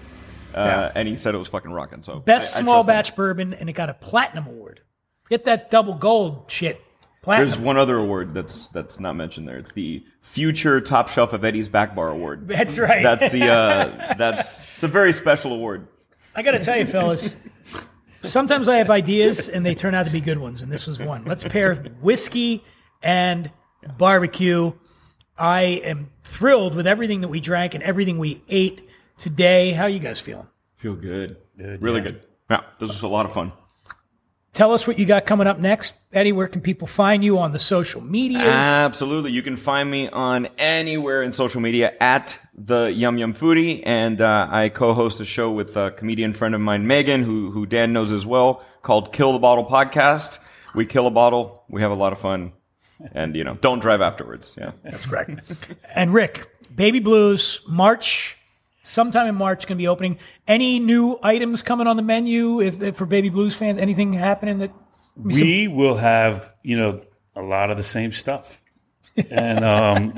Uh, 0.55 0.65
Yeah. 0.67 0.93
And 0.95 1.09
he 1.09 1.17
said 1.17 1.35
it 1.35 1.39
was 1.39 1.49
fucking 1.49 1.71
rocking. 1.73 2.03
So 2.03 2.21
Best 2.21 2.55
I- 2.57 2.59
I 2.59 2.63
small 2.63 2.85
trust 2.85 2.89
him. 2.89 2.95
batch 3.13 3.17
bourbon, 3.17 3.55
and 3.55 3.69
it 3.69 3.73
got 3.73 3.89
a 3.89 3.95
platinum 3.95 4.47
award. 4.47 4.81
Get 5.29 5.45
that 5.47 5.71
double 5.71 5.95
gold 5.95 6.45
shit. 6.49 6.81
Platinum. 7.23 7.51
There's 7.51 7.61
one 7.61 7.77
other 7.77 7.99
award 7.99 8.33
that's 8.33 8.69
that's 8.69 8.99
not 8.99 9.15
mentioned 9.15 9.47
there. 9.47 9.59
It's 9.59 9.75
the 9.75 10.05
Future 10.23 10.81
Top 10.81 11.09
Shelf 11.09 11.35
of 11.35 11.45
Eddie's 11.45 11.69
Back 11.69 11.95
Bar 11.95 12.09
Award. 12.09 12.49
That's 12.49 12.79
right. 12.79 13.03
That's 13.03 13.31
the 13.31 13.49
uh, 13.49 14.15
that's 14.19 14.75
it's 14.75 14.83
a 14.83 14.89
very 14.89 15.13
special 15.13 15.53
award. 15.53 15.87
I 16.35 16.43
got 16.43 16.53
to 16.53 16.59
tell 16.59 16.79
you, 16.79 16.87
fellas, 16.87 17.37
sometimes 18.23 18.69
I 18.69 18.77
have 18.77 18.89
ideas 18.89 19.49
and 19.49 19.67
they 19.67 19.75
turn 19.75 19.95
out 19.95 20.07
to 20.07 20.13
be 20.13 20.23
good 20.23 20.39
ones, 20.39 20.63
and 20.63 20.73
this 20.73 20.87
was 20.87 20.99
one. 20.99 21.25
Let's 21.25 21.45
pair 21.45 21.75
whiskey 22.01 22.65
and 23.03 23.51
barbecue. 23.99 24.73
I 25.37 25.63
am 25.85 26.11
thrilled 26.23 26.75
with 26.75 26.87
everything 26.87 27.21
that 27.23 27.29
we 27.29 27.41
drank 27.41 27.75
and 27.75 27.83
everything 27.83 28.19
we 28.19 28.43
ate 28.49 28.89
today. 29.19 29.73
How 29.73 29.87
you 29.87 29.99
guys 29.99 30.21
feeling? 30.21 30.47
Feel 30.77 30.95
good. 30.95 31.37
Good, 31.59 31.83
really 31.83 31.99
yeah. 31.99 32.05
good. 32.05 32.23
Yeah, 32.51 32.61
this 32.79 32.89
was 32.89 33.03
a 33.03 33.09
lot 33.09 33.27
of 33.27 33.35
fun. 33.35 33.53
Tell 34.53 34.73
us 34.73 34.85
what 34.85 34.99
you 34.99 35.07
got 35.07 35.27
coming 35.27 35.47
up 35.47 35.59
next. 35.61 35.95
Eddie, 36.13 36.33
where 36.33 36.49
can 36.49 36.61
people 36.61 36.89
find 36.89 37.23
you 37.23 37.39
on 37.39 37.53
the 37.53 37.59
social 37.61 38.01
medias? 38.01 38.43
Absolutely. 38.43 39.31
You 39.31 39.43
can 39.43 39.57
find 39.57 39.89
me 39.89 40.09
on 40.09 40.49
anywhere 40.59 41.23
in 41.23 41.33
social 41.33 41.61
media 41.61 41.95
at 42.01 42.37
the 42.55 42.87
Yum 42.87 43.17
Yum 43.17 43.33
Foodie, 43.33 43.83
and 43.87 44.21
uh, 44.21 44.49
I 44.51 44.69
co-host 44.69 45.21
a 45.21 45.25
show 45.25 45.53
with 45.53 45.77
a 45.77 45.93
comedian 45.93 46.35
friend 46.35 46.57
of 46.57 46.61
mine, 46.61 46.87
Megan, 46.87 47.23
who 47.23 47.53
who 47.53 47.65
Dan 47.65 47.93
knows 47.93 48.11
as 48.11 48.27
well, 48.27 48.65
called 48.83 49.13
Kill 49.13 49.33
the 49.33 49.39
Bottle 49.39 49.65
Podcast. 49.65 50.41
We 50.75 50.85
kill 50.85 51.07
a 51.07 51.11
bottle. 51.13 51.65
We 51.69 51.83
have 51.83 51.93
a 51.93 51.95
lot 51.95 52.13
of 52.13 52.19
fun, 52.19 52.53
and 53.13 53.37
you 53.37 53.45
know, 53.45 53.55
don't 53.55 53.79
drive 53.79 54.01
afterwards. 54.01 54.57
Yeah. 54.59 54.73
That's 54.83 55.07
correct. 55.07 55.41
and 55.95 56.13
Rick, 56.13 56.49
Baby 56.75 56.99
Blues, 56.99 57.61
March, 57.69 58.37
sometime 58.83 59.27
in 59.27 59.35
March, 59.35 59.67
going 59.67 59.77
to 59.77 59.83
be 59.83 59.89
opening. 59.89 60.19
Any 60.47 60.79
new 60.79 61.19
items 61.23 61.63
coming 61.63 61.87
on 61.87 61.97
the 61.97 62.03
menu 62.03 62.61
if, 62.61 62.81
if 62.83 62.97
for 62.97 63.07
Baby 63.07 63.29
Blues 63.29 63.55
fans? 63.55 63.79
Anything 63.79 64.13
happening 64.13 64.59
that? 64.59 64.73
We 65.17 65.69
will 65.69 65.97
have, 65.97 66.55
you 66.63 66.79
know, 66.79 67.01
a 67.37 67.43
lot 67.43 67.71
of 67.71 67.77
the 67.77 67.83
same 67.83 68.13
stuff. 68.13 68.59
And 69.31 69.65
um 69.65 70.15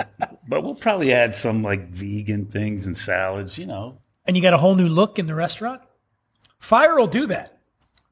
but 0.46 0.62
we'll 0.62 0.74
probably 0.74 1.12
add 1.12 1.34
some 1.34 1.62
like 1.62 1.88
vegan 1.88 2.46
things 2.46 2.86
and 2.86 2.96
salads, 2.96 3.58
you 3.58 3.66
know. 3.66 3.98
And 4.26 4.36
you 4.36 4.42
got 4.42 4.52
a 4.52 4.58
whole 4.58 4.74
new 4.74 4.88
look 4.88 5.18
in 5.18 5.26
the 5.26 5.34
restaurant. 5.34 5.80
Fire 6.58 6.94
will 6.94 7.08
do 7.08 7.26
that. 7.28 7.58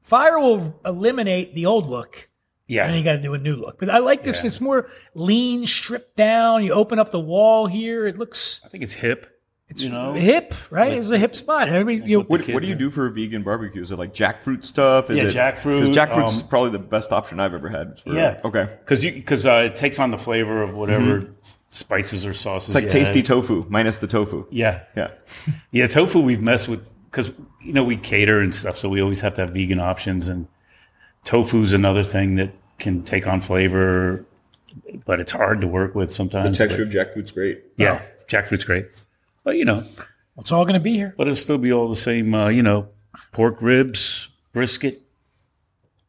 Fire 0.01 0.39
will 0.39 0.79
eliminate 0.83 1.55
the 1.55 1.67
old 1.67 1.87
look. 1.87 2.29
Yeah. 2.67 2.87
And 2.87 2.97
you 2.97 3.03
got 3.03 3.13
to 3.13 3.21
do 3.21 3.33
a 3.33 3.37
new 3.37 3.55
look. 3.55 3.79
But 3.79 3.89
I 3.89 3.99
like 3.99 4.23
this. 4.23 4.43
Yeah. 4.43 4.47
It's 4.47 4.59
more 4.59 4.89
lean, 5.13 5.67
stripped 5.67 6.17
down. 6.17 6.63
You 6.63 6.73
open 6.73 6.99
up 6.99 7.11
the 7.11 7.19
wall 7.19 7.67
here. 7.67 8.07
It 8.07 8.17
looks 8.17 8.59
I 8.65 8.69
think 8.69 8.83
it's 8.83 8.95
hip. 8.95 9.30
It's 9.71 9.81
you 9.81 9.89
know 9.89 10.13
hip, 10.13 10.53
right? 10.69 10.91
It's 10.93 11.09
a 11.09 11.17
hip 11.17 11.35
spot. 11.35 11.67
Everybody, 11.69 12.09
you 12.11 12.19
know, 12.19 12.23
What, 12.25 12.47
what 12.49 12.61
do 12.61 12.69
you 12.69 12.75
do 12.75 12.91
for 12.91 13.07
a 13.07 13.11
vegan 13.11 13.41
barbecue? 13.41 13.81
Is 13.81 13.91
it 13.91 13.97
like 13.97 14.13
jackfruit 14.13 14.63
stuff? 14.65 15.09
Is 15.09 15.17
Yeah, 15.17 15.23
it, 15.25 15.33
jackfruit, 15.55 15.81
Because 15.81 15.95
jackfruit's 15.95 16.41
um, 16.41 16.47
probably 16.47 16.71
the 16.71 16.79
best 16.79 17.11
option 17.11 17.39
I've 17.39 17.53
ever 17.53 17.69
had. 17.69 17.99
for- 17.99 18.13
Yeah. 18.13 18.39
Okay. 18.43 18.69
Because 18.79 19.03
you 19.03 19.11
because 19.13 19.45
uh, 19.45 19.63
it 19.71 19.75
takes 19.75 19.97
on 19.97 20.11
the 20.11 20.17
flavor 20.17 20.61
of 20.61 20.73
whatever 20.73 21.29
spices 21.71 22.25
or 22.25 22.33
sauces. 22.33 22.69
It's 22.69 22.75
like 22.75 22.83
you 22.85 22.89
tasty 22.89 23.19
add. 23.19 23.25
tofu 23.27 23.65
minus 23.69 23.97
the 23.99 24.07
tofu. 24.07 24.45
Yeah. 24.51 24.81
Yeah. 24.95 25.11
Yeah, 25.71 25.87
tofu 25.87 26.19
we've 26.19 26.41
messed 26.41 26.67
with 26.67 26.85
because 27.09 27.31
you 27.61 27.71
know 27.73 27.83
we 27.85 27.95
cater 27.97 28.39
and 28.39 28.53
stuff, 28.53 28.77
so 28.77 28.89
we 28.89 29.01
always 29.01 29.21
have 29.21 29.33
to 29.35 29.41
have 29.41 29.51
vegan 29.51 29.79
options. 29.79 30.27
And 30.27 30.47
tofu's 31.23 31.71
another 31.73 32.03
thing 32.03 32.35
that 32.35 32.51
can 32.79 33.03
take 33.03 33.25
on 33.27 33.39
flavor, 33.41 34.25
but 35.05 35.19
it's 35.19 35.31
hard 35.31 35.61
to 35.61 35.67
work 35.67 35.95
with 35.95 36.11
sometimes. 36.11 36.57
The 36.57 36.67
texture 36.67 36.85
but- 36.85 36.93
of 36.95 37.07
jackfruit's 37.07 37.31
great. 37.31 37.63
yeah, 37.77 38.01
jackfruit's 38.27 38.63
great, 38.65 38.87
but 39.43 39.55
you 39.57 39.65
know, 39.65 39.83
it's 40.37 40.51
all 40.51 40.63
going 40.65 40.73
to 40.75 40.79
be 40.79 40.93
here. 40.93 41.13
but 41.17 41.27
it'll 41.27 41.35
still 41.35 41.57
be 41.57 41.71
all 41.71 41.87
the 41.89 41.95
same. 41.95 42.33
Uh, 42.33 42.47
you 42.49 42.63
know, 42.63 42.89
pork 43.31 43.61
ribs, 43.61 44.29
brisket. 44.53 45.01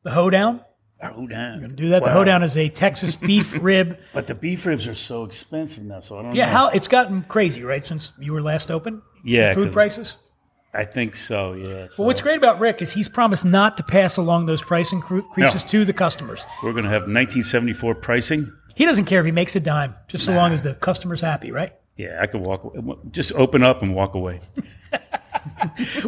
The 0.02 0.10
hoedown. 0.10 0.60
Hoedown, 1.00 1.60
gonna 1.60 1.72
Do 1.74 1.88
that. 1.90 2.04
The 2.04 2.10
hoedown 2.10 2.44
is 2.44 2.56
a 2.56 2.68
Texas 2.68 3.16
beef 3.16 3.56
rib. 3.60 3.98
But 4.14 4.28
the 4.28 4.36
beef 4.36 4.64
ribs 4.66 4.86
are 4.86 4.94
so 4.94 5.24
expensive 5.24 5.82
now, 5.82 5.98
so 5.98 6.18
I 6.18 6.22
don't 6.22 6.34
Yeah, 6.36 6.46
know. 6.46 6.52
how 6.52 6.68
it's 6.68 6.86
gotten 6.86 7.22
crazy, 7.22 7.64
right? 7.64 7.82
Since 7.82 8.12
you 8.20 8.32
were 8.32 8.40
last 8.42 8.70
open. 8.70 9.02
Yeah, 9.24 9.52
food 9.52 9.72
prices. 9.72 10.16
I 10.74 10.84
think 10.84 11.16
so. 11.16 11.54
Yeah. 11.54 11.88
Well, 11.98 12.06
what's 12.06 12.20
great 12.20 12.38
about 12.38 12.60
Rick 12.60 12.80
is 12.82 12.92
he's 12.92 13.08
promised 13.08 13.44
not 13.44 13.76
to 13.78 13.82
pass 13.82 14.16
along 14.16 14.46
those 14.46 14.62
price 14.62 14.92
increases 14.92 15.64
No. 15.64 15.68
to 15.70 15.84
the 15.84 15.92
customers. 15.92 16.46
We're 16.62 16.72
going 16.72 16.84
to 16.84 16.90
have 16.90 17.02
1974 17.02 17.96
pricing. 17.96 18.52
He 18.74 18.86
doesn't 18.86 19.04
care 19.04 19.20
if 19.20 19.26
he 19.26 19.32
makes 19.32 19.54
a 19.56 19.60
dime, 19.60 19.94
just 20.08 20.24
so 20.24 20.32
long 20.32 20.52
as 20.52 20.62
the 20.62 20.72
customer's 20.74 21.20
happy, 21.20 21.50
right? 21.50 21.72
Yeah, 21.96 22.18
I 22.20 22.26
could 22.26 22.40
walk. 22.40 22.74
Just 23.10 23.32
open 23.32 23.62
up 23.62 23.82
and 23.82 23.94
walk 23.94 24.14
away. 24.14 24.40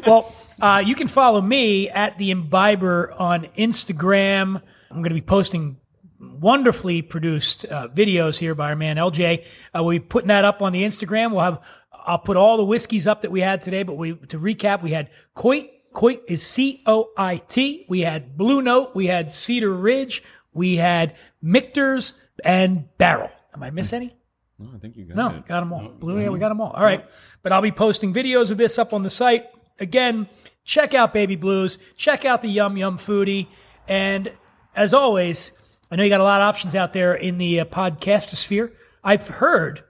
Well, 0.07 0.35
uh, 0.61 0.82
you 0.85 0.95
can 0.95 1.09
follow 1.09 1.41
me 1.41 1.89
at 1.89 2.18
the 2.18 2.30
Imbiber 2.30 3.18
on 3.18 3.45
Instagram. 3.59 4.61
I'm 4.91 4.97
going 4.99 5.11
to 5.11 5.14
be 5.14 5.20
posting 5.20 5.78
wonderfully 6.20 7.03
produced 7.03 7.64
uh, 7.66 7.89
videos 7.89 8.39
here 8.39 8.55
by 8.55 8.70
our 8.70 8.76
man 8.76 8.97
LJ. 8.97 9.45
Uh, 9.76 9.82
we'll 9.82 9.99
be 9.99 10.01
putting 10.01 10.28
that 10.28 10.45
up 10.45 10.62
on 10.62 10.72
the 10.72 10.82
Instagram. 10.82 11.32
We'll 11.32 11.41
have 11.41 11.61
I'll 12.07 12.18
put 12.18 12.37
all 12.37 12.57
the 12.57 12.64
whiskeys 12.64 13.07
up 13.07 13.22
that 13.22 13.30
we 13.30 13.41
had 13.41 13.62
today. 13.62 13.82
But 13.82 13.97
we 13.97 14.14
to 14.14 14.39
recap, 14.39 14.82
we 14.82 14.91
had 14.91 15.11
Coit. 15.35 15.70
Coit 15.93 16.22
is 16.28 16.43
C 16.43 16.82
O 16.87 17.11
I 17.16 17.37
T. 17.37 17.87
We 17.89 18.01
had 18.01 18.37
Blue 18.37 18.61
Note. 18.62 18.95
We 18.95 19.07
had 19.07 19.30
Cedar 19.30 19.72
Ridge. 19.72 20.22
We 20.53 20.76
had 20.76 21.16
Michter's 21.41 22.14
and 22.45 22.87
Barrell. 22.99 23.30
Am 23.55 23.62
I 23.62 23.70
miss 23.70 23.93
any? 23.93 24.14
I 24.61 24.78
think 24.78 24.96
you 24.96 25.05
got 25.05 25.16
No, 25.16 25.42
got 25.46 25.61
them 25.61 25.72
all. 25.72 25.88
Blue, 25.88 26.20
yeah, 26.20 26.28
we 26.28 26.38
got 26.38 26.50
them 26.50 26.61
all. 26.61 26.70
All 26.70 26.82
right. 26.82 27.05
But 27.42 27.52
I'll 27.52 27.62
be 27.62 27.72
posting 27.72 28.14
videos 28.14 28.50
of 28.50 28.59
this 28.59 28.78
up 28.78 28.92
on 28.92 29.02
the 29.02 29.11
site. 29.11 29.46
Again, 29.78 30.28
check 30.64 30.94
out 30.94 31.12
Baby 31.12 31.36
Blues. 31.36 31.78
Check 31.96 32.24
out 32.24 32.42
the 32.42 32.48
Yum 32.48 32.76
Yum 32.76 32.98
Foodie. 32.98 33.48
And 33.88 34.32
as 34.76 34.94
always, 34.94 35.52
I 35.90 35.96
know 35.96 36.05
you 36.05 36.09
got 36.11 36.20
a 36.20 36.24
lot 36.24 36.40
of 36.40 36.46
options 36.48 36.74
out 36.74 36.92
there 36.92 37.14
in 37.14 37.38
the 37.38 37.61
uh, 37.61 37.64
podcast 37.64 38.34
sphere. 38.36 38.72
I've 39.02 39.26
heard 39.26 39.82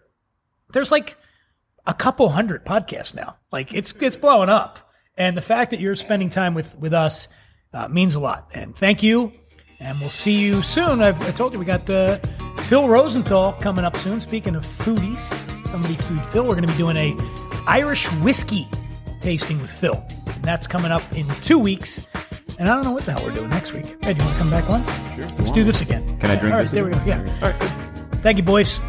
there's 0.72 0.90
like 0.90 1.16
a 1.86 1.94
couple 1.94 2.28
hundred 2.30 2.64
podcasts 2.64 3.14
now. 3.14 3.36
Like 3.52 3.72
it's 3.74 3.92
it's 4.00 4.16
blowing 4.16 4.48
up. 4.48 4.78
And 5.16 5.36
the 5.36 5.42
fact 5.42 5.70
that 5.70 5.80
you're 5.80 5.94
spending 5.94 6.28
time 6.28 6.54
with 6.54 6.76
with 6.78 6.92
us 6.92 7.28
uh, 7.72 7.88
means 7.88 8.14
a 8.14 8.20
lot. 8.20 8.50
And 8.54 8.74
thank 8.74 9.02
you. 9.02 9.32
And 9.84 10.00
we'll 10.00 10.10
see 10.10 10.34
you 10.34 10.62
soon. 10.62 11.02
I've, 11.02 11.20
I 11.22 11.30
told 11.30 11.52
you 11.52 11.58
we 11.58 11.64
got 11.66 11.86
the 11.86 12.18
Phil 12.66 12.88
Rosenthal 12.88 13.52
coming 13.52 13.84
up 13.84 13.96
soon. 13.96 14.20
Speaking 14.20 14.56
of 14.56 14.62
foodies, 14.64 15.18
somebody 15.66 15.94
food 15.94 16.20
Phil. 16.30 16.42
We're 16.42 16.54
going 16.54 16.66
to 16.66 16.72
be 16.72 16.78
doing 16.78 16.96
a 16.96 17.16
Irish 17.66 18.10
whiskey 18.22 18.66
tasting 19.20 19.58
with 19.58 19.70
Phil, 19.70 20.04
and 20.26 20.42
that's 20.42 20.66
coming 20.66 20.90
up 20.90 21.02
in 21.14 21.26
two 21.42 21.58
weeks. 21.58 22.06
And 22.58 22.68
I 22.68 22.74
don't 22.74 22.84
know 22.84 22.92
what 22.92 23.04
the 23.04 23.12
hell 23.12 23.24
we're 23.24 23.34
doing 23.34 23.50
next 23.50 23.74
week. 23.74 23.86
Hey, 24.02 24.14
do 24.14 24.24
you 24.24 24.24
want 24.24 24.36
to 24.36 24.38
come 24.38 24.50
back 24.50 24.70
on? 24.70 24.84
Sure. 25.14 25.28
Let's 25.38 25.50
do 25.50 25.64
this 25.64 25.80
again. 25.80 26.06
Can 26.18 26.30
I 26.30 26.36
drink 26.36 26.44
All 26.44 26.50
right, 26.50 26.62
this 26.62 26.70
there 26.70 26.84
we 26.84 26.92
go. 26.92 27.04
Yeah. 27.04 27.18
All 27.42 27.50
right. 27.50 27.62
Thank 28.22 28.38
you, 28.38 28.44
boys. 28.44 28.80